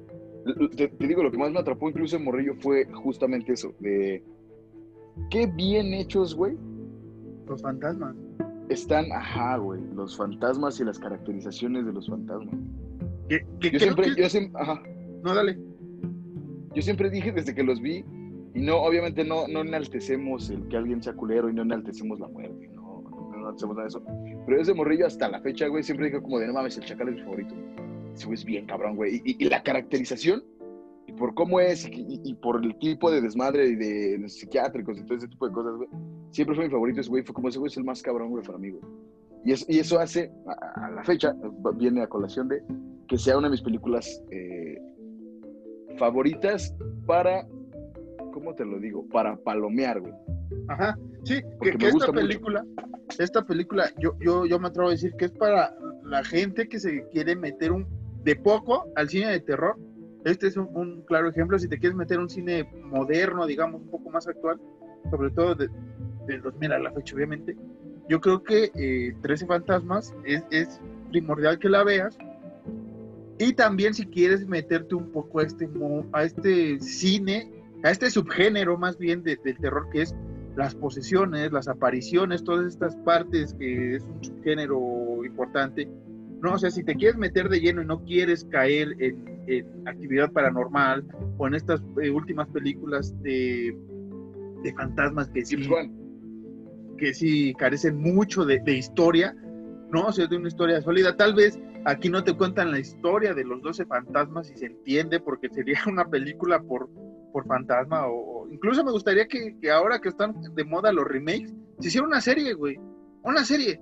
Te, 0.78 0.88
digo, 1.05 1.24
lo 1.24 1.32
que 1.32 1.38
más 1.38 1.51
me 1.51 1.59
atrapó 1.59 1.89
incluso 1.89 2.15
en 2.15 2.24
Morrillo 2.24 2.55
fue 2.55 2.86
justamente 2.86 3.53
eso, 3.53 3.74
de 3.80 4.24
qué 5.30 5.47
bien 5.47 5.93
hechos, 5.93 6.36
güey. 6.36 6.55
Los 7.47 7.61
fantasmas. 7.61 8.15
Están, 8.69 9.11
ajá, 9.11 9.57
güey, 9.57 9.82
los 9.93 10.15
fantasmas 10.15 10.80
y 10.80 10.86
las 10.86 10.99
caracterizaciones 10.99 11.86
de 11.86 11.91
los 11.91 12.07
fantasmas. 12.07 12.55
¿Qué, 13.28 13.45
yo, 13.59 13.80
siempre, 13.80 14.07
yo 14.17 14.30
siempre, 14.30 14.61
ajá. 14.61 14.82
No, 15.21 15.36
dale. 15.36 15.59
Yo 16.74 16.82
siempre 16.82 17.09
dije 17.09 17.32
desde 17.34 17.53
que 17.53 17.63
los 17.63 17.82
vi, 17.82 18.05
y 18.56 18.62
no, 18.62 18.78
obviamente 18.78 19.24
no, 19.24 19.47
no 19.47 19.62
enaltecemos 19.62 20.49
el 20.49 20.68
que 20.68 20.78
alguien 20.78 21.01
sea 21.01 21.14
culero 21.14 21.49
y 21.49 21.54
no 21.54 21.64
enaltecemos 21.64 22.20
la 22.20 22.28
muerte, 22.28 22.70
¿no? 22.74 22.84
no 23.43 23.49
hacemos 23.49 23.76
nada 23.76 23.88
de 23.88 23.89
eso. 23.89 24.04
Pero 24.45 24.62
ese 24.62 24.74
morrillo 24.74 25.06
hasta 25.06 25.30
la 25.30 25.41
fecha, 25.41 25.68
güey, 25.68 25.84
siempre 25.84 26.08
dijo 26.08 26.22
como 26.22 26.39
de 26.39 26.47
no 26.47 26.54
mames, 26.54 26.78
el 26.78 26.86
chacal 26.86 27.10
es 27.10 27.16
mi 27.16 27.22
favorito. 27.22 27.56
Ese 28.14 28.26
güey 28.26 28.36
es 28.36 28.45
bien 28.45 28.66
cabrón, 28.66 28.95
güey. 28.95 29.22
Y, 29.26 29.43
la 29.45 29.64
caracterización, 29.64 30.43
y 31.08 31.14
por 31.14 31.34
cómo 31.34 31.60
es, 31.60 31.89
y, 31.91 32.34
por 32.36 32.64
el 32.64 32.78
tipo 32.80 33.12
de 33.12 33.22
desmadre 33.22 33.68
y 33.68 33.76
de 33.76 34.18
los 34.20 34.34
psiquiátricos 34.34 34.97
y 34.97 35.04
todo 35.04 35.18
ese 35.18 35.28
tipo 35.28 35.47
de 35.47 35.54
cosas, 35.54 35.76
güey, 35.76 35.89
siempre 36.32 36.56
fue 36.56 36.66
mi 36.66 36.72
favorito 36.72 37.01
ese 37.01 37.10
güey. 37.10 37.24
Fue 37.24 37.34
como 37.34 37.49
ese 37.49 37.60
güey 37.60 37.72
es 37.72 37.78
el 37.78 37.84
más 37.84 38.01
cabrón, 38.01 38.30
güey, 38.30 38.43
para 38.43 38.58
mí, 38.58 38.70
güey. 38.70 38.84
Y, 39.45 39.51
eso, 39.51 39.66
y 39.68 39.80
eso 39.80 39.99
hace, 39.99 40.32
a, 40.76 40.89
la 40.91 41.04
fecha, 41.04 41.36
viene 41.76 42.01
a 42.01 42.08
colación 42.08 42.47
de 42.47 42.64
que 43.08 43.18
sea 43.18 43.38
una 43.38 43.47
de 43.47 43.51
mis 43.51 43.62
películas 43.62 44.24
eh, 44.32 44.78
favoritas 45.97 46.74
para, 47.06 47.45
¿cómo 48.34 48.55
te 48.55 48.65
lo 48.65 48.79
digo? 48.79 49.07
Para 49.07 49.38
palomear, 49.38 50.01
güey. 50.01 50.13
Ajá, 50.67 50.97
sí, 51.23 51.41
que, 51.61 51.88
esta 51.88 52.11
película, 52.11 52.65
esta 53.19 53.45
película, 53.45 53.89
yo, 53.99 54.17
yo, 54.19 54.45
yo 54.45 54.59
me 54.59 54.67
atrevo 54.67 54.89
a 54.89 54.91
decir 54.91 55.13
que 55.17 55.25
es 55.25 55.31
para 55.31 55.75
la 56.03 56.23
gente 56.23 56.67
que 56.67 56.79
se 56.79 57.07
quiere 57.09 57.36
meter 57.36 57.71
un 57.71 57.88
de 58.23 58.36
poco 58.36 58.91
al 58.95 59.09
cine 59.09 59.27
de 59.27 59.39
terror. 59.39 59.77
Este 60.25 60.47
es 60.47 60.57
un, 60.57 61.03
claro 61.05 61.29
ejemplo. 61.29 61.59
Si 61.59 61.67
te 61.67 61.77
quieres 61.77 61.97
meter 61.97 62.19
un 62.19 62.29
cine 62.29 62.69
moderno, 62.86 63.45
digamos, 63.45 63.81
un 63.81 63.89
poco 63.89 64.09
más 64.09 64.27
actual, 64.27 64.59
sobre 65.09 65.31
todo 65.31 65.55
de, 65.55 65.69
del 66.27 66.41
2000 66.41 66.71
a 66.71 66.79
la 66.79 66.91
fecha, 66.93 67.15
obviamente, 67.15 67.57
yo 68.09 68.21
creo 68.21 68.41
que 68.43 68.71
eh, 68.75 69.13
13 69.21 69.45
Fantasmas 69.47 70.13
es, 70.25 70.43
es, 70.49 70.81
primordial 71.09 71.59
que 71.59 71.69
la 71.69 71.84
veas. 71.84 72.17
Y 73.38 73.53
también 73.53 73.93
si 73.93 74.05
quieres 74.05 74.47
meterte 74.47 74.95
un 74.95 75.11
poco 75.11 75.39
a 75.39 75.43
este, 75.43 75.69
a 76.13 76.23
este 76.23 76.79
cine, 76.79 77.51
a 77.84 77.91
este 77.91 78.09
subgénero 78.09 78.77
más 78.77 78.97
bien 78.97 79.23
del 79.23 79.39
terror 79.39 79.89
que 79.91 80.03
es 80.03 80.15
las 80.55 80.75
posesiones, 80.75 81.51
las 81.51 81.67
apariciones, 81.67 82.43
todas 82.43 82.67
estas 82.67 82.95
partes 82.97 83.53
que 83.55 83.95
es 83.95 84.03
un 84.03 84.23
subgénero 84.23 85.25
importante. 85.25 85.89
No, 86.41 86.53
o 86.53 86.57
sea, 86.57 86.71
si 86.71 86.84
te 86.84 86.95
quieres 86.95 87.17
meter 87.17 87.49
de 87.49 87.59
lleno 87.59 87.81
y 87.81 87.86
no 87.86 88.03
quieres 88.03 88.45
caer 88.45 88.95
en, 88.99 89.34
actividad 89.86 90.31
paranormal 90.31 91.05
o 91.38 91.47
en 91.47 91.55
estas 91.55 91.81
eh, 92.01 92.09
últimas 92.09 92.47
películas 92.49 93.13
de, 93.21 93.75
de 94.63 94.73
fantasmas 94.73 95.29
que 95.29 95.43
sí, 95.43 95.57
que 96.97 97.13
sí 97.13 97.53
carecen 97.57 97.97
mucho 97.97 98.45
de, 98.45 98.59
de, 98.59 98.77
historia, 98.77 99.36
¿no? 99.91 100.05
O 100.07 100.11
sea, 100.13 100.27
de 100.27 100.38
una 100.38 100.47
historia 100.47 100.81
sólida. 100.81 101.17
Tal 101.17 101.34
vez 101.34 101.59
aquí 101.84 102.07
no 102.07 102.23
te 102.23 102.34
cuentan 102.38 102.71
la 102.71 102.79
historia 102.79 103.34
de 103.34 103.43
los 103.43 103.61
12 103.61 103.86
fantasmas 103.86 104.49
y 104.51 104.57
se 104.57 104.67
entiende 104.67 105.19
porque 105.19 105.49
sería 105.49 105.79
una 105.88 106.05
película 106.05 106.61
por, 106.61 106.89
por 107.34 107.45
fantasma 107.47 108.07
o, 108.07 108.47
incluso 108.49 108.84
me 108.86 108.91
gustaría 108.91 109.27
que, 109.27 109.57
ahora 109.69 109.99
que 109.99 110.07
están 110.09 110.34
de 110.55 110.63
moda 110.63 110.93
los 110.93 111.05
remakes, 111.05 111.53
se 111.79 111.88
hiciera 111.89 112.07
una 112.07 112.21
serie, 112.21 112.53
güey. 112.53 112.79
Una 113.23 113.43
serie. 113.43 113.81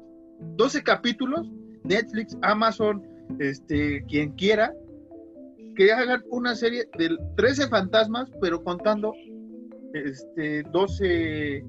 12 0.55 0.81
capítulos, 0.81 1.51
Netflix, 1.83 2.35
Amazon, 2.41 3.03
este, 3.39 4.03
quien 4.05 4.31
quiera, 4.31 4.73
que 5.75 5.91
hagan 5.91 6.23
una 6.31 6.55
serie 6.55 6.85
de 6.97 7.15
13 7.37 7.67
fantasmas, 7.67 8.31
pero 8.41 8.63
contando 8.63 9.13
este, 9.93 10.63
12, 10.63 11.63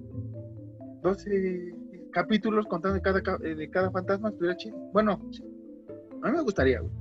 12 1.02 1.74
capítulos 2.12 2.66
contando 2.66 2.94
de 2.96 3.02
cada, 3.02 3.22
ca- 3.22 3.38
eh, 3.42 3.54
de 3.54 3.70
cada 3.70 3.90
fantasma, 3.90 4.28
estuviera 4.30 4.56
chido. 4.56 4.76
Bueno, 4.92 5.20
a 6.22 6.30
mí 6.30 6.36
me 6.36 6.42
gustaría, 6.42 6.80
güey. 6.80 6.92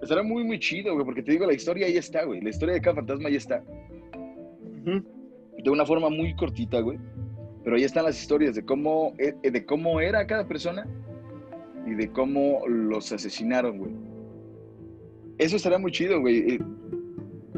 Estará 0.00 0.22
muy, 0.22 0.44
muy 0.44 0.60
chido, 0.60 0.96
porque 1.04 1.22
te 1.24 1.32
digo, 1.32 1.44
la 1.44 1.54
historia 1.54 1.86
ahí 1.86 1.96
está, 1.96 2.24
güey. 2.24 2.40
La 2.40 2.50
historia 2.50 2.74
de 2.74 2.80
cada 2.80 2.96
fantasma 2.96 3.28
ahí 3.28 3.34
está. 3.36 3.62
De 5.62 5.70
una 5.70 5.84
forma 5.84 6.08
muy 6.08 6.34
cortita, 6.34 6.80
güey. 6.80 6.98
Pero 7.64 7.76
ahí 7.76 7.84
están 7.84 8.04
las 8.04 8.20
historias 8.20 8.54
de 8.54 8.64
cómo, 8.64 9.14
eh, 9.18 9.34
de 9.50 9.66
cómo 9.66 10.00
era 10.00 10.26
cada 10.26 10.46
persona 10.46 10.86
y 11.86 11.94
de 11.94 12.10
cómo 12.10 12.66
los 12.66 13.12
asesinaron, 13.12 13.78
güey. 13.78 13.92
Eso 15.38 15.56
estará 15.56 15.78
muy 15.78 15.92
chido, 15.92 16.20
güey. 16.20 16.54
Eh, 16.54 16.58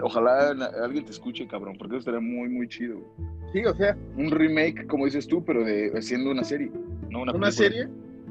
Ojalá 0.03 0.51
alguien 0.83 1.05
te 1.05 1.11
escuche, 1.11 1.47
cabrón, 1.47 1.76
porque 1.78 1.97
eso 1.97 1.99
estaría 2.01 2.20
muy, 2.20 2.49
muy 2.49 2.68
chido, 2.68 2.99
güey. 2.99 3.31
Sí, 3.53 3.64
o 3.64 3.74
sea, 3.74 3.97
Un 4.16 4.31
remake, 4.31 4.87
como 4.87 5.05
dices 5.05 5.26
tú, 5.26 5.45
pero 5.45 5.64
de 5.64 5.93
haciendo 5.97 6.31
una 6.31 6.45
serie, 6.45 6.70
no 7.11 7.22
una, 7.22 7.33
una 7.33 7.51
serie, 7.51 7.89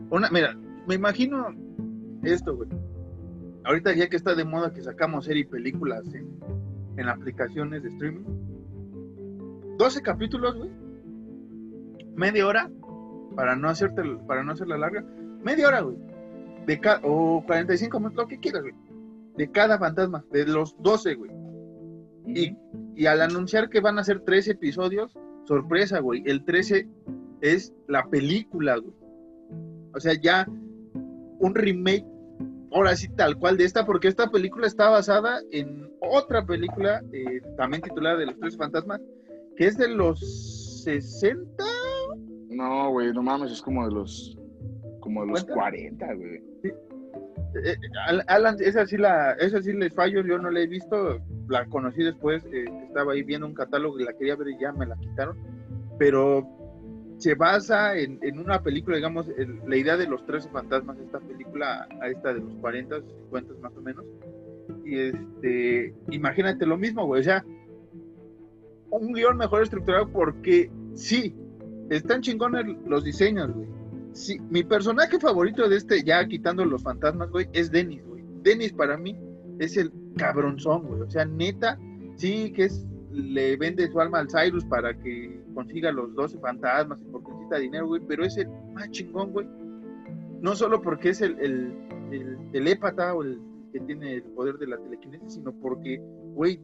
una, 0.09 0.29
mira, 0.29 0.57
me 0.87 0.95
imagino 0.95 1.53
esto, 2.23 2.55
güey. 2.55 2.69
Ahorita 3.65 3.93
ya 3.93 4.09
que 4.09 4.15
está 4.15 4.33
de 4.33 4.45
moda 4.45 4.73
que 4.73 4.81
sacamos 4.81 5.25
serie 5.25 5.41
y 5.41 5.45
películas 5.45 6.05
en, 6.13 6.27
en 6.97 7.09
aplicaciones 7.09 7.83
de 7.83 7.89
streaming. 7.89 8.23
12 9.79 10.01
capítulos, 10.01 10.57
güey. 10.57 10.69
Media 12.13 12.45
hora 12.45 12.69
para 13.33 13.55
no 13.55 13.69
hacerte 13.69 14.03
para 14.27 14.43
no 14.43 14.51
hacerla 14.51 14.77
larga. 14.77 15.05
Media 15.41 15.69
hora, 15.69 15.79
güey. 15.79 15.95
De 16.67 16.81
o 17.03 17.41
45 17.47 17.97
minutos, 17.97 18.23
lo 18.23 18.27
que 18.27 18.39
quieras, 18.39 18.61
güey. 18.61 18.75
De 19.37 19.49
cada 19.49 19.79
fantasma, 19.79 20.25
de 20.31 20.45
los 20.45 20.75
12, 20.83 21.15
güey. 21.15 21.31
Y, 22.27 22.57
y 22.93 23.05
al 23.05 23.21
anunciar 23.21 23.69
que 23.69 23.79
van 23.79 23.97
a 23.97 24.03
ser 24.03 24.19
13 24.19 24.51
episodios, 24.51 25.17
sorpresa, 25.45 25.99
güey. 25.99 26.23
El 26.25 26.43
13 26.43 26.85
es 27.39 27.73
la 27.87 28.05
película, 28.09 28.75
güey. 28.75 28.93
O 29.95 29.99
sea, 30.01 30.13
ya 30.13 30.45
un 31.39 31.55
remake, 31.55 32.05
ahora 32.73 32.97
sí 32.97 33.07
tal 33.15 33.37
cual 33.39 33.55
de 33.55 33.63
esta, 33.63 33.85
porque 33.85 34.09
esta 34.09 34.29
película 34.29 34.67
está 34.67 34.89
basada 34.89 35.39
en 35.53 35.89
otra 36.01 36.45
película, 36.45 37.01
eh, 37.13 37.39
también 37.55 37.81
titulada 37.81 38.17
de 38.17 38.25
los 38.25 38.37
tres 38.37 38.57
fantasmas, 38.57 38.99
que 39.59 39.65
es 39.67 39.77
de 39.77 39.89
los 39.89 40.19
60. 40.85 41.63
No, 42.49 42.91
güey, 42.91 43.11
no 43.11 43.21
mames, 43.21 43.51
es 43.51 43.61
como 43.61 43.85
de 43.85 43.93
los, 43.93 44.37
como 45.01 45.21
de 45.25 45.31
los 45.31 45.43
¿Cuánto? 45.43 45.53
40, 45.61 46.13
güey. 46.15 46.35
Eh, 46.63 46.73
eh, 47.65 47.75
Al- 48.07 48.23
Alan, 48.27 48.55
esa 48.61 48.85
sí, 48.85 48.95
la, 48.95 49.33
esa 49.33 49.61
sí 49.61 49.73
les 49.73 49.93
fallo, 49.93 50.23
yo 50.25 50.37
no 50.37 50.49
la 50.49 50.61
he 50.61 50.67
visto, 50.67 51.19
la 51.49 51.65
conocí 51.65 52.03
después, 52.03 52.41
eh, 52.53 52.65
estaba 52.87 53.11
ahí 53.13 53.23
viendo 53.23 53.47
un 53.47 53.53
catálogo 53.53 53.99
y 53.99 54.05
la 54.05 54.13
quería 54.13 54.37
ver 54.37 54.47
y 54.49 54.59
ya 54.61 54.71
me 54.71 54.85
la 54.85 54.95
quitaron, 54.95 55.37
pero 55.97 56.47
se 57.17 57.35
basa 57.35 57.97
en, 57.97 58.17
en 58.21 58.39
una 58.39 58.63
película, 58.63 58.95
digamos, 58.95 59.27
la 59.67 59.75
idea 59.75 59.97
de 59.97 60.07
los 60.07 60.25
13 60.25 60.49
fantasmas, 60.51 60.97
esta 60.99 61.19
película, 61.19 61.85
a 61.99 62.07
esta 62.07 62.33
de 62.33 62.39
los 62.39 62.55
40, 62.61 63.01
50 63.01 63.53
más 63.61 63.75
o 63.75 63.81
menos, 63.81 64.05
y 64.85 64.97
este, 64.99 65.93
imagínate 66.11 66.65
lo 66.65 66.77
mismo, 66.77 67.05
güey, 67.07 67.19
o 67.19 67.23
sea, 67.25 67.43
un 68.91 69.13
guion 69.13 69.37
mejor 69.37 69.63
estructurado 69.63 70.07
porque 70.09 70.71
sí, 70.93 71.35
están 71.89 72.21
chingones 72.21 72.65
los 72.85 73.03
diseños, 73.03 73.51
güey. 73.53 73.67
Sí, 74.13 74.39
mi 74.49 74.63
personaje 74.63 75.19
favorito 75.19 75.69
de 75.69 75.77
este, 75.77 76.03
ya 76.03 76.25
quitando 76.27 76.65
los 76.65 76.83
fantasmas, 76.83 77.29
güey, 77.29 77.47
es 77.53 77.71
Dennis, 77.71 78.03
güey. 78.05 78.23
Dennis 78.41 78.73
para 78.73 78.97
mí 78.97 79.15
es 79.59 79.77
el 79.77 79.91
cabronzón, 80.17 80.87
güey. 80.87 81.01
O 81.01 81.09
sea, 81.09 81.25
neta, 81.25 81.79
sí 82.15 82.51
que 82.51 82.65
es, 82.65 82.85
le 83.11 83.55
vende 83.57 83.87
su 83.87 83.99
alma 83.99 84.19
al 84.19 84.27
Cyrus 84.29 84.65
para 84.65 84.93
que 84.99 85.39
consiga 85.53 85.91
los 85.91 86.13
12 86.15 86.39
fantasmas 86.39 86.99
y 87.01 87.05
porque 87.05 87.31
necesita 87.31 87.57
dinero, 87.57 87.87
güey, 87.87 88.01
pero 88.07 88.25
es 88.25 88.37
el 88.37 88.47
más 88.73 88.89
chingón, 88.91 89.31
güey. 89.31 89.47
No 90.41 90.55
solo 90.55 90.81
porque 90.81 91.09
es 91.09 91.21
el, 91.21 91.37
el, 91.39 91.73
el 92.11 92.37
telépata 92.51 93.13
o 93.13 93.23
el 93.23 93.39
que 93.71 93.79
tiene 93.81 94.15
el 94.15 94.23
poder 94.23 94.57
de 94.57 94.67
la 94.67 94.77
telequinesis, 94.77 95.33
sino 95.33 95.51
porque, 95.53 96.01
güey, 96.33 96.59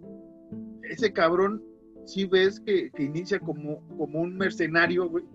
ese 0.89 1.13
cabrón 1.13 1.61
sí 2.05 2.25
ves 2.25 2.59
que, 2.59 2.91
que 2.91 3.03
inicia 3.03 3.39
como, 3.39 3.81
como 3.97 4.21
un 4.21 4.37
mercenario, 4.37 5.09
güey, 5.09 5.25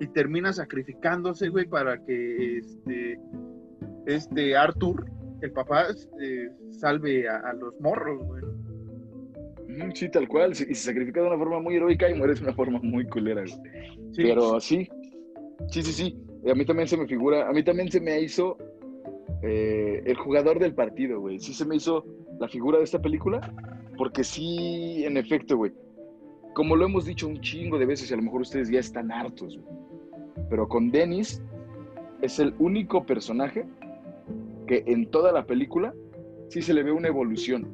y 0.00 0.06
termina 0.08 0.52
sacrificándose, 0.52 1.48
güey, 1.48 1.66
para 1.66 1.98
que 2.04 2.58
este, 2.58 3.18
este 4.06 4.56
Arthur, 4.56 5.04
el 5.42 5.52
papá, 5.52 5.86
eh, 6.20 6.48
salve 6.70 7.28
a, 7.28 7.36
a 7.38 7.52
los 7.54 7.78
morros, 7.80 8.24
güey. 8.24 8.42
Ujú, 9.68 9.90
Sí, 9.94 10.08
tal 10.08 10.28
cual. 10.28 10.52
Y 10.52 10.54
se 10.54 10.74
sacrifica 10.74 11.20
de 11.20 11.28
una 11.28 11.38
forma 11.38 11.60
muy 11.60 11.76
heroica 11.76 12.08
y 12.08 12.14
muere 12.14 12.34
de 12.34 12.42
una 12.42 12.54
forma 12.54 12.80
muy 12.82 13.06
culera, 13.06 13.42
güey. 13.42 13.52
Sí, 14.12 14.22
Pero 14.22 14.60
sí, 14.60 14.88
sí, 15.70 15.82
sí, 15.82 15.92
sí. 15.92 16.18
A 16.50 16.54
mí 16.54 16.64
también 16.64 16.88
se 16.88 16.96
me 16.96 17.06
figura, 17.06 17.48
a 17.48 17.52
mí 17.52 17.62
también 17.62 17.90
se 17.90 18.00
me 18.00 18.20
hizo 18.20 18.56
eh, 19.42 20.02
el 20.04 20.16
jugador 20.16 20.58
del 20.58 20.74
partido, 20.74 21.20
güey. 21.20 21.38
Sí 21.38 21.52
se 21.52 21.66
me 21.66 21.76
hizo 21.76 22.04
la 22.40 22.48
figura 22.48 22.78
de 22.78 22.84
esta 22.84 23.00
película, 23.00 23.40
porque 23.96 24.24
sí, 24.24 25.04
en 25.04 25.16
efecto, 25.16 25.56
güey. 25.56 25.72
Como 26.58 26.74
lo 26.74 26.86
hemos 26.86 27.04
dicho 27.04 27.28
un 27.28 27.40
chingo 27.40 27.78
de 27.78 27.86
veces 27.86 28.10
y 28.10 28.14
a 28.14 28.16
lo 28.16 28.24
mejor 28.24 28.40
ustedes 28.40 28.68
ya 28.68 28.80
están 28.80 29.12
hartos. 29.12 29.60
Pero 30.50 30.66
con 30.66 30.90
Dennis 30.90 31.40
es 32.20 32.40
el 32.40 32.52
único 32.58 33.06
personaje 33.06 33.64
que 34.66 34.82
en 34.88 35.08
toda 35.08 35.30
la 35.30 35.46
película 35.46 35.94
sí 36.48 36.60
se 36.60 36.74
le 36.74 36.82
ve 36.82 36.90
una 36.90 37.06
evolución. 37.06 37.68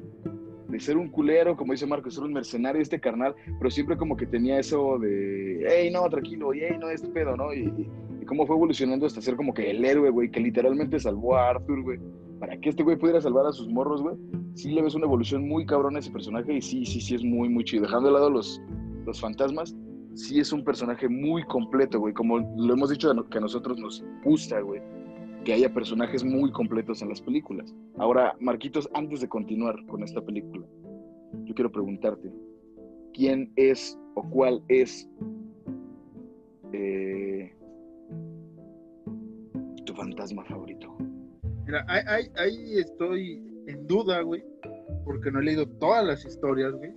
De 0.68 0.78
ser 0.80 0.98
un 0.98 1.08
culero, 1.08 1.56
como 1.56 1.72
dice 1.72 1.86
Marco, 1.86 2.10
ser 2.10 2.24
un 2.24 2.34
mercenario 2.34 2.82
este 2.82 3.00
carnal, 3.00 3.34
pero 3.58 3.70
siempre 3.70 3.96
como 3.96 4.18
que 4.18 4.26
tenía 4.26 4.58
eso 4.58 4.98
de, 4.98 5.64
hey, 5.66 5.90
no, 5.90 6.06
tranquilo, 6.10 6.52
y 6.52 6.60
hey, 6.60 6.76
no, 6.78 6.90
este 6.90 7.08
pedo, 7.08 7.38
¿no? 7.38 7.54
Y- 7.54 7.88
y 8.20 8.24
cómo 8.26 8.46
fue 8.46 8.54
evolucionando 8.54 9.06
hasta 9.06 9.22
ser 9.22 9.34
como 9.36 9.54
que 9.54 9.70
el 9.70 9.82
héroe, 9.82 10.10
güey, 10.10 10.30
que 10.30 10.40
literalmente 10.40 11.00
salvó 11.00 11.36
a 11.38 11.48
Arthur, 11.48 11.80
güey. 11.82 12.00
Para 12.44 12.60
que 12.60 12.68
este 12.68 12.82
güey 12.82 12.98
pudiera 12.98 13.22
salvar 13.22 13.46
a 13.46 13.52
sus 13.52 13.70
morros, 13.70 14.02
güey. 14.02 14.16
Sí 14.52 14.70
le 14.70 14.82
ves 14.82 14.94
una 14.94 15.06
evolución 15.06 15.48
muy 15.48 15.64
cabrona 15.64 15.96
a 15.96 16.00
ese 16.00 16.10
personaje 16.10 16.52
y 16.52 16.60
sí, 16.60 16.84
sí, 16.84 17.00
sí 17.00 17.14
es 17.14 17.24
muy, 17.24 17.48
muy 17.48 17.64
chido. 17.64 17.84
Dejando 17.84 18.08
de 18.08 18.12
lado 18.12 18.28
los, 18.28 18.60
los 19.06 19.18
fantasmas, 19.18 19.74
sí 20.12 20.40
es 20.40 20.52
un 20.52 20.62
personaje 20.62 21.08
muy 21.08 21.42
completo, 21.44 21.98
güey. 21.98 22.12
Como 22.12 22.40
lo 22.40 22.74
hemos 22.74 22.90
dicho 22.90 23.10
que 23.30 23.38
a 23.38 23.40
nosotros 23.40 23.78
nos 23.78 24.04
gusta, 24.24 24.60
güey. 24.60 24.82
Que 25.46 25.54
haya 25.54 25.72
personajes 25.72 26.22
muy 26.22 26.52
completos 26.52 27.00
en 27.00 27.08
las 27.08 27.22
películas. 27.22 27.74
Ahora, 27.96 28.36
Marquitos, 28.40 28.90
antes 28.92 29.22
de 29.22 29.28
continuar 29.30 29.76
con 29.86 30.02
esta 30.02 30.20
película, 30.20 30.66
yo 31.44 31.54
quiero 31.54 31.72
preguntarte, 31.72 32.30
¿quién 33.14 33.54
es 33.56 33.98
o 34.16 34.22
cuál 34.22 34.62
es 34.68 35.08
eh, 36.74 37.56
tu 39.86 39.94
fantasma 39.94 40.44
favorito? 40.44 40.94
Mira, 41.66 41.84
ahí, 41.88 42.02
ahí- 42.06 42.30
ahí 42.36 42.78
estoy 42.78 43.42
en 43.66 43.86
duda, 43.86 44.20
güey, 44.22 44.44
porque 45.04 45.30
no 45.30 45.40
he 45.40 45.44
leído 45.44 45.66
todas 45.66 46.04
las 46.04 46.24
historias, 46.24 46.72
güey. 46.72 46.92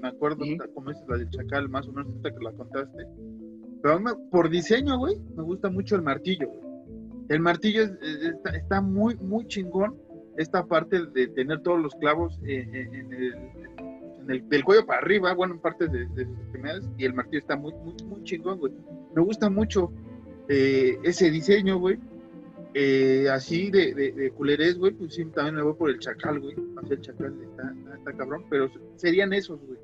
Me 0.00 0.08
acuerdo, 0.08 0.44
hasta 0.52 0.68
como 0.74 0.90
es 0.90 0.98
la 1.08 1.16
del 1.18 1.30
Chacal, 1.30 1.68
más 1.68 1.88
o 1.88 1.92
menos, 1.92 2.14
esta 2.14 2.30
que 2.30 2.44
la 2.44 2.52
contaste. 2.52 3.06
Pero 3.82 4.00
me- 4.00 4.14
por 4.30 4.48
diseño, 4.50 4.98
güey, 4.98 5.16
me 5.36 5.42
gusta 5.42 5.70
mucho 5.70 5.96
el 5.96 6.02
martillo, 6.02 6.48
güey. 6.48 6.60
El 7.28 7.40
martillo 7.40 7.82
es- 7.82 7.92
es- 8.02 8.22
está, 8.34 8.50
está 8.56 8.80
muy, 8.80 9.16
muy 9.16 9.46
chingón. 9.46 9.96
Esta 10.36 10.64
parte 10.66 11.06
de 11.06 11.28
tener 11.28 11.60
todos 11.62 11.80
los 11.80 11.94
clavos 11.96 12.38
eh, 12.44 12.68
eh, 12.72 12.88
en 12.92 13.12
el, 13.12 13.34
en 13.34 14.30
el- 14.30 14.48
del 14.48 14.64
cuello 14.64 14.84
para 14.86 15.00
arriba, 15.00 15.32
bueno, 15.34 15.54
en 15.54 15.60
partes 15.60 15.90
de, 15.90 16.06
de 16.08 16.24
sus 16.26 16.38
extremidades, 16.40 16.88
y 16.98 17.04
el 17.04 17.14
martillo 17.14 17.38
está 17.38 17.56
muy, 17.56 17.72
muy, 17.74 17.94
muy 18.06 18.22
chingón, 18.24 18.58
güey. 18.58 18.72
Me 19.14 19.22
gusta 19.22 19.48
mucho 19.50 19.90
eh, 20.48 20.96
ese 21.02 21.30
diseño, 21.30 21.78
güey. 21.80 21.98
Eh, 22.78 23.26
así 23.32 23.70
de, 23.70 23.94
de, 23.94 24.12
de 24.12 24.30
culerés, 24.32 24.76
güey, 24.78 24.92
pues 24.92 25.14
sí, 25.14 25.24
también 25.34 25.54
me 25.54 25.62
voy 25.62 25.72
por 25.74 25.88
el 25.88 25.98
chacal, 25.98 26.40
güey. 26.40 26.54
O 26.76 26.86
sea, 26.86 26.96
el 26.96 27.00
chacal 27.00 27.34
está, 27.42 28.12
cabrón, 28.18 28.44
pero 28.50 28.68
serían 28.96 29.32
esos, 29.32 29.58
güey. 29.66 29.78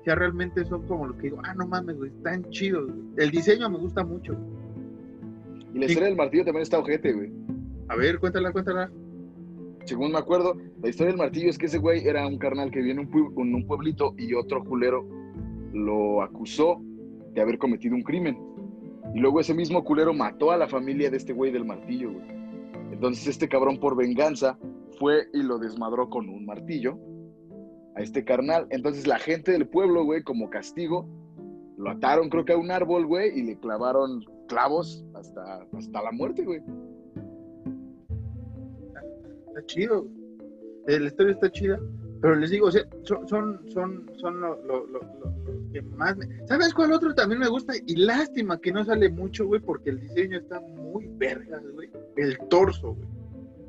O 0.00 0.04
sea, 0.04 0.14
realmente 0.14 0.64
son 0.64 0.86
como 0.86 1.08
lo 1.08 1.16
que 1.18 1.24
digo, 1.24 1.40
ah, 1.44 1.52
no 1.54 1.66
mames, 1.66 1.98
güey, 1.98 2.10
están 2.10 2.48
chidos, 2.50 2.86
güey. 2.86 2.98
El 3.18 3.30
diseño 3.30 3.68
me 3.68 3.76
gusta 3.78 4.02
mucho. 4.02 4.32
güey. 4.34 4.46
Y 5.74 5.78
la 5.80 5.86
Sí. 5.86 5.92
historia 5.92 6.08
del 6.08 6.16
martillo 6.16 6.44
también 6.46 6.62
está 6.62 6.78
ojete, 6.78 7.12
güey. 7.12 7.30
A 7.88 7.96
ver, 7.96 8.18
cuéntala, 8.18 8.50
cuéntala. 8.50 8.90
Según 9.84 10.12
me 10.12 10.18
acuerdo, 10.18 10.56
la 10.82 10.88
historia 10.88 11.12
del 11.12 11.18
martillo 11.18 11.50
es 11.50 11.58
que 11.58 11.66
ese 11.66 11.76
güey 11.78 12.06
era 12.06 12.26
un 12.26 12.38
carnal 12.38 12.70
que 12.70 12.80
viene 12.80 13.02
en 13.02 13.08
un, 13.08 13.12
pue- 13.12 13.42
en 13.42 13.54
un 13.54 13.66
pueblito 13.66 14.14
y 14.16 14.32
otro 14.32 14.64
culero 14.64 15.06
lo 15.74 16.22
acusó 16.22 16.80
de 17.34 17.40
haber 17.42 17.58
cometido 17.58 17.94
un 17.94 18.02
crimen. 18.02 18.38
Y 19.14 19.20
luego 19.20 19.40
ese 19.40 19.52
mismo 19.54 19.84
culero 19.84 20.14
mató 20.14 20.50
a 20.50 20.56
la 20.56 20.66
familia 20.68 21.10
de 21.10 21.18
este 21.18 21.34
güey 21.34 21.52
del 21.52 21.66
martillo, 21.66 22.12
güey. 22.12 22.37
Entonces 22.98 23.28
este 23.28 23.48
cabrón 23.48 23.78
por 23.78 23.94
venganza 23.94 24.58
fue 24.98 25.28
y 25.32 25.44
lo 25.44 25.60
desmadró 25.60 26.10
con 26.10 26.28
un 26.28 26.44
martillo 26.44 26.98
a 27.94 28.02
este 28.02 28.24
carnal. 28.24 28.66
Entonces 28.70 29.06
la 29.06 29.20
gente 29.20 29.52
del 29.52 29.68
pueblo, 29.68 30.02
güey, 30.02 30.24
como 30.24 30.50
castigo, 30.50 31.08
lo 31.76 31.90
ataron 31.90 32.28
creo 32.28 32.44
que 32.44 32.54
a 32.54 32.58
un 32.58 32.72
árbol, 32.72 33.06
güey, 33.06 33.38
y 33.38 33.44
le 33.44 33.56
clavaron 33.60 34.24
clavos 34.48 35.04
hasta, 35.14 35.64
hasta 35.72 36.02
la 36.02 36.10
muerte, 36.10 36.44
güey. 36.44 36.60
Está 39.46 39.64
chido. 39.66 40.08
Eh, 40.88 40.98
La 40.98 41.06
historia 41.06 41.34
está 41.34 41.52
chida. 41.52 41.78
Pero 42.20 42.34
les 42.34 42.50
digo, 42.50 42.66
o 42.66 42.70
sea, 42.72 42.82
son, 43.04 43.28
son, 43.28 43.60
son, 43.70 44.10
son 44.16 44.40
lo, 44.40 44.60
lo- 44.64 44.86
lo- 44.86 45.00
lo- 45.00 45.72
que 45.72 45.82
más 45.82 46.16
me... 46.16 46.26
¿Sabes 46.46 46.74
cuál 46.74 46.92
otro 46.92 47.14
también 47.14 47.40
me 47.40 47.48
gusta? 47.48 47.74
Y 47.86 47.94
lástima 47.96 48.58
que 48.60 48.72
no 48.72 48.84
sale 48.84 49.08
mucho, 49.08 49.46
güey, 49.46 49.60
porque 49.60 49.90
el 49.90 50.00
diseño 50.00 50.38
está 50.38 50.60
muy 50.60 51.06
vergas, 51.16 51.62
güey. 51.74 51.90
El 52.16 52.38
torso, 52.48 52.94
güey. 52.94 53.08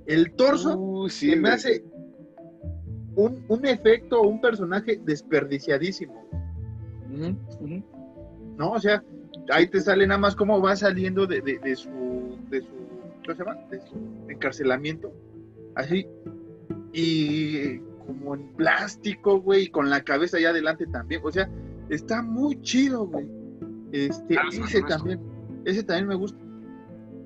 El 0.07 0.31
torso 0.31 0.75
Uh, 0.77 1.09
sí, 1.09 1.29
que 1.29 1.35
me 1.35 1.41
güey. 1.41 1.53
hace 1.53 1.83
un, 3.15 3.43
un 3.47 3.65
efecto 3.65 4.21
un 4.21 4.39
personaje 4.41 4.99
desperdiciadísimo, 5.03 6.25
ujú. 7.11 7.83
¿no? 8.57 8.71
O 8.71 8.79
sea, 8.79 9.03
ahí 9.51 9.67
te 9.67 9.81
sale 9.81 10.07
nada 10.07 10.19
más 10.19 10.35
cómo 10.35 10.59
va 10.61 10.75
saliendo 10.75 11.27
de, 11.27 11.41
de- 11.41 11.59
de 11.59 11.75
su, 11.75 12.37
de 12.49 12.61
su, 12.61 12.67
¿cómo 13.25 13.35
se 13.37 13.43
llama? 13.43 13.55
De 13.69 13.79
su 13.81 13.95
encarcelamiento, 14.29 15.11
así, 15.75 16.07
y 16.93 17.79
como 18.09 18.35
en 18.35 18.47
plástico, 18.55 19.39
güey, 19.41 19.63
y 19.65 19.69
con 19.69 19.89
la 19.89 20.03
cabeza 20.03 20.37
allá 20.37 20.49
adelante 20.49 20.85
también, 20.87 21.21
o 21.23 21.31
sea, 21.31 21.49
está 21.89 22.21
muy 22.21 22.59
chido, 22.61 23.05
güey. 23.07 23.27
Este, 23.91 24.37
Ah, 24.37 24.43
ese 24.51 24.81
también, 24.83 25.19
ese 25.65 25.83
también 25.83 26.07
me 26.07 26.15
gusta. 26.15 26.37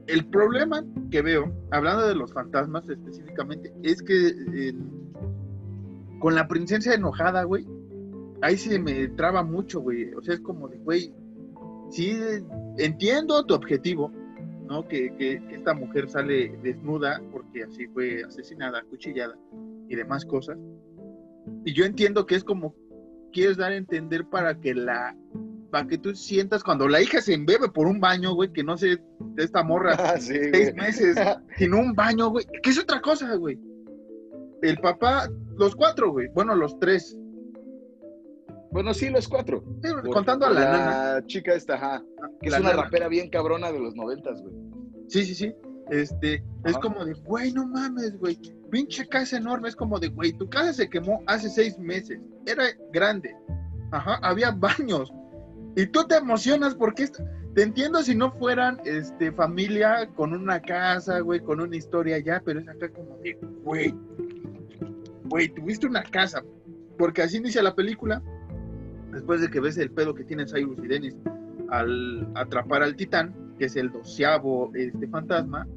El 0.07 0.25
problema 0.27 0.83
que 1.11 1.21
veo, 1.21 1.51
hablando 1.71 2.07
de 2.07 2.15
los 2.15 2.33
fantasmas 2.33 2.87
específicamente, 2.89 3.73
es 3.83 4.01
que 4.03 4.27
eh, 4.53 4.73
con 6.19 6.35
la 6.35 6.47
princesa 6.47 6.93
enojada, 6.93 7.43
güey, 7.43 7.65
ahí 8.41 8.57
se 8.57 8.79
me 8.79 9.07
traba 9.09 9.43
mucho, 9.43 9.79
güey. 9.81 10.13
O 10.13 10.21
sea, 10.21 10.33
es 10.35 10.41
como 10.41 10.67
de, 10.67 10.77
güey, 10.79 11.13
sí, 11.89 12.17
entiendo 12.77 13.45
tu 13.45 13.53
objetivo, 13.53 14.11
¿no? 14.67 14.87
Que, 14.87 15.13
que- 15.17 15.41
que 15.47 15.55
esta 15.55 15.73
mujer 15.73 16.09
sale 16.09 16.57
desnuda 16.63 17.21
porque 17.31 17.63
así 17.63 17.87
fue 17.87 18.23
asesinada, 18.23 18.79
acuchillada 18.79 19.35
y 19.93 19.95
demás 19.95 20.25
cosas. 20.25 20.57
Y 21.65 21.73
yo 21.73 21.85
entiendo 21.85 22.25
que 22.25 22.35
es 22.35 22.43
como 22.43 22.75
quieres 23.31 23.57
dar 23.57 23.71
a 23.71 23.75
entender 23.77 24.25
para 24.29 24.59
que 24.59 24.73
la 24.73 25.15
para 25.71 25.87
que 25.87 25.97
tú 25.97 26.13
sientas 26.13 26.63
cuando 26.63 26.87
la 26.87 27.01
hija 27.01 27.19
se 27.19 27.33
embebe 27.33 27.67
por 27.67 27.87
un 27.87 27.99
baño, 27.99 28.35
güey, 28.35 28.51
que 28.53 28.63
no 28.63 28.77
sé, 28.77 28.99
de 29.19 29.43
esta 29.43 29.63
morra 29.63 29.95
Ah, 29.99 30.19
sí, 30.19 30.35
seis 30.51 30.71
güey. 30.71 30.85
meses 30.85 31.17
sin 31.57 31.73
un 31.73 31.93
baño, 31.93 32.29
güey. 32.29 32.45
Que 32.61 32.69
es 32.69 32.79
otra 32.79 33.01
cosa, 33.01 33.33
güey. 33.35 33.59
El 34.61 34.77
papá, 34.77 35.27
los 35.57 35.75
cuatro, 35.75 36.11
güey. 36.11 36.27
Bueno, 36.33 36.53
los 36.55 36.77
tres. 36.79 37.17
Bueno, 38.71 38.93
sí, 38.93 39.09
los 39.09 39.27
cuatro. 39.27 39.63
Sí, 39.83 39.89
Por- 39.91 40.09
contando 40.13 40.45
a 40.45 40.49
la, 40.51 40.59
nana. 41.17 41.25
chica 41.27 41.53
esta, 41.55 41.75
ajá. 41.75 42.03
Que 42.41 42.49
La 42.49 42.57
es 42.57 42.61
una 42.61 42.71
nana. 42.71 42.83
rapera 42.83 43.07
bien 43.07 43.29
cabrona 43.29 43.71
de 43.71 43.79
los 43.79 43.95
noventas, 43.95 44.41
güey. 44.41 44.53
Sí, 45.07 45.23
sí, 45.25 45.35
sí. 45.35 45.53
Este, 45.89 46.43
es 46.65 46.77
como 46.77 47.03
de, 47.03 47.13
güey, 47.13 47.51
no 47.51 47.67
mames, 47.67 48.17
güey. 48.17 48.37
Pinche 48.73 49.07
casa 49.07 49.37
enorme. 49.37 49.69
Es 49.69 49.75
como 49.75 49.99
de, 49.99 50.07
güey, 50.07 50.33
tu 50.33 50.49
casa 50.49 50.73
se 50.73 50.89
quemó 50.89 51.21
hace 51.27 51.47
seis 51.47 51.77
meses. 51.77 52.19
Era 52.47 52.63
grande. 52.91 53.35
Ajá, 53.91 54.15
había 54.23 54.49
baños. 54.49 55.13
Y 55.75 55.85
tú 55.85 56.03
te 56.07 56.15
emocionas 56.15 56.73
porque 56.73 57.07
te 57.53 57.61
entiendo 57.61 58.01
si 58.01 58.15
no 58.15 58.31
fueran 58.31 58.81
este, 58.83 59.31
familia 59.31 60.09
con 60.15 60.33
una 60.33 60.59
casa, 60.59 61.19
güey, 61.19 61.39
con 61.39 61.61
una 61.61 61.75
historia 61.75 62.17
ya, 62.17 62.41
pero 62.43 62.61
es 62.61 62.67
acá 62.67 62.89
como 62.89 63.15
de, 63.17 63.37
güey, 63.63 63.93
güey, 65.25 65.49
tuviste 65.49 65.85
una 65.85 66.01
casa. 66.01 66.43
Porque 66.97 67.21
así 67.21 67.37
inicia 67.37 67.61
la 67.61 67.75
película. 67.75 68.23
Después 69.11 69.41
de 69.41 69.51
que 69.51 69.59
ves 69.59 69.77
el 69.77 69.91
pedo 69.91 70.15
que 70.15 70.23
tiene 70.23 70.47
Cyrus 70.47 70.79
y 70.83 70.87
Dennis 70.87 71.15
al 71.69 72.27
atrapar 72.33 72.81
al 72.81 72.95
titán, 72.95 73.35
que 73.59 73.65
es 73.65 73.75
el 73.75 73.91
doceavo 73.91 74.71
este, 74.73 75.07
fantasma. 75.09 75.67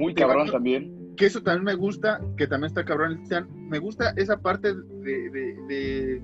Muy 0.00 0.12
cabrón 0.12 0.50
también. 0.50 0.99
Que 1.20 1.26
eso 1.26 1.42
también 1.42 1.64
me 1.64 1.74
gusta, 1.74 2.18
que 2.38 2.46
también 2.46 2.68
está 2.68 2.82
cabrón. 2.82 3.22
Me 3.68 3.78
gusta 3.78 4.14
esa 4.16 4.40
parte 4.40 4.72
de, 4.74 5.28
de, 5.28 5.54
de, 5.68 6.22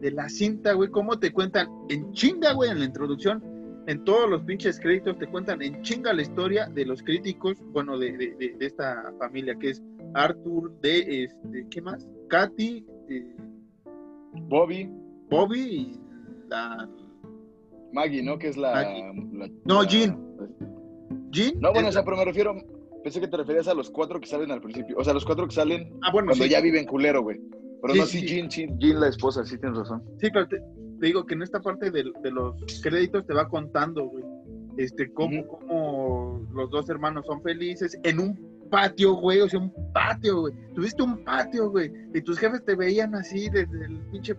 de 0.00 0.10
la 0.10 0.28
cinta, 0.28 0.72
güey, 0.72 0.90
cómo 0.90 1.20
te 1.20 1.32
cuentan 1.32 1.68
en 1.88 2.10
chinga, 2.10 2.52
güey, 2.52 2.72
en 2.72 2.80
la 2.80 2.86
introducción, 2.86 3.40
en 3.86 4.02
todos 4.02 4.28
los 4.28 4.42
pinches 4.42 4.80
créditos, 4.80 5.16
te 5.18 5.28
cuentan 5.28 5.62
en 5.62 5.82
chinga 5.82 6.12
la 6.12 6.22
historia 6.22 6.66
de 6.66 6.84
los 6.84 7.00
críticos, 7.00 7.58
bueno, 7.66 7.96
de, 7.96 8.10
de, 8.16 8.56
esta 8.58 9.14
familia, 9.20 9.54
que 9.54 9.70
es 9.70 9.82
Arthur, 10.14 10.72
de, 10.80 11.22
este, 11.22 11.68
¿qué 11.70 11.80
más? 11.80 12.08
Katy, 12.28 12.84
eh, 13.10 13.36
Bobby, 14.48 14.90
Bobby 15.30 15.60
y 15.60 16.00
la... 16.48 16.88
Maggie, 17.92 18.24
¿no? 18.24 18.36
Que 18.36 18.48
es 18.48 18.56
la. 18.56 18.82
No, 19.64 19.82
la- 19.82 19.88
Jean. 19.88 20.18
Jean. 21.30 21.52
No, 21.60 21.72
bueno, 21.72 21.88
o 21.88 21.92
sea, 21.92 22.04
pero 22.04 22.16
me 22.16 22.24
refiero. 22.24 22.56
Pensé 23.02 23.20
que 23.20 23.28
te 23.28 23.36
referías 23.36 23.68
a 23.68 23.74
los 23.74 23.90
cuatro 23.90 24.20
que 24.20 24.26
salen 24.26 24.50
al 24.50 24.60
principio. 24.60 24.96
O 24.98 25.04
sea, 25.04 25.14
los 25.14 25.24
cuatro 25.24 25.46
que 25.46 25.54
salen 25.54 25.92
ah, 26.02 26.10
bueno, 26.12 26.28
cuando 26.28 26.44
sí, 26.44 26.50
ya 26.50 26.60
viven 26.60 26.84
culero, 26.84 27.22
güey. 27.22 27.40
Pero 27.80 27.94
Sí, 27.94 28.00
no, 28.00 28.06
sí. 28.06 28.26
Jean, 28.26 28.50
sí, 28.50 28.66
Jean, 28.78 29.00
la 29.00 29.08
esposa, 29.08 29.44
sí 29.44 29.56
tienes 29.58 29.78
razón. 29.78 30.02
Sí, 30.20 30.28
pero 30.32 30.48
te, 30.48 30.58
te 31.00 31.06
digo 31.06 31.24
que 31.24 31.34
en 31.34 31.42
esta 31.42 31.60
parte 31.60 31.90
de, 31.90 32.04
de 32.22 32.30
los 32.30 32.54
créditos 32.82 33.26
te 33.26 33.34
va 33.34 33.48
contando, 33.48 34.06
güey, 34.06 34.24
este, 34.78 35.12
cómo, 35.12 35.46
cómo 35.46 36.46
los 36.52 36.70
dos 36.70 36.88
hermanos 36.88 37.26
son 37.26 37.42
felices 37.42 37.98
en 38.02 38.20
un 38.20 38.68
patio, 38.70 39.14
güey, 39.14 39.40
o 39.40 39.48
sea, 39.48 39.60
un 39.60 39.72
patio, 39.92 40.40
güey. 40.40 40.54
Tuviste 40.74 41.02
un 41.02 41.24
patio, 41.24 41.70
güey, 41.70 41.92
y 42.14 42.20
tus 42.20 42.38
jefes 42.38 42.64
te 42.64 42.74
veían 42.74 43.14
así 43.14 43.48
desde 43.48 43.86
el 43.86 43.98
pinche, 44.10 44.36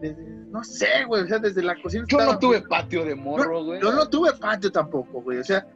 desde, 0.00 0.22
no 0.50 0.62
sé, 0.64 1.04
güey, 1.06 1.22
o 1.22 1.26
sea, 1.26 1.38
desde 1.38 1.62
la 1.62 1.80
cocina. 1.80 2.04
Yo 2.08 2.18
no 2.18 2.38
tuve 2.38 2.62
patio 2.62 3.04
de 3.04 3.14
morro, 3.14 3.64
güey. 3.64 3.80
Yo 3.80 3.92
no 3.92 4.08
tuve 4.08 4.32
patio 4.34 4.70
tampoco, 4.70 5.22
güey, 5.22 5.38
o 5.38 5.44
sea, 5.44 5.66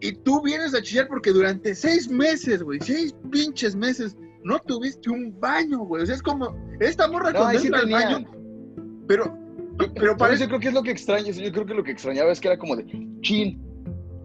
y 0.00 0.12
tú 0.12 0.40
vienes 0.42 0.74
a 0.74 0.82
chillar 0.82 1.08
porque 1.08 1.30
durante 1.32 1.74
seis 1.74 2.08
meses, 2.08 2.62
güey, 2.62 2.78
seis 2.80 3.14
pinches 3.30 3.74
meses, 3.76 4.16
no 4.44 4.58
tuviste 4.60 5.10
un 5.10 5.38
baño, 5.38 5.80
güey, 5.80 6.02
o 6.02 6.06
sea, 6.06 6.14
es 6.14 6.22
como, 6.22 6.56
esta 6.80 7.06
morra 7.08 7.30
No, 7.32 7.40
cuando 7.40 7.58
sí 7.58 7.66
entra 7.66 7.80
al 7.80 7.86
tenían. 7.86 8.12
baño, 8.24 8.30
pero, 9.06 9.38
pero 9.94 10.16
parece 10.16 10.42
yo 10.44 10.48
creo 10.48 10.60
que 10.60 10.68
es 10.68 10.74
lo 10.74 10.82
que 10.82 10.90
extraña. 10.90 11.30
Yo 11.30 11.52
creo 11.52 11.66
que 11.66 11.74
lo 11.74 11.82
que 11.84 11.90
extrañaba 11.92 12.30
es 12.32 12.40
que 12.40 12.48
era 12.48 12.58
como 12.58 12.76
de 12.76 12.86
chin, 13.20 13.60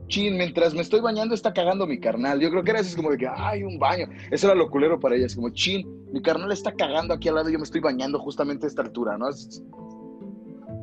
chin, 0.07 0.37
mientras 0.37 0.73
me 0.73 0.81
estoy 0.81 0.99
bañando 1.01 1.33
está 1.33 1.51
cagando 1.53 1.87
mi 1.87 1.99
carnal. 1.99 2.39
Yo 2.39 2.49
creo 2.51 2.63
que 2.63 2.71
era 2.71 2.79
eso, 2.81 2.89
es 2.89 2.95
como 2.95 3.09
de 3.11 3.17
que 3.17 3.27
ay, 3.27 3.63
un 3.63 3.79
baño. 3.79 4.07
Eso 4.31 4.47
era 4.47 4.55
lo 4.55 4.69
culero 4.69 4.99
para 4.99 5.15
ellas, 5.15 5.35
como 5.35 5.49
chin, 5.49 5.85
mi 6.13 6.21
carnal 6.21 6.51
está 6.51 6.71
cagando 6.73 7.13
aquí 7.13 7.27
al 7.29 7.35
lado 7.35 7.49
y 7.49 7.53
yo 7.53 7.59
me 7.59 7.63
estoy 7.65 7.81
bañando 7.81 8.19
justamente 8.19 8.65
a 8.65 8.69
esta 8.69 8.81
altura, 8.83 9.17
¿no? 9.17 9.29
Es- 9.29 9.61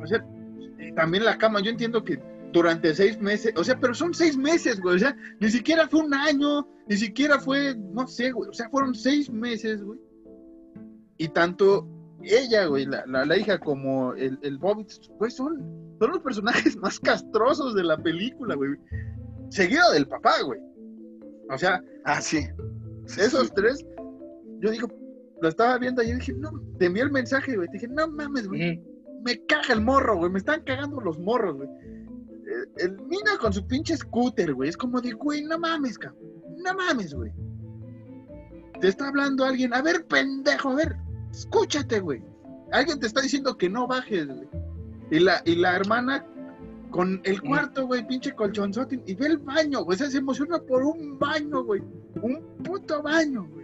O 0.03 0.05
sea, 0.07 0.23
y 0.79 0.93
también 0.93 1.23
la 1.23 1.37
cama, 1.37 1.61
yo 1.61 1.71
entiendo 1.71 2.03
que 2.03 2.19
durante 2.53 2.93
seis 2.95 3.19
meses, 3.19 3.53
o 3.57 3.63
sea, 3.63 3.79
pero 3.79 3.93
son 3.93 4.13
seis 4.13 4.37
meses, 4.37 4.79
güey, 4.79 4.95
o 4.95 4.99
sea, 4.99 5.15
ni 5.39 5.49
siquiera 5.49 5.87
fue 5.89 6.01
un 6.01 6.13
año, 6.13 6.67
ni 6.87 6.95
siquiera 6.95 7.39
fue, 7.39 7.75
no 7.75 8.07
sé, 8.07 8.31
güey, 8.31 8.49
o 8.49 8.53
sea, 8.53 8.69
fueron 8.69 8.95
seis 8.95 9.29
meses, 9.29 9.83
güey. 9.83 9.99
Y 11.17 11.27
tanto 11.29 11.87
ella, 12.21 12.65
güey, 12.67 12.85
la, 12.85 13.03
la, 13.07 13.25
la 13.25 13.37
hija 13.37 13.57
como 13.59 14.13
el, 14.13 14.37
el 14.43 14.57
Bobby, 14.57 14.85
pues 15.17 15.35
son, 15.35 15.59
son 15.99 16.11
los 16.11 16.19
personajes 16.19 16.77
más 16.77 16.99
castrosos 16.99 17.75
de 17.75 17.83
la 17.83 17.97
película, 17.97 18.55
güey. 18.55 18.71
Seguido 19.49 19.91
del 19.91 20.07
papá, 20.07 20.41
güey. 20.43 20.59
O 21.49 21.57
sea, 21.57 21.83
Ah, 22.05 22.21
sí. 22.21 22.47
Esos 23.17 23.47
sí. 23.47 23.53
tres, 23.55 23.85
yo 24.59 24.71
digo, 24.71 24.87
lo 25.41 25.49
estaba 25.49 25.77
viendo 25.77 26.01
y 26.03 26.13
dije, 26.13 26.33
no, 26.33 26.51
te 26.77 26.85
envié 26.85 27.03
el 27.03 27.11
mensaje, 27.11 27.55
güey, 27.55 27.67
te 27.67 27.73
dije, 27.73 27.87
no 27.87 28.07
mames, 28.07 28.47
güey, 28.47 28.81
me 29.23 29.45
caga 29.45 29.73
el 29.73 29.81
morro, 29.81 30.17
güey. 30.17 30.31
Me 30.31 30.39
están 30.39 30.61
cagando 30.63 30.99
los 30.99 31.17
morros, 31.19 31.55
güey. 31.55 31.69
El 32.77 32.97
niño 33.07 33.37
con 33.39 33.53
su 33.53 33.65
pinche 33.65 33.97
scooter, 33.97 34.53
güey. 34.53 34.69
Es 34.69 34.77
como 34.77 35.01
de, 35.01 35.11
güey, 35.11 35.43
no 35.43 35.59
mames, 35.59 35.97
cabrón. 35.97 36.21
No 36.57 36.73
mames, 36.73 37.13
güey. 37.13 37.31
Te 38.79 38.87
está 38.87 39.07
hablando 39.07 39.45
alguien. 39.45 39.73
A 39.73 39.81
ver, 39.81 40.05
pendejo, 40.05 40.69
a 40.69 40.75
ver. 40.75 40.95
Escúchate, 41.31 41.99
güey. 41.99 42.23
Alguien 42.71 42.99
te 42.99 43.07
está 43.07 43.21
diciendo 43.21 43.57
que 43.57 43.69
no 43.69 43.87
bajes, 43.87 44.27
güey. 44.27 44.47
Y 45.11 45.19
la, 45.19 45.41
y 45.45 45.55
la 45.55 45.75
hermana 45.75 46.25
con 46.89 47.21
el 47.23 47.41
cuarto, 47.41 47.87
güey, 47.87 48.05
pinche 48.07 48.33
colchonzote. 48.33 49.01
Y 49.05 49.15
ve 49.15 49.27
el 49.27 49.37
baño, 49.37 49.83
güey. 49.83 49.95
O 49.95 49.97
sea, 49.97 50.09
se 50.09 50.19
emociona 50.19 50.59
por 50.59 50.83
un 50.83 51.17
baño, 51.17 51.63
güey. 51.63 51.81
Un 52.21 52.41
puto 52.63 53.01
baño, 53.01 53.47
güey. 53.47 53.63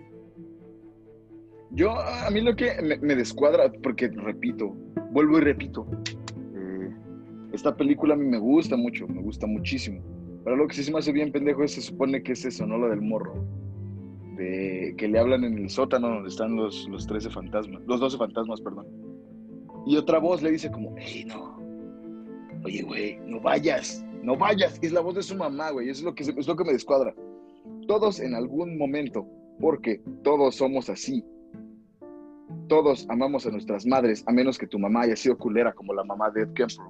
Yo, 1.71 1.91
a 1.99 2.29
mí 2.31 2.41
lo 2.41 2.55
que 2.55 2.81
me, 2.81 2.97
me 2.97 3.15
descuadra, 3.15 3.71
porque 3.83 4.07
repito, 4.07 4.75
vuelvo 5.11 5.37
y 5.37 5.41
repito, 5.41 5.87
esta 7.51 7.75
película 7.75 8.13
a 8.13 8.17
mí 8.17 8.25
me 8.25 8.37
gusta 8.37 8.77
mucho, 8.77 9.07
me 9.07 9.21
gusta 9.21 9.47
muchísimo. 9.47 10.01
Pero 10.43 10.55
lo 10.55 10.67
que 10.67 10.75
sí 10.75 10.83
se 10.83 10.91
me 10.91 10.99
hace 10.99 11.11
bien 11.11 11.31
pendejo 11.31 11.63
es, 11.63 11.73
se 11.73 11.81
supone 11.81 12.23
que 12.23 12.33
es 12.33 12.45
eso, 12.45 12.65
¿no? 12.65 12.77
Lo 12.77 12.89
del 12.89 13.01
morro. 13.01 13.43
De 14.37 14.93
que 14.97 15.07
le 15.07 15.19
hablan 15.19 15.43
en 15.43 15.57
el 15.57 15.69
sótano 15.69 16.09
donde 16.09 16.29
están 16.29 16.55
los, 16.55 16.87
los 16.87 17.05
13 17.07 17.29
fantasmas, 17.29 17.81
los 17.85 17.99
12 17.99 18.17
fantasmas, 18.17 18.61
perdón. 18.61 18.87
Y 19.85 19.97
otra 19.97 20.19
voz 20.19 20.41
le 20.41 20.51
dice 20.51 20.71
como, 20.71 20.95
hey, 20.97 21.25
no. 21.27 21.59
Oye, 22.63 22.83
güey, 22.83 23.17
no 23.25 23.39
vayas, 23.41 24.05
no 24.21 24.37
vayas. 24.37 24.79
Es 24.81 24.91
la 24.91 25.01
voz 25.01 25.15
de 25.15 25.23
su 25.23 25.35
mamá, 25.35 25.71
güey. 25.71 25.89
Eso 25.89 26.01
es 26.01 26.05
lo 26.05 26.15
que, 26.15 26.23
es 26.23 26.47
lo 26.47 26.55
que 26.55 26.63
me 26.63 26.73
descuadra. 26.73 27.13
Todos 27.87 28.19
en 28.19 28.35
algún 28.35 28.77
momento, 28.77 29.27
porque 29.59 30.01
todos 30.23 30.55
somos 30.55 30.89
así, 30.89 31.23
todos 32.67 33.05
amamos 33.09 33.45
a 33.45 33.51
nuestras 33.51 33.85
madres, 33.85 34.23
a 34.27 34.31
menos 34.31 34.57
que 34.57 34.67
tu 34.67 34.79
mamá 34.79 35.01
haya 35.01 35.15
sido 35.15 35.37
culera 35.37 35.73
como 35.73 35.93
la 35.93 36.03
mamá 36.03 36.29
de 36.29 36.43
Ed 36.43 36.53
Kemper. 36.53 36.85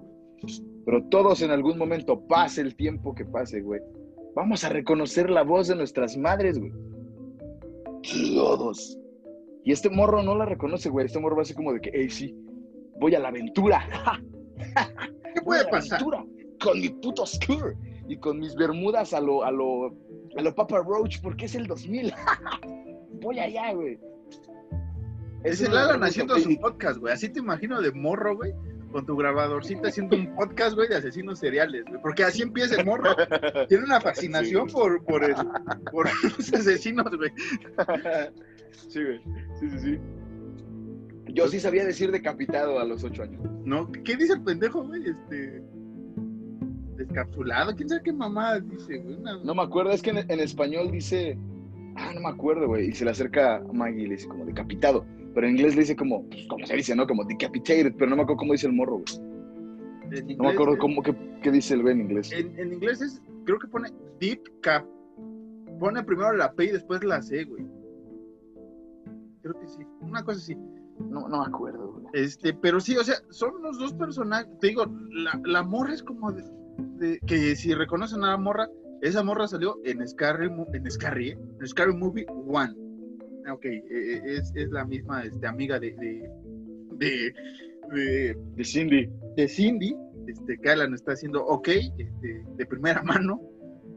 Pero 0.86 1.04
todos 1.06 1.42
en 1.42 1.52
algún 1.52 1.78
momento, 1.78 2.20
pase 2.28 2.62
el 2.62 2.76
tiempo 2.76 3.14
que 3.14 3.26
pase, 3.26 3.62
güey, 3.62 3.82
vamos 4.36 4.64
a 4.64 4.70
reconocer 4.70 5.30
la 5.30 5.44
voz 5.44 5.68
de 5.68 5.76
nuestras 5.76 6.18
madres, 6.18 6.60
güey. 6.60 6.72
Todos. 8.36 8.98
Y 9.64 9.72
este 9.72 9.90
morro 9.90 10.24
no 10.24 10.36
la 10.36 10.46
reconoce, 10.46 10.90
güey. 10.90 11.06
Este 11.06 11.20
morro 11.20 11.36
va 11.36 11.42
a 11.42 11.46
ser 11.46 11.56
como 11.56 11.74
de 11.74 11.82
que, 11.82 11.92
hey, 11.94 12.10
sí, 12.10 12.36
voy 13.00 13.14
a 13.16 13.20
la 13.20 13.28
aventura. 13.28 13.82
¿Qué 15.36 15.42
puede 15.42 15.66
pasar? 15.66 16.02
aventura 16.02 16.26
con 16.60 16.80
mi 16.80 16.90
puto 16.90 17.26
skirt 17.26 17.78
y 18.08 18.18
con 18.18 18.40
mis 18.40 18.56
bermudas 18.56 19.14
a 19.14 19.22
lo, 19.22 19.44
a 19.44 19.52
lo, 19.52 19.88
a 20.38 20.42
lo 20.42 20.56
Papa 20.56 20.80
Roach 20.80 21.22
porque 21.22 21.46
es 21.46 21.56
el 21.56 21.68
2000. 21.68 22.14
voy 23.22 23.40
allá, 23.40 23.74
güey. 23.74 24.00
Es 25.44 25.62
el 25.62 25.76
Alan 25.76 26.04
haciendo 26.04 26.38
su 26.38 26.60
podcast, 26.60 27.00
güey. 27.00 27.14
Así 27.14 27.30
te 27.30 27.40
imagino 27.40 27.82
de 27.82 27.92
morro, 27.92 28.36
güey. 28.36 28.54
Con 28.92 29.06
tu 29.06 29.16
grabadorcita 29.16 29.90
haciendo 29.90 30.16
un 30.16 30.36
podcast, 30.36 30.76
güey, 30.76 30.90
de 30.90 30.96
asesinos 30.96 31.38
seriales, 31.40 31.84
güey. 31.88 32.02
Porque 32.02 32.24
así 32.24 32.42
empieza 32.42 32.80
el 32.80 32.86
morro. 32.86 33.12
Tiene 33.70 33.84
una 33.86 34.02
fascinación 34.02 34.68
Sí. 34.68 34.76
por, 34.76 35.04
por, 35.06 35.24
el- 35.24 35.36
por 35.92 36.08
los 36.24 36.54
asesinos, 36.54 37.06
güey. 37.16 37.30
sí, 38.90 39.04
güey. 39.04 39.20
Sí, 39.60 39.70
sí, 39.70 39.80
sí. 39.80 40.00
Yo 41.32 41.48
sí 41.48 41.60
sabía 41.60 41.86
decir 41.86 42.12
decapitado 42.12 42.80
a 42.80 42.84
los 42.86 43.04
ocho 43.04 43.22
años. 43.24 43.42
¿No? 43.64 43.92
¿Qué 43.92 44.16
dice 44.18 44.34
el 44.34 44.42
pendejo, 44.42 44.84
güey? 44.84 45.04
Este. 45.08 45.62
Descapsulado. 46.96 47.76
¿Quién 47.76 47.90
sabe 47.90 48.02
qué 48.04 48.12
mamá 48.14 48.60
dice, 48.60 48.98
güey? 48.98 49.16
Una- 49.16 49.38
No 49.44 49.54
me 49.56 49.62
acuerdo, 49.62 49.92
es 49.92 50.02
que 50.02 50.10
en, 50.10 50.18
en 50.18 50.40
español 50.40 50.92
dice. 50.92 51.38
Ah, 51.96 52.12
no 52.16 52.22
me 52.22 52.30
acuerdo, 52.30 52.68
güey. 52.68 52.90
Y 52.90 52.94
se 52.94 53.06
le 53.06 53.12
acerca 53.12 53.58
a 53.58 53.60
Maggie 53.74 54.04
y 54.04 54.08
le 54.08 54.16
dice 54.16 54.28
como 54.28 54.46
decapitado. 54.46 55.06
Pero 55.34 55.48
en 55.48 55.56
inglés 55.56 55.76
le 55.76 55.82
dice 55.82 55.96
como, 55.96 56.28
pues, 56.28 56.48
como 56.48 56.66
se 56.66 56.76
dice, 56.76 56.96
¿no? 56.96 57.08
Como 57.08 57.24
decapitated, 57.24 57.94
pero 57.98 58.10
no 58.10 58.16
me 58.16 58.24
acuerdo 58.24 58.40
cómo 58.40 58.54
dice 58.54 58.68
el 58.68 58.74
morro, 58.74 59.00
güey. 59.00 60.36
No 60.36 60.44
me 60.44 60.50
acuerdo 60.50 60.78
cómo, 60.78 61.04
qué, 61.04 61.16
qué, 61.44 61.52
dice 61.52 61.76
el 61.76 61.84
güey 61.84 61.94
en 61.94 62.02
inglés. 62.02 62.32
En, 62.32 62.58
en, 62.60 62.74
inglés 62.74 63.02
es, 63.02 63.22
creo 63.46 63.60
que 63.60 63.68
pone 63.68 63.90
deep 64.20 64.42
cap. 64.62 64.86
Pone 65.80 66.04
primero 66.04 66.34
la 66.34 66.52
P 66.52 66.66
y 66.66 66.72
después 66.72 67.04
la 67.04 67.22
C, 67.22 67.44
güey. 67.44 67.66
Creo 69.44 69.60
que 69.60 69.68
sí. 69.68 69.84
Una 70.02 70.24
cosa 70.24 70.40
así. 70.40 70.56
No, 71.00 71.30
no 71.30 71.42
me 71.42 71.46
acuerdo, 71.46 71.94
güey. 71.94 72.06
Este, 72.14 72.54
pero 72.54 72.80
sí, 72.80 72.98
o 72.98 73.04
sea, 73.04 73.16
son 73.30 73.62
los 73.62 73.78
dos 73.78 73.94
personajes. 73.94 74.50
Te 74.60 74.68
digo, 74.68 74.86
la, 75.12 75.40
la 75.46 75.64
morra 75.64 75.94
es 75.94 76.04
como 76.04 76.32
de, 76.32 76.44
de, 76.98 77.20
que 77.20 77.56
si 77.56 77.74
reconocen 77.74 78.24
a 78.24 78.32
la 78.32 78.38
morra, 78.38 78.68
esa 79.02 79.24
morra 79.24 79.48
salió 79.48 79.78
en 79.86 80.06
Scary, 80.06 80.50
en 80.74 80.92
Scary, 80.92 81.30
¿eh? 81.30 81.40
en 81.60 81.68
Scary 81.68 81.96
Movie 81.96 82.26
1. 82.30 82.89
Ok, 83.52 83.66
eh, 83.66 83.82
eh, 83.90 84.22
es, 84.26 84.52
es 84.56 84.70
la 84.70 84.86
misma 84.86 85.24
este, 85.24 85.48
amiga 85.48 85.80
de, 85.80 85.92
de, 85.92 86.30
de, 86.98 87.34
de, 87.94 88.38
De 88.56 88.64
Cindy. 88.64 89.10
de 89.36 89.48
Cindy, 89.48 89.96
este, 90.28 90.58
que 90.58 90.70
Alan 90.70 90.94
está 90.94 91.14
haciendo 91.14 91.46
ok, 91.46 91.68
este, 91.68 92.44
de 92.56 92.66
primera 92.66 93.02
mano. 93.04 93.42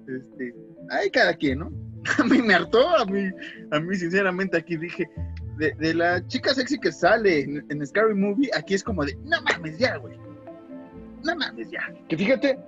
Este, 0.08 0.54
hay 0.90 1.10
cada 1.10 1.34
quien, 1.34 1.60
¿no? 1.60 1.72
A 2.18 2.24
mí 2.24 2.42
me 2.42 2.54
hartó, 2.54 2.88
a 2.96 3.04
mí, 3.04 3.30
a 3.70 3.78
mí 3.78 3.94
sinceramente 3.94 4.56
aquí 4.56 4.76
dije, 4.76 5.08
de, 5.56 5.72
de 5.78 5.94
la 5.94 6.26
chica 6.26 6.52
sexy 6.52 6.76
que 6.78 6.90
sale 6.90 7.42
en, 7.42 7.64
en 7.68 7.86
Scary 7.86 8.14
Movie, 8.14 8.50
aquí 8.56 8.74
es 8.74 8.82
como 8.82 9.04
de, 9.04 9.14
no 9.24 9.40
mames 9.42 9.78
ya, 9.78 9.96
güey. 9.98 10.16
No 11.24 11.36
mames 11.36 11.70
ya. 11.70 11.94
Que 12.08 12.16
fíjate, 12.16 12.58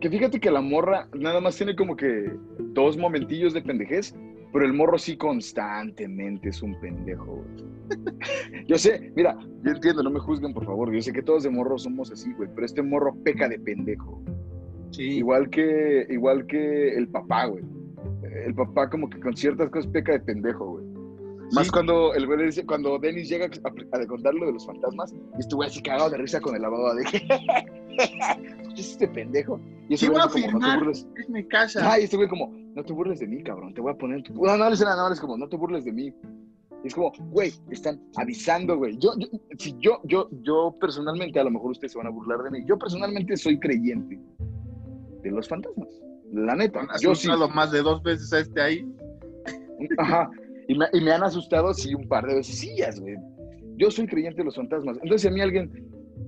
que 0.00 0.10
fíjate 0.10 0.40
que 0.40 0.50
la 0.50 0.60
morra 0.60 1.08
nada 1.14 1.40
más 1.40 1.56
tiene 1.56 1.76
como 1.76 1.94
que 1.96 2.32
dos 2.58 2.96
momentillos 2.96 3.54
de 3.54 3.62
pendejez, 3.62 4.12
pero 4.54 4.66
el 4.66 4.72
morro 4.72 4.96
sí 4.98 5.16
constantemente 5.16 6.50
es 6.50 6.62
un 6.62 6.78
pendejo, 6.80 7.24
güey. 7.42 8.64
Yo 8.68 8.78
sé, 8.78 9.12
mira, 9.16 9.36
yo 9.64 9.72
entiendo, 9.72 10.02
no 10.04 10.10
me 10.10 10.20
juzguen, 10.20 10.54
por 10.54 10.64
favor. 10.64 10.92
Yo 10.94 11.02
sé 11.02 11.12
que 11.12 11.22
todos 11.22 11.42
de 11.42 11.50
morro 11.50 11.76
somos 11.76 12.12
así, 12.12 12.32
güey, 12.34 12.48
pero 12.54 12.64
este 12.64 12.80
morro 12.80 13.14
peca 13.24 13.48
de 13.48 13.58
pendejo. 13.58 14.22
Sí, 14.92 15.18
Igual 15.18 15.50
que, 15.50 16.06
igual 16.08 16.46
que 16.46 16.96
el 16.96 17.08
papá, 17.08 17.46
güey. 17.46 17.64
El 18.46 18.54
papá 18.54 18.88
como 18.88 19.10
que 19.10 19.18
con 19.18 19.36
ciertas 19.36 19.70
cosas 19.70 19.90
peca 19.90 20.12
de 20.12 20.20
pendejo, 20.20 20.64
güey. 20.78 20.84
Más 21.52 21.66
Sí. 21.66 21.72
cuando 21.72 22.14
el 22.14 22.24
güey 22.26 22.46
dice, 22.46 22.64
cuando 22.64 22.98
Dennis 23.00 23.28
llega 23.28 23.46
a, 23.46 23.96
a 23.98 24.06
contar 24.06 24.34
lo 24.34 24.46
de 24.46 24.52
los 24.52 24.64
fantasmas, 24.66 25.12
y 25.12 25.40
este 25.40 25.54
güey 25.56 25.68
así 25.68 25.82
cagado 25.82 26.10
de 26.10 26.18
risa 26.18 26.40
con 26.40 26.54
el 26.54 26.62
lavado 26.62 26.94
de 26.94 27.04
que 27.04 27.18
¿es 28.76 28.92
este 28.92 29.08
pendejo? 29.08 29.60
Y 29.88 29.94
ese 29.94 30.06
güey 30.08 30.20
voy 30.20 30.22
a 30.22 30.24
así 30.26 30.42
como, 30.44 30.58
no 30.60 30.72
te 30.72 30.78
burles. 30.78 31.08
es 31.16 31.28
mi 31.28 31.44
casa. 31.44 31.92
Ay, 31.92 32.04
este 32.04 32.16
güey 32.16 32.28
como, 32.28 32.50
no 32.74 32.82
te 32.82 32.92
burles 32.92 33.20
de 33.20 33.26
mí, 33.26 33.42
cabrón, 33.42 33.72
te 33.72 33.80
voy 33.80 33.92
a 33.92 33.96
poner 33.96 34.18
en 34.18 34.24
tu... 34.24 34.34
No, 34.34 34.56
no, 34.56 34.70
no, 34.70 34.76
no, 34.76 34.96
no, 34.96 35.12
es 35.12 35.20
como, 35.20 35.36
no 35.36 35.48
te 35.48 35.56
burles 35.56 35.84
de 35.84 35.92
mí. 35.92 36.12
Es 36.82 36.94
como, 36.94 37.12
güey, 37.30 37.52
están 37.70 38.00
avisando, 38.16 38.76
güey. 38.76 38.98
Yo, 38.98 39.12
yo, 39.18 39.26
si 39.58 39.74
yo, 39.78 40.00
yo, 40.04 40.28
yo 40.42 40.76
personalmente, 40.80 41.40
a 41.40 41.44
lo 41.44 41.50
mejor 41.50 41.70
ustedes 41.70 41.92
se 41.92 41.98
van 41.98 42.08
a 42.08 42.10
burlar 42.10 42.42
de 42.42 42.50
mí, 42.50 42.64
yo 42.66 42.76
personalmente 42.76 43.36
soy 43.36 43.58
creyente 43.58 44.20
de 45.22 45.30
los 45.30 45.48
fantasmas. 45.48 45.88
La 46.32 46.56
neta, 46.56 46.80
Has 46.90 47.00
yo 47.00 47.14
sí. 47.14 47.28
más 47.54 47.70
de 47.70 47.80
dos 47.80 48.02
veces 48.02 48.32
a 48.32 48.40
este 48.40 48.60
ahí. 48.60 48.86
Ajá. 49.98 50.30
Y 50.68 50.76
me, 50.76 50.86
y 50.92 51.00
me 51.00 51.12
han 51.12 51.22
asustado, 51.22 51.72
sí, 51.72 51.94
un 51.94 52.08
par 52.08 52.26
de 52.26 52.34
veces. 52.34 52.58
Sillas, 52.58 53.00
güey. 53.00 53.14
Yo 53.76 53.90
soy 53.90 54.06
creyente 54.06 54.38
de 54.38 54.44
los 54.44 54.56
fantasmas. 54.56 54.96
Entonces, 54.96 55.22
si 55.22 55.28
a 55.28 55.30
mí 55.30 55.40
alguien 55.40 55.70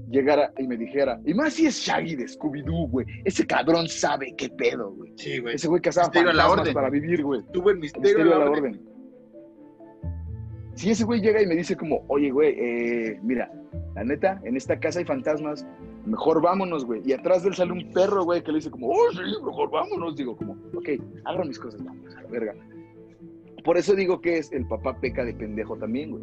llegara 0.09 0.53
y 0.59 0.67
me 0.67 0.77
dijera, 0.77 1.21
y 1.25 1.35
más 1.35 1.55
si 1.55 1.67
es 1.67 1.77
Shaggy 1.77 2.17
de 2.17 2.25
Scooby-Doo, 2.25 2.89
güey, 2.91 3.07
ese 3.25 3.47
cabrón 3.47 3.89
sabe 3.89 4.35
qué 4.37 4.49
pedo, 4.49 4.93
güey. 4.93 5.13
Sí, 5.17 5.39
güey. 5.39 5.57
Ese 5.57 5.69
güey 5.69 5.81
cazaba 5.81 6.11
fantasmas 6.13 6.71
para 6.71 6.91
vivir, 6.91 7.23
güey. 7.23 7.43
Tuvo 7.53 7.71
el 7.71 7.79
misterio, 7.79 8.19
Misterio 8.19 8.35
a 8.35 8.39
la 8.39 8.45
la 8.45 8.51
orden. 8.51 8.75
orden. 8.75 8.97
Si 10.75 10.91
ese 10.91 11.05
güey 11.05 11.21
llega 11.21 11.43
y 11.43 11.47
me 11.47 11.57
dice 11.57 11.75
como, 11.75 12.05
oye, 12.09 12.31
güey, 12.31 12.55
eh, 12.59 13.19
mira, 13.23 13.51
la 13.95 14.05
neta, 14.05 14.41
en 14.45 14.57
esta 14.57 14.79
casa 14.79 14.99
hay 14.99 15.07
fantasmas, 15.07 15.67
mejor 16.05 16.43
vámonos, 16.43 16.85
güey. 16.85 17.01
Y 17.05 17.13
atrás 17.13 17.43
de 17.43 17.49
él 17.49 17.55
sale 17.55 17.73
un 17.73 17.91
perro, 17.93 18.25
güey, 18.25 18.43
que 18.43 18.53
le 18.53 18.59
dice 18.59 18.71
como, 18.71 18.89
oh, 18.89 19.11
sí, 19.13 19.19
mejor 19.45 19.71
vámonos. 19.71 20.17
Digo 20.17 20.37
como, 20.37 20.53
ok, 20.75 20.91
agarro 21.25 21.47
mis 21.47 21.59
cosas, 21.59 21.83
vamos 21.83 22.15
a 22.15 22.23
la 22.23 22.29
verga. 22.29 22.55
Por 23.65 23.79
eso 23.79 23.95
digo 23.95 24.21
que 24.21 24.39
es 24.39 24.53
el 24.53 24.67
papá 24.69 25.01
peca 25.01 25.25
de 25.25 25.33
pendejo 25.33 25.77
también, 25.77 26.11
güey. 26.11 26.23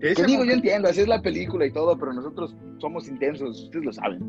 Que 0.00 0.14
digo, 0.24 0.44
yo 0.44 0.52
entiendo, 0.52 0.88
así 0.88 1.00
es 1.00 1.08
la 1.08 1.20
película 1.22 1.66
y 1.66 1.72
todo, 1.72 1.98
pero 1.98 2.12
nosotros 2.12 2.54
somos 2.78 3.08
intensos, 3.08 3.64
ustedes 3.64 3.84
lo 3.84 3.92
saben. 3.92 4.20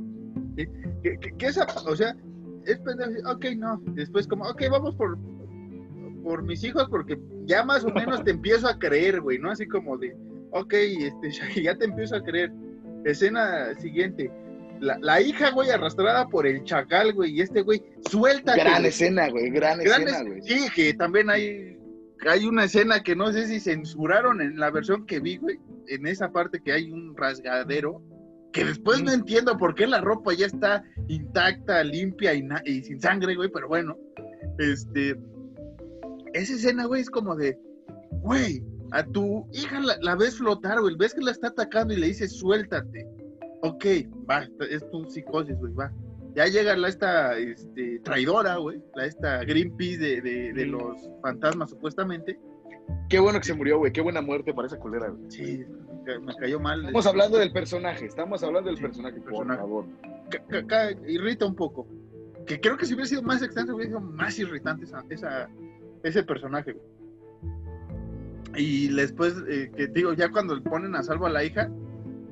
que, 0.56 0.68
que- 1.04 1.32
que 1.38 1.46
esa, 1.46 1.66
o 1.86 1.96
sea, 1.96 2.16
es 2.66 2.78
pendejo, 2.80 3.12
ok, 3.32 3.46
no, 3.58 3.82
después 3.94 4.28
como, 4.28 4.46
ok, 4.46 4.64
vamos 4.70 4.96
por, 4.96 5.18
por 6.24 6.44
mis 6.44 6.64
hijos 6.64 6.88
porque 6.90 7.18
ya 7.46 7.64
más 7.64 7.84
o 7.86 7.90
menos 7.90 8.24
te 8.24 8.32
empiezo 8.38 8.68
a 8.68 8.78
creer, 8.78 9.22
güey, 9.22 9.38
¿no? 9.40 9.52
Así 9.52 9.68
como 9.68 9.98
de, 9.98 10.16
ok, 10.52 10.74
este, 10.74 11.32
ya 11.64 11.76
te 11.76 11.86
empiezo 11.86 12.16
a 12.16 12.24
creer. 12.24 12.52
Escena 13.06 13.74
siguiente, 13.80 14.30
la, 14.82 14.98
la 15.00 15.22
hija, 15.22 15.52
güey, 15.52 15.70
arrastrada 15.70 16.28
por 16.28 16.46
el 16.46 16.64
chacal, 16.66 17.14
güey, 17.14 17.32
y 17.38 17.42
este 17.42 17.62
güey, 17.62 17.82
suéltate. 18.10 18.60
Gran 18.60 18.86
escena, 18.86 19.30
güey, 19.30 19.50
gran, 19.52 19.80
Gran 19.80 20.02
escena, 20.02 20.18
es- 20.20 20.28
güey. 20.28 20.42
Sí, 20.42 20.68
que 20.76 20.94
también 20.96 21.30
hay, 21.30 21.78
hay 22.28 22.46
una 22.46 22.66
escena 22.66 23.02
que 23.02 23.16
no 23.16 23.32
sé 23.32 23.48
si 23.48 23.60
censuraron 23.60 24.42
en 24.42 24.60
la 24.60 24.72
versión 24.72 25.06
que 25.06 25.20
vi, 25.20 25.38
güey, 25.38 25.60
en 25.88 26.06
esa 26.06 26.32
parte 26.32 26.62
que 26.62 26.74
hay 26.74 26.92
un 26.92 27.16
rasgadero, 27.16 28.02
que 28.52 28.66
después 28.66 29.02
no 29.04 29.12
entiendo 29.12 29.58
por 29.58 29.76
qué 29.76 29.88
la 29.88 30.02
ropa 30.02 30.34
ya 30.34 30.48
está 30.48 30.84
intacta, 31.08 31.84
limpia 31.84 32.34
y 32.34 32.84
sin 32.84 33.00
sangre, 33.00 33.36
güey, 33.36 33.50
pero 33.50 33.68
bueno, 33.68 33.96
este, 34.58 35.16
esa 36.34 36.54
escena, 36.54 36.86
güey, 36.86 37.02
es 37.02 37.10
como 37.10 37.36
de, 37.36 37.58
güey, 38.22 38.64
a 38.92 39.04
tu 39.04 39.48
hija 39.54 39.80
la, 39.80 39.98
la 40.02 40.16
ves 40.16 40.38
flotar, 40.38 40.82
güey, 40.82 40.96
ves 40.98 41.14
que 41.14 41.22
la 41.22 41.32
está 41.32 41.50
atacando 41.50 41.94
y 41.94 41.98
le 41.98 42.08
dices, 42.08 42.38
suéltate. 42.38 43.08
Ok, 43.62 43.86
va, 44.30 44.48
es 44.70 44.90
tu 44.90 45.06
psicosis, 45.06 45.58
güey, 45.58 45.74
va. 45.74 45.92
Ya 46.40 46.46
llega 46.46 46.74
la 46.78 46.88
esta 46.88 47.38
este, 47.38 48.00
traidora, 48.00 48.56
güey, 48.56 48.82
la 48.96 49.06
esta 49.06 49.44
Greenpeace 49.44 49.98
de, 49.98 50.22
de, 50.22 50.54
de 50.54 50.66
los 50.68 50.96
fantasmas, 51.22 51.70
supuestamente. 51.72 52.40
Qué 53.10 53.20
bueno 53.20 53.40
que 53.40 53.46
se 53.46 53.54
murió, 53.54 53.78
güey, 53.78 53.92
qué 53.92 54.00
buena 54.00 54.22
muerte 54.22 54.54
para 54.54 54.68
esa 54.68 54.78
culera, 54.80 55.10
güey. 55.10 55.30
Sí, 55.30 55.66
me- 56.06 56.34
cayó 56.38 56.58
mal. 56.62 56.80
Estamos 56.80 57.06
hablando 57.08 57.38
del 57.38 57.52
personaje, 57.52 58.06
estamos 58.06 58.42
hablando 58.42 58.70
del 58.70 58.78
Sí, 58.78 58.84
personaje, 58.84 59.18
por 59.20 59.26
personaje. 59.48 59.60
favor. 59.60 59.86
Irrita 61.10 61.46
un 61.46 61.56
poco. 61.56 61.86
Que 62.48 62.58
creo 62.62 62.78
que 62.78 62.86
si 62.86 62.94
hubiera 62.94 63.10
sido 63.10 63.22
más 63.22 63.42
extenso, 63.44 63.76
hubiera 63.76 63.90
sido 63.90 64.00
más 64.00 64.40
irritante 64.40 64.86
esa, 64.86 65.04
esa- 65.10 65.50
ese 66.04 66.24
personaje. 66.24 66.72
güey. 66.72 66.86
Y 68.56 68.88
después, 68.96 69.36
eh, 69.50 69.72
que 69.76 69.88
digo, 69.88 70.14
ya 70.14 70.32
cuando 70.32 70.56
le 70.56 70.62
ponen 70.62 70.96
a 70.96 71.04
salvo 71.04 71.26
a 71.26 71.30
la 71.30 71.44
hija, 71.44 71.70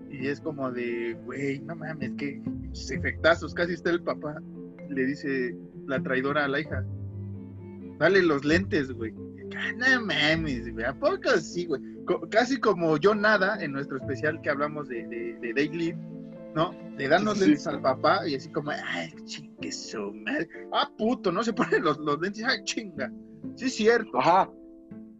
y 0.10 0.28
es 0.28 0.40
como 0.40 0.72
de, 0.72 1.16
güey, 1.26 1.60
no 1.60 1.76
mames, 1.76 2.12
que 2.18 2.42
efectazos, 2.92 3.54
casi 3.54 3.74
está 3.74 3.90
el 3.92 4.02
papá. 4.04 4.36
Le 4.90 5.06
dice 5.06 5.56
la 5.88 6.02
traidora 6.02 6.46
a 6.46 6.48
la 6.48 6.60
hija, 6.62 6.84
dale 8.00 8.22
los 8.22 8.44
lentes, 8.46 8.92
güey. 8.92 9.14
Ah, 9.58 9.72
No 9.78 10.06
mames, 10.06 10.72
güey, 10.74 10.86
¿a 10.86 10.94
poco 10.94 11.30
sí, 11.40 11.66
güey? 11.66 11.82
Co- 12.06 12.28
casi 12.30 12.60
como 12.60 12.98
yo 12.98 13.16
nada 13.16 13.62
en 13.64 13.72
nuestro 13.72 13.98
especial 13.98 14.40
que 14.42 14.50
hablamos 14.50 14.88
de, 14.88 15.08
de, 15.08 15.38
de 15.42 15.54
Daily, 15.54 15.94
¿no? 16.56 16.72
Le 16.98 17.08
dan 17.08 17.26
los 17.26 17.36
Sí, 17.38 17.44
sí. 17.44 17.50
lentes 17.50 17.68
al 17.68 17.82
papá 17.82 18.28
y 18.28 18.36
así 18.36 18.50
como, 18.52 18.72
ay, 18.72 19.12
chingue 19.26 19.72
su 19.72 20.14
madre. 20.26 20.48
Ah, 20.74 20.90
puto, 20.98 21.32
no 21.32 21.44
se 21.44 21.54
ponen 21.54 21.84
los, 21.84 21.98
los 22.00 22.20
lentes, 22.20 22.44
ay, 22.44 22.64
chinga. 22.64 23.12
Sí, 23.56 23.66
es 23.66 23.76
cierto. 23.76 24.20
Ajá, 24.20 24.50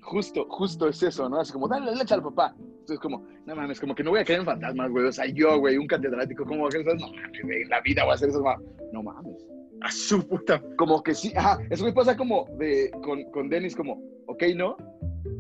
justo, 0.02 0.46
justo 0.50 0.88
es 0.88 1.02
eso, 1.04 1.28
¿no? 1.30 1.40
Así 1.40 1.52
como, 1.54 1.68
dale 1.68 1.96
leche 1.96 2.14
al 2.14 2.24
papá. 2.24 2.56
Entonces, 2.88 3.02
como, 3.02 3.28
no 3.46 3.54
mames, 3.54 3.82
como 3.82 3.94
que 3.94 4.02
no 4.02 4.12
voy 4.12 4.22
a 4.22 4.24
caer 4.24 4.40
en 4.40 4.46
fantasmas, 4.46 4.90
güey. 4.90 5.04
O 5.08 5.12
sea, 5.12 5.26
yo, 5.26 5.60
güey, 5.60 5.76
un 5.78 5.88
catedrático, 5.88 6.46
¿cómo 6.46 6.62
voy 6.62 6.72
a? 6.74 6.84
No 6.94 7.08
mames, 7.10 7.42
güey, 7.44 7.64
en 7.64 7.70
la 7.70 7.82
vida 7.82 8.04
voy 8.06 8.12
a 8.12 8.16
hacer 8.16 8.30
eso. 8.30 8.42
ma- 8.42 8.56
No 8.94 9.04
mames. 9.04 9.46
A 9.82 9.92
su 9.92 10.26
puta. 10.26 10.64
Como 10.78 11.04
que 11.04 11.14
sí, 11.14 11.34
ajá, 11.36 11.60
eso 11.70 11.84
me 11.84 11.92
pasa 11.92 12.16
como 12.16 12.46
de, 12.58 12.90
con, 13.04 13.26
con 13.32 13.50
Dennis, 13.50 13.76
como, 13.76 14.02
ok, 14.28 14.42
no, 14.56 14.78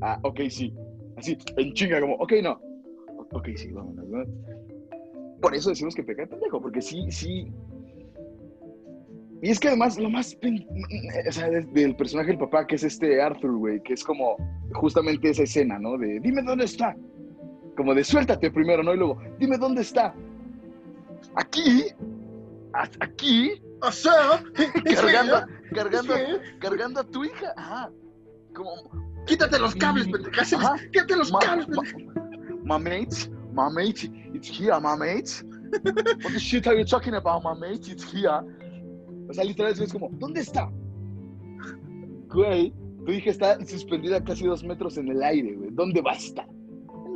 ah, 0.02 0.20
ok, 0.24 0.42
sí. 0.50 0.74
Así, 1.16 1.38
en 1.56 1.72
chinga, 1.72 2.02
como, 2.02 2.16
ok, 2.16 2.34
no. 2.44 2.60
Ok, 3.32 3.48
sí, 3.56 3.72
vámonos, 3.72 4.06
¿no? 4.10 4.26
Por 5.42 5.56
eso 5.56 5.70
decimos 5.70 5.96
que 5.96 6.04
peca 6.04 6.24
de 6.24 6.28
pendejo, 6.28 6.62
porque 6.62 6.82
sí, 6.82 7.06
sí. 7.10 7.50
Y 9.42 9.52
es 9.52 9.60
que 9.60 9.70
además, 9.70 9.98
lo 9.98 10.10
más. 10.10 10.38
O 11.28 11.32
sea, 11.32 11.50
del 11.50 11.96
personaje 11.96 12.30
del 12.32 12.40
papá, 12.40 12.68
que 12.68 12.76
es 12.76 12.84
este 12.84 13.22
Arthur, 13.22 13.56
güey, 13.56 13.82
que 13.84 13.94
es 13.94 14.04
como 14.04 14.36
justamente 14.74 15.30
esa 15.30 15.44
escena, 15.44 15.80
¿no? 15.80 15.98
De 15.98 16.20
dime 16.20 16.42
dónde 16.42 16.66
está. 16.66 16.94
Como 17.78 17.94
de 17.94 18.04
suéltate 18.04 18.50
primero, 18.50 18.82
¿no? 18.82 18.94
Y 18.94 18.98
luego, 18.98 19.22
dime 19.38 19.58
dónde 19.58 19.82
está. 19.82 20.14
Aquí. 21.36 21.86
Aquí. 23.00 23.62
O 23.82 23.92
sea, 23.92 24.44
cargando, 24.96 25.46
cargando, 25.74 26.16
cargando 26.60 27.00
a 27.02 27.04
tu 27.04 27.24
hija. 27.24 27.54
Ajá. 27.56 27.92
Como. 28.54 28.74
Quítate 29.28 29.60
los 29.60 29.76
cables, 29.76 30.08
pendeja. 30.08 30.78
Quítate 30.92 31.16
los 31.16 31.32
cables, 31.32 31.68
pendeja. 31.68 31.98
My 32.64 32.80
mates, 32.80 33.30
my 33.54 33.70
mate, 33.70 34.10
it's 34.34 34.50
here, 34.50 34.80
my 34.80 34.96
mate. 34.98 35.44
What 36.24 36.34
the 36.34 36.40
shit 36.40 36.66
are 36.66 36.76
you 36.76 36.86
talking 36.86 37.14
about, 37.14 37.44
my 37.44 37.54
mate? 37.54 37.88
It's 37.90 38.04
here. 38.12 38.42
O 39.30 39.34
sea, 39.34 39.44
literalmente 39.44 39.84
es 39.84 39.94
como, 39.94 40.10
¿dónde 40.14 40.42
está? 40.42 40.72
Güey, 42.30 42.74
tu 43.06 43.12
hija 43.12 43.30
está 43.30 43.66
suspendida 43.66 44.24
casi 44.24 44.46
dos 44.46 44.64
metros 44.64 44.98
en 44.98 45.10
el 45.10 45.22
aire, 45.22 45.54
güey. 45.56 45.70
¿Dónde 45.72 46.02
va 46.02 46.14
a 46.14 46.16
estar? 46.16 46.48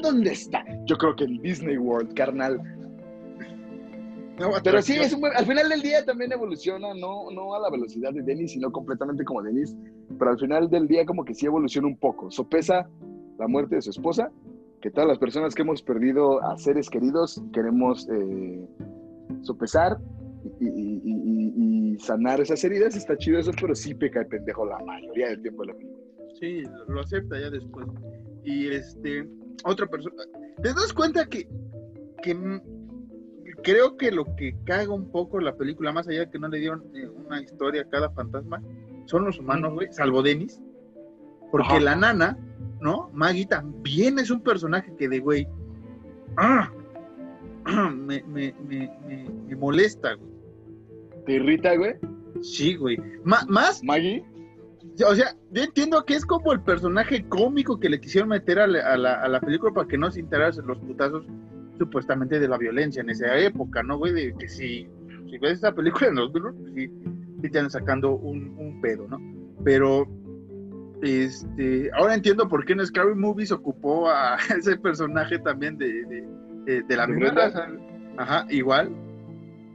¿Dónde 0.01 0.31
está? 0.31 0.63
Yo 0.85 0.97
creo 0.97 1.15
que 1.15 1.25
en 1.25 1.41
Disney 1.41 1.77
World, 1.77 2.13
carnal. 2.13 2.61
pero 4.63 4.81
sí, 4.81 4.93
es 4.93 5.13
al 5.13 5.45
final 5.45 5.69
del 5.69 5.81
día 5.81 6.03
también 6.05 6.31
evoluciona, 6.31 6.93
no, 6.93 7.29
no 7.31 7.53
a 7.53 7.59
la 7.59 7.69
velocidad 7.69 8.11
de 8.13 8.21
Dennis, 8.23 8.53
sino 8.53 8.71
completamente 8.71 9.23
como 9.23 9.43
Dennis. 9.43 9.75
Pero 10.17 10.31
al 10.31 10.39
final 10.39 10.69
del 10.69 10.87
día 10.87 11.05
como 11.05 11.23
que 11.23 11.33
sí 11.33 11.45
evoluciona 11.45 11.87
un 11.87 11.97
poco. 11.97 12.31
Sopesa 12.31 12.89
la 13.37 13.47
muerte 13.47 13.75
de 13.75 13.81
su 13.81 13.91
esposa 13.91 14.31
que 14.81 14.89
todas 14.89 15.07
las 15.07 15.19
personas 15.19 15.55
que 15.55 15.61
hemos 15.61 15.81
perdido 15.81 16.43
a 16.43 16.57
seres 16.57 16.89
queridos 16.89 17.41
queremos 17.53 18.09
eh, 18.09 18.67
sopesar 19.41 19.97
y, 20.59 21.97
sanar 21.99 22.41
esas 22.41 22.63
heridas. 22.63 22.95
Está 22.95 23.15
chido 23.15 23.37
eso, 23.37 23.51
pero 23.59 23.75
sí 23.75 23.93
peca 23.93 24.21
el 24.21 24.27
pendejo 24.27 24.65
la 24.65 24.79
mayoría 24.79 25.27
del 25.27 25.41
tiempo 25.41 25.61
de 25.61 25.67
la 25.67 25.77
película. 25.77 26.03
Sí, 26.39 26.63
lo 26.87 27.01
acepta 27.01 27.39
ya 27.39 27.51
después. 27.51 27.85
Y 28.43 28.69
este, 28.69 29.27
otra 29.65 29.87
persona. 29.87 30.23
¿Te 30.61 30.73
das 30.73 30.93
cuenta 30.93 31.25
que, 31.25 31.47
que 32.23 32.61
creo 33.63 33.97
que 33.97 34.11
lo 34.11 34.35
que 34.35 34.55
caga 34.65 34.93
un 34.93 35.11
poco 35.11 35.39
la 35.39 35.55
película, 35.55 35.91
más 35.91 36.07
allá 36.07 36.21
de 36.21 36.29
que 36.29 36.39
no 36.39 36.47
le 36.47 36.59
dieron 36.59 36.83
eh, 36.95 37.07
una 37.07 37.41
historia 37.41 37.81
a 37.81 37.89
cada 37.89 38.09
fantasma, 38.11 38.61
son 39.05 39.25
los 39.25 39.39
humanos, 39.39 39.73
güey, 39.73 39.87
salvo 39.91 40.21
Dennis? 40.21 40.61
Porque 41.51 41.79
la 41.79 41.95
nana 41.95 42.37
¿no? 42.81 43.09
Maggie 43.13 43.45
también 43.45 44.19
es 44.19 44.29
un 44.29 44.41
personaje 44.41 44.93
que 44.97 45.07
de 45.07 45.19
güey, 45.19 45.47
ah, 46.37 46.69
me, 47.95 48.21
me, 48.23 48.53
me, 48.67 48.91
me, 49.47 49.55
molesta, 49.55 50.15
güey. 50.15 50.31
¿Te 51.25 51.33
irrita, 51.33 51.75
güey? 51.75 51.93
Sí, 52.41 52.75
güey. 52.75 52.97
¿Más? 53.23 53.83
¿Maggie? 53.83 54.25
O 55.07 55.15
sea, 55.15 55.35
yo 55.51 55.63
entiendo 55.63 56.03
que 56.05 56.15
es 56.15 56.25
como 56.25 56.51
el 56.51 56.61
personaje 56.61 57.25
cómico 57.27 57.79
que 57.79 57.89
le 57.89 57.99
quisieron 57.99 58.29
meter 58.29 58.59
a 58.59 58.67
la, 58.67 58.91
a 58.91 59.27
la, 59.27 59.39
película 59.39 59.73
para 59.73 59.87
que 59.87 59.97
no 59.97 60.11
se 60.11 60.19
enterasen 60.19 60.67
los 60.67 60.77
putazos 60.79 61.25
supuestamente 61.79 62.39
de 62.39 62.47
la 62.47 62.57
violencia 62.57 63.01
en 63.01 63.09
esa 63.09 63.37
época, 63.37 63.81
¿no, 63.83 63.97
güey? 63.97 64.13
De 64.13 64.35
que 64.37 64.47
si, 64.47 64.87
si 65.29 65.37
ves 65.37 65.53
esa 65.53 65.73
película 65.73 66.07
en 66.07 66.15
los 66.15 66.31
pues 66.31 66.43
sí, 66.75 66.91
sí 67.41 67.49
te 67.49 67.69
sacando 67.69 68.11
un, 68.11 68.55
un 68.57 68.81
pedo, 68.81 69.07
¿no? 69.07 69.17
Pero 69.63 70.07
este, 71.01 71.89
ahora 71.93 72.13
entiendo 72.13 72.47
por 72.47 72.63
qué 72.65 72.73
en 72.73 72.85
Scary 72.85 73.15
Movies 73.15 73.51
ocupó 73.51 74.09
a 74.09 74.37
ese 74.57 74.77
personaje 74.77 75.39
también 75.39 75.77
de, 75.77 76.05
de, 76.65 76.95
la 76.95 77.07
misma 77.07 77.51
Ajá, 78.17 78.45
igual. 78.49 78.91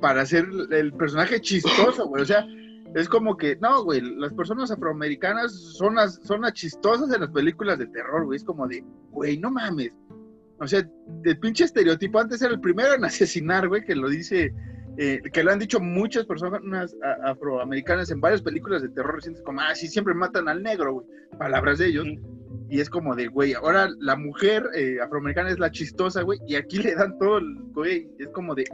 Para 0.00 0.26
ser 0.26 0.46
el 0.70 0.92
personaje 0.92 1.40
chistoso, 1.40 2.06
güey. 2.06 2.22
O 2.22 2.26
sea, 2.26 2.46
es 2.94 3.08
como 3.08 3.36
que, 3.36 3.56
no, 3.56 3.84
güey, 3.84 4.00
las 4.00 4.32
personas 4.32 4.70
afroamericanas 4.70 5.52
son 5.52 5.96
las, 5.96 6.14
son 6.22 6.42
las 6.42 6.52
chistosas 6.52 7.12
en 7.14 7.20
las 7.20 7.30
películas 7.30 7.78
de 7.78 7.86
terror, 7.86 8.24
güey. 8.24 8.36
Es 8.36 8.44
como 8.44 8.66
de, 8.66 8.84
güey, 9.10 9.38
no 9.38 9.50
mames. 9.50 9.92
O 10.58 10.66
sea, 10.66 10.88
el 11.24 11.38
pinche 11.38 11.64
estereotipo 11.64 12.18
antes 12.18 12.40
era 12.40 12.52
el 12.52 12.60
primero 12.60 12.94
en 12.94 13.04
asesinar, 13.04 13.68
güey, 13.68 13.84
que 13.84 13.94
lo 13.94 14.08
dice 14.08 14.54
eh, 14.98 15.20
que 15.30 15.44
lo 15.44 15.52
han 15.52 15.58
dicho 15.58 15.78
muchas 15.78 16.24
personas 16.24 16.96
afroamericanas 17.24 18.10
en 18.10 18.20
varias 18.20 18.40
películas 18.40 18.80
de 18.80 18.88
terror 18.88 19.16
recientes, 19.16 19.42
como, 19.42 19.60
ah, 19.60 19.74
sí, 19.74 19.88
siempre 19.88 20.14
matan 20.14 20.48
al 20.48 20.62
negro, 20.62 20.94
güey, 20.94 21.06
palabras 21.38 21.78
de 21.78 21.88
ellos. 21.88 22.06
Y 22.70 22.80
es 22.80 22.88
como 22.88 23.14
de, 23.14 23.28
güey, 23.28 23.52
ahora 23.52 23.88
la 24.00 24.16
mujer 24.16 24.66
eh, 24.74 24.96
afroamericana 25.02 25.50
es 25.50 25.58
la 25.58 25.70
chistosa, 25.70 26.22
güey, 26.22 26.38
y 26.46 26.54
aquí 26.56 26.78
le 26.78 26.94
dan 26.94 27.18
todo 27.18 27.38
el, 27.38 27.54
güey, 27.74 28.08
es 28.18 28.28
como 28.28 28.54
de, 28.54 28.64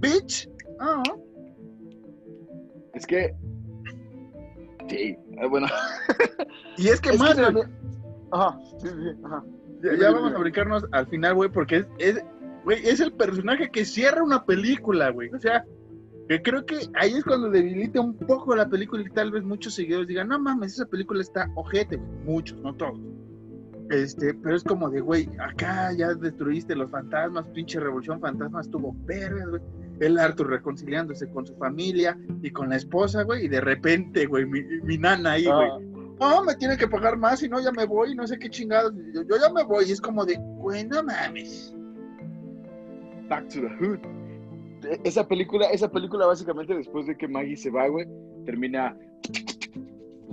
bitch. 0.00 0.48
Ah. 0.80 1.02
Es 2.94 3.06
que, 3.06 3.34
sí, 4.88 5.16
bueno. 5.48 5.66
y 6.76 6.88
es 6.88 7.00
que 7.00 7.12
más, 7.14 7.38
ajá, 7.38 8.58
sí, 8.78 8.88
sí, 8.88 9.20
ajá. 9.24 9.44
Ya, 9.82 10.12
vamos 10.12 10.34
a 10.34 10.38
brincarnos 10.38 10.86
al 10.92 11.06
final, 11.08 11.34
güey, 11.34 11.50
porque 11.50 11.84
es 11.98 12.22
güey, 12.64 12.86
es 12.86 13.00
el 13.00 13.12
personaje 13.12 13.70
que 13.70 13.84
cierra 13.84 14.22
una 14.22 14.44
película, 14.44 15.10
güey. 15.10 15.30
O 15.34 15.38
sea, 15.38 15.64
que 16.28 16.40
creo 16.42 16.64
que 16.64 16.88
ahí 16.94 17.14
es 17.14 17.24
cuando 17.24 17.50
debilita 17.50 18.00
un 18.00 18.16
poco 18.16 18.54
la 18.54 18.68
película 18.68 19.02
y 19.02 19.10
tal 19.10 19.32
vez 19.32 19.42
muchos 19.42 19.74
seguidores 19.74 20.08
digan, 20.08 20.28
no 20.28 20.38
mames, 20.38 20.74
esa 20.74 20.86
película 20.86 21.20
está 21.20 21.50
ojete, 21.54 21.96
güey. 21.96 22.10
Muchos, 22.24 22.58
no 22.60 22.74
todos. 22.74 22.98
Este, 23.90 24.32
pero 24.34 24.56
es 24.56 24.64
como 24.64 24.88
de, 24.88 25.00
güey, 25.00 25.28
acá 25.38 25.92
ya 25.92 26.14
destruiste 26.14 26.74
los 26.74 26.90
fantasmas, 26.90 27.48
pinche 27.48 27.78
revolución 27.78 28.20
fantasma 28.20 28.60
estuvo 28.60 28.94
verdes, 29.04 29.46
güey. 29.48 29.62
El 30.02 30.18
Arthur 30.18 30.50
reconciliándose 30.50 31.28
con 31.30 31.46
su 31.46 31.54
familia 31.56 32.18
y 32.42 32.50
con 32.50 32.68
la 32.68 32.76
esposa, 32.76 33.22
güey, 33.22 33.44
y 33.44 33.48
de 33.48 33.60
repente, 33.60 34.26
güey, 34.26 34.44
mi, 34.46 34.98
nana 34.98 35.32
ahí, 35.32 35.44
güey. 35.44 35.68
Ah. 35.70 35.78
No, 36.20 36.44
me 36.44 36.54
tiene 36.56 36.76
que 36.76 36.86
pagar 36.86 37.16
más 37.16 37.42
y 37.42 37.48
no, 37.48 37.60
ya 37.60 37.72
me 37.72 37.84
voy, 37.84 38.14
no 38.14 38.26
sé 38.26 38.38
qué 38.38 38.48
chingados. 38.48 38.92
Yo, 39.12 39.22
yo 39.22 39.36
ya 39.40 39.52
me 39.52 39.64
voy 39.64 39.86
y 39.88 39.92
es 39.92 40.00
como 40.00 40.24
de, 40.24 40.36
güey, 40.38 40.84
no 40.84 41.02
mames. 41.02 41.74
Back 43.28 43.48
to 43.48 43.60
the 43.60 43.68
Hood. 43.80 43.98
Esa 45.04 45.26
película, 45.26 45.66
esa 45.66 45.90
película 45.90 46.26
básicamente 46.26 46.74
después 46.74 47.06
de 47.06 47.16
que 47.16 47.28
Maggie 47.28 47.56
se 47.56 47.70
va, 47.70 47.88
güey, 47.88 48.06
termina 48.44 48.96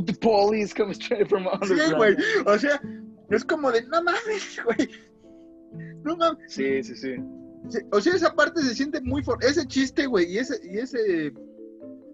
The 0.06 0.14
police 0.14 0.74
come 0.74 0.94
straight 0.94 1.28
from. 1.28 1.46
Sí, 1.64 1.76
güey. 1.96 2.16
O 2.46 2.58
sea, 2.58 2.82
es 3.30 3.44
como 3.44 3.72
de, 3.72 3.82
no 3.84 4.02
mames, 4.04 4.62
güey. 4.64 4.90
No 6.04 6.16
mames. 6.16 6.54
Sí, 6.54 6.84
sí, 6.84 6.96
sí. 6.96 7.16
O 7.92 8.02
sea, 8.02 8.14
esa 8.14 8.34
parte 8.34 8.62
se 8.62 8.74
siente 8.74 9.02
muy 9.02 9.24
fuerte. 9.24 9.48
Ese 9.48 9.66
chiste, 9.66 10.06
güey, 10.06 10.32
y 10.32 10.38
ese, 10.38 10.60
y 10.64 10.78
ese. 10.78 11.34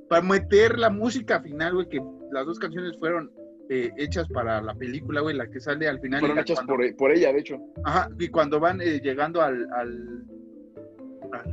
Para 0.09 0.21
meter 0.21 0.77
la 0.77 0.89
música 0.89 1.41
final, 1.41 1.73
güey, 1.73 1.89
que 1.89 2.01
las 2.31 2.45
dos 2.45 2.59
canciones 2.59 2.97
fueron 2.99 3.31
eh, 3.69 3.91
hechas 3.97 4.27
para 4.29 4.61
la 4.61 4.75
película, 4.75 5.21
güey, 5.21 5.35
la 5.35 5.49
que 5.49 5.59
sale 5.59 5.87
al 5.87 5.99
final. 5.99 6.19
Fueron 6.19 6.39
hechas 6.39 6.59
por, 6.65 6.95
por, 6.95 7.11
ella, 7.11 7.33
de 7.33 7.39
hecho. 7.39 7.57
Ajá, 7.83 8.09
y 8.19 8.27
cuando 8.27 8.59
van 8.59 8.81
eh, 8.81 8.99
llegando 9.01 9.41
al, 9.41 9.67
al, 9.73 10.25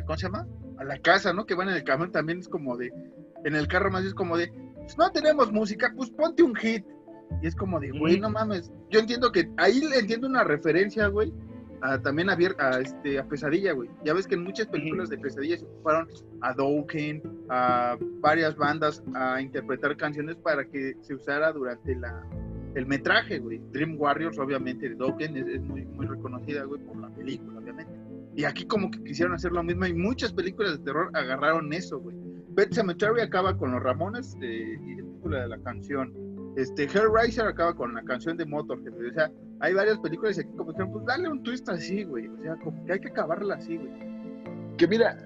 ¿cómo 0.05 0.18
se 0.18 0.26
llama? 0.26 0.47
A 0.78 0.84
la 0.84 0.99
casa, 0.99 1.32
¿no? 1.32 1.47
Que 1.47 1.55
van 1.55 1.68
en 1.68 1.76
el 1.76 1.84
camión 1.84 2.12
también 2.12 2.40
es 2.40 2.49
como 2.49 2.76
de, 2.76 2.93
en 3.45 3.55
el 3.55 3.66
carro 3.66 3.90
más 3.90 4.05
es 4.05 4.14
como 4.14 4.36
de, 4.36 4.53
pues 4.76 4.99
no 4.99 5.11
tenemos 5.12 5.53
música, 5.53 5.93
pues 5.97 6.11
ponte 6.11 6.43
un 6.43 6.55
hit. 6.55 6.84
Y 7.40 7.47
es 7.47 7.57
como 7.57 7.80
de, 7.80 7.90
güey, 7.90 8.20
no 8.20 8.28
mames. 8.28 8.70
Yo 8.90 9.01
entiendo 9.01 9.32
que 9.32 9.51
ahí 9.57 9.80
entiendo 9.95 10.26
una 10.26 10.45
referencia, 10.45 11.07
güey, 11.07 11.32
también 12.02 12.30
a, 12.30 12.34
a, 12.34 12.80
este, 12.80 13.18
a 13.18 13.24
Pesadilla, 13.24 13.72
güey. 13.72 13.90
Ya 14.04 14.14
ves 14.14 14.26
que 14.26 14.34
en 14.34 14.44
muchas 14.44 14.66
películas 14.68 15.08
de 15.08 15.18
Pesadilla 15.18 15.58
se 15.58 15.64
ocuparon 15.64 16.08
a 16.40 16.54
Dokken, 16.54 17.22
a 17.48 17.96
varias 18.20 18.56
bandas 18.56 19.02
a 19.14 19.40
interpretar 19.40 19.96
canciones 19.96 20.36
para 20.36 20.64
que 20.64 20.96
se 21.00 21.14
usara 21.14 21.52
durante 21.52 21.96
la, 21.96 22.24
el 22.74 22.86
metraje, 22.86 23.38
güey. 23.38 23.60
Dream 23.72 23.96
Warriors, 23.98 24.38
obviamente, 24.38 24.88
de 24.88 24.94
Dokken 24.94 25.36
es, 25.36 25.60
muy, 25.62 25.84
muy 25.84 26.06
reconocida, 26.06 26.64
güey, 26.64 26.80
por 26.82 26.96
la 26.98 27.08
película, 27.10 27.58
obviamente. 27.58 27.92
Y 28.34 28.44
aquí 28.44 28.64
como 28.64 28.90
que 28.90 29.02
quisieron 29.02 29.34
hacer 29.34 29.52
lo 29.52 29.62
mismo 29.62 29.84
y 29.86 29.92
muchas 29.92 30.32
películas 30.32 30.78
de 30.78 30.84
terror 30.84 31.10
agarraron 31.14 31.72
eso, 31.72 31.98
güey. 31.98 32.16
Pet 32.56 32.72
Cemetery 32.72 33.20
acaba 33.20 33.56
con 33.56 33.72
los 33.72 33.82
Ramones 33.82 34.36
eh, 34.40 34.78
y 34.86 34.96
la 34.96 35.02
película 35.02 35.40
de 35.40 35.48
la 35.48 35.58
canción. 35.58 36.12
Este, 36.56 36.84
Hellraiser 36.84 37.46
acaba 37.46 37.74
con 37.74 37.94
la 37.94 38.02
canción 38.02 38.36
de 38.36 38.44
Motorhead, 38.44 38.92
O 38.94 39.14
sea, 39.14 39.30
hay 39.62 39.74
varias 39.74 39.98
películas 40.00 40.36
y 40.36 40.40
aquí 40.40 40.50
como 40.56 40.74
que 40.74 40.84
pues 40.84 41.04
dale 41.06 41.28
un 41.28 41.42
twist 41.44 41.68
así, 41.68 42.02
güey. 42.02 42.26
O 42.26 42.42
sea, 42.42 42.56
como 42.56 42.84
que 42.84 42.94
hay 42.94 43.00
que 43.00 43.08
acabarla 43.08 43.54
así, 43.54 43.76
güey. 43.76 43.92
Que 44.76 44.88
mira, 44.88 45.16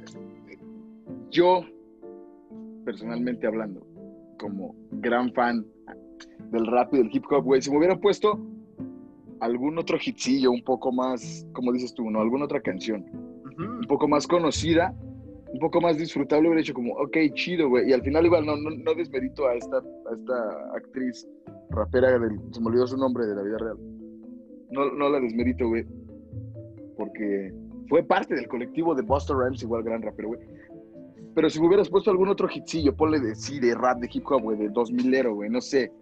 yo, 1.31 1.63
personalmente 2.85 3.47
hablando, 3.47 3.87
como 4.39 4.77
gran 4.93 5.33
fan 5.33 5.65
del 6.51 6.67
rap 6.67 6.93
y 6.93 6.99
del 6.99 7.11
hip 7.11 7.25
hop, 7.31 7.45
güey, 7.45 7.63
si 7.63 7.71
me 7.71 7.79
hubiera 7.79 7.99
puesto 7.99 8.39
algún 9.41 9.79
otro 9.79 9.97
hitcillo 9.99 10.51
un 10.51 10.63
poco 10.63 10.93
más, 10.93 11.47
como 11.55 11.73
dices 11.73 11.95
tú, 11.95 12.11
¿no? 12.11 12.21
Alguna 12.21 12.45
otra 12.45 12.61
canción 12.61 13.07
un 13.59 13.87
poco 13.89 14.07
más 14.07 14.27
conocida, 14.27 14.95
un 15.51 15.59
poco 15.61 15.81
más 15.81 15.97
disfrutable, 15.97 16.49
hubiera 16.49 16.61
dicho 16.61 16.75
como, 16.75 16.93
ok, 16.95 17.17
chido, 17.33 17.71
güey. 17.71 17.89
Y 17.89 17.95
al 17.95 18.03
final 18.03 18.27
igual 18.27 18.45
no, 18.45 18.55
no, 18.57 18.95
desmerito 18.95 19.47
a 19.47 19.55
esta, 19.55 19.79
a 19.79 20.15
esta 20.15 20.77
actriz 20.77 21.27
rapera, 21.71 22.19
del, 22.19 22.39
se 22.51 22.61
me 22.61 22.67
olvidó 22.67 22.87
su 22.87 22.99
nombre 22.99 23.25
de 23.25 23.35
la 23.35 23.43
vida 23.43 23.57
real. 23.57 23.96
No, 24.71 24.91
no 24.93 25.09
la 25.09 25.21
desmerito, 25.21 25.69
güey. 25.69 25.85
Porque 26.97 27.53
fue 27.89 28.03
parte 28.03 28.35
del 28.35 28.49
colectivo 28.49 28.95
de 28.95 29.03
Buster 29.03 29.37
Rhymes, 29.37 29.63
igual 29.63 29.83
gran 29.83 30.03
rapero, 30.03 30.29
güey. 30.29 30.41
Pero 31.35 31.51
si 31.51 31.61
me 31.61 31.67
hubieras 31.67 31.91
puesto 31.91 32.11
algún 32.11 32.29
otro 32.29 32.49
hitcillo, 32.49 32.97
ponle 32.97 33.21
de 33.21 33.35
sí, 33.35 33.61
de 33.61 33.75
rap, 33.75 33.99
de 34.01 34.09
hip 34.11 34.25
hop, 34.27 34.43
güey, 34.43 34.59
de 34.59 34.71
2000 34.71 35.15
ero, 35.15 35.35
güey, 35.35 35.51
no 35.51 35.61
sé. 35.61 35.93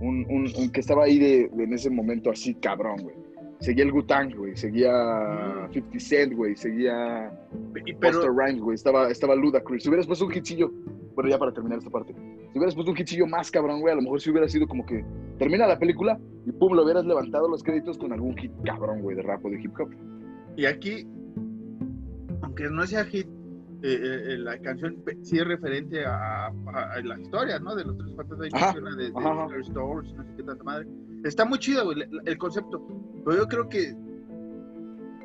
Un, 0.00 0.24
un, 0.30 0.46
un 0.56 0.70
que 0.70 0.80
estaba 0.80 1.04
ahí 1.04 1.18
de, 1.18 1.50
de 1.52 1.64
en 1.64 1.74
ese 1.74 1.90
momento 1.90 2.30
así, 2.30 2.54
cabrón, 2.54 3.02
güey. 3.02 3.14
Seguía 3.60 3.84
el 3.84 3.92
Wu-Tang, 3.92 4.34
güey, 4.34 4.56
seguía 4.56 5.68
50 5.70 6.00
Cent, 6.00 6.32
güey, 6.32 6.56
seguía 6.56 7.30
Buster 8.00 8.30
Rhymes, 8.34 8.62
güey, 8.62 8.74
estaba, 8.74 9.10
estaba 9.10 9.34
Ludacris. 9.34 9.82
Si 9.82 9.90
hubieras 9.90 10.06
puesto 10.06 10.24
un 10.24 10.32
hitcillo, 10.32 10.72
bueno, 11.14 11.30
ya 11.30 11.38
para 11.38 11.52
terminar 11.52 11.78
esta 11.78 11.90
parte, 11.90 12.12
si 12.14 12.58
hubieras 12.58 12.74
puesto 12.74 12.90
un 12.92 12.96
hitcillo 12.98 13.26
más 13.26 13.50
cabrón, 13.50 13.80
güey, 13.80 13.92
a 13.92 13.96
lo 13.96 14.02
mejor 14.02 14.20
si 14.20 14.30
hubiera 14.30 14.48
sido 14.48 14.66
como 14.66 14.84
que 14.86 15.04
termina 15.38 15.66
la 15.66 15.78
película 15.78 16.18
y 16.46 16.52
pum, 16.52 16.72
lo 16.74 16.82
hubieras 16.84 17.04
levantado 17.04 17.48
los 17.48 17.62
créditos 17.62 17.98
con 17.98 18.12
algún 18.12 18.36
hit 18.36 18.52
cabrón, 18.64 19.02
güey, 19.02 19.16
de 19.16 19.22
rap 19.22 19.44
o 19.44 19.50
de 19.50 19.60
hip 19.60 19.72
hop. 19.78 19.90
y 20.56 20.66
aquí, 20.66 21.06
aunque 22.42 22.64
no 22.70 22.86
sea 22.86 23.04
hit, 23.04 23.26
eh, 23.82 24.32
eh, 24.34 24.38
la 24.38 24.58
canción 24.58 24.96
sí 25.22 25.38
es 25.38 25.46
referente 25.46 26.04
a, 26.04 26.46
a- 26.48 26.92
a 26.94 27.00
la 27.02 27.18
historia, 27.18 27.58
¿no? 27.58 27.74
De 27.74 27.84
los 27.84 27.96
tres 27.96 28.14
fantasmas. 28.14 28.96
De, 28.96 29.04
de 29.10 29.12
ajá. 29.16 29.46
Scary 29.48 29.62
Stories, 29.62 30.14
no 30.14 30.22
sé 30.24 30.30
qué 30.36 30.42
tanta 30.42 30.64
madre. 30.64 30.86
Está 31.24 31.44
muy 31.46 31.58
chido, 31.58 31.84
güey, 31.84 32.02
el, 32.02 32.20
el 32.26 32.38
concepto. 32.38 32.86
Pero 33.24 33.36
yo 33.38 33.46
creo 33.48 33.68
que, 33.70 33.94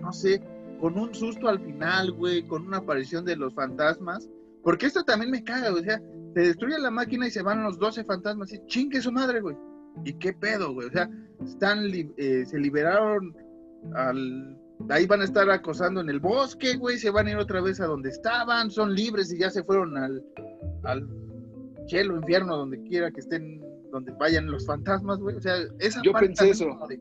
no 0.02 0.12
sé, 0.14 0.42
con 0.80 0.98
un 0.98 1.14
susto 1.14 1.50
al 1.50 1.60
final, 1.60 2.12
güey, 2.14 2.44
con 2.44 2.66
una 2.68 2.78
aparición 2.78 3.26
de 3.26 3.36
los 3.36 3.54
fantasmas. 3.54 4.30
Porque 4.66 4.88
esto 4.88 5.03
también 5.03 5.32
me 5.32 5.43
caga, 5.43 5.70
güey. 5.70 5.84
O 5.84 5.86
sea, 5.86 6.01
se 6.34 6.39
destruye 6.41 6.78
la 6.80 6.91
máquina 6.91 7.28
y 7.28 7.32
se 7.32 7.41
van 7.41 7.63
los 7.63 7.80
12 7.80 8.03
fantasmas 8.03 8.51
y 8.51 8.59
chingue 8.66 8.99
su 9.01 9.11
madre, 9.13 9.39
güey. 9.39 9.55
¿Y 10.03 10.11
qué 10.16 10.34
pedo, 10.34 10.74
güey? 10.74 10.88
O 10.89 10.91
sea, 10.91 11.09
están 11.45 11.88
li- 11.88 12.11
eh, 12.18 12.43
se 12.45 12.57
liberaron 12.59 13.34
al 13.95 14.57
ahí 14.89 15.05
van 15.05 15.22
a 15.22 15.24
estar 15.24 15.49
acosando 15.49 16.01
en 16.01 16.09
el 16.09 16.20
bosque, 16.20 16.76
güey, 16.76 16.97
se 16.97 17.09
van 17.09 17.28
a 17.28 17.32
ir 17.32 17.38
otra 17.38 17.61
vez 17.61 17.80
a 17.80 17.86
donde 17.86 18.09
estaban, 18.09 18.70
son 18.70 18.93
libres 18.93 19.32
y 19.32 19.38
ya 19.39 19.49
se 19.49 19.63
fueron 19.63 19.97
al 19.97 20.22
al 20.84 21.07
cielo, 21.88 22.18
infierno, 22.18 22.57
donde 22.57 22.82
quiera 22.84 23.09
que 23.11 23.22
estén, 23.22 23.61
donde 23.91 24.11
vayan 24.20 24.47
los 24.51 24.66
fantasmas, 24.66 25.20
güey. 25.20 25.36
O 25.38 25.41
sea, 25.41 25.55
esa 25.80 26.01
Yo 26.03 26.11
parte 26.11 26.28
pensé 26.28 26.49
eso. 26.49 26.66
de, 26.89 26.99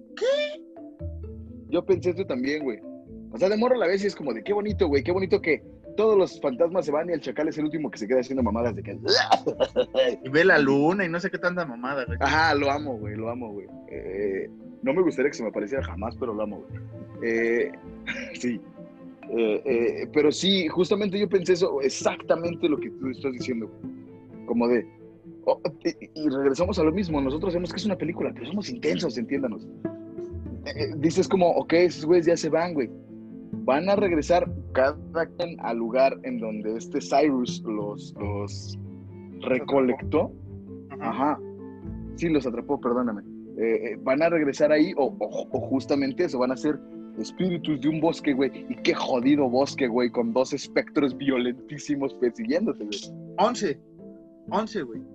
Yo 1.70 1.84
pensé 1.84 2.10
esto 2.10 2.26
también, 2.26 2.62
güey. 2.62 2.78
O 3.32 3.38
sea, 3.38 3.48
de 3.48 3.56
morro 3.56 3.74
a 3.74 3.78
la 3.78 3.86
vez 3.88 4.04
y 4.04 4.06
es 4.06 4.14
como 4.14 4.32
de 4.32 4.44
qué 4.44 4.52
bonito, 4.52 4.86
güey, 4.86 5.02
qué 5.02 5.10
bonito 5.10 5.40
que 5.40 5.64
todos 5.97 6.16
los 6.16 6.40
fantasmas 6.40 6.84
se 6.84 6.92
van 6.92 7.09
y 7.11 7.12
el 7.12 7.20
chacal 7.20 7.49
es 7.49 7.59
el 7.59 7.64
último 7.64 7.90
que 7.90 7.99
se 7.99 8.07
queda 8.07 8.20
haciendo 8.20 8.42
mamadas 8.42 8.74
de 8.74 8.82
que. 8.82 8.97
y 10.24 10.28
ve 10.28 10.45
la 10.45 10.59
luna 10.59 11.05
y 11.05 11.09
no 11.09 11.20
sé 11.20 11.30
qué 11.30 11.38
tanta 11.38 11.64
mamada, 11.64 12.05
güey. 12.05 12.18
Ajá, 12.20 12.55
lo 12.55 12.70
amo, 12.70 12.97
güey, 12.97 13.16
lo 13.16 13.30
amo, 13.30 13.53
güey. 13.53 13.66
Eh, 13.90 14.51
no 14.82 14.92
me 14.92 15.03
gustaría 15.03 15.30
que 15.30 15.36
se 15.36 15.42
me 15.42 15.49
apareciera 15.49 15.82
jamás, 15.82 16.16
pero 16.16 16.34
lo 16.34 16.42
amo, 16.42 16.64
güey. 16.68 16.82
Eh, 17.22 17.72
sí. 18.34 18.61
Eh, 19.36 20.09
pero 20.12 20.30
sí, 20.30 20.68
justamente 20.68 21.18
yo 21.18 21.28
pensé 21.28 21.55
eso, 21.55 21.80
exactamente 21.80 22.68
lo 22.68 22.78
que 22.78 22.90
tú 22.90 23.09
estás 23.09 23.32
diciendo, 23.32 23.68
güey. 23.68 23.95
Como 24.47 24.68
de. 24.68 24.86
oh, 25.47 25.61
y, 26.14 26.28
regresamos 26.28 26.78
a 26.78 26.84
lo 26.84 26.92
mismo. 26.92 27.20
Nosotros 27.20 27.53
sabemos 27.53 27.72
que 27.72 27.78
es 27.78 27.86
una 27.86 27.97
película, 27.97 28.30
pero 28.34 28.47
somos 28.47 28.68
intensos, 28.68 29.16
entiéndanos. 29.16 29.66
Dices 30.97 31.28
como, 31.28 31.51
ok, 31.51 31.72
esos 31.74 32.05
güeyes 32.07 32.26
ya 32.26 32.36
se 32.36 32.49
van, 32.49 32.74
güey. 32.74 32.90
Van 33.64 33.88
a 33.88 33.96
regresar 33.96 34.50
cada 34.72 35.26
quien 35.36 35.58
al 35.60 35.78
lugar 35.78 36.18
en 36.22 36.38
donde 36.38 36.76
este 36.76 37.00
Cyrus 37.00 37.62
los, 37.66 38.14
los 38.18 38.78
recolectó. 39.40 40.32
Ajá. 41.00 41.38
Sí, 42.16 42.28
los 42.28 42.46
atrapó, 42.46 42.80
perdóname. 42.80 43.22
Eh, 43.56 43.92
eh, 43.92 43.98
van 44.02 44.22
a 44.22 44.28
regresar 44.28 44.72
ahí 44.72 44.92
o, 44.96 45.06
o- 45.18 45.48
o 45.50 45.60
justamente 45.68 46.24
eso, 46.24 46.38
van 46.38 46.52
a 46.52 46.56
ser 46.56 46.78
espíritus 47.18 47.80
de 47.80 47.88
un 47.88 48.00
bosque, 48.00 48.32
güey. 48.34 48.66
Y 48.68 48.76
qué 48.82 48.94
jodido 48.94 49.48
bosque, 49.48 49.86
güey, 49.86 50.10
con 50.10 50.32
dos 50.32 50.52
espectros 50.52 51.16
violentísimos 51.16 52.14
persiguiéndote, 52.14 52.84
güey. 52.84 52.98
11. 53.38 53.80
11, 54.50 54.82
güey. 54.82 55.00
No, 55.00 55.06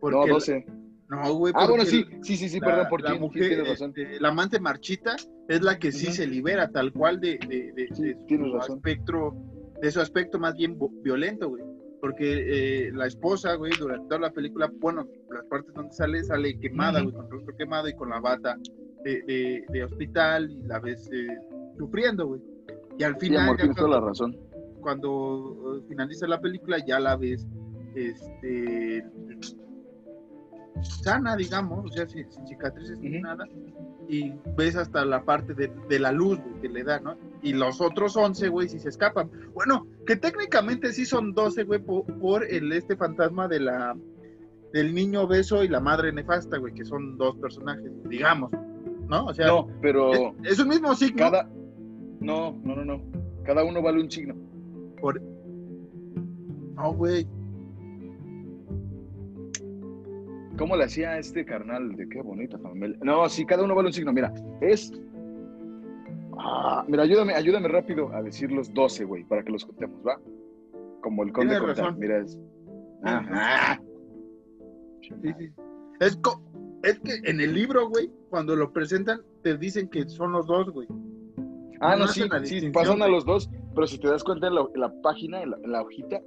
Porque- 0.00 0.30
12. 0.30 0.66
No, 1.08 1.34
güey. 1.34 1.52
Ah, 1.56 1.66
bueno, 1.66 1.82
porque 1.84 1.86
sí, 1.86 2.04
sí, 2.22 2.36
sí, 2.36 2.48
sí, 2.48 2.60
la- 2.60 2.66
perdón 2.66 2.86
por 2.88 3.02
la 3.02 3.12
sí, 3.14 3.18
mujer, 3.18 3.48
tienes 3.48 3.68
razón. 3.68 3.92
este, 3.96 4.20
la 4.20 4.28
amante 4.28 4.60
marchita 4.60 5.16
es 5.50 5.62
la 5.62 5.78
que 5.78 5.92
sí 5.92 6.06
se 6.12 6.26
libera 6.26 6.70
tal 6.70 6.92
cual 6.92 7.20
de, 7.20 7.38
de, 7.48 7.72
de- 7.72 7.88
Sí, 7.94 8.02
de 8.04 8.14
tienes 8.26 8.50
su 8.50 8.56
aspecto, 8.74 9.34
de 9.82 9.90
su 9.90 10.00
aspecto 10.00 10.38
más 10.38 10.54
bien 10.54 10.78
violento, 11.02 11.48
güey. 11.50 11.62
Porque 12.00 12.86
eh, 12.86 12.92
la 12.94 13.06
esposa, 13.06 13.54
güey, 13.56 13.72
durante 13.78 14.08
toda 14.08 14.20
la 14.20 14.30
película, 14.30 14.70
bueno, 14.80 15.06
las 15.30 15.44
partes 15.46 15.74
donde 15.74 15.92
sale, 15.92 16.22
sale 16.24 16.58
quemada, 16.58 17.02
güey, 17.02 17.14
con 17.14 17.26
el 17.26 17.30
rostro 17.30 17.56
quemado 17.56 17.88
y 17.88 17.94
con 17.94 18.08
la 18.08 18.20
bata 18.20 18.56
de, 19.04 19.64
de- 19.70 19.84
hospital 19.84 20.50
y 20.50 20.62
la 20.66 20.78
ves 20.80 21.10
eh, 21.12 21.26
sufriendo, 21.76 22.26
güey. 22.26 22.40
Y 22.98 23.02
al 23.02 23.14
Sí, 23.18 23.26
final, 23.26 23.42
amor, 23.42 23.56
tienes 23.56 23.76
toda 23.76 23.88
cuando, 23.88 24.00
la 24.00 24.06
razón. 24.08 24.36
cuando 24.80 25.76
eh, 25.78 25.84
finaliza 25.88 26.26
la 26.26 26.40
película, 26.40 26.78
ya 26.86 27.00
la 27.00 27.16
ves, 27.16 27.46
este, 27.94 29.04
sana, 30.82 31.36
digamos, 31.36 31.84
o 31.84 31.88
sea, 31.88 32.06
sin, 32.08 32.30
sin 32.30 32.46
cicatrices 32.46 32.98
ni 33.00 33.20
nada, 33.20 33.46
y 34.10 34.34
ves 34.56 34.74
hasta 34.74 35.04
la 35.04 35.24
parte 35.24 35.54
de, 35.54 35.70
de 35.88 35.98
la 36.00 36.10
luz 36.10 36.40
güey, 36.40 36.60
que 36.60 36.68
le 36.68 36.82
da, 36.82 36.98
¿no? 36.98 37.16
Y 37.42 37.52
los 37.52 37.80
otros 37.80 38.16
11, 38.16 38.48
güey, 38.48 38.68
si 38.68 38.80
se 38.80 38.88
escapan. 38.88 39.30
Bueno, 39.54 39.86
que 40.04 40.16
técnicamente 40.16 40.92
sí 40.92 41.06
son 41.06 41.32
12, 41.32 41.62
güey, 41.64 41.78
por, 41.80 42.04
por 42.18 42.44
el 42.44 42.72
este 42.72 42.96
fantasma 42.96 43.46
de 43.46 43.60
la 43.60 43.96
del 44.72 44.94
niño 44.94 45.26
beso 45.26 45.62
y 45.64 45.68
la 45.68 45.80
madre 45.80 46.12
nefasta, 46.12 46.58
güey, 46.58 46.74
que 46.74 46.84
son 46.84 47.16
dos 47.16 47.36
personajes, 47.36 47.90
digamos, 48.08 48.50
¿no? 49.08 49.26
O 49.26 49.34
sea, 49.34 49.46
No, 49.46 49.68
pero 49.80 50.12
es, 50.42 50.52
es 50.52 50.58
un 50.58 50.68
mismo 50.68 50.94
signo. 50.94 51.16
cada. 51.16 51.48
No, 52.20 52.58
no, 52.64 52.76
no, 52.76 52.84
no. 52.84 53.02
Cada 53.44 53.64
uno 53.64 53.80
vale 53.80 54.00
un 54.00 54.10
signo. 54.10 54.34
Por... 55.00 55.20
No, 55.20 56.92
güey. 56.94 57.26
¿Cómo 60.60 60.76
le 60.76 60.84
hacía 60.84 61.16
este 61.18 61.46
carnal? 61.46 61.96
De 61.96 62.06
qué 62.06 62.20
bonita 62.20 62.58
familia. 62.58 62.98
No, 63.02 63.26
sí, 63.30 63.46
cada 63.46 63.64
uno 63.64 63.74
vale 63.74 63.88
un 63.88 63.92
signo. 63.94 64.12
Mira, 64.12 64.30
es. 64.60 64.92
Ah, 66.38 66.84
mira, 66.86 67.02
ayúdame, 67.04 67.32
ayúdame 67.32 67.66
rápido 67.68 68.12
a 68.14 68.22
decir 68.22 68.52
los 68.52 68.72
12, 68.74 69.04
güey, 69.06 69.24
para 69.24 69.42
que 69.42 69.52
los 69.52 69.64
contemos, 69.64 69.98
¿va? 70.06 70.20
Como 71.00 71.22
el 71.24 71.32
conde 71.32 71.58
Cortán. 71.58 71.98
Mira, 71.98 72.18
es. 72.18 72.38
Ajá. 73.02 73.80
Sí, 75.00 75.14
sí. 75.38 75.50
Es, 76.00 76.16
co- 76.18 76.42
es 76.82 76.98
que 77.00 77.14
en 77.24 77.40
el 77.40 77.54
libro, 77.54 77.88
güey, 77.88 78.10
cuando 78.28 78.54
lo 78.54 78.70
presentan, 78.70 79.22
te 79.42 79.56
dicen 79.56 79.88
que 79.88 80.06
son 80.10 80.32
los 80.32 80.46
dos, 80.46 80.68
güey. 80.70 80.86
Ah, 81.80 81.92
No 81.96 82.00
no, 82.04 82.08
sí, 82.08 82.20
sí, 82.44 82.68
pasan 82.70 83.00
a 83.02 83.08
los 83.08 83.24
dos, 83.24 83.48
pero 83.74 83.86
si 83.86 83.98
te 83.98 84.08
das 84.08 84.22
cuenta 84.22 84.48
en 84.48 84.56
la, 84.56 84.66
en 84.74 84.80
la 84.82 84.92
página, 85.00 85.42
en 85.42 85.52
la, 85.52 85.56
en 85.64 85.72
la 85.72 85.80
hojita, 85.82 86.20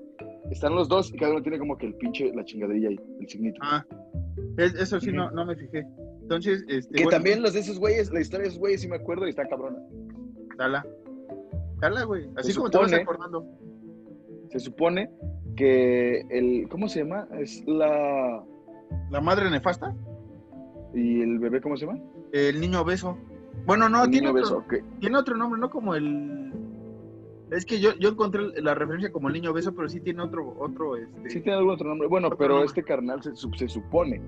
están 0.49 0.73
los 0.73 0.89
dos 0.89 1.13
y 1.13 1.17
cada 1.17 1.31
uno 1.33 1.43
tiene 1.43 1.59
como 1.59 1.77
que 1.77 1.85
el 1.85 1.93
pinche, 1.95 2.33
la 2.33 2.43
chingaderilla 2.43 2.89
ahí, 2.89 2.99
el 3.19 3.29
signito. 3.29 3.59
Ah, 3.63 3.85
es- 4.57 4.75
eso 4.75 4.99
sí, 4.99 5.11
no, 5.11 5.29
no 5.31 5.45
me 5.45 5.55
fijé. 5.55 5.85
Entonces, 6.21 6.63
este. 6.67 6.93
que 6.95 7.03
bueno, 7.03 7.17
también 7.17 7.41
los 7.41 7.53
de 7.53 7.59
esos 7.59 7.79
güeyes, 7.79 8.11
la 8.11 8.21
historia 8.21 8.43
de 8.43 8.49
esos 8.49 8.59
güeyes 8.59 8.81
sí 8.81 8.87
me 8.87 8.95
acuerdo 8.95 9.25
y 9.27 9.29
está 9.31 9.47
cabrona. 9.47 9.77
Dala. 10.57 10.85
Dala, 11.79 12.03
güey. 12.05 12.29
Así 12.37 12.51
Se 12.53 12.57
como 12.57 12.69
te 12.69 12.77
vas 12.77 12.91
supone- 12.91 13.01
acordando. 13.03 13.45
Se 14.49 14.59
supone 14.59 15.09
que 15.55 16.21
el, 16.29 16.67
¿cómo 16.69 16.87
se 16.87 16.99
llama? 16.99 17.27
Es 17.39 17.63
la... 17.67 18.43
La 19.09 19.21
madre 19.21 19.49
nefasta, 19.49 19.93
¿Y 20.93 21.21
el 21.21 21.39
bebé 21.39 21.59
cómo 21.61 21.75
se 21.75 21.85
llama? 21.87 21.99
el 22.31 22.59
niño 22.61 22.83
beso. 22.85 23.17
Bueno, 23.65 23.89
no, 23.89 24.03
el 24.03 24.11
tiene, 24.11 24.27
niño 24.31 24.39
otro, 24.43 24.63
beso, 24.67 24.85
tiene 24.99 25.17
otro 25.17 25.35
nombre, 25.35 25.59
no 25.59 25.69
como 25.69 25.95
el. 25.95 26.51
Es 27.55 27.65
que 27.65 27.79
yo, 27.79 27.91
yo 27.99 28.09
encontré 28.09 28.41
la 28.61 28.73
referencia 28.73 29.11
como 29.11 29.27
el 29.27 29.33
niño 29.35 29.53
beso, 29.53 29.73
pero 29.75 29.87
sí 29.89 29.99
tiene 29.99 30.21
otro, 30.21 30.55
otro, 30.59 30.95
este. 30.97 31.29
Sí 31.29 31.39
tiene 31.41 31.57
algún 31.57 31.73
otro 31.73 31.87
nombre. 31.89 32.07
Bueno, 32.07 32.27
Otro 32.27 32.37
pero 32.37 32.49
nombre. 32.55 32.67
este 32.67 32.83
carnal 32.83 33.21
se, 33.21 33.35
se 33.35 33.67
supone 33.67 34.21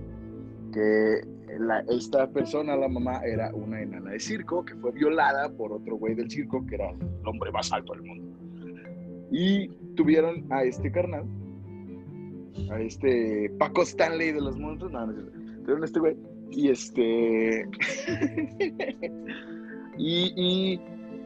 que 0.74 1.22
la- 1.60 1.84
esta 1.90 2.30
persona, 2.30 2.76
la 2.76 2.88
mamá, 2.88 3.22
era 3.26 3.54
una 3.54 3.82
enana 3.82 4.12
de 4.12 4.20
circo 4.20 4.64
que 4.66 4.76
fue 4.76 4.92
violada 4.92 5.50
por 5.50 5.72
otro 5.72 5.96
güey 5.96 6.14
del 6.16 6.30
circo 6.30 6.66
que 6.66 6.76
era 6.76 6.90
el 6.92 7.28
hombre 7.28 7.52
más 7.52 7.72
alto 7.72 7.94
del 7.94 8.04
mundo. 8.04 8.38
Y 9.32 9.68
tuvieron 9.96 10.46
a 10.52 10.64
este 10.64 10.92
carnal, 10.92 11.24
a 12.72 12.80
este 12.80 13.50
Paco 13.58 13.82
Stanley 13.84 14.32
de 14.34 14.42
los 14.42 14.58
monstruos, 14.58 14.92
no, 14.94 15.08
no. 15.08 15.14
Tuvieron 15.62 15.82
a 15.82 15.86
este 15.86 16.00
güey 16.00 16.16
y 16.52 16.70
este... 16.70 17.68
y, 19.98 20.34
y 20.36 20.80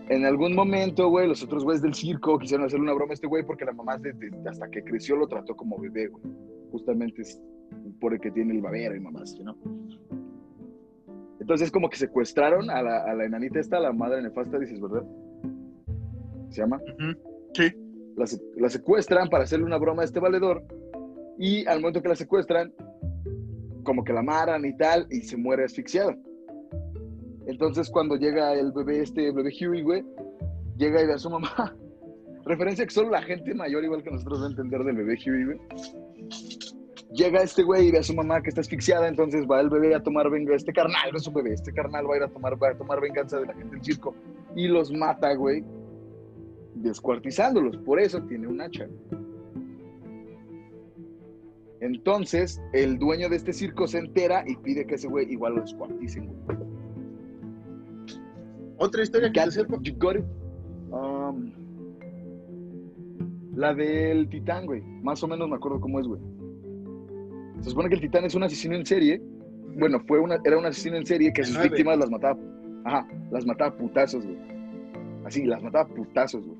en 0.09 0.25
algún 0.25 0.55
momento, 0.55 1.07
güey, 1.07 1.27
los 1.27 1.43
otros 1.43 1.63
güeyes 1.63 1.83
del 1.83 1.93
circo 1.93 2.39
quisieron 2.39 2.65
hacerle 2.65 2.85
una 2.85 2.93
broma 2.93 3.11
a 3.11 3.13
este 3.13 3.27
güey 3.27 3.45
porque 3.45 3.63
la 3.63 3.73
mamá 3.73 3.97
desde 3.97 4.31
hasta 4.49 4.67
que 4.69 4.83
creció 4.83 5.15
lo 5.15 5.27
trató 5.27 5.55
como 5.55 5.77
bebé, 5.77 6.07
güey. 6.07 6.23
Justamente 6.71 7.21
es 7.21 7.39
por 8.01 8.13
el 8.13 8.19
que 8.19 8.31
tiene 8.31 8.55
el 8.55 8.61
babero 8.61 8.95
y 8.95 8.99
mamás, 8.99 9.37
¿no? 9.39 9.55
Entonces 11.39 11.71
como 11.71 11.89
que 11.89 11.97
secuestraron 11.97 12.71
a 12.71 12.81
la, 12.81 13.03
a 13.03 13.13
la 13.13 13.25
enanita 13.25 13.59
esta, 13.59 13.77
a 13.77 13.81
la 13.81 13.93
madre 13.93 14.23
nefasta, 14.23 14.57
dices, 14.57 14.81
¿verdad? 14.81 15.03
¿Se 16.49 16.61
llama? 16.61 16.81
Sí. 17.53 17.71
La, 18.15 18.25
la 18.57 18.69
secuestran 18.69 19.29
para 19.29 19.43
hacerle 19.43 19.65
una 19.65 19.77
broma 19.77 20.01
a 20.01 20.05
este 20.05 20.19
valedor 20.19 20.63
y 21.37 21.67
al 21.67 21.81
momento 21.81 22.01
que 22.01 22.09
la 22.09 22.15
secuestran, 22.15 22.73
como 23.83 24.03
que 24.03 24.13
la 24.13 24.21
amarran 24.21 24.65
y 24.65 24.75
tal 24.75 25.05
y 25.11 25.21
se 25.21 25.37
muere 25.37 25.65
asfixiada. 25.65 26.17
Entonces, 27.45 27.89
cuando 27.89 28.15
llega 28.15 28.53
el 28.53 28.71
bebé, 28.71 29.01
este 29.01 29.31
bebé 29.31 29.51
Huey, 29.59 29.81
güey, 29.81 30.05
llega 30.77 31.01
y 31.01 31.07
ve 31.07 31.13
a 31.13 31.17
su 31.17 31.29
mamá. 31.29 31.75
Referencia 32.45 32.85
que 32.85 32.91
solo 32.91 33.09
la 33.09 33.21
gente 33.21 33.53
mayor, 33.53 33.83
igual 33.83 34.03
que 34.03 34.11
nosotros, 34.11 34.41
va 34.41 34.45
a 34.45 34.49
entender 34.49 34.83
del 34.83 34.97
bebé 34.97 35.17
Huey, 35.25 35.45
güey. 35.45 35.59
Llega 37.13 37.41
este 37.41 37.63
güey 37.63 37.87
y 37.87 37.91
ve 37.91 37.99
a 37.99 38.03
su 38.03 38.13
mamá 38.13 38.41
que 38.41 38.49
está 38.49 38.61
asfixiada, 38.61 39.07
entonces 39.07 39.47
va 39.49 39.59
el 39.61 39.69
bebé 39.69 39.95
a 39.95 40.03
tomar 40.03 40.29
venganza. 40.29 40.57
Este 40.57 40.73
carnal 40.73 41.11
no 41.11 41.17
es 41.17 41.23
su 41.23 41.31
bebé, 41.31 41.53
este 41.53 41.73
carnal 41.73 42.07
va 42.07 42.13
a 42.13 42.17
ir 42.17 42.23
a 42.23 42.27
tomar, 42.27 42.61
va 42.61 42.69
a 42.69 42.77
tomar 42.77 43.01
venganza 43.01 43.39
de 43.39 43.47
la 43.47 43.53
gente 43.53 43.75
del 43.75 43.83
circo 43.83 44.15
y 44.55 44.67
los 44.67 44.91
mata, 44.91 45.33
güey, 45.33 45.63
descuartizándolos. 46.75 47.77
Por 47.77 47.99
eso 47.99 48.21
tiene 48.23 48.47
un 48.47 48.61
hacha. 48.61 48.87
Entonces, 51.81 52.61
el 52.73 52.99
dueño 52.99 53.29
de 53.29 53.37
este 53.37 53.53
circo 53.53 53.87
se 53.87 53.99
entera 53.99 54.43
y 54.45 54.55
pide 54.57 54.85
que 54.85 54.95
ese 54.95 55.07
güey 55.07 55.31
igual 55.31 55.55
lo 55.55 55.61
descuarticen, 55.61 56.27
güey. 56.27 56.68
Otra 58.79 59.03
historia 59.03 59.31
que 59.31 59.39
se 59.41 59.51
sepa. 59.51 59.77
you 59.81 59.93
got 59.97 60.15
it. 60.15 60.25
Um, 60.91 61.51
la 63.55 63.73
del 63.73 64.29
titán, 64.29 64.65
güey. 64.65 64.81
Más 64.81 65.21
o 65.23 65.27
menos 65.27 65.49
me 65.49 65.55
acuerdo 65.55 65.79
cómo 65.79 65.99
es, 65.99 66.07
güey. 66.07 66.21
Se 67.61 67.71
supone 67.71 67.89
que 67.89 67.95
el 67.95 68.01
titán 68.01 68.23
es 68.25 68.35
un 68.35 68.43
asesino 68.43 68.75
en 68.75 68.85
serie. 68.85 69.21
Bueno, 69.77 69.99
fue 70.07 70.19
una, 70.19 70.39
era 70.45 70.57
un 70.57 70.65
asesino 70.65 70.97
en 70.97 71.05
serie 71.05 71.31
que 71.33 71.41
a 71.41 71.45
sus 71.45 71.55
nueve. 71.55 71.69
víctimas 71.69 71.97
las 71.97 72.09
mataba. 72.09 72.39
Ajá, 72.85 73.07
las 73.31 73.45
mataba 73.45 73.75
putazos, 73.77 74.25
güey. 74.25 74.37
Así, 75.25 75.45
las 75.45 75.61
mataba 75.61 75.87
putazos, 75.89 76.45
güey. 76.45 76.57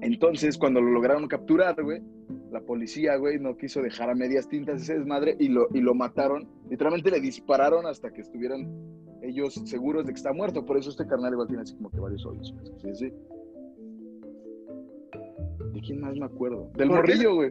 Entonces, 0.00 0.58
cuando 0.58 0.80
lo 0.80 0.90
lograron 0.90 1.28
capturar, 1.28 1.80
güey, 1.80 2.02
la 2.50 2.60
policía, 2.60 3.16
güey, 3.16 3.38
no 3.38 3.56
quiso 3.56 3.80
dejar 3.80 4.10
a 4.10 4.14
medias 4.16 4.48
tintas 4.48 4.82
ese 4.82 4.98
desmadre 4.98 5.36
y 5.38 5.48
lo, 5.48 5.68
y 5.72 5.80
lo 5.80 5.94
mataron. 5.94 6.48
Literalmente 6.68 7.12
le 7.12 7.20
dispararon 7.20 7.86
hasta 7.86 8.10
que 8.10 8.22
estuvieran 8.22 8.68
ellos 9.22 9.54
seguros 9.64 10.04
de 10.06 10.12
que 10.12 10.16
está 10.18 10.32
muerto. 10.32 10.64
Por 10.64 10.76
eso 10.78 10.90
este 10.90 11.06
carnal 11.06 11.32
igual 11.32 11.48
tiene 11.48 11.62
así 11.62 11.74
como 11.76 11.90
que 11.90 12.00
varios 12.00 12.24
hoyos. 12.26 12.54
Sí, 12.82 12.94
sí. 12.94 13.12
¿De 15.72 15.80
quién 15.80 16.00
más 16.00 16.16
me 16.16 16.26
acuerdo? 16.26 16.70
Del 16.76 16.90
morrillo, 16.90 17.34
güey. 17.36 17.50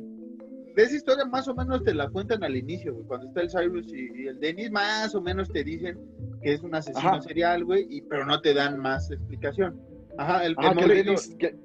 De 0.76 0.84
esa 0.84 0.96
historia 0.96 1.26
más 1.26 1.48
o 1.48 1.56
menos 1.56 1.84
te 1.84 1.94
la 1.94 2.10
cuentan 2.10 2.44
al 2.44 2.56
inicio, 2.56 2.94
güey. 2.94 3.06
Cuando 3.06 3.28
está 3.28 3.42
el 3.42 3.50
Cyrus 3.50 3.92
y, 3.94 4.22
y 4.24 4.28
el 4.28 4.40
Dennis, 4.40 4.72
más 4.72 5.14
o 5.16 5.22
menos 5.22 5.50
te 5.50 5.64
dicen 5.64 6.00
que 6.42 6.54
es 6.54 6.62
un 6.62 6.74
asesino 6.74 7.10
Ajá. 7.10 7.22
serial, 7.22 7.66
güey, 7.66 7.86
y, 7.90 8.02
pero 8.02 8.26
no 8.26 8.40
te 8.42 8.54
dan 8.54 8.80
más 8.80 9.12
explicación. 9.12 9.80
Ajá, 10.18 10.46
el, 10.46 10.56
Ajá, 10.58 10.72
el 10.72 10.78
que 10.78 10.88
Dennis, 10.96 11.36
que- 11.38 11.56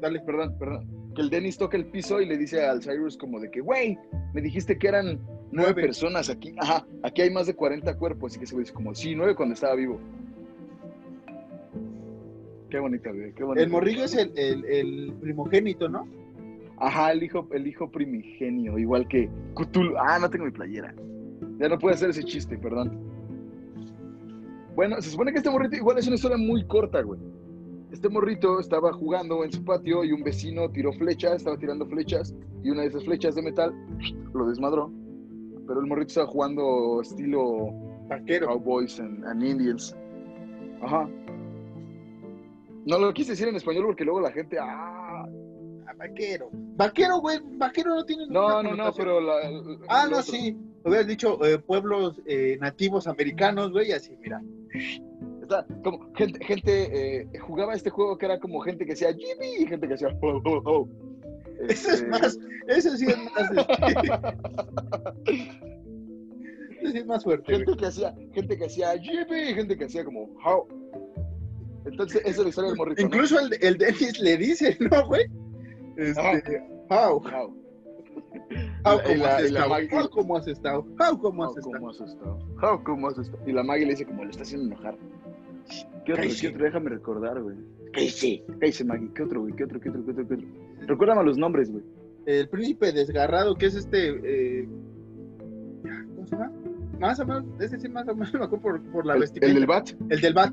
dale, 0.00 0.20
perdón, 0.20 0.56
perdón. 0.58 0.99
Que 1.14 1.22
el 1.22 1.30
Dennis 1.30 1.58
toca 1.58 1.76
el 1.76 1.86
piso 1.86 2.20
y 2.20 2.26
le 2.26 2.36
dice 2.38 2.64
al 2.64 2.82
Cyrus 2.82 3.16
como 3.16 3.40
de 3.40 3.50
que, 3.50 3.60
güey, 3.60 3.98
me 4.32 4.40
dijiste 4.40 4.78
que 4.78 4.88
eran 4.88 5.18
nueve 5.50 5.72
Nueve. 5.72 5.82
personas 5.82 6.30
aquí. 6.30 6.54
Ajá, 6.58 6.86
aquí 7.02 7.22
hay 7.22 7.30
más 7.30 7.46
de 7.46 7.54
40 7.54 7.96
cuerpos. 7.96 8.36
Y 8.36 8.40
que 8.40 8.46
se 8.46 8.56
dice 8.56 8.72
como, 8.72 8.94
sí, 8.94 9.14
nueve 9.14 9.34
cuando 9.34 9.54
estaba 9.54 9.74
vivo. 9.74 10.00
Qué 12.70 12.78
bonita, 12.78 13.10
güey, 13.10 13.32
qué 13.34 13.42
bonita. 13.42 13.64
el 13.64 13.70
morrillo 13.70 14.04
es 14.04 14.14
el, 14.14 14.32
el, 14.36 14.64
el 14.64 15.12
primogénito, 15.20 15.88
¿no? 15.88 16.06
Ajá, 16.78 17.12
el 17.12 17.22
hijo, 17.22 17.46
el 17.52 17.66
hijo 17.66 17.90
primigenio, 17.90 18.78
igual 18.78 19.06
que 19.08 19.28
Cthulhu. 19.54 19.96
Ah, 19.98 20.18
no 20.20 20.30
tengo 20.30 20.44
mi 20.44 20.52
playera. 20.52 20.94
Ya 21.58 21.68
no 21.68 21.78
puedo 21.78 21.94
hacer 21.94 22.10
ese 22.10 22.24
chiste, 22.24 22.56
perdón. 22.56 22.96
Bueno, 24.74 25.02
se 25.02 25.10
supone 25.10 25.32
que 25.32 25.38
este 25.38 25.50
morrito 25.50 25.76
igual 25.76 25.98
es 25.98 26.06
una 26.06 26.16
historia 26.16 26.38
muy 26.38 26.64
corta, 26.64 27.02
güey. 27.02 27.20
Este 27.92 28.08
morrito 28.08 28.60
estaba 28.60 28.92
jugando 28.92 29.44
en 29.44 29.52
su 29.52 29.64
patio 29.64 30.04
y 30.04 30.12
un 30.12 30.22
vecino 30.22 30.70
tiró 30.70 30.92
flechas, 30.92 31.36
estaba 31.36 31.56
tirando 31.58 31.86
flechas 31.86 32.34
y 32.62 32.70
una 32.70 32.82
de 32.82 32.88
esas 32.88 33.04
flechas 33.04 33.34
de 33.34 33.42
metal 33.42 33.74
lo 34.34 34.46
desmadró. 34.46 34.92
Pero 35.66 35.80
el 35.80 35.86
morrito 35.86 36.08
estaba 36.08 36.26
jugando 36.26 37.00
estilo 37.02 37.68
Vaquero. 38.08 38.46
Cowboys 38.48 38.98
and, 39.00 39.24
and 39.24 39.42
Indians. 39.42 39.94
Ajá. 40.82 41.08
No 42.86 42.98
lo 42.98 43.12
quise 43.12 43.32
decir 43.32 43.46
en 43.48 43.56
español 43.56 43.84
porque 43.86 44.04
luego 44.04 44.20
la 44.20 44.32
gente, 44.32 44.58
ah, 44.58 44.96
Ah, 45.86 45.92
vaquero. 45.96 46.48
Vaquero, 46.52 47.18
güey. 47.20 47.40
Vaquero 47.56 47.94
no 47.96 48.04
tiene 48.04 48.26
no, 48.28 48.62
no, 48.62 48.74
no, 48.76 48.92
pero 48.96 49.20
la, 49.20 49.34
Ah, 49.88 50.06
no, 50.08 50.18
otro. 50.18 50.32
sí. 50.32 50.56
Hubieras 50.84 51.06
dicho 51.06 51.44
eh, 51.44 51.58
pueblos 51.58 52.20
eh, 52.26 52.56
nativos 52.60 53.06
americanos, 53.06 53.72
güey, 53.72 53.92
así, 53.92 54.16
mira. 54.20 54.40
Como 55.84 56.12
gente, 56.14 56.44
gente 56.44 57.20
eh, 57.22 57.28
jugaba 57.40 57.74
este 57.74 57.90
juego 57.90 58.16
que 58.18 58.26
era 58.26 58.38
como 58.38 58.60
gente 58.60 58.84
que 58.86 58.92
hacía 58.92 59.12
Jimmy 59.12 59.62
y 59.62 59.66
gente 59.66 59.86
que 59.88 59.94
hacía 59.94 60.08
oh, 60.22 60.40
oh, 60.44 60.62
oh. 60.64 60.88
Eso 61.68 61.88
es 61.90 62.00
Este, 62.00 62.06
más, 62.08 62.38
eso 62.68 62.96
sí 62.96 63.06
es 63.06 63.18
más, 63.18 63.50
este, 63.50 64.10
eso 66.80 66.92
sí 66.92 66.98
es 66.98 67.06
más 67.06 67.22
fuerte, 67.24 67.52
güey. 67.52 67.64
gente 67.66 67.78
que 67.80 67.86
hacía, 67.86 68.14
gente 68.32 68.56
que 68.58 68.64
hacía 68.64 68.98
Jimmy 68.98 69.50
y 69.50 69.54
gente 69.54 69.76
que 69.76 69.84
hacía 69.84 70.04
como 70.04 70.22
how. 70.44 70.66
Entonces, 71.84 72.20
esa 72.22 72.30
es 72.30 72.38
la 72.38 72.48
historia 72.48 72.70
del 72.70 72.78
morrito. 72.78 73.02
¿no? 73.02 73.06
Incluso 73.08 73.38
el, 73.40 73.56
el 73.62 73.78
Dennis 73.78 74.20
le 74.20 74.36
dice, 74.36 74.76
¿no, 74.90 75.06
güey? 75.06 75.24
Este, 75.96 76.62
how, 76.90 77.16
How. 77.20 77.54
how, 78.84 79.02
¿cómo 79.02 79.24
la- 79.24 79.36
has 79.36 79.42
la 79.42 79.46
estado? 79.60 79.68
Maggie- 79.70 79.92
How, 79.94 80.10
¿cómo 80.10 80.36
has 80.36 80.46
estado? 80.48 80.86
How, 80.98 81.18
¿cómo 81.18 81.44
has 81.44 81.50
How, 81.52 81.58
estado? 81.58 81.78
¿cómo 81.78 81.90
has 81.90 82.00
estado? 82.00 82.38
How, 82.62 82.84
¿cómo 82.84 83.08
has 83.08 83.18
estado? 83.18 83.42
Y 83.48 83.52
la 83.52 83.62
Maggie 83.62 83.84
le 83.86 83.92
dice 83.92 84.06
como 84.06 84.24
lo 84.24 84.30
está 84.30 84.42
haciendo 84.42 84.66
enojar. 84.74 84.96
¿Qué 86.04 86.12
otro? 86.12 86.16
Cállese. 86.16 86.40
¿Qué 86.40 86.48
otro? 86.54 86.64
Déjame 86.64 86.90
recordar, 86.90 87.42
güey. 87.42 87.56
Cállese. 87.92 88.44
Cállese, 88.60 88.84
Maggie. 88.84 89.10
¿Qué 89.14 89.22
otro, 89.22 89.40
güey? 89.42 89.54
¿Qué 89.54 89.64
otro? 89.64 89.80
¿Qué 89.80 89.88
otro? 89.90 90.04
¿Qué 90.04 90.10
otro? 90.12 90.28
¿Qué 90.28 90.34
otro? 90.34 90.46
Recuérdame 90.86 91.24
los 91.24 91.38
nombres, 91.38 91.70
güey. 91.70 91.84
El 92.26 92.48
príncipe 92.48 92.92
desgarrado, 92.92 93.54
que 93.56 93.66
es 93.66 93.74
este, 93.74 94.08
eh, 94.62 94.68
¿cómo 96.14 96.26
se 96.26 96.36
llama? 96.36 96.52
Más 96.98 97.18
o 97.20 97.26
menos, 97.26 97.44
ese 97.60 97.78
sí 97.80 97.88
más 97.88 98.06
o 98.08 98.14
menos 98.14 98.32
me 98.34 98.44
acuerdo 98.44 98.60
por, 98.62 98.82
por 98.92 99.06
la 99.06 99.14
El, 99.14 99.20
vestimenta. 99.20 99.46
el 99.52 99.54
del 99.54 99.66
bat. 99.66 99.90
El 100.10 100.20
del 100.20 100.34
bat. 100.34 100.52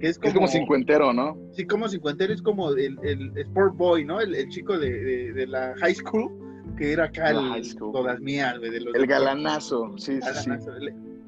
Que 0.00 0.08
es 0.08 0.18
como, 0.18 0.28
Es 0.28 0.34
como 0.34 0.48
cincuentero, 0.48 1.12
¿no? 1.12 1.36
Sí, 1.52 1.66
como 1.66 1.88
cincuentero, 1.88 2.32
es 2.32 2.42
como 2.42 2.70
el, 2.72 2.98
el 3.02 3.36
Sport 3.38 3.76
Boy, 3.76 4.04
¿no? 4.04 4.20
El, 4.20 4.34
el 4.34 4.48
chico 4.48 4.78
de, 4.78 4.90
de, 4.90 5.32
de 5.32 5.46
la 5.46 5.74
high 5.78 5.94
school, 5.94 6.30
que 6.76 6.92
era 6.92 7.04
acá 7.04 7.32
La 7.32 7.56
el, 7.56 7.74
todas 7.76 8.20
mías, 8.20 8.58
güey, 8.58 8.70
de 8.70 8.80
los 8.80 8.94
El 8.94 9.06
galanazo. 9.06 9.92
Sí, 9.98 10.20
sí, 10.20 10.28
sí. 10.44 10.50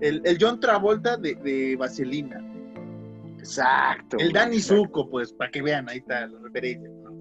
el, 0.01 0.21
el 0.25 0.39
John 0.41 0.61
Travolta 0.61 1.17
de, 1.17 1.35
de 1.37 1.77
Vaselina. 1.77 2.43
Exacto. 3.47 4.17
El 4.19 4.31
exacto. 4.31 4.59
Zuko, 4.61 5.11
pues, 5.11 5.33
para 5.33 5.51
que 5.51 5.63
vean, 5.63 5.89
ahí 5.89 5.99
está 5.99 6.27
la 6.27 6.39
referencia. 6.41 6.89
¿no? 6.89 7.17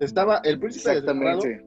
Estaba 0.00 0.38
el 0.44 0.58
príncipe. 0.58 0.90
Exactamente. 0.90 1.64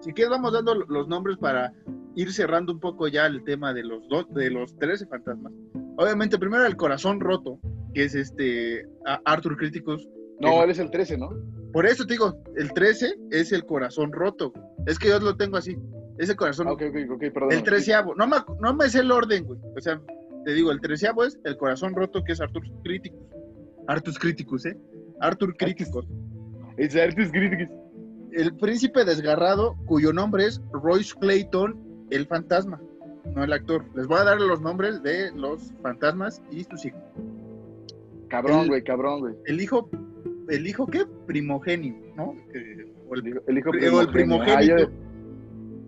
Si 0.00 0.12
quieres, 0.12 0.30
vamos 0.30 0.52
dando 0.52 0.74
los 0.74 1.08
nombres 1.08 1.36
para 1.38 1.72
ir 2.14 2.32
cerrando 2.32 2.72
un 2.72 2.80
poco 2.80 3.08
ya 3.08 3.26
el 3.26 3.42
tema 3.44 3.72
de 3.72 3.82
los 3.82 4.06
dos, 4.08 4.26
de 4.34 4.50
los 4.50 4.76
13 4.78 5.06
fantasmas. 5.06 5.52
Obviamente, 5.96 6.38
primero 6.38 6.64
el 6.66 6.76
corazón 6.76 7.20
roto, 7.20 7.58
que 7.94 8.04
es 8.04 8.14
este 8.14 8.86
Arthur 9.24 9.56
Criticus. 9.56 10.06
No, 10.40 10.62
él 10.62 10.70
es 10.70 10.78
el 10.78 10.90
13, 10.90 11.18
¿no? 11.18 11.30
Por 11.72 11.86
eso 11.86 12.06
te 12.06 12.14
digo, 12.14 12.40
el 12.56 12.72
13 12.72 13.14
es 13.30 13.52
el 13.52 13.64
corazón 13.64 14.12
roto. 14.12 14.52
Es 14.86 14.98
que 14.98 15.08
yo 15.08 15.18
lo 15.18 15.36
tengo 15.36 15.56
así. 15.56 15.76
Es 16.18 16.28
el 16.28 16.36
corazón 16.36 16.68
Ah, 16.68 16.72
ok, 16.72 16.82
ok, 16.88 16.96
ok, 17.12 17.20
perdón. 17.32 17.52
El 17.52 17.62
treceavo. 17.62 18.14
No 18.14 18.26
me, 18.26 18.36
no 18.60 18.74
me 18.74 18.88
sé 18.88 19.00
el 19.00 19.10
orden, 19.10 19.44
güey. 19.44 19.58
O 19.76 19.80
sea, 19.80 20.00
te 20.48 20.54
digo, 20.54 20.72
el 20.72 20.80
treceavo 20.80 21.24
es 21.24 21.38
el 21.44 21.58
corazón 21.58 21.94
roto, 21.94 22.24
que 22.24 22.32
es 22.32 22.40
Arthur 22.40 22.62
Criticus. 22.82 23.20
Arthur 23.86 24.14
Criticus, 24.14 24.64
¿eh? 24.64 24.78
Arthur 25.20 25.54
Criticus. 25.58 26.06
Es 26.78 26.96
Artis 26.96 27.30
Críticos. 27.30 27.76
El 28.32 28.56
príncipe 28.56 29.04
desgarrado, 29.04 29.76
cuyo 29.84 30.10
nombre 30.10 30.46
es 30.46 30.62
Royce 30.72 31.14
Clayton, 31.20 32.06
el 32.08 32.26
fantasma, 32.26 32.80
no 33.34 33.44
el 33.44 33.52
actor. 33.52 33.84
Les 33.94 34.06
voy 34.06 34.20
a 34.20 34.24
dar 34.24 34.40
los 34.40 34.62
nombres 34.62 35.02
de 35.02 35.32
los 35.32 35.70
fantasmas 35.82 36.40
y 36.50 36.64
sus 36.64 36.82
hijos. 36.86 37.02
Cabrón, 38.28 38.68
güey, 38.68 38.82
cabrón, 38.82 39.20
güey. 39.20 39.34
El 39.44 39.60
hijo, 39.60 39.90
¿el 40.48 40.66
hijo 40.66 40.86
qué? 40.86 41.04
Primogenio, 41.26 41.94
¿no? 42.16 42.34
Que- 42.50 42.90
o 43.06 43.14
El 43.16 43.20
el, 43.20 43.28
hijo, 43.28 43.40
el 43.48 43.58
hijo 43.58 43.96
o 43.98 44.00
el 44.00 44.08
primogénito, 44.08 44.74
Ah, 44.74 44.80
yo- 44.80 44.90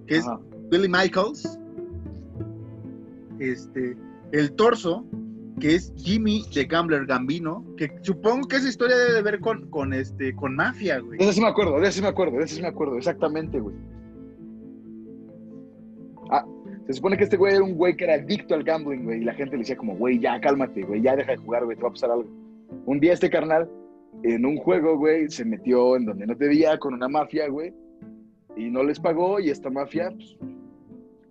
que 0.07 0.17
es 0.17 0.27
Ajá. 0.29 0.39
Billy 0.71 0.89
Michaels. 0.89 1.59
Este, 3.39 3.97
el 4.33 4.53
torso, 4.53 5.07
que 5.61 5.75
es 5.75 5.93
Jimmy 5.97 6.45
de 6.55 6.65
Gambler 6.65 7.07
Gambino, 7.07 7.65
que 7.77 7.91
supongo 8.03 8.49
que 8.49 8.57
esa 8.57 8.69
historia 8.69 8.97
debe 8.97 9.23
ver 9.23 9.41
con, 9.41 9.69
con 9.71 9.93
este, 9.93 10.35
con 10.35 10.57
mafia, 10.57 10.99
güey. 10.99 11.19
De 11.19 11.25
ese 11.25 11.35
sí 11.35 11.41
me 11.41 11.49
acuerdo, 11.49 11.79
de 11.79 11.83
ese 11.83 11.97
sí 11.97 12.03
me 12.03 12.09
acuerdo, 12.09 12.39
de 12.39 12.45
ese 12.45 12.57
sí 12.57 12.63
me 12.63 12.69
acuerdo, 12.69 12.97
exactamente, 12.97 13.61
güey. 13.61 13.77
Ah, 16.31 16.47
se 16.87 16.95
supone 16.95 17.17
que 17.17 17.25
este 17.25 17.37
güey 17.37 17.55
era 17.55 17.65
un 17.65 17.75
güey 17.75 17.97
que 17.97 18.05
era 18.05 18.15
adicto 18.15 18.55
al 18.55 18.65
gambling, 18.65 19.05
güey, 19.05 19.21
y 19.21 19.25
la 19.25 19.35
gente 19.35 19.57
le 19.57 19.61
decía 19.61 19.77
como, 19.77 19.97
güey, 19.97 20.19
ya 20.19 20.41
cálmate, 20.41 20.83
güey, 20.83 21.03
ya 21.03 21.17
deja 21.17 21.33
de 21.33 21.39
jugar, 21.39 21.65
güey, 21.65 21.77
te 21.77 21.83
va 21.83 21.89
a 21.89 21.93
pasar 21.93 22.11
algo. 22.11 22.29
Un 22.87 23.01
día 23.01 23.13
este 23.13 23.31
carnal, 23.31 23.69
en 24.23 24.45
un 24.47 24.57
juego, 24.57 24.97
güey, 24.97 25.29
se 25.29 25.45
metió 25.45 25.97
en 25.97 26.07
donde 26.07 26.27
no 26.27 26.35
debía 26.35 26.79
con 26.79 26.95
una 26.95 27.09
mafia, 27.09 27.49
güey, 27.49 27.73
y 28.57 28.71
no 28.71 28.83
les 28.83 28.99
pagó, 28.99 29.41
y 29.41 29.51
esta 29.51 29.71
mafia, 29.71 30.11
pues, 30.11 30.37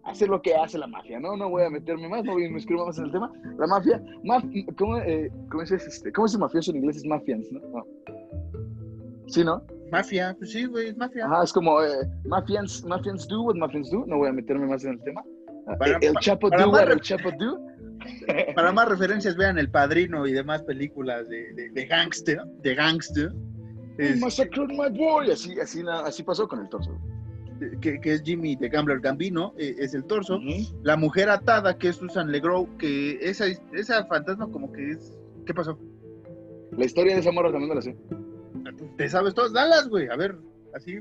hace 0.09 0.27
lo 0.27 0.41
que 0.41 0.55
hace 0.55 0.77
la 0.77 0.87
mafia, 0.87 1.19
¿no? 1.19 1.35
No 1.37 1.49
voy 1.49 1.63
a 1.63 1.69
meterme 1.69 2.07
más, 2.09 2.23
no 2.23 2.33
voy 2.33 2.43
a 2.45 2.47
inscribir 2.47 2.83
más 2.85 2.97
en 2.97 3.05
el 3.05 3.11
tema. 3.11 3.31
La 3.57 3.67
mafia, 3.67 4.01
maf- 4.23 4.75
¿cómo, 4.77 4.97
eh, 4.97 5.31
cómo 5.49 5.63
es 5.63 5.71
este? 5.71 6.11
¿Cómo 6.11 6.25
es 6.25 6.33
el 6.33 6.39
mafioso 6.39 6.71
en 6.71 6.77
inglés? 6.77 6.97
Es 6.97 7.05
mafians, 7.05 7.47
¿no? 7.51 7.59
No. 7.69 7.85
Sí, 9.27 9.43
¿no? 9.43 9.61
Mafia, 9.91 10.35
pues 10.37 10.51
sí, 10.51 10.65
güey, 10.65 10.87
es 10.89 10.97
mafia. 10.97 11.25
Ajá, 11.25 11.43
es 11.43 11.53
como 11.53 11.81
eh, 11.83 11.87
mafians, 12.25 12.83
mafians 12.85 13.27
do 13.27 13.41
what 13.43 13.55
mafians 13.55 13.89
do. 13.91 14.05
No 14.07 14.17
voy 14.17 14.29
a 14.29 14.33
meterme 14.33 14.65
más 14.67 14.83
en 14.83 14.91
el 14.93 15.01
tema. 15.03 15.23
Ah, 15.67 15.75
Para- 15.77 15.97
el 16.01 16.13
Chapo 16.15 16.49
para 16.49 16.63
do 16.63 16.71
what 16.71 16.89
el 16.91 16.99
Chapo 17.01 17.29
do. 17.39 17.59
para 18.55 18.71
más 18.71 18.87
referencias, 18.87 19.35
vean 19.35 19.57
El 19.59 19.69
Padrino 19.69 20.25
y 20.25 20.31
demás 20.31 20.63
películas 20.63 21.27
de, 21.27 21.53
de, 21.53 21.69
de 21.69 21.85
gangster, 21.85 22.39
de 22.61 22.75
gangster. 22.75 23.31
Es- 23.97 24.19
my 24.19 24.89
boy. 24.97 25.29
Así, 25.31 25.59
así, 25.59 25.83
así 25.87 26.23
pasó 26.23 26.47
con 26.47 26.61
el 26.61 26.69
torso. 26.69 26.97
Que, 27.81 27.99
que 27.99 28.13
es 28.13 28.21
Jimmy 28.23 28.55
de 28.55 28.69
Gambler 28.69 28.99
Gambino, 28.99 29.53
eh, 29.57 29.75
es 29.79 29.93
el 29.93 30.03
torso. 30.05 30.37
Ujú. 30.37 30.77
La 30.83 30.97
mujer 30.97 31.29
atada, 31.29 31.77
que 31.77 31.89
es 31.89 31.97
Susan 31.97 32.31
Legrow, 32.31 32.77
que 32.77 33.17
esa, 33.21 33.45
esa 33.73 34.05
fantasma 34.05 34.49
como 34.51 34.71
que 34.71 34.91
es... 34.91 35.17
¿Qué 35.45 35.53
pasó? 35.53 35.77
La 36.71 36.85
historia 36.85 37.15
de 37.15 37.21
esa 37.21 37.31
morra 37.31 37.51
también 37.51 37.69
me 37.69 37.75
la 37.75 37.81
sé. 37.81 37.95
¿Te 38.97 39.09
sabes 39.09 39.33
todas? 39.33 39.51
Dalas, 39.53 39.87
güey. 39.89 40.07
A 40.09 40.15
ver, 40.15 40.37
así. 40.75 40.99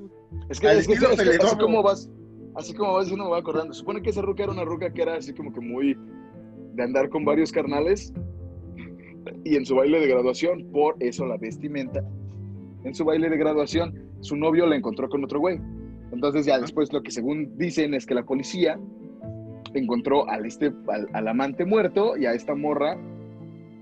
Es 0.49 0.59
que, 0.61 0.69
es 0.73 0.87
que- 0.87 0.95
es 0.95 0.99
que 0.99 1.37
así 1.45 1.57
como 1.59 1.83
vas, 1.83 2.11
así 2.57 2.73
como 2.75 2.95
vas 2.95 3.05
diciendo 3.05 3.25
me 3.27 3.31
va 3.33 3.39
acordando. 3.39 3.75
Supone 3.75 4.01
que 4.03 4.11
esa 4.11 4.23
ruca 4.23 4.45
era 4.45 4.53
una 4.53 4.65
ruca 4.65 4.93
que 4.93 5.03
era 5.03 5.17
así 5.17 5.35
como 5.35 5.53
que 5.53 5.61
muy 5.61 5.97
de 6.75 6.83
andar 6.83 7.09
con 7.11 7.25
varios 7.25 7.53
carnales 7.53 8.13
y 9.45 9.57
en 9.57 9.67
su 9.67 9.75
baile 9.77 10.01
de 10.01 10.07
graduación, 10.09 10.71
por 10.73 10.97
eso 11.01 11.27
la 11.27 11.37
vestimenta. 11.37 12.03
En 12.85 12.95
su 12.95 13.05
baile 13.05 13.29
de 13.29 13.37
graduación, 13.37 14.09
su 14.21 14.37
novio 14.37 14.65
la 14.67 14.77
encontró 14.77 15.09
con 15.09 15.23
otro 15.25 15.41
güey. 15.41 15.61
Entonces 16.13 16.47
ya 16.47 16.59
después 16.59 16.93
lo 16.93 17.03
que 17.03 17.11
según 17.11 17.57
dicen 17.59 17.95
es 17.95 18.07
que 18.07 18.15
la 18.15 18.25
policía 18.25 18.79
encontró 19.75 20.29
al, 20.29 20.47
este, 20.47 20.73
al, 20.89 21.09
al 21.13 21.29
amante 21.29 21.65
muerto 21.65 22.17
y 22.17 22.27
a 22.27 22.33
esta 22.33 22.55
morra 22.55 22.97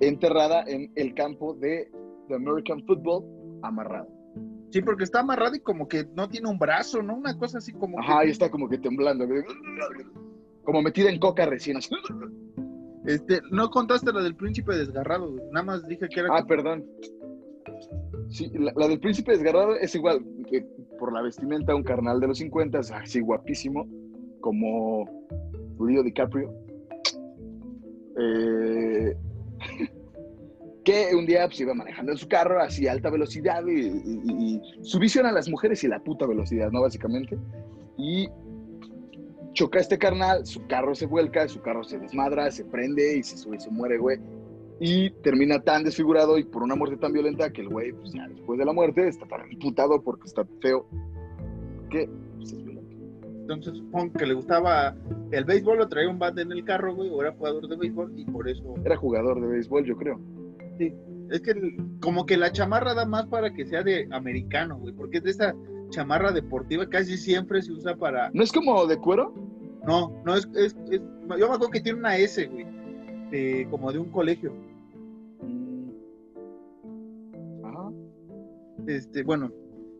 enterrada 0.00 0.64
en 0.66 0.90
el 0.94 1.14
campo 1.14 1.54
de, 1.54 1.90
American 2.34 2.82
Football 2.84 3.24
amarrada. 3.62 4.08
Sí, 4.70 4.82
porque 4.82 5.04
está 5.04 5.20
amarrado 5.20 5.54
y 5.54 5.60
como 5.60 5.86
que 5.86 6.06
no 6.14 6.28
tiene 6.28 6.48
un 6.48 6.58
brazo, 6.58 7.02
¿no? 7.02 7.14
Una 7.14 7.38
cosa 7.38 7.58
así 7.58 7.72
como 7.72 8.00
Ajá, 8.00 8.22
que... 8.22 8.28
y 8.28 8.30
está 8.32 8.50
como 8.50 8.68
que 8.68 8.78
temblando. 8.78 9.26
Como 10.64 10.82
metida 10.82 11.08
en 11.08 11.20
coca 11.20 11.46
recién. 11.46 11.76
así. 11.76 11.90
Este, 13.06 13.40
no 13.52 13.70
contaste 13.70 14.12
la 14.12 14.22
del 14.22 14.34
príncipe 14.34 14.74
desgarrado. 14.74 15.32
Nada 15.52 15.64
más 15.64 15.86
dije 15.86 16.08
que 16.08 16.20
era... 16.20 16.36
Ah, 16.36 16.44
perdón. 16.44 16.84
Sí, 18.28 18.50
la, 18.54 18.72
la 18.74 18.88
del 18.88 18.98
príncipe 18.98 19.30
desgarrado 19.30 19.76
es 19.76 19.94
igual, 19.94 20.24
que 20.50 20.66
por 20.98 21.12
la 21.12 21.22
vestimenta, 21.22 21.74
un 21.74 21.82
carnal 21.82 22.20
de 22.20 22.28
los 22.28 22.38
50, 22.38 22.78
así 22.78 23.20
guapísimo, 23.20 23.86
como 24.40 25.04
Leo 25.80 26.02
DiCaprio. 26.02 26.52
Eh, 28.18 29.14
que 30.84 31.14
un 31.14 31.26
día 31.26 31.46
pues, 31.46 31.60
iba 31.60 31.74
manejando 31.74 32.12
en 32.12 32.18
su 32.18 32.28
carro 32.28 32.60
así 32.60 32.86
a 32.86 32.92
alta 32.92 33.10
velocidad 33.10 33.62
y, 33.66 33.80
y- 33.80 34.62
su 34.82 34.98
visión 34.98 35.26
a 35.26 35.32
las 35.32 35.48
mujeres 35.48 35.82
y 35.84 35.88
la 35.88 35.98
puta 35.98 36.26
velocidad, 36.26 36.70
¿no? 36.70 36.82
Básicamente. 36.82 37.36
Y 37.98 38.28
choca 39.52 39.80
este 39.80 39.98
carnal, 39.98 40.46
su 40.46 40.66
carro 40.66 40.94
se 40.94 41.06
vuelca, 41.06 41.48
su 41.48 41.60
carro 41.60 41.82
se 41.82 41.98
desmadra, 41.98 42.50
se 42.50 42.64
prende 42.64 43.16
y 43.18 43.22
se 43.22 43.36
sube 43.36 43.58
se 43.58 43.70
muere, 43.70 43.98
güey. 43.98 44.18
Y 44.78 45.10
termina 45.22 45.58
tan 45.60 45.84
desfigurado 45.84 46.36
y 46.38 46.44
por 46.44 46.62
una 46.62 46.74
muerte 46.74 46.98
tan 46.98 47.12
violenta 47.12 47.50
que 47.50 47.62
el 47.62 47.68
güey, 47.70 47.92
pues 47.92 48.12
ya 48.12 48.28
después 48.28 48.58
de 48.58 48.64
la 48.66 48.72
muerte, 48.74 49.08
está 49.08 49.26
tan 49.26 49.50
imputado 49.50 50.02
porque 50.02 50.24
está 50.26 50.44
feo 50.60 50.86
que 51.90 52.08
pues, 52.36 52.52
es 52.52 52.62
violento. 52.62 52.96
Entonces 53.40 53.74
supongo 53.78 54.12
que 54.12 54.26
le 54.26 54.34
gustaba 54.34 54.94
el 55.30 55.44
béisbol, 55.44 55.78
lo 55.78 55.88
traía 55.88 56.10
un 56.10 56.18
bat 56.18 56.36
en 56.38 56.52
el 56.52 56.64
carro, 56.64 56.94
güey, 56.94 57.08
o 57.10 57.22
era 57.22 57.32
jugador 57.32 57.68
de 57.68 57.76
béisbol 57.76 58.12
y 58.18 58.24
por 58.26 58.48
eso... 58.48 58.74
Era 58.84 58.96
jugador 58.96 59.40
de 59.40 59.46
béisbol, 59.46 59.84
yo 59.86 59.96
creo. 59.96 60.20
Es 61.30 61.40
que 61.40 61.52
el- 61.52 61.76
como 62.00 62.26
que 62.26 62.36
la 62.36 62.52
chamarra 62.52 62.92
da 62.92 63.06
más 63.06 63.26
para 63.26 63.52
que 63.54 63.64
sea 63.64 63.82
de 63.82 64.06
americano, 64.10 64.78
güey, 64.78 64.92
porque 64.92 65.18
es 65.18 65.24
de 65.24 65.30
esa 65.30 65.54
chamarra 65.90 66.32
deportiva, 66.32 66.86
casi 66.88 67.16
siempre 67.16 67.62
se 67.62 67.72
usa 67.72 67.96
para... 67.96 68.30
¿No 68.34 68.42
es 68.42 68.52
como 68.52 68.84
de 68.86 68.98
cuero? 68.98 69.32
No, 69.86 70.12
no, 70.24 70.34
es... 70.34 70.46
es- 70.54 70.76
es- 70.90 71.00
Yo 71.00 71.26
me 71.28 71.34
acuerdo 71.54 71.70
que 71.70 71.80
tiene 71.80 71.98
una 72.00 72.16
S, 72.18 72.44
güey, 72.46 72.66
de- 73.30 73.66
como 73.70 73.90
de 73.92 74.00
un 74.00 74.10
colegio. 74.10 74.52
Este, 78.86 79.22
bueno, 79.22 79.50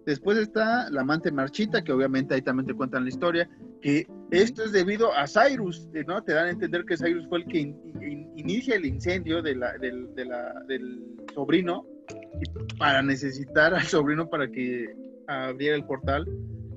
después 0.05 0.39
está 0.39 0.89
la 0.91 1.01
amante 1.03 1.31
marchita, 1.33 1.83
que 1.83 1.93
obviamente 1.93 2.35
ahí 2.35 2.43
también 2.43 2.67
te 2.67 2.75
cuentan 2.75 3.05
la 3.05 3.09
historia, 3.11 3.49
que 3.81 4.07
esto 4.31 4.65
es 4.65 4.73
debido 4.73 5.13
a 5.13 5.27
Cyrus, 5.27 5.89
eh, 5.95 6.05
¿no? 6.07 6.23
Te 6.23 6.33
dan 6.35 6.47
a 6.47 6.51
entender 6.51 6.85
que 6.85 6.97
Cyrus 6.97 7.27
fue 7.29 7.39
el 7.39 7.47
que 7.47 7.59
in- 7.61 7.77
in- 8.03 8.33
inicia 8.37 8.77
el 8.77 8.87
incendio 8.87 9.43
del, 9.43 9.61
del 9.81 11.05
sobrino 11.35 11.87
para 12.79 13.03
necesitar 13.03 13.75
al 13.75 13.83
sobrino 13.83 14.29
para 14.29 14.51
que 14.51 14.87
abriera 15.27 15.77
el 15.77 15.85
portal 15.85 16.27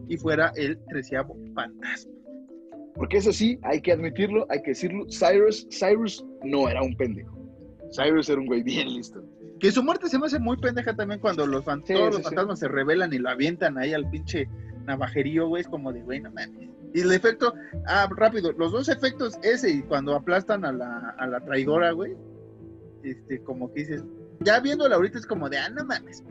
y 0.07 0.17
fuera 0.17 0.51
el 0.55 0.77
treceavo 0.89 1.37
fantasma. 1.53 2.13
Porque 2.95 3.17
eso 3.17 3.31
sí, 3.31 3.57
hay 3.61 3.79
que 3.81 3.91
admitirlo, 3.93 4.45
hay 4.49 4.61
que 4.61 4.71
decirlo, 4.71 5.05
Cyrus, 5.09 5.67
Cyrus 5.69 6.25
no 6.43 6.67
era 6.67 6.81
un 6.81 6.95
pendejo. 6.97 7.37
Cyrus 7.95 8.27
era 8.29 8.39
un 8.41 8.47
güey 8.47 8.61
bien 8.63 8.87
listo. 8.93 9.23
Que 9.59 9.71
su 9.71 9.83
muerte 9.83 10.07
se 10.07 10.17
me 10.17 10.25
hace 10.27 10.39
muy 10.39 10.57
pendeja 10.57 10.95
también 10.95 11.19
cuando 11.19 11.45
los, 11.45 11.65
Sí, 11.65 11.93
todos 11.93 12.15
sí, 12.15 12.21
los 12.21 12.21
fantasmas 12.23 12.59
se 12.59 12.67
revelan 12.67 13.11
y 13.13 13.17
lo 13.17 13.29
avientan 13.29 13.77
ahí 13.77 13.93
al 13.93 14.09
pinche 14.09 14.47
navajerío, 14.85 15.47
güey. 15.47 15.61
Es 15.61 15.67
como 15.67 15.91
de, 15.91 16.01
güey, 16.01 16.21
no 16.21 16.29
mames. 16.31 16.69
Y 16.93 17.01
el 17.01 17.11
efecto, 17.11 17.53
ah, 17.85 18.07
rápido, 18.15 18.51
los 18.53 18.71
dos 18.71 18.89
efectos, 18.89 19.37
ese 19.43 19.69
y 19.69 19.81
cuando 19.83 20.15
aplastan 20.15 20.65
a 20.65 20.71
la, 20.71 21.15
a 21.19 21.27
la 21.27 21.39
traidora, 21.41 21.91
güey. 21.91 22.15
Este, 23.03 23.39
como 23.43 23.71
que 23.73 23.81
dices, 23.81 24.03
ya 24.41 24.59
viéndola 24.59 24.95
ahorita 24.95 25.19
es 25.19 25.25
como 25.25 25.49
de, 25.49 25.57
ah, 25.57 25.69
no 25.69 25.85
mames. 25.85 26.23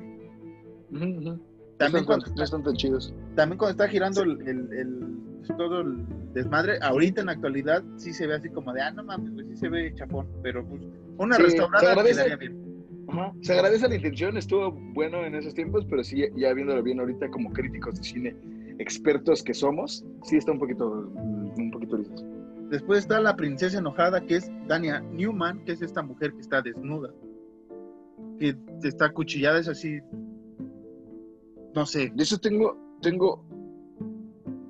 También 0.90 1.40
También 1.78 2.02
no, 2.02 2.06
cuando, 2.06 2.24
están, 2.26 2.36
no 2.36 2.44
están 2.44 2.62
tan 2.64 2.74
chidos. 2.74 3.14
también 3.36 3.58
cuando 3.58 3.70
está 3.72 3.88
girando 3.88 4.22
el, 4.22 4.40
el- 4.48 4.72
el- 4.72 5.18
todo 5.56 5.80
el 5.80 6.04
desmadre, 6.34 6.78
ahorita 6.82 7.20
en 7.20 7.26
la 7.28 7.32
actualidad 7.32 7.82
sí 7.96 8.12
se 8.12 8.26
ve 8.26 8.34
así 8.34 8.50
como 8.50 8.72
de, 8.74 8.82
ah, 8.82 8.90
no 8.90 9.02
mames, 9.04 9.32
güey, 9.32 9.46
sí 9.48 9.56
se 9.56 9.68
ve 9.70 9.94
chapón. 9.94 10.26
Pero 10.42 10.66
pues, 10.68 10.82
una 11.16 11.36
Sí, 11.36 11.42
se 11.42 11.46
restaurada 11.48 11.90
agradece. 11.92 12.16
quedaría 12.24 12.36
bien. 12.36 12.67
Ajá. 13.08 13.32
Se 13.40 13.54
agradece 13.54 13.88
la 13.88 13.94
intención, 13.94 14.36
estuvo 14.36 14.70
bueno 14.70 15.24
en 15.24 15.34
esos 15.34 15.54
tiempos, 15.54 15.86
pero 15.88 16.04
sí, 16.04 16.24
ya 16.36 16.52
viéndolo 16.52 16.82
bien 16.82 17.00
ahorita 17.00 17.30
como 17.30 17.52
críticos 17.52 17.96
de 17.96 18.04
cine, 18.04 18.36
expertos 18.78 19.42
que 19.42 19.54
somos, 19.54 20.04
sí 20.24 20.36
está 20.36 20.52
un 20.52 20.58
poquito, 20.58 21.10
mm, 21.14 21.60
un 21.60 21.70
poquito 21.70 21.96
lisos. 21.96 22.24
Después 22.70 23.00
está 23.00 23.18
la 23.20 23.34
princesa 23.34 23.78
enojada, 23.78 24.20
que 24.20 24.36
es 24.36 24.50
Dania 24.66 25.00
Newman, 25.00 25.64
que 25.64 25.72
es 25.72 25.80
esta 25.80 26.02
mujer 26.02 26.34
que 26.34 26.40
está 26.40 26.60
desnuda. 26.60 27.14
Que 28.38 28.54
está 28.82 29.10
cuchillada, 29.10 29.58
es 29.58 29.68
así. 29.68 30.00
No 31.74 31.86
sé. 31.86 32.12
De 32.14 32.22
eso 32.22 32.36
tengo, 32.36 32.76
tengo, 33.00 33.42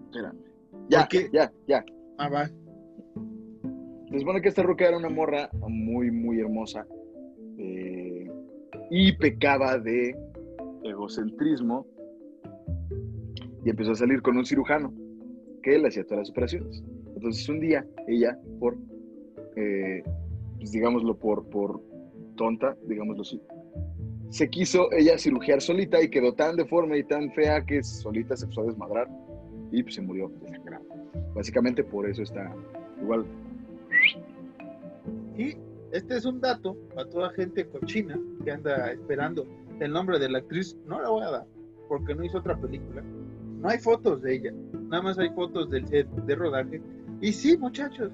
espérame. 0.06 0.38
Ya, 0.88 1.08
ya, 1.32 1.52
ya. 1.66 1.84
Ah, 2.18 2.28
va. 2.28 2.46
Se 4.10 4.18
supone 4.20 4.40
que 4.40 4.48
esta 4.48 4.62
ruca 4.62 4.86
era 4.86 4.96
una 4.96 5.10
morra 5.10 5.50
muy, 5.68 6.10
muy 6.12 6.38
hermosa 6.40 6.86
eh, 7.58 7.97
y 8.90 9.12
pecaba 9.12 9.78
de 9.78 10.16
egocentrismo 10.82 11.86
y 13.64 13.70
empezó 13.70 13.92
a 13.92 13.96
salir 13.96 14.22
con 14.22 14.36
un 14.36 14.44
cirujano 14.44 14.92
que 15.62 15.78
le 15.78 15.88
hacía 15.88 16.04
todas 16.04 16.20
las 16.20 16.30
operaciones. 16.30 16.82
Entonces 17.14 17.48
un 17.48 17.60
día 17.60 17.86
ella, 18.06 18.38
por, 18.60 18.76
eh, 19.56 20.02
pues, 20.56 20.72
digámoslo, 20.72 21.16
por, 21.16 21.44
por 21.50 21.82
tonta, 22.36 22.76
digámoslo 22.86 23.22
así, 23.22 23.40
se 24.30 24.48
quiso 24.48 24.92
ella 24.92 25.18
cirugiar 25.18 25.60
solita 25.60 26.02
y 26.02 26.10
quedó 26.10 26.34
tan 26.34 26.56
deforme 26.56 26.98
y 26.98 27.04
tan 27.04 27.32
fea 27.32 27.64
que 27.64 27.82
solita 27.82 28.36
se 28.36 28.44
empezó 28.44 28.62
a 28.62 28.66
desmadrar 28.66 29.08
y 29.72 29.82
pues, 29.82 29.94
se 29.96 30.02
murió 30.02 30.30
desangrada. 30.42 30.84
Básicamente 31.34 31.82
por 31.82 32.08
eso 32.08 32.22
está 32.22 32.54
igual 33.02 33.24
Y 35.36 35.56
este 35.92 36.16
es 36.16 36.24
un 36.24 36.40
dato 36.40 36.76
para 36.94 37.08
toda 37.08 37.30
gente 37.30 37.66
cochina 37.66 38.18
que 38.44 38.50
anda 38.50 38.92
esperando 38.92 39.46
el 39.80 39.92
nombre 39.92 40.18
de 40.18 40.28
la 40.28 40.38
actriz. 40.38 40.76
No 40.86 41.00
la 41.00 41.08
voy 41.08 41.22
a 41.24 41.30
dar, 41.30 41.46
porque 41.88 42.14
no 42.14 42.24
hizo 42.24 42.38
otra 42.38 42.56
película. 42.60 43.02
No 43.60 43.68
hay 43.68 43.78
fotos 43.78 44.22
de 44.22 44.36
ella, 44.36 44.52
nada 44.88 45.02
más 45.02 45.18
hay 45.18 45.30
fotos 45.30 45.70
del 45.70 45.86
set 45.88 46.08
de 46.08 46.34
rodaje. 46.34 46.80
Y 47.20 47.32
sí, 47.32 47.56
muchachos, 47.56 48.12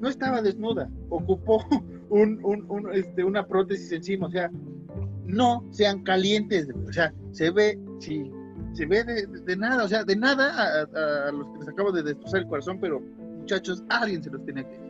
no 0.00 0.08
estaba 0.08 0.40
desnuda, 0.42 0.88
ocupó 1.08 1.64
este, 2.92 3.24
una 3.24 3.46
prótesis 3.46 3.90
encima. 3.92 4.28
O 4.28 4.30
sea, 4.30 4.50
no 5.26 5.64
sean 5.70 6.02
calientes, 6.04 6.68
o 6.86 6.92
sea, 6.92 7.12
se 7.32 7.50
ve, 7.50 7.78
Sí, 7.98 8.30
se 8.74 8.86
ve 8.86 9.04
de, 9.04 9.56
nada, 9.56 9.84
o 9.84 9.88
sea, 9.88 10.04
de 10.04 10.16
nada 10.16 10.82
a, 10.82 11.32
los 11.32 11.46
que 11.48 11.58
les 11.60 11.68
acabo 11.68 11.92
de 11.92 12.02
destrozar 12.02 12.40
el 12.40 12.48
corazón, 12.48 12.78
pero 12.80 13.00
muchachos, 13.00 13.82
alguien 13.88 14.22
se 14.22 14.30
los 14.30 14.44
tenía 14.44 14.68
que. 14.68 14.83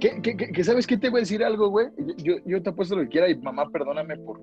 ¿Qué, 0.00 0.20
qué, 0.22 0.36
qué- 0.36 0.64
sabes 0.64 0.86
qué 0.86 0.96
te 0.96 1.10
voy 1.10 1.18
a 1.18 1.22
decir 1.22 1.44
algo, 1.44 1.68
güey? 1.68 1.88
Yo, 2.18 2.34
yo, 2.46 2.62
te 2.62 2.70
apuesto 2.70 2.96
lo 2.96 3.02
que 3.02 3.08
quiera 3.08 3.28
y 3.28 3.36
mamá, 3.38 3.68
perdóname 3.70 4.16
por 4.18 4.40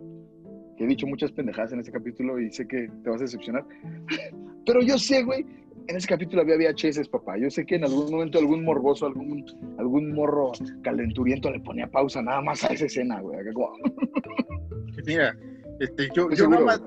que 0.77 0.83
he 0.83 0.87
dicho 0.87 1.07
muchas 1.07 1.31
pendejadas 1.31 1.73
en 1.73 1.79
este 1.79 1.91
capítulo 1.91 2.39
y 2.39 2.51
sé 2.51 2.67
que 2.67 2.87
te 3.03 3.09
vas 3.09 3.19
a 3.19 3.23
decepcionar. 3.23 3.65
Pero 4.65 4.81
yo 4.83 4.97
sé, 4.99 5.23
güey, 5.23 5.43
en 5.87 5.95
ese 5.95 6.07
capítulo 6.07 6.43
había 6.43 6.55
VHS, 6.57 7.07
papá. 7.09 7.37
Yo 7.37 7.49
sé 7.49 7.65
que 7.65 7.75
en 7.75 7.85
algún 7.85 8.11
momento 8.11 8.37
algún 8.37 8.63
morboso, 8.63 9.07
algún, 9.07 9.43
algún 9.79 10.13
morro 10.13 10.51
calenturiento 10.83 11.49
le 11.49 11.59
ponía 11.61 11.87
pausa 11.87 12.21
nada 12.21 12.41
más 12.41 12.63
a 12.63 12.67
esa 12.67 12.85
escena, 12.85 13.19
güey. 13.21 13.39
Mira, 15.07 15.35
este, 15.79 16.09
yo, 16.13 16.29
yo 16.31 16.47
nada 16.47 16.65
más, 16.65 16.81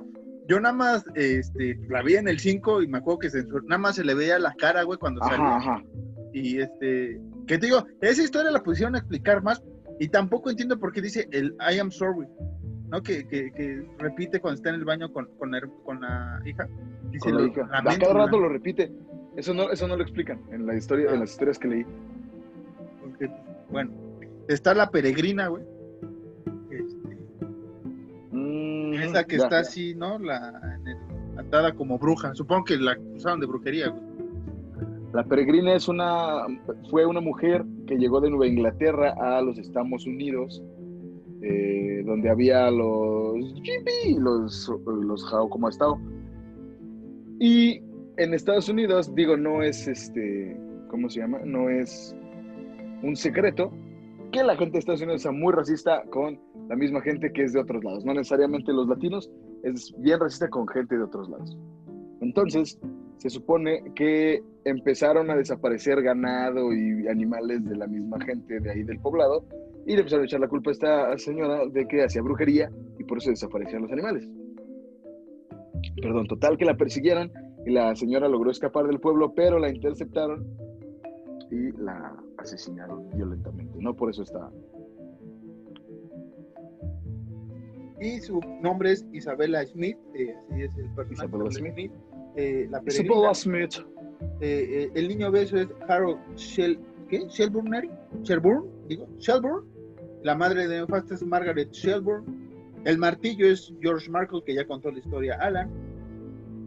yo 0.46 0.60
nada 0.60 0.74
más 0.74 1.04
este, 1.14 1.78
la 1.88 2.02
vi 2.02 2.14
en 2.14 2.28
el 2.28 2.38
5 2.38 2.82
y 2.82 2.88
me 2.88 2.98
acuerdo 2.98 3.18
que 3.20 3.30
se- 3.30 3.44
nada 3.66 3.78
más 3.78 3.96
se 3.96 4.04
le 4.04 4.14
veía 4.14 4.38
la 4.38 4.52
cara, 4.54 4.82
güey, 4.82 4.98
cuando 4.98 5.22
Ajá, 5.22 5.36
salía. 5.36 5.56
ajá. 5.56 5.82
Y 6.32 6.58
este, 6.60 7.20
que 7.50 7.58
te 7.58 7.66
digo, 7.66 7.84
esa 8.00 8.22
historia 8.22 8.50
la 8.52 8.62
pusieron 8.62 8.94
a 8.94 8.98
explicar 8.98 9.42
más 9.42 9.60
Y 9.98 10.08
tampoco 10.08 10.50
entiendo 10.50 10.78
por 10.78 10.92
qué 10.92 11.02
dice 11.02 11.28
el 11.32 11.54
I 11.70 11.78
am 11.80 11.90
sorry, 11.90 12.26
¿no? 12.88 13.02
Que, 13.02 13.26
que, 13.26 13.50
que 13.52 13.84
repite 13.98 14.40
cuando 14.40 14.56
está 14.56 14.68
en 14.70 14.76
el 14.76 14.84
baño 14.84 15.12
con, 15.12 15.26
con, 15.38 15.50
la, 15.50 15.60
con 15.84 16.00
la 16.00 16.40
hija. 16.46 16.68
Dice, 17.10 17.30
Con 17.30 17.42
la 17.42 17.48
hija. 17.48 17.68
A 17.72 17.82
cada 17.82 18.14
rato 18.14 18.36
¿no? 18.36 18.42
lo 18.44 18.48
repite. 18.48 18.92
Eso 19.36 19.52
no, 19.52 19.70
eso 19.70 19.86
no 19.88 19.96
lo 19.96 20.02
explican 20.02 20.40
en 20.52 20.64
la 20.66 20.74
historia, 20.76 21.08
Ah. 21.10 21.14
en 21.14 21.20
las 21.20 21.30
historias 21.32 21.58
que 21.58 21.68
leí. 21.68 21.86
Porque, 23.00 23.30
bueno, 23.70 23.90
está 24.48 24.72
la 24.74 24.88
peregrina, 24.90 25.48
güey. 25.48 25.64
Este, 26.70 27.16
Mm, 28.32 28.94
esa 28.94 29.24
que 29.24 29.38
ya, 29.38 29.44
está 29.44 29.56
ya. 29.56 29.68
así, 29.68 29.94
¿no? 29.96 30.18
La, 30.18 30.78
atada 31.36 31.74
como 31.74 31.98
bruja. 31.98 32.34
Supongo 32.34 32.64
que 32.64 32.76
la 32.76 32.92
acusaron 32.92 33.40
de 33.40 33.46
brujería, 33.46 33.88
güey. 33.88 34.02
La 35.12 35.24
peregrina 35.24 35.74
es 35.74 35.88
una, 35.88 36.46
fue 36.88 37.04
una 37.04 37.20
mujer 37.20 37.64
que 37.86 37.96
llegó 37.96 38.20
de 38.20 38.30
Nueva 38.30 38.46
Inglaterra 38.46 39.14
a 39.18 39.42
los 39.42 39.58
Estados 39.58 40.06
Unidos, 40.06 40.62
eh, 41.42 42.02
donde 42.06 42.30
había 42.30 42.70
los 42.70 43.54
Yipi, 43.54 44.18
los, 44.18 44.70
los 44.86 45.24
Jao 45.24 45.50
como 45.50 45.68
estado. 45.68 45.98
Y 47.40 47.80
en 48.18 48.34
Estados 48.34 48.68
Unidos, 48.68 49.12
digo, 49.14 49.36
no 49.36 49.62
es 49.62 49.88
este, 49.88 50.56
¿cómo 50.88 51.08
se 51.08 51.20
llama? 51.20 51.40
No 51.44 51.68
es 51.70 52.14
un 53.02 53.16
secreto 53.16 53.72
que 54.30 54.44
la 54.44 54.56
gente 54.56 54.74
de 54.74 54.78
Estados 54.78 55.02
Unidos 55.02 55.22
sea 55.22 55.32
muy 55.32 55.52
racista 55.52 56.04
con 56.10 56.38
la 56.68 56.76
misma 56.76 57.00
gente 57.00 57.32
que 57.32 57.42
es 57.42 57.52
de 57.52 57.60
otros 57.60 57.82
lados. 57.82 58.04
No 58.04 58.14
necesariamente 58.14 58.72
los 58.72 58.86
latinos, 58.86 59.28
es 59.64 59.92
bien 59.98 60.20
racista 60.20 60.48
con 60.48 60.68
gente 60.68 60.96
de 60.96 61.02
otros 61.02 61.28
lados. 61.28 61.58
Entonces, 62.20 62.78
se 63.20 63.28
supone 63.28 63.92
que 63.94 64.42
empezaron 64.64 65.30
a 65.30 65.36
desaparecer 65.36 66.00
ganado 66.02 66.72
y 66.72 67.06
animales 67.06 67.62
de 67.66 67.76
la 67.76 67.86
misma 67.86 68.18
gente 68.24 68.60
de 68.60 68.70
ahí 68.70 68.82
del 68.82 68.98
poblado 68.98 69.44
y 69.84 69.92
le 69.92 69.98
empezaron 69.98 70.22
a 70.22 70.26
echar 70.26 70.40
la 70.40 70.48
culpa 70.48 70.70
a 70.70 70.72
esta 70.72 71.18
señora 71.18 71.66
de 71.70 71.86
que 71.86 72.02
hacía 72.02 72.22
brujería 72.22 72.70
y 72.98 73.04
por 73.04 73.18
eso 73.18 73.28
desaparecían 73.28 73.82
los 73.82 73.92
animales. 73.92 74.26
Perdón, 76.00 76.28
total 76.28 76.56
que 76.56 76.64
la 76.64 76.78
persiguieron 76.78 77.30
y 77.66 77.72
la 77.72 77.94
señora 77.94 78.26
logró 78.26 78.50
escapar 78.50 78.86
del 78.86 79.00
pueblo, 79.00 79.34
pero 79.34 79.58
la 79.58 79.68
interceptaron 79.68 80.46
y 81.50 81.72
la 81.72 82.16
asesinaron 82.38 83.10
violentamente. 83.10 83.78
No 83.80 83.94
por 83.94 84.08
eso 84.08 84.22
está. 84.22 84.50
Y 88.00 88.18
su 88.20 88.40
nombre 88.62 88.92
es 88.92 89.06
Isabella 89.12 89.62
Smith, 89.66 89.98
eh, 90.14 90.34
así 90.48 90.62
es 90.62 90.74
el 90.78 90.94
personaje. 90.94 91.26
Isabella 91.26 91.50
Smith. 91.50 91.92
Eh, 92.36 92.66
la 92.70 92.80
peregrina, 92.80 93.34
Smith. 93.34 93.78
eh, 94.40 94.66
eh, 94.70 94.90
el 94.94 95.08
niño 95.08 95.30
beso 95.30 95.56
es 95.58 95.68
Harold 95.88 96.18
Shel, 96.36 96.78
¿qué? 97.08 97.26
Shelburne, 97.28 97.90
Shelburne, 98.22 98.68
digo, 98.88 99.08
Shelburne. 99.18 99.68
La 100.22 100.34
madre 100.34 100.68
de 100.68 100.76
Neofasta 100.76 101.14
es 101.14 101.22
Margaret 101.24 101.70
Shelburne. 101.72 102.26
El 102.84 102.98
martillo 102.98 103.46
es 103.46 103.72
George 103.80 104.10
Markle, 104.10 104.42
que 104.44 104.54
ya 104.54 104.66
contó 104.66 104.90
la 104.90 104.98
historia 104.98 105.36
Alan. 105.40 105.70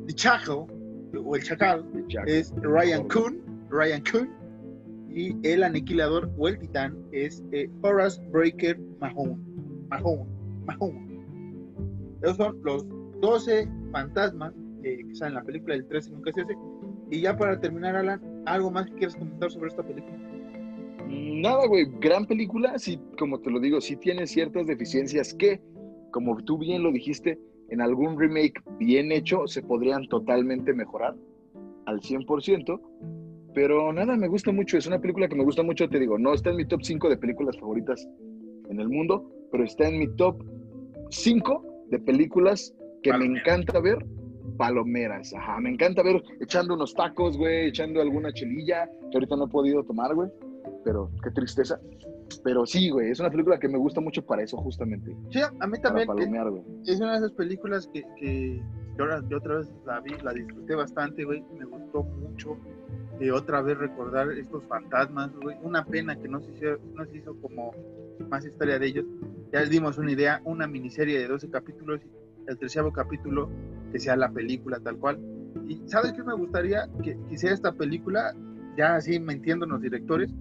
The 0.07 0.13
Chacal, 0.13 0.65
o 1.23 1.35
el 1.35 1.43
Chacal, 1.43 1.85
es 2.25 2.53
Ryan 2.61 3.07
Kuhn, 3.07 3.41
Ryan 3.69 4.03
Kuhn. 4.09 4.29
Y 5.09 5.35
el 5.47 5.63
aniquilador 5.63 6.31
o 6.37 6.47
el 6.47 6.57
titán 6.57 6.97
es 7.11 7.43
eh, 7.51 7.69
Horace 7.81 8.19
Breaker 8.31 8.79
Mahone. 8.99 9.37
Mahone, 9.89 10.25
Mahone. 10.65 11.23
Esos 12.23 12.37
son 12.37 12.59
los 12.63 12.85
12 13.21 13.69
fantasmas 13.91 14.53
eh, 14.83 14.97
que 15.07 15.15
salen 15.15 15.33
en 15.33 15.39
la 15.39 15.45
película, 15.45 15.75
el 15.75 15.87
13 15.87 16.11
nunca 16.11 16.31
se 16.31 16.41
hace. 16.41 16.53
Y 17.09 17.21
ya 17.21 17.37
para 17.37 17.59
terminar, 17.59 17.95
Alan, 17.95 18.21
¿algo 18.45 18.71
más 18.71 18.87
que 18.87 18.93
quieras 18.93 19.15
comentar 19.15 19.51
sobre 19.51 19.69
esta 19.69 19.83
película? 19.83 20.17
Nada, 21.07 21.67
güey, 21.67 21.85
gran 21.99 22.25
película, 22.25 22.77
sí, 22.79 22.99
como 23.19 23.39
te 23.39 23.51
lo 23.51 23.59
digo, 23.59 23.81
sí 23.81 23.95
tiene 23.97 24.25
ciertas 24.25 24.65
deficiencias 24.67 25.33
que, 25.33 25.61
como 26.11 26.37
tú 26.43 26.57
bien 26.57 26.81
lo 26.83 26.91
dijiste, 26.91 27.39
en 27.69 27.81
algún 27.81 28.19
remake 28.19 28.61
bien 28.79 29.11
hecho 29.11 29.47
se 29.47 29.61
podrían 29.61 30.07
totalmente 30.07 30.73
mejorar 30.73 31.15
al 31.85 31.99
100%, 31.99 32.81
pero 33.53 33.93
nada, 33.93 34.15
me 34.15 34.27
gusta 34.27 34.51
mucho, 34.51 34.77
es 34.77 34.87
una 34.87 34.99
película 34.99 35.27
que 35.27 35.35
me 35.35 35.43
gusta 35.43 35.61
mucho, 35.61 35.87
te 35.89 35.99
digo, 35.99 36.17
no 36.17 36.33
está 36.33 36.49
en 36.49 36.57
mi 36.57 36.65
top 36.65 36.81
5 36.83 37.09
de 37.09 37.17
películas 37.17 37.57
favoritas 37.59 38.07
en 38.69 38.79
el 38.79 38.89
mundo, 38.89 39.29
pero 39.51 39.63
está 39.63 39.87
en 39.87 39.99
mi 39.99 40.07
top 40.15 40.43
5 41.09 41.85
de 41.89 41.99
películas 41.99 42.73
que 43.03 43.11
me 43.11 43.19
Palomeras. 43.19 43.47
encanta 43.47 43.79
ver, 43.81 44.05
palomeras, 44.57 45.33
ajá, 45.33 45.59
me 45.59 45.69
encanta 45.71 46.03
ver 46.03 46.21
echando 46.39 46.73
unos 46.73 46.93
tacos, 46.93 47.37
güey, 47.37 47.67
echando 47.67 48.01
alguna 48.01 48.31
chelilla, 48.33 48.85
que 49.11 49.17
ahorita 49.17 49.35
no 49.35 49.45
he 49.45 49.49
podido 49.49 49.83
tomar, 49.83 50.13
güey, 50.15 50.29
pero 50.83 51.09
qué 51.23 51.31
tristeza. 51.31 51.79
Pero 52.43 52.65
sí, 52.65 52.89
güey, 52.89 53.11
es 53.11 53.19
una 53.19 53.29
película 53.29 53.59
que 53.59 53.67
me 53.69 53.77
gusta 53.77 54.01
mucho 54.01 54.25
para 54.25 54.43
eso, 54.43 54.57
justamente. 54.57 55.15
Sí, 55.31 55.39
a 55.41 55.49
mí 55.67 55.77
Para 55.77 55.81
también. 55.81 56.03
eh, 56.03 56.07
palomear, 56.07 56.49
güey. 56.49 56.63
es 56.85 56.99
una 56.99 57.11
de 57.11 57.17
esas 57.17 57.31
películas 57.33 57.87
que, 57.93 58.03
que 58.19 58.61
yo, 58.97 59.37
otra 59.37 59.57
vez 59.57 59.69
la 59.85 59.99
vi, 60.01 60.11
la 60.23 60.33
disfruté 60.33 60.75
bastante, 60.75 61.23
güey. 61.23 61.43
Me 61.57 61.65
gustó 61.65 62.03
mucho 62.03 62.57
de 63.19 63.31
otra 63.31 63.61
vez 63.61 63.77
recordar 63.77 64.31
estos 64.31 64.63
fantasmas, 64.65 65.31
güey. 65.41 65.57
Una 65.61 65.85
pena 65.85 66.15
que 66.19 66.27
no 66.27 66.41
se, 66.41 66.51
hizo, 66.51 66.77
no 66.95 67.05
se 67.05 67.17
hizo 67.17 67.35
como 67.39 67.71
más 68.29 68.45
historia 68.45 68.79
de 68.79 68.87
ellos. 68.87 69.05
Ya 69.51 69.61
les 69.61 69.69
dimos 69.69 69.97
una 69.97 70.11
idea, 70.11 70.41
una 70.45 70.65
miniserie 70.67 71.19
de 71.19 71.27
12 71.27 71.49
capítulos, 71.51 72.01
y 72.03 72.09
el 72.47 72.57
terceavo 72.57 72.91
capítulo 72.91 73.49
que 73.91 73.99
sea 73.99 74.15
la 74.15 74.31
película 74.31 74.79
tal 74.79 74.97
cual. 74.97 75.19
Y 75.67 75.81
¿sabes 75.85 76.13
qué 76.13 76.23
me 76.23 76.33
gustaría? 76.33 76.89
Que 77.03 77.17
quisiera 77.29 77.53
esta 77.53 77.73
película, 77.73 78.35
ya 78.77 78.95
así 78.95 79.19
mintiéndonos 79.19 79.81
directores. 79.81 80.33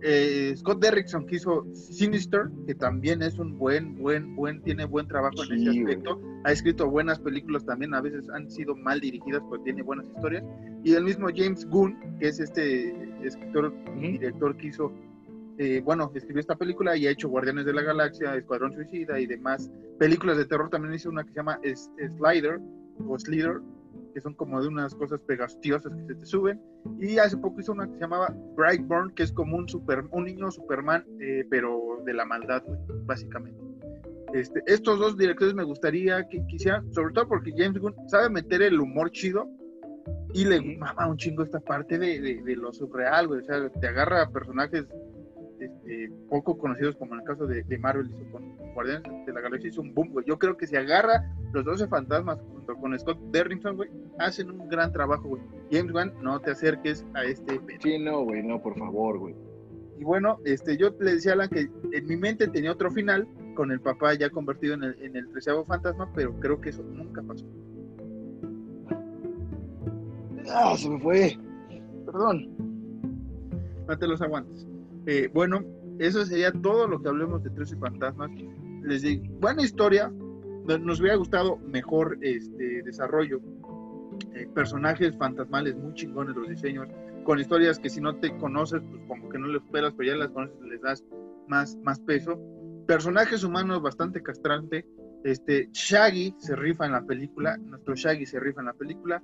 Eh, 0.00 0.54
Scott 0.56 0.80
Derrickson 0.80 1.26
que 1.26 1.36
hizo 1.36 1.66
Sinister, 1.74 2.48
que 2.66 2.74
también 2.74 3.20
es 3.20 3.38
un 3.38 3.58
buen, 3.58 3.96
buen, 3.96 4.36
buen, 4.36 4.62
tiene 4.62 4.84
buen 4.84 5.08
trabajo 5.08 5.42
en 5.42 5.60
ese 5.60 5.70
aspecto. 5.70 6.20
Ha 6.44 6.52
escrito 6.52 6.88
buenas 6.88 7.18
películas 7.18 7.64
también, 7.64 7.94
a 7.94 8.00
veces 8.00 8.28
han 8.30 8.48
sido 8.48 8.76
mal 8.76 9.00
dirigidas, 9.00 9.42
pero 9.50 9.62
tiene 9.62 9.82
buenas 9.82 10.06
historias. 10.06 10.44
Y 10.84 10.94
el 10.94 11.02
mismo 11.02 11.26
James 11.34 11.66
Gunn, 11.66 11.98
que 12.20 12.28
es 12.28 12.38
este 12.38 12.94
escritor 13.26 13.74
y 13.96 14.12
director 14.12 14.56
que 14.56 14.68
hizo, 14.68 14.92
eh, 15.58 15.80
bueno, 15.84 16.10
escribió 16.14 16.40
esta 16.40 16.56
película 16.56 16.96
y 16.96 17.06
ha 17.06 17.10
hecho 17.10 17.28
Guardianes 17.28 17.66
de 17.66 17.72
la 17.72 17.82
Galaxia, 17.82 18.34
Escuadrón 18.36 18.72
Suicida 18.72 19.18
y 19.20 19.26
demás 19.26 19.70
películas 19.98 20.36
de 20.36 20.46
terror. 20.46 20.70
También 20.70 20.94
hizo 20.94 21.10
una 21.10 21.24
que 21.24 21.30
se 21.30 21.36
llama 21.36 21.58
S- 21.62 21.90
Slider 22.16 22.60
o 23.06 23.18
Slither, 23.18 23.60
que 24.14 24.20
son 24.20 24.34
como 24.34 24.60
de 24.62 24.68
unas 24.68 24.94
cosas 24.94 25.20
pegastiosas 25.20 25.92
que 25.94 26.04
se 26.06 26.14
te 26.14 26.26
suben. 26.26 26.60
Y 27.00 27.18
hace 27.18 27.36
poco 27.36 27.60
hizo 27.60 27.72
una 27.72 27.86
que 27.86 27.94
se 27.94 28.00
llamaba 28.00 28.34
Brightburn, 28.56 29.10
que 29.14 29.22
es 29.24 29.32
como 29.32 29.56
un, 29.56 29.68
super, 29.68 30.04
un 30.10 30.24
niño 30.24 30.50
Superman, 30.50 31.04
eh, 31.20 31.44
pero 31.50 32.02
de 32.04 32.14
la 32.14 32.24
maldad, 32.24 32.62
güey, 32.66 32.78
básicamente. 33.04 33.60
Este, 34.34 34.62
estos 34.66 34.98
dos 34.98 35.16
directores 35.16 35.54
me 35.54 35.64
gustaría 35.64 36.26
que 36.28 36.44
quisieran, 36.48 36.92
sobre 36.92 37.14
todo 37.14 37.28
porque 37.28 37.52
James 37.56 37.78
Gunn 37.80 37.94
sabe 38.08 38.28
meter 38.28 38.60
el 38.62 38.78
humor 38.78 39.10
chido 39.10 39.48
y 40.34 40.44
le 40.44 40.60
mama 40.76 41.06
un 41.08 41.16
chingo 41.16 41.42
esta 41.42 41.60
parte 41.60 41.98
de, 41.98 42.20
de- 42.20 42.42
de 42.42 42.56
lo 42.56 42.72
surreal, 42.72 43.26
güey. 43.26 43.40
O 43.40 43.44
sea, 43.44 43.68
te 43.70 43.86
agarra 43.88 44.30
personajes 44.30 44.86
este, 45.60 46.10
poco 46.28 46.56
conocidos, 46.58 46.96
como 46.96 47.14
en 47.14 47.20
el 47.20 47.26
caso 47.26 47.46
de, 47.46 47.62
de 47.62 47.78
Marvel, 47.78 48.10
hizo 48.10 48.30
con 48.30 48.56
Guardianes 48.74 49.26
de 49.26 49.32
la 49.32 49.40
Galaxia, 49.40 49.68
hizo 49.68 49.82
un 49.82 49.94
boom, 49.94 50.10
güey. 50.10 50.26
Yo 50.26 50.38
creo 50.38 50.56
que 50.56 50.66
si 50.66 50.76
agarra 50.76 51.24
los 51.52 51.64
12 51.64 51.88
fantasmas 51.88 52.38
junto 52.52 52.74
con 52.76 52.98
Scott 52.98 53.18
Derrickson, 53.30 53.76
güey, 53.76 53.90
hacen 54.18 54.50
un 54.50 54.68
gran 54.68 54.92
trabajo, 54.92 55.28
güey. 55.28 55.42
James 55.70 55.92
Gunn, 55.92 56.12
no 56.22 56.40
te 56.40 56.52
acerques 56.52 57.04
a 57.14 57.24
este 57.24 57.58
pedo. 57.60 57.78
Sí, 57.82 57.98
no, 57.98 58.24
güey, 58.24 58.42
no, 58.42 58.60
por 58.60 58.78
favor, 58.78 59.18
güey. 59.18 59.34
Y 59.98 60.04
bueno, 60.04 60.38
este, 60.44 60.76
yo 60.76 60.94
le 61.00 61.14
decía 61.14 61.32
a 61.32 61.34
Alan 61.34 61.48
que 61.48 61.68
en 61.92 62.06
mi 62.06 62.16
mente 62.16 62.46
tenía 62.46 62.70
otro 62.70 62.90
final 62.90 63.26
con 63.54 63.72
el 63.72 63.80
papá 63.80 64.14
ya 64.14 64.30
convertido 64.30 64.74
en 64.74 64.84
el, 64.84 65.02
en 65.02 65.16
el 65.16 65.28
treceavo 65.30 65.64
fantasma, 65.64 66.08
pero 66.14 66.38
creo 66.38 66.60
que 66.60 66.70
eso 66.70 66.84
nunca 66.84 67.20
pasó. 67.22 67.44
Ah, 70.50 70.74
se 70.76 70.88
me 70.88 71.00
fue. 71.00 71.36
Perdón. 72.06 72.48
No 73.88 73.98
te 73.98 74.06
los 74.06 74.22
aguantes. 74.22 74.66
Eh, 75.10 75.30
bueno, 75.32 75.64
eso 75.98 76.22
sería 76.26 76.52
todo 76.52 76.86
lo 76.86 77.00
que 77.00 77.08
hablemos 77.08 77.42
de 77.42 77.48
13 77.48 77.78
fantasmas. 77.78 78.30
Les 78.82 79.00
digo, 79.00 79.24
buena 79.40 79.62
historia. 79.62 80.12
Nos 80.82 81.00
hubiera 81.00 81.16
gustado 81.16 81.56
mejor 81.56 82.18
este 82.20 82.82
desarrollo. 82.82 83.40
Eh, 84.34 84.46
personajes 84.54 85.16
fantasmales 85.16 85.76
muy 85.76 85.94
chingones 85.94 86.36
los 86.36 86.50
diseños. 86.50 86.88
Con 87.24 87.40
historias 87.40 87.78
que 87.78 87.88
si 87.88 88.02
no 88.02 88.16
te 88.16 88.36
conoces, 88.36 88.82
pues 88.82 89.02
como 89.08 89.30
que 89.30 89.38
no 89.38 89.46
lo 89.46 89.56
esperas, 89.56 89.94
pero 89.96 90.10
ya 90.10 90.18
las 90.18 90.28
conoces, 90.28 90.60
les 90.60 90.82
das 90.82 91.02
más, 91.46 91.78
más 91.82 92.00
peso. 92.00 92.38
Personajes 92.86 93.42
humanos 93.44 93.80
bastante 93.80 94.22
castrante. 94.22 94.84
Este, 95.24 95.70
Shaggy 95.72 96.34
se 96.36 96.54
rifa 96.54 96.84
en 96.84 96.92
la 96.92 97.06
película. 97.06 97.56
Nuestro 97.56 97.94
Shaggy 97.94 98.26
se 98.26 98.40
rifa 98.40 98.60
en 98.60 98.66
la 98.66 98.74
película. 98.74 99.22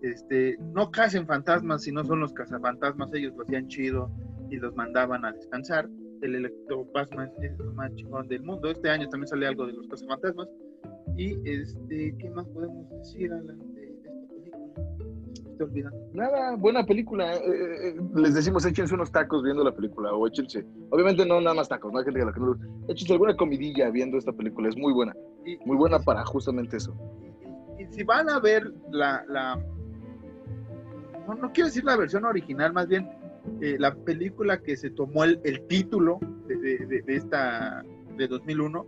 Este, 0.00 0.56
no 0.72 0.90
cacen 0.90 1.26
fantasmas, 1.26 1.82
si 1.82 1.92
no 1.92 2.04
son 2.04 2.20
los 2.20 2.32
cazafantasmas, 2.32 3.12
ellos 3.12 3.34
lo 3.36 3.42
hacían 3.42 3.68
chido 3.68 4.10
y 4.50 4.56
los 4.56 4.74
mandaban 4.76 5.24
a 5.24 5.32
descansar. 5.32 5.88
El 6.22 6.34
electroplasma 6.36 7.28
es 7.42 7.58
lo 7.58 7.72
más 7.74 7.94
chingón 7.94 8.26
del 8.28 8.42
mundo. 8.42 8.70
Este 8.70 8.88
año 8.88 9.08
también 9.08 9.28
sale 9.28 9.46
algo 9.46 9.66
de 9.66 9.72
los 9.74 9.86
cazafantasmas. 9.88 10.48
Y 11.16 11.32
este, 11.48 12.14
¿qué 12.18 12.30
más 12.30 12.46
podemos 12.48 12.88
decir 12.90 13.32
Alan, 13.32 13.58
de, 13.74 13.80
de 13.80 13.92
esta 13.92 14.10
película? 14.28 15.56
te 15.58 15.64
olvidan? 15.64 15.92
Nada, 16.12 16.56
buena 16.56 16.84
película. 16.84 17.34
eh, 17.34 17.40
eh, 17.88 17.94
les 18.16 18.34
decimos, 18.34 18.64
échense 18.66 18.94
unos 18.94 19.10
tacos 19.12 19.42
viendo 19.42 19.64
la 19.64 19.74
película, 19.74 20.12
o 20.12 20.26
échense, 20.26 20.66
obviamente 20.90 21.24
no 21.26 21.40
nada 21.40 21.54
más 21.54 21.68
tacos, 21.68 21.92
no 21.92 21.98
hay 21.98 22.04
gente 22.04 22.20
que 22.20 22.26
la 22.26 22.32
que 22.32 22.40
no, 22.40 22.56
échense 22.88 23.12
alguna 23.14 23.34
comidilla 23.36 23.88
viendo 23.90 24.18
esta 24.18 24.32
película, 24.32 24.68
es 24.68 24.76
muy 24.76 24.92
buena, 24.92 25.14
Y- 25.46 25.56
muy 25.66 25.76
buena 25.76 25.98
para 25.98 26.24
justamente 26.26 26.76
eso. 26.76 26.94
y, 27.78 27.82
y 27.82 27.86
si 27.86 28.02
van 28.04 28.28
a 28.28 28.38
ver 28.40 28.70
la, 28.90 29.24
la 29.28 29.56
no, 31.26 31.34
no 31.34 31.52
quiero 31.52 31.68
decir 31.68 31.84
la 31.84 31.96
versión 31.96 32.24
original, 32.26 32.72
más 32.74 32.86
bien 32.88 33.08
eh, 33.60 33.76
la 33.78 33.94
película 33.94 34.60
que 34.62 34.76
se 34.76 34.90
tomó 34.90 35.24
el, 35.24 35.40
el 35.44 35.62
título 35.66 36.18
de, 36.48 36.56
de- 36.56 36.86
de- 36.86 37.02
de 37.02 37.16
esta 37.16 37.84
de 38.16 38.28
2001, 38.28 38.86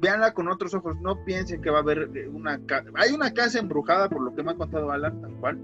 véanla 0.00 0.32
con 0.34 0.48
otros 0.48 0.74
ojos, 0.74 0.96
no 1.00 1.24
piensen 1.24 1.60
que 1.62 1.70
va 1.70 1.78
a 1.78 1.82
haber 1.82 2.10
eh, 2.14 2.28
una 2.28 2.58
ca- 2.66 2.84
hay 2.94 3.12
una 3.14 3.32
casa 3.32 3.58
embrujada 3.58 4.08
por 4.08 4.22
lo 4.22 4.34
que 4.34 4.42
me 4.42 4.52
ha 4.52 4.54
contado 4.56 4.90
Alan, 4.90 5.20
tal 5.22 5.32
cual, 5.36 5.58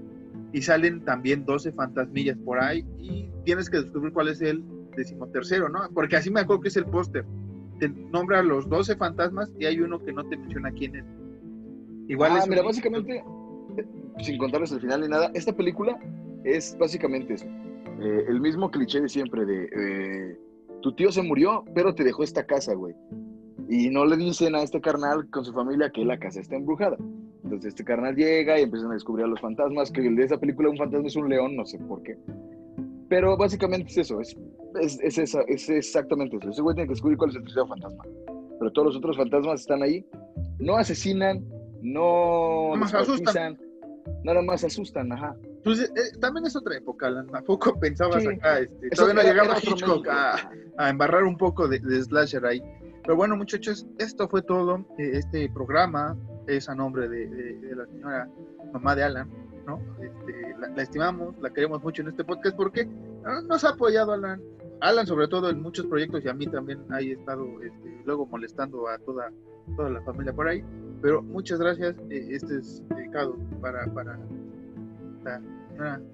y 0.51 0.61
salen 0.61 1.03
también 1.03 1.45
12 1.45 1.71
fantasmillas 1.73 2.37
por 2.37 2.61
ahí 2.61 2.85
y 2.99 3.29
tienes 3.45 3.69
que 3.69 3.77
descubrir 3.81 4.13
cuál 4.13 4.27
es 4.29 4.41
el 4.41 4.63
decimotercero, 4.95 5.69
¿no? 5.69 5.79
Porque 5.93 6.15
así 6.15 6.29
me 6.31 6.39
acuerdo 6.41 6.61
que 6.61 6.67
es 6.69 6.77
el 6.77 6.85
póster. 6.85 7.25
Te 7.79 7.89
nombra 7.89 8.43
los 8.43 8.69
12 8.69 8.95
fantasmas 8.95 9.51
y 9.59 9.65
hay 9.65 9.79
uno 9.79 9.99
que 10.03 10.13
no 10.13 10.23
te 10.25 10.37
menciona 10.37 10.71
quién 10.71 10.95
es. 10.95 11.05
Igual 12.07 12.31
ah, 12.33 12.37
es 12.39 12.43
un- 12.43 12.49
mira, 12.51 12.61
básicamente, 12.63 13.23
eh, 13.77 13.85
sin 14.19 14.37
contarles 14.37 14.71
el 14.71 14.81
final 14.81 15.01
ni 15.01 15.07
nada, 15.07 15.31
esta 15.33 15.53
película 15.55 15.97
es 16.43 16.77
básicamente 16.79 17.33
eso. 17.35 17.47
Eh, 18.01 18.25
el 18.27 18.41
mismo 18.41 18.69
cliché 18.71 19.01
de 19.01 19.09
siempre 19.09 19.45
de 19.45 19.63
eh, 19.65 20.37
tu 20.81 20.93
tío 20.95 21.11
se 21.11 21.21
murió, 21.21 21.63
pero 21.75 21.93
te 21.95 22.03
dejó 22.03 22.23
esta 22.23 22.45
casa, 22.45 22.73
güey. 22.73 22.95
Y 23.69 23.89
no 23.89 24.05
le 24.05 24.17
dicen 24.17 24.55
a 24.55 24.61
este 24.63 24.81
carnal 24.81 25.29
con 25.29 25.45
su 25.45 25.53
familia 25.53 25.89
que 25.89 26.03
la 26.03 26.17
casa 26.19 26.39
está 26.41 26.55
embrujada. 26.55 26.97
Entonces 27.43 27.69
este 27.69 27.83
carnal 27.83 28.15
llega 28.15 28.59
y 28.59 28.63
empiezan 28.63 28.91
a 28.91 28.93
descubrir 28.95 29.25
a 29.25 29.29
los 29.29 29.39
fantasmas, 29.39 29.91
que 29.91 30.05
el 30.05 30.15
de 30.15 30.23
esa 30.25 30.37
película 30.39 30.69
un 30.69 30.77
fantasma 30.77 31.07
es 31.07 31.15
un 31.15 31.29
león, 31.29 31.55
no 31.55 31.65
sé 31.65 31.77
por 31.79 32.01
qué. 32.03 32.17
Pero 33.09 33.37
básicamente 33.37 33.89
es 33.91 33.97
eso, 33.97 34.19
es, 34.21 34.35
es, 34.81 34.99
es, 35.01 35.17
esa- 35.17 35.43
es 35.47 35.69
exactamente 35.69 36.37
eso. 36.37 36.49
Ese 36.49 36.61
güey 36.61 36.75
tiene 36.75 36.87
que 36.87 36.93
descubrir 36.93 37.17
cuál 37.17 37.29
es 37.29 37.35
el 37.35 37.43
tercer 37.43 37.67
fantasma. 37.67 38.03
Pero 38.59 38.71
todos 38.71 38.87
los 38.87 38.97
otros 38.97 39.17
fantasmas 39.17 39.61
están 39.61 39.83
ahí, 39.83 40.05
no 40.59 40.77
asesinan, 40.77 41.43
no 41.81 42.69
Nada 42.75 42.77
más 42.77 42.91
descuartizan, 42.93 43.59
nada 44.23 44.41
más 44.41 44.63
asustan, 44.63 45.11
ajá. 45.11 45.35
Pues 45.63 45.79
eh, 45.81 45.89
eh, 45.95 46.17
también 46.19 46.45
es 46.45 46.55
otra 46.55 46.75
época, 46.77 47.07
Alan. 47.07 47.27
Tampoco 47.27 47.73
pensabas 47.79 48.21
Sí. 48.23 48.29
acá, 48.29 48.59
este, 48.59 48.87
Eso 48.91 49.03
todavía 49.03 49.23
no 49.23 49.29
llegaba 49.29 49.57
Hitchcock 49.61 50.07
a, 50.09 50.51
a 50.77 50.89
embarrar 50.89 51.23
un 51.23 51.37
poco 51.37 51.67
de, 51.67 51.79
de 51.79 52.01
slasher 52.03 52.45
ahí. 52.45 52.61
Pero 53.03 53.15
bueno, 53.15 53.35
muchachos, 53.35 53.85
esto 53.97 54.27
fue 54.29 54.41
todo. 54.41 54.85
Eh, 54.97 55.11
Este 55.13 55.49
programa 55.49 56.17
es 56.47 56.67
a 56.69 56.75
nombre 56.75 57.07
de, 57.09 57.27
de- 57.27 57.53
de 57.59 57.75
la 57.75 57.85
señora 57.85 58.29
mamá 58.73 58.95
de 58.95 59.03
Alan, 59.03 59.29
¿no? 59.67 59.79
Este, 60.01 60.55
la, 60.59 60.67
la 60.69 60.81
estimamos, 60.83 61.37
la 61.39 61.49
queremos 61.51 61.81
mucho 61.83 62.01
en 62.01 62.09
este 62.09 62.23
podcast 62.23 62.55
porque 62.57 62.89
ah, 63.25 63.41
nos 63.47 63.63
ha 63.63 63.69
apoyado 63.69 64.13
Alan. 64.13 64.41
Alan, 64.81 65.07
sobre 65.07 65.27
todo, 65.29 65.49
en 65.49 65.61
muchos 65.61 65.85
proyectos 65.85 66.25
y 66.25 66.27
a 66.29 66.33
mí 66.33 66.45
también 66.47 66.79
ha 66.89 66.99
estado 66.99 67.45
este, 67.61 68.01
luego 68.05 68.25
molestando 68.25 68.87
a 68.89 68.97
toda, 68.99 69.31
toda 69.77 69.89
la 69.89 70.01
familia 70.01 70.33
por 70.33 70.47
ahí. 70.47 70.61
Pero 71.01 71.21
muchas 71.21 71.59
gracias. 71.59 71.95
eh, 72.09 72.27
este 72.31 72.57
es 72.57 72.81
dedicado 72.89 73.37
para, 73.61 73.85
para 73.93 74.19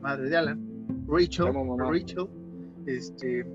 madre 0.01 0.29
de 0.29 0.37
Alan, 0.37 1.05
Rachel. 1.07 1.53
Rachel. 1.77 2.27
Este, 2.85 3.45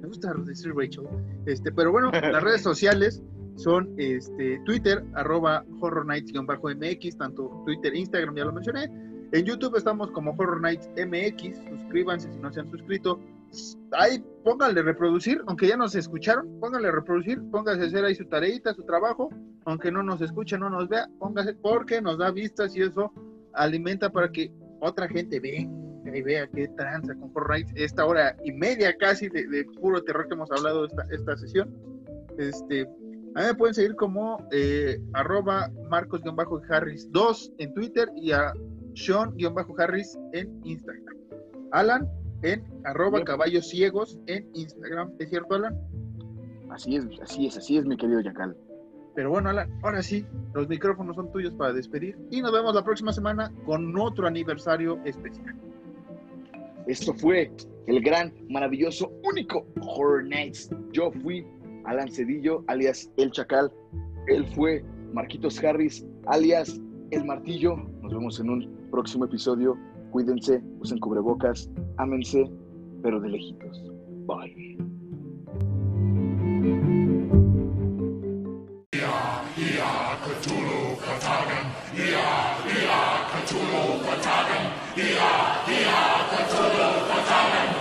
me 0.00 0.08
gusta 0.08 0.34
decir 0.44 0.74
Rachel. 0.74 1.04
Este, 1.46 1.72
pero 1.72 1.92
bueno, 1.92 2.10
las 2.12 2.42
redes 2.42 2.62
sociales 2.62 3.22
son 3.56 3.94
este, 3.96 4.60
Twitter, 4.64 5.02
arroba 5.14 5.64
Horror 5.80 6.06
Nights-MX, 6.06 7.16
tanto 7.16 7.62
Twitter 7.64 7.94
Instagram, 7.94 8.36
ya 8.36 8.44
lo 8.44 8.52
mencioné. 8.52 8.90
En 9.32 9.44
YouTube 9.44 9.76
estamos 9.76 10.10
como 10.12 10.32
Horror 10.32 10.60
Nights 10.60 10.88
MX. 10.96 11.58
Suscríbanse 11.68 12.32
si 12.32 12.38
no 12.38 12.52
se 12.52 12.60
han 12.60 12.70
suscrito. 12.70 13.20
Ahí 13.92 14.22
pónganle 14.44 14.82
reproducir, 14.82 15.42
aunque 15.46 15.68
ya 15.68 15.76
nos 15.76 15.94
escucharon, 15.94 16.60
pónganle 16.60 16.90
reproducir, 16.90 17.40
pónganse 17.50 17.84
a 17.84 17.86
hacer 17.86 18.04
ahí 18.04 18.14
su 18.14 18.26
tareita, 18.26 18.74
su 18.74 18.82
trabajo, 18.84 19.30
aunque 19.64 19.90
no 19.90 20.02
nos 20.02 20.20
escuche, 20.20 20.58
no 20.58 20.68
nos 20.68 20.88
vea, 20.88 21.08
póngase 21.18 21.54
porque 21.54 22.02
nos 22.02 22.18
da 22.18 22.30
vistas 22.30 22.76
y 22.76 22.82
eso 22.82 23.12
alimenta 23.54 24.10
para 24.10 24.30
que 24.30 24.52
otra 24.88 25.08
gente 25.08 25.40
venga 25.40 26.16
y 26.16 26.22
vea 26.22 26.46
qué 26.48 26.68
tranza 26.68 27.14
con 27.14 27.30
Horror 27.34 27.50
Nights. 27.50 27.72
Esta 27.74 28.06
hora 28.06 28.36
y 28.44 28.52
media 28.52 28.96
casi 28.96 29.28
de, 29.28 29.46
de 29.46 29.64
puro 29.80 30.02
terror 30.02 30.28
que 30.28 30.34
hemos 30.34 30.50
hablado 30.50 30.86
esta, 30.86 31.06
esta 31.10 31.36
sesión. 31.36 31.74
Este, 32.38 32.82
a 33.36 33.40
mí 33.40 33.46
me 33.48 33.54
pueden 33.54 33.74
seguir 33.74 33.96
como 33.96 34.46
eh, 34.50 34.98
arroba 35.12 35.70
marcos-harris2 35.90 37.54
en 37.58 37.74
Twitter 37.74 38.08
y 38.16 38.32
a 38.32 38.52
Sean-harris 38.94 40.18
en 40.32 40.60
Instagram. 40.64 41.16
Alan 41.72 42.08
en 42.42 42.64
arroba 42.84 43.22
caballos 43.24 43.68
ciegos 43.68 44.18
en 44.26 44.48
Instagram. 44.54 45.12
¿Es 45.18 45.28
cierto, 45.30 45.54
Alan? 45.54 45.76
Así 46.70 46.96
es, 46.96 47.04
así 47.20 47.46
es, 47.46 47.56
así 47.56 47.76
es, 47.76 47.84
mi 47.84 47.96
querido 47.96 48.20
Yacal. 48.20 48.56
Pero 49.16 49.30
bueno, 49.30 49.48
Alan, 49.48 49.68
ahora 49.82 50.02
sí, 50.02 50.26
los 50.52 50.68
micrófonos 50.68 51.16
son 51.16 51.32
tuyos 51.32 51.54
para 51.54 51.72
despedir 51.72 52.18
y 52.30 52.42
nos 52.42 52.52
vemos 52.52 52.74
la 52.74 52.84
próxima 52.84 53.12
semana 53.14 53.50
con 53.64 53.98
otro 53.98 54.26
aniversario 54.26 55.00
especial. 55.04 55.56
Esto 56.86 57.14
fue 57.14 57.50
el 57.86 58.02
gran, 58.02 58.32
maravilloso, 58.50 59.10
único 59.24 59.66
Horror 59.80 60.24
Nights. 60.24 60.70
Yo 60.92 61.10
fui 61.22 61.46
Alan 61.84 62.10
Cedillo, 62.12 62.62
alias 62.68 63.10
El 63.16 63.30
Chacal. 63.32 63.72
Él 64.28 64.46
fue 64.54 64.84
Marquitos 65.14 65.64
Harris, 65.64 66.06
alias 66.26 66.78
El 67.10 67.24
Martillo. 67.24 67.76
Nos 68.02 68.12
vemos 68.12 68.38
en 68.38 68.50
un 68.50 68.88
próximo 68.90 69.24
episodio. 69.24 69.78
Cuídense, 70.10 70.62
usen 70.80 70.98
cubrebocas, 70.98 71.70
ámense, 71.96 72.50
pero 73.02 73.18
de 73.18 73.30
lejitos. 73.30 73.82
Bye. 74.26 74.76
Hia, 81.96 82.28
hia, 82.68 83.24
Cthulhu, 83.32 84.04
Vertagen! 84.04 84.68
Hia, 84.94 85.32
hia, 85.66 86.02
Cthulhu, 86.28 86.88
Vertagen! 87.08 87.75